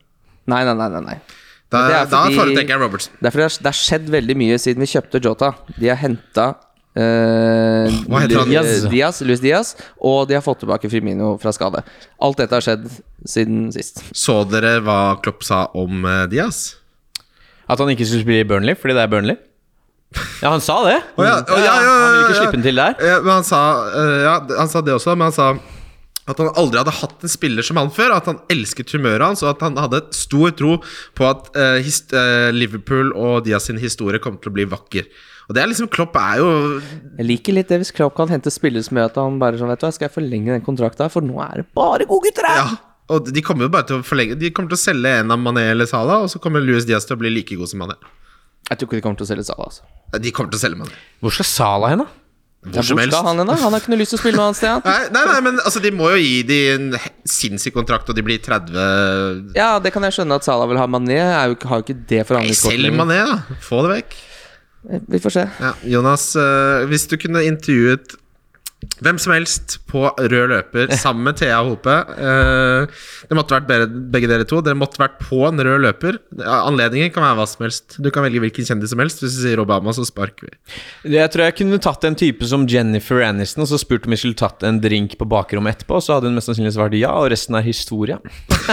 Nei, 0.52 0.62
nei, 0.68 0.74
nei. 0.76 0.88
nei, 0.92 1.00
nei. 1.06 1.18
Da, 1.72 1.80
er 2.02 2.06
fordi- 2.06 2.36
foretrekker 2.36 2.76
jeg 2.76 2.80
Robertson. 2.84 3.12
Det 3.20 3.26
er 3.26 3.34
fordi 3.34 3.42
det 3.46 3.50
har- 3.50 3.62
det 3.64 3.72
har 3.72 3.80
skjedd 3.80 4.10
veldig 4.14 4.36
mye 4.36 4.58
siden 4.60 4.84
vi 4.84 4.86
kjøpte 4.92 5.22
Jota. 5.24 5.54
De 5.80 5.88
har 5.88 5.96
henta 5.96 6.54
Uh, 6.96 7.92
Hva 8.08 8.22
heter 8.22 8.38
han? 8.40 8.48
Diaz, 8.48 8.86
Diaz, 8.88 9.18
Luis 9.20 9.40
Diaz, 9.44 9.74
og 10.00 10.30
de 10.30 10.32
har 10.38 10.40
fått 10.40 10.62
tilbake 10.62 10.88
Firmino 10.88 11.34
fra 11.42 11.52
skade. 11.52 11.82
Alt 12.24 12.38
dette 12.40 12.56
har 12.56 12.64
skjedd 12.64 12.86
siden 13.28 13.66
sist. 13.74 14.00
Så 14.16 14.38
dere 14.48 14.78
hva 14.80 15.20
Klopp 15.20 15.44
sa 15.44 15.66
om 15.76 16.06
eh, 16.08 16.22
Diaz? 16.32 16.62
At 17.66 17.82
han 17.82 17.90
ikke 17.92 18.06
skulle 18.06 18.24
spille 18.26 18.44
i 18.44 18.48
Burnley 18.48 18.78
fordi 18.78 18.96
det 18.96 19.04
er 19.04 19.12
Burnley. 19.12 19.38
Ja, 20.40 20.52
han 20.52 20.62
sa 20.62 20.78
det. 20.86 21.00
Oh, 21.18 21.24
ja, 21.26 21.40
Oh, 21.42 21.58
ja, 21.58 21.72
ja, 21.82 21.94
Han 21.94 22.12
ville 22.12 22.26
ikke 22.28 22.38
slippe 22.38 22.58
den 22.58 22.66
til 22.68 22.78
der. 22.78 22.94
Ja, 23.02 23.16
men 23.24 23.32
han 23.34 23.46
sa, 23.46 23.62
eh, 23.90 24.20
ja, 24.24 24.36
han 24.60 24.70
sa 24.70 24.80
det 24.86 24.94
også, 24.94 25.16
men 25.18 25.28
han 25.28 25.34
sa 25.36 25.48
at 26.26 26.40
han 26.42 26.50
aldri 26.58 26.80
hadde 26.80 26.94
hatt 26.96 27.22
en 27.22 27.30
spiller 27.30 27.62
som 27.66 27.78
han 27.78 27.92
før. 27.94 28.16
At 28.16 28.26
han 28.30 28.40
elsket 28.50 28.90
humøret 28.96 29.22
hans, 29.22 29.44
og 29.44 29.52
at 29.52 29.62
han 29.62 29.78
hadde 29.78 30.02
stor 30.16 30.54
tro 30.58 30.80
på 31.14 31.28
at 31.28 31.50
uh, 31.54 31.78
his, 31.78 32.00
Liverpool 32.54 33.12
og 33.14 33.44
Diaz 33.46 33.68
sin 33.70 33.78
historie 33.78 34.18
kommer 34.22 34.42
til 34.42 34.50
å 34.50 34.56
bli 34.56 34.66
vakker. 34.72 35.06
Og 35.46 35.54
det 35.54 35.62
er 35.62 35.70
liksom 35.70 35.86
Klopp 35.86 36.16
er 36.18 36.40
jo 36.40 36.48
Jeg 37.20 37.26
liker 37.28 37.54
litt 37.54 37.70
det 37.70 37.78
hvis 37.78 37.94
Klopp 37.94 38.16
kan 38.18 38.30
hente 38.32 38.50
spillere 38.50 38.82
som 38.82 38.98
gjør 38.98 39.12
at 39.12 39.20
han 39.20 39.36
bare 39.38 39.60
sånn 39.60 39.70
Vet 39.70 39.78
du 39.78 39.86
hva, 39.86 39.92
skal 39.94 40.08
jeg 40.08 40.16
forlenge 40.16 40.50
den 40.50 40.64
kontrakta, 40.66 41.06
for 41.12 41.22
nå 41.22 41.38
er 41.44 41.62
det 41.62 41.68
bare 41.76 42.08
gode 42.08 42.26
gutter 42.26 42.48
her! 42.50 42.58
Ja, 42.64 42.85
og 43.12 43.30
de 43.30 43.42
kommer 43.44 43.68
jo 43.68 43.72
bare 43.72 43.86
til 43.86 44.00
å 44.00 44.04
forlenge 44.06 44.34
De 44.40 44.50
kommer 44.50 44.72
til 44.72 44.78
å 44.78 44.82
selge 44.82 45.12
en 45.20 45.30
av 45.30 45.38
Mané 45.38 45.68
eller 45.70 45.86
Salah, 45.86 46.24
og 46.26 46.30
så 46.32 46.40
kommer 46.42 46.64
Louis 46.64 46.86
Diaz 46.88 47.06
til 47.06 47.14
å 47.18 47.20
bli 47.22 47.30
like 47.30 47.58
god 47.58 47.70
som 47.70 47.84
Mané. 47.84 47.98
Jeg 48.66 48.80
tror 48.80 48.88
ikke 48.88 48.98
de 48.98 49.04
kommer 49.04 49.20
til 49.20 49.28
å 49.28 49.30
selge 49.30 49.46
Salah, 49.46 49.68
altså. 49.70 49.86
De 50.22 50.32
kommer 50.34 50.54
til 50.54 50.58
å 50.58 50.64
selge 50.64 50.80
Mané. 50.80 51.02
Hvor 51.22 51.36
skal 51.36 51.50
Salah 51.52 51.94
hen, 51.94 52.02
da? 52.02 52.08
Hvor 52.66 52.82
hvor 52.82 52.98
skal 53.06 53.26
han 53.28 53.38
henne? 53.38 53.54
Han 53.60 53.74
har 53.74 53.82
ikke 53.82 53.92
noe 53.92 54.00
lyst 54.00 54.10
til 54.10 54.18
å 54.18 54.22
spille 54.24 54.38
noe 54.40 54.48
annet 54.48 54.58
sted. 54.58 54.86
Nei, 54.88 55.02
nei, 55.14 55.22
nei, 55.28 55.36
men 55.44 55.60
altså, 55.62 55.82
de 55.84 55.92
må 55.94 56.08
jo 56.10 56.18
gi 56.18 56.40
de 56.48 56.56
en 56.72 56.88
sinnssyk 57.30 57.76
kontrakt, 57.76 58.10
og 58.10 58.16
de 58.18 58.24
blir 58.26 58.40
30 58.42 59.54
Ja, 59.54 59.76
det 59.82 59.92
kan 59.94 60.02
jeg 60.02 60.16
skjønne 60.16 60.40
at 60.40 60.46
Salah 60.48 60.66
vil 60.66 60.80
ha. 60.80 60.88
Mané 60.90 61.20
er 61.22 61.52
jo, 61.52 61.58
har 61.70 61.82
jo 61.82 61.86
ikke 61.86 61.98
det 62.10 62.24
forhandlingskortet 62.26 62.82
Selg. 62.82 62.96
Mané, 62.98 63.20
da. 63.28 63.60
Få 63.62 63.84
det 63.86 63.92
vekk. 63.92 64.16
Vi 65.14 65.20
får 65.22 65.34
se. 65.36 65.44
Ja, 65.62 65.72
Jonas, 65.94 66.26
eh, 66.38 66.86
hvis 66.90 67.06
du 67.10 67.14
kunne 67.22 67.44
intervjuet 67.46 68.18
hvem 69.04 69.18
som 69.20 69.34
helst 69.34 69.76
på 69.90 70.06
rød 70.16 70.50
løper 70.52 70.92
sammen 71.02 71.26
med 71.28 71.36
Thea 71.40 71.58
Hope 71.66 71.92
eh, 71.92 72.86
Det 73.28 73.36
måtte 73.36 73.58
vært 73.58 73.92
begge 74.12 74.30
dere 74.30 74.46
to. 74.48 74.62
Dere 74.64 74.78
måtte 74.78 75.00
vært 75.00 75.18
på 75.20 75.42
en 75.48 75.60
rød 75.60 75.82
løper. 75.84 76.18
Anledningen 76.46 77.12
kan 77.14 77.24
være 77.26 77.38
hva 77.40 77.46
som 77.50 77.66
helst. 77.66 77.98
Du 78.02 78.08
kan 78.14 78.24
velge 78.26 78.40
hvilken 78.42 78.68
kjendis 78.68 78.92
som 78.94 79.02
helst. 79.02 79.20
Hvis 79.24 79.36
du 79.36 79.42
sier 79.44 79.62
Obama, 79.62 79.92
så 79.96 80.04
sparker 80.06 80.48
vi. 80.48 80.54
Jeg 81.16 81.32
tror 81.32 81.46
jeg 81.46 81.56
kunne 81.60 81.80
tatt 81.82 82.06
en 82.08 82.16
type 82.18 82.48
som 82.48 82.64
Jennifer 82.70 83.20
Aniston 83.26 83.64
og 83.66 83.70
så 83.70 83.80
spurt 83.80 84.06
om 84.08 84.14
vi 84.14 84.20
skulle 84.20 84.38
tatt 84.38 84.64
en 84.66 84.80
drink 84.82 85.16
på 85.20 85.28
bakrommet 85.28 85.76
etterpå, 85.76 86.00
så 86.04 86.16
hadde 86.16 86.30
hun 86.30 86.38
mest 86.38 86.50
sannsynlig 86.50 86.74
svart 86.76 86.96
ja, 86.96 87.12
og 87.18 87.30
resten 87.32 87.58
er 87.58 87.64
historie. 87.66 88.18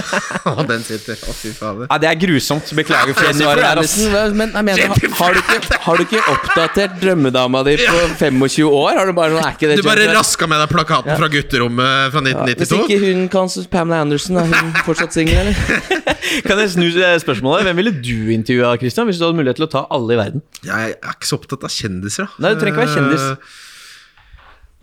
Den 0.72 0.84
sitter. 0.86 1.20
Å, 1.20 1.36
fy 1.36 1.52
fader. 1.56 1.88
Ja, 1.90 2.00
Det 2.04 2.10
er 2.12 2.20
grusomt. 2.22 2.72
Beklager 2.78 3.18
for 3.18 3.28
der, 3.28 3.64
ass. 3.82 3.98
Aniston, 4.00 4.38
men 4.40 4.54
jeg 4.54 4.68
mener, 4.70 4.94
har, 4.94 5.12
har, 5.20 5.36
du 5.36 5.42
ikke, 5.42 5.80
har 5.86 6.00
du 6.00 6.06
ikke 6.06 6.24
oppdatert 6.34 6.98
drømmedama 7.02 7.64
di 7.68 7.76
på 7.82 8.00
25 8.22 8.70
år? 8.70 9.00
Har 9.00 9.10
du 9.10 9.16
bare, 9.18 9.42
er 9.42 9.58
ikke 9.58 9.72
det 9.72 9.80
Du 9.82 9.88
bare 10.10 10.18
raska 10.20 10.48
med 10.52 10.62
deg 10.64 10.72
plakaten 10.72 11.18
fra 11.20 11.30
gutterommet 11.34 12.14
fra 12.14 12.22
Ja, 12.24 12.46
Hvis 12.48 12.72
1992? 12.72 12.80
ikke 12.88 13.00
hun 13.04 13.28
kan 13.34 13.52
Pamela 13.74 14.02
Anderson, 14.06 14.38
er 14.42 14.50
hun 14.52 14.72
fortsatt 14.88 15.16
singel, 15.16 15.40
eller? 15.44 15.54
Kan 16.48 16.60
jeg 16.64 16.72
snu 16.74 16.86
eh, 16.88 17.18
spørsmålet? 17.22 17.66
Hvem 17.68 17.80
ville 17.82 17.94
du 18.04 18.32
intervjua, 18.34 18.74
Christian, 18.82 19.06
hvis 19.10 19.20
du 19.22 19.26
hadde 19.28 19.38
mulighet 19.38 19.60
til 19.60 19.68
å 19.68 19.72
ta 19.74 19.84
alle 19.94 20.16
i 20.16 20.20
verden? 20.20 20.44
Jeg 20.66 20.96
er 20.96 21.14
ikke 21.16 21.30
så 21.30 21.38
opptatt 21.40 21.66
av 21.68 21.74
kjendiser, 21.74 22.30
da. 22.30 22.46
Nei, 22.46 22.54
du 22.56 22.62
trenger 22.64 22.80
ikke 22.80 22.88
være 22.88 22.96
kjendis. 22.98 23.30
Eh, 23.30 23.70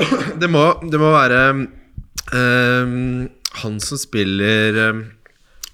Det 0.40 0.48
må, 0.48 0.62
det 0.88 0.96
må 1.00 1.10
være 1.12 1.40
um, 2.32 3.26
han 3.60 3.74
som 3.84 3.98
spiller 4.00 4.78
um, 4.94 5.02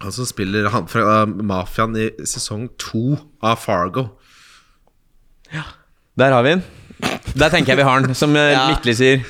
Han 0.03 0.13
som 0.17 0.27
spiller 0.27 0.67
han 0.73 0.89
fra 0.91 1.21
uh, 1.23 1.37
mafiaen 1.47 1.95
i 2.01 2.09
sesong 2.27 2.67
to 2.81 3.15
av 3.41 3.61
Fargo. 3.63 4.09
Ja. 5.55 5.63
Der 6.19 6.35
har 6.35 6.43
vi 6.45 6.57
den. 6.57 6.65
Der 7.37 7.51
tenker 7.53 7.75
jeg 7.75 7.79
vi 7.83 7.87
har 7.89 8.01
den, 8.07 8.15
som 8.17 8.35
eh, 8.37 8.53
Ja. 8.55 8.67
Midtly 8.71 8.95
sier. 8.97 9.25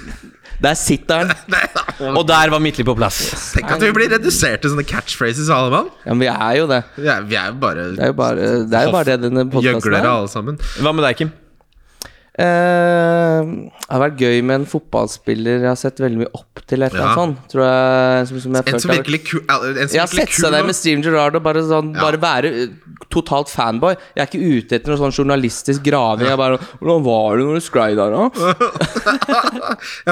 Der 0.63 0.73
sitter 0.79 1.19
han. 1.27 1.33
Og 2.17 2.23
der 2.29 2.49
var 2.53 2.61
Midtly 2.65 2.85
på 2.87 2.95
plass. 2.97 3.19
Tenk 3.53 3.71
at 3.75 3.83
vi 3.83 3.91
blir 3.93 4.09
redusert 4.15 4.63
til 4.65 4.73
sånne 4.73 4.87
catchphrases, 4.89 5.51
alle 5.53 5.73
mann. 5.75 5.91
Ja, 6.07 6.15
men 6.15 6.23
vi 6.25 6.31
er 6.33 6.55
jo 6.63 6.69
det. 6.71 6.83
Vi 6.97 7.09
er, 7.13 7.27
vi 7.29 7.37
er 7.37 7.51
jo 7.51 7.59
bare 7.61 7.89
Det 7.97 8.05
er 8.07 8.13
jo 8.13 8.17
bare 8.23 8.37
det, 8.65 8.79
er 8.81 8.87
jo 8.89 8.95
bare 8.95 9.05
det 9.11 9.19
denne 9.27 9.45
podkasten 9.53 9.99
er. 9.99 10.07
alle 10.15 10.31
sammen. 10.33 10.57
Hva 10.81 10.95
med 10.97 11.05
deg, 11.09 11.19
Kim? 11.21 11.35
Uh, 12.37 13.49
det 13.49 13.87
har 13.89 14.01
vært 14.03 14.19
gøy 14.21 14.43
med 14.45 14.59
en 14.61 14.67
fotballspiller 14.69 15.63
jeg 15.65 15.71
har 15.71 15.79
sett 15.81 16.03
veldig 16.05 16.19
mye 16.21 16.33
opp 16.37 16.61
til. 16.69 16.83
Et 16.85 16.93
eller 16.93 17.01
Ja. 17.01 17.13
annet 17.15 17.17
sånt 17.23 17.53
Tror 17.53 17.63
jeg 17.65 18.27
som, 18.29 18.41
som 18.45 18.53
jeg 18.59 18.75
En 18.75 18.81
som 18.85 18.91
virkelig 18.93 19.21
kul 19.25 19.41
en 19.49 19.89
som 19.89 19.97
Jeg 19.97 20.03
har 20.03 20.11
virkelig 20.13 20.35
sett 20.37 20.43
seg 20.45 20.53
der 20.53 20.67
med 20.69 20.77
Steven 20.77 21.03
Gerrard 21.07 21.39
og 21.39 21.43
bare, 21.47 21.63
sånn, 21.65 21.95
Ja. 21.97 22.01
bare 22.05 22.21
være 22.21 22.53
totalt 23.17 23.51
fanboy. 23.53 23.97
Jeg 24.15 24.23
er 24.23 24.29
ikke 24.31 24.53
ute 24.61 24.79
etter 24.79 24.93
noe 24.93 25.01
sånn 25.01 25.17
journalistisk 25.17 25.81
graving. 25.87 26.29
Jeg 26.31 26.39
bare 26.41 26.61
'Hvordan 26.79 27.05
var 27.07 27.29
det 27.37 27.45
når 27.49 27.59
du 27.61 27.67
sklei 27.67 27.91
der, 27.99 28.15
da?' 28.15 28.31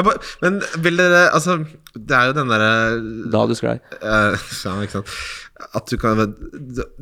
Bare- 0.05 0.21
men 0.43 0.61
vil 0.83 0.97
dere 0.99 1.29
Altså, 1.35 1.59
det 1.95 2.15
er 2.17 2.27
jo 2.31 2.35
den 2.37 2.51
derre 2.51 2.71
Da 3.33 3.45
du 3.47 3.55
sklei. 3.57 3.77
Uh, 4.03 4.35
ja, 4.35 4.73
ikke 4.83 4.97
sant 4.99 5.09
At 5.75 5.87
du 5.89 5.97
kan 6.01 6.19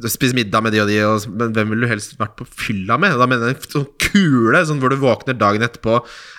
spise 0.06 0.36
middag 0.36 0.62
med 0.62 0.74
de 0.74 0.82
og 0.82 0.88
de, 0.90 0.98
og, 1.08 1.24
men 1.32 1.54
hvem 1.56 1.72
ville 1.72 1.86
du 1.86 1.90
helst 1.90 2.14
vært 2.20 2.36
på 2.38 2.44
fylla 2.46 2.98
med? 3.00 3.16
Da 3.18 3.26
mener 3.26 3.50
jeg 3.54 3.62
sånn 3.72 3.86
kule, 4.02 4.60
sånn 4.68 4.80
hvor 4.82 4.92
du 4.92 4.98
våkner 5.00 5.38
dagen 5.40 5.64
etterpå, 5.64 5.96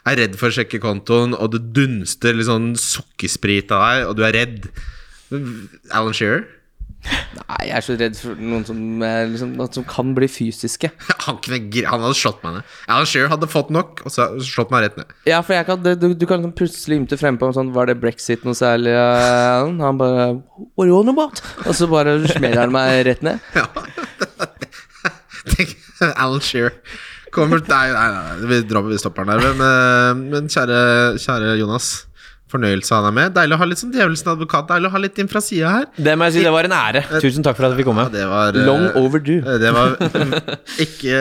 er 0.07 0.19
redd 0.21 0.37
for 0.39 0.51
å 0.51 0.55
sjekke 0.55 0.79
kontoen, 0.83 1.33
og 1.33 1.51
det 1.55 1.63
dunster 1.75 2.37
litt 2.37 2.47
sånn 2.47 2.75
sukkersprit 2.79 3.73
av 3.73 3.81
deg, 3.87 4.05
og 4.07 4.13
du 4.19 4.23
er 4.27 4.35
redd. 4.37 4.69
Alan 5.91 6.13
Shearer? 6.15 6.45
Nei, 7.03 7.57
jeg 7.67 7.75
er 7.75 7.83
så 7.83 7.95
redd 7.99 8.15
for 8.15 8.39
noen 8.39 8.63
som, 8.67 8.77
liksom, 9.03 9.49
noen 9.59 9.71
som 9.75 9.83
kan 9.89 10.13
bli 10.15 10.29
fysiske. 10.31 10.89
Han, 11.25 11.37
kunne, 11.43 11.59
han 11.87 12.03
hadde 12.03 12.15
slått 12.17 12.41
meg 12.45 12.57
ned. 12.57 12.69
Alan 12.91 13.07
Shearer 13.09 13.31
hadde 13.33 13.49
fått 13.51 13.69
nok, 13.75 14.01
og 14.07 14.13
så 14.13 14.29
slått 14.43 14.71
meg 14.73 14.85
rett 14.85 14.97
ned. 15.01 15.11
Ja, 15.27 15.41
for 15.45 15.59
kan, 15.67 15.83
du, 15.83 15.93
du 16.15 16.25
kan 16.29 16.39
liksom 16.41 16.55
plutselig 16.57 17.01
ymte 17.01 17.19
frempå 17.19 17.47
om 17.49 17.55
sånn 17.55 17.71
Var 17.75 17.91
det 17.91 17.97
brexit 18.01 18.43
noe 18.47 18.55
særlig? 18.57 18.91
eh, 18.95 19.71
Han 19.83 19.99
bare 19.99 20.29
What 20.75 20.85
are 20.85 20.91
you 20.91 20.99
on 20.99 21.11
about? 21.13 21.39
Og 21.67 21.75
så 21.77 21.87
bare 21.91 22.15
smeller 22.31 22.63
han 22.65 22.73
meg 22.75 23.03
rett 23.09 23.23
ned. 23.25 23.43
Ja. 23.59 23.67
Tenk, 25.53 25.73
Alan 26.15 26.41
Shearer 26.43 26.75
kommer 27.33 27.59
Nei, 27.67 27.87
nei, 27.91 28.07
nei, 28.13 28.47
vi 28.51 28.59
dropper 28.69 28.93
vi 28.93 28.99
stopper 29.01 29.25
den 29.27 29.33
der. 29.41 29.53
Men, 29.57 29.63
eh, 29.67 30.23
men 30.37 30.49
kjære, 30.53 30.79
kjære 31.23 31.55
Jonas. 31.59 31.87
Fornøyelse 32.53 32.93
han 32.93 33.07
deg 33.09 33.13
med. 33.17 33.33
Deilig 33.33 33.55
å 33.57 33.59
ha 33.63 33.67
litt 33.71 33.81
som 33.81 33.91
djevelens 33.93 34.21
advokat. 34.29 34.67
Deilig 34.69 34.89
å 34.91 34.93
ha 34.93 35.01
litt 35.01 35.17
inn 35.23 35.29
fra 35.31 35.41
sida 35.41 35.71
her. 35.73 35.87
Det 35.97 36.13
må 36.19 36.27
jeg 36.29 36.35
si, 36.37 36.43
det 36.45 36.53
var 36.53 36.67
en 36.69 36.75
ære. 36.77 37.01
Tusen 37.23 37.45
takk 37.45 37.57
for 37.57 37.65
at 37.67 37.73
vi 37.73 37.81
fikk 37.81 37.89
komme. 37.89 38.05
Ja, 38.05 38.13
det 38.13 38.27
var 38.29 38.59
eh, 38.59 38.67
Long 38.67 38.85
overdue. 39.01 39.57
Det 39.63 39.71
var 39.73 39.95
ikke 40.85 41.17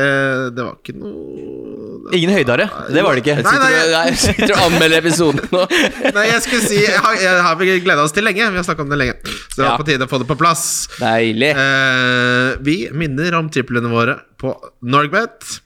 Det 0.52 0.66
var 0.66 0.76
ikke 0.78 0.94
noe 0.98 2.12
Ingen 2.12 2.32
høydare. 2.34 2.66
Det 2.92 3.02
var 3.06 3.14
det 3.16 3.22
ikke. 3.22 3.36
Nei, 3.46 3.54
nei, 3.62 3.70
Jeg 4.10 4.16
sitter 4.20 4.52
og 4.56 4.64
anmelder 4.66 4.98
episoden 5.00 5.40
nå. 5.54 5.62
Nei, 6.16 6.24
jeg 6.28 6.42
skulle 6.44 6.64
si 6.66 6.80
Jeg 6.82 6.98
har, 7.00 7.14
jeg 7.22 7.44
har 7.46 7.56
vi 7.60 7.68
gleda 7.84 8.04
oss 8.04 8.12
til 8.16 8.26
lenge. 8.26 8.48
Vi 8.52 8.58
har 8.60 8.66
snakka 8.66 8.84
om 8.84 8.90
det 8.92 8.98
lenge. 9.00 9.16
Så 9.24 9.54
det 9.54 9.62
var 9.64 9.70
Ja. 9.72 9.76
på 9.80 9.86
tide 9.88 10.08
å 10.08 10.10
få 10.10 10.18
det 10.20 10.28
på 10.28 10.36
plass. 10.40 10.64
Deilig. 10.98 11.52
Eh, 11.54 12.56
vi 12.66 12.76
minner 12.92 13.38
om 13.38 13.48
triplene 13.54 13.88
våre 13.92 14.18
på 14.42 14.52
Norgbet. 14.82 15.60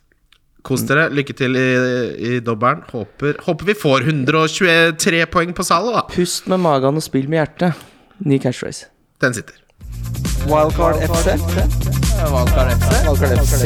Kos 0.66 0.82
dere. 0.88 1.06
Lykke 1.14 1.36
til 1.38 1.54
i, 1.58 1.66
i 2.16 2.40
dobbelen. 2.44 2.82
Håper, 2.90 3.38
håper, 3.46 3.68
vi 3.70 3.76
får 3.78 4.08
123 4.10 5.22
poeng 5.30 5.54
på 5.54 5.66
salen 5.66 5.94
da. 5.94 6.02
Pust 6.10 6.50
med 6.50 6.62
magen 6.64 6.98
og 6.98 7.06
spill 7.06 7.30
med 7.30 7.44
hjertet. 7.44 7.86
Ny 8.26 8.40
catchphrase. 8.42 8.90
Den 9.22 9.36
sitter. 9.36 9.62
Wildcard 10.50 10.98
FC. 11.06 11.36
Wildcard 12.32 12.74
FC. 12.74 12.90
Wildcard 13.06 13.38
FC. 13.44 13.62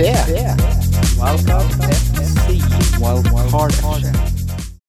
Wildcard 1.20 1.70
FC. 1.94 2.60
Wildcard 3.00 3.72
FC. 3.72 4.39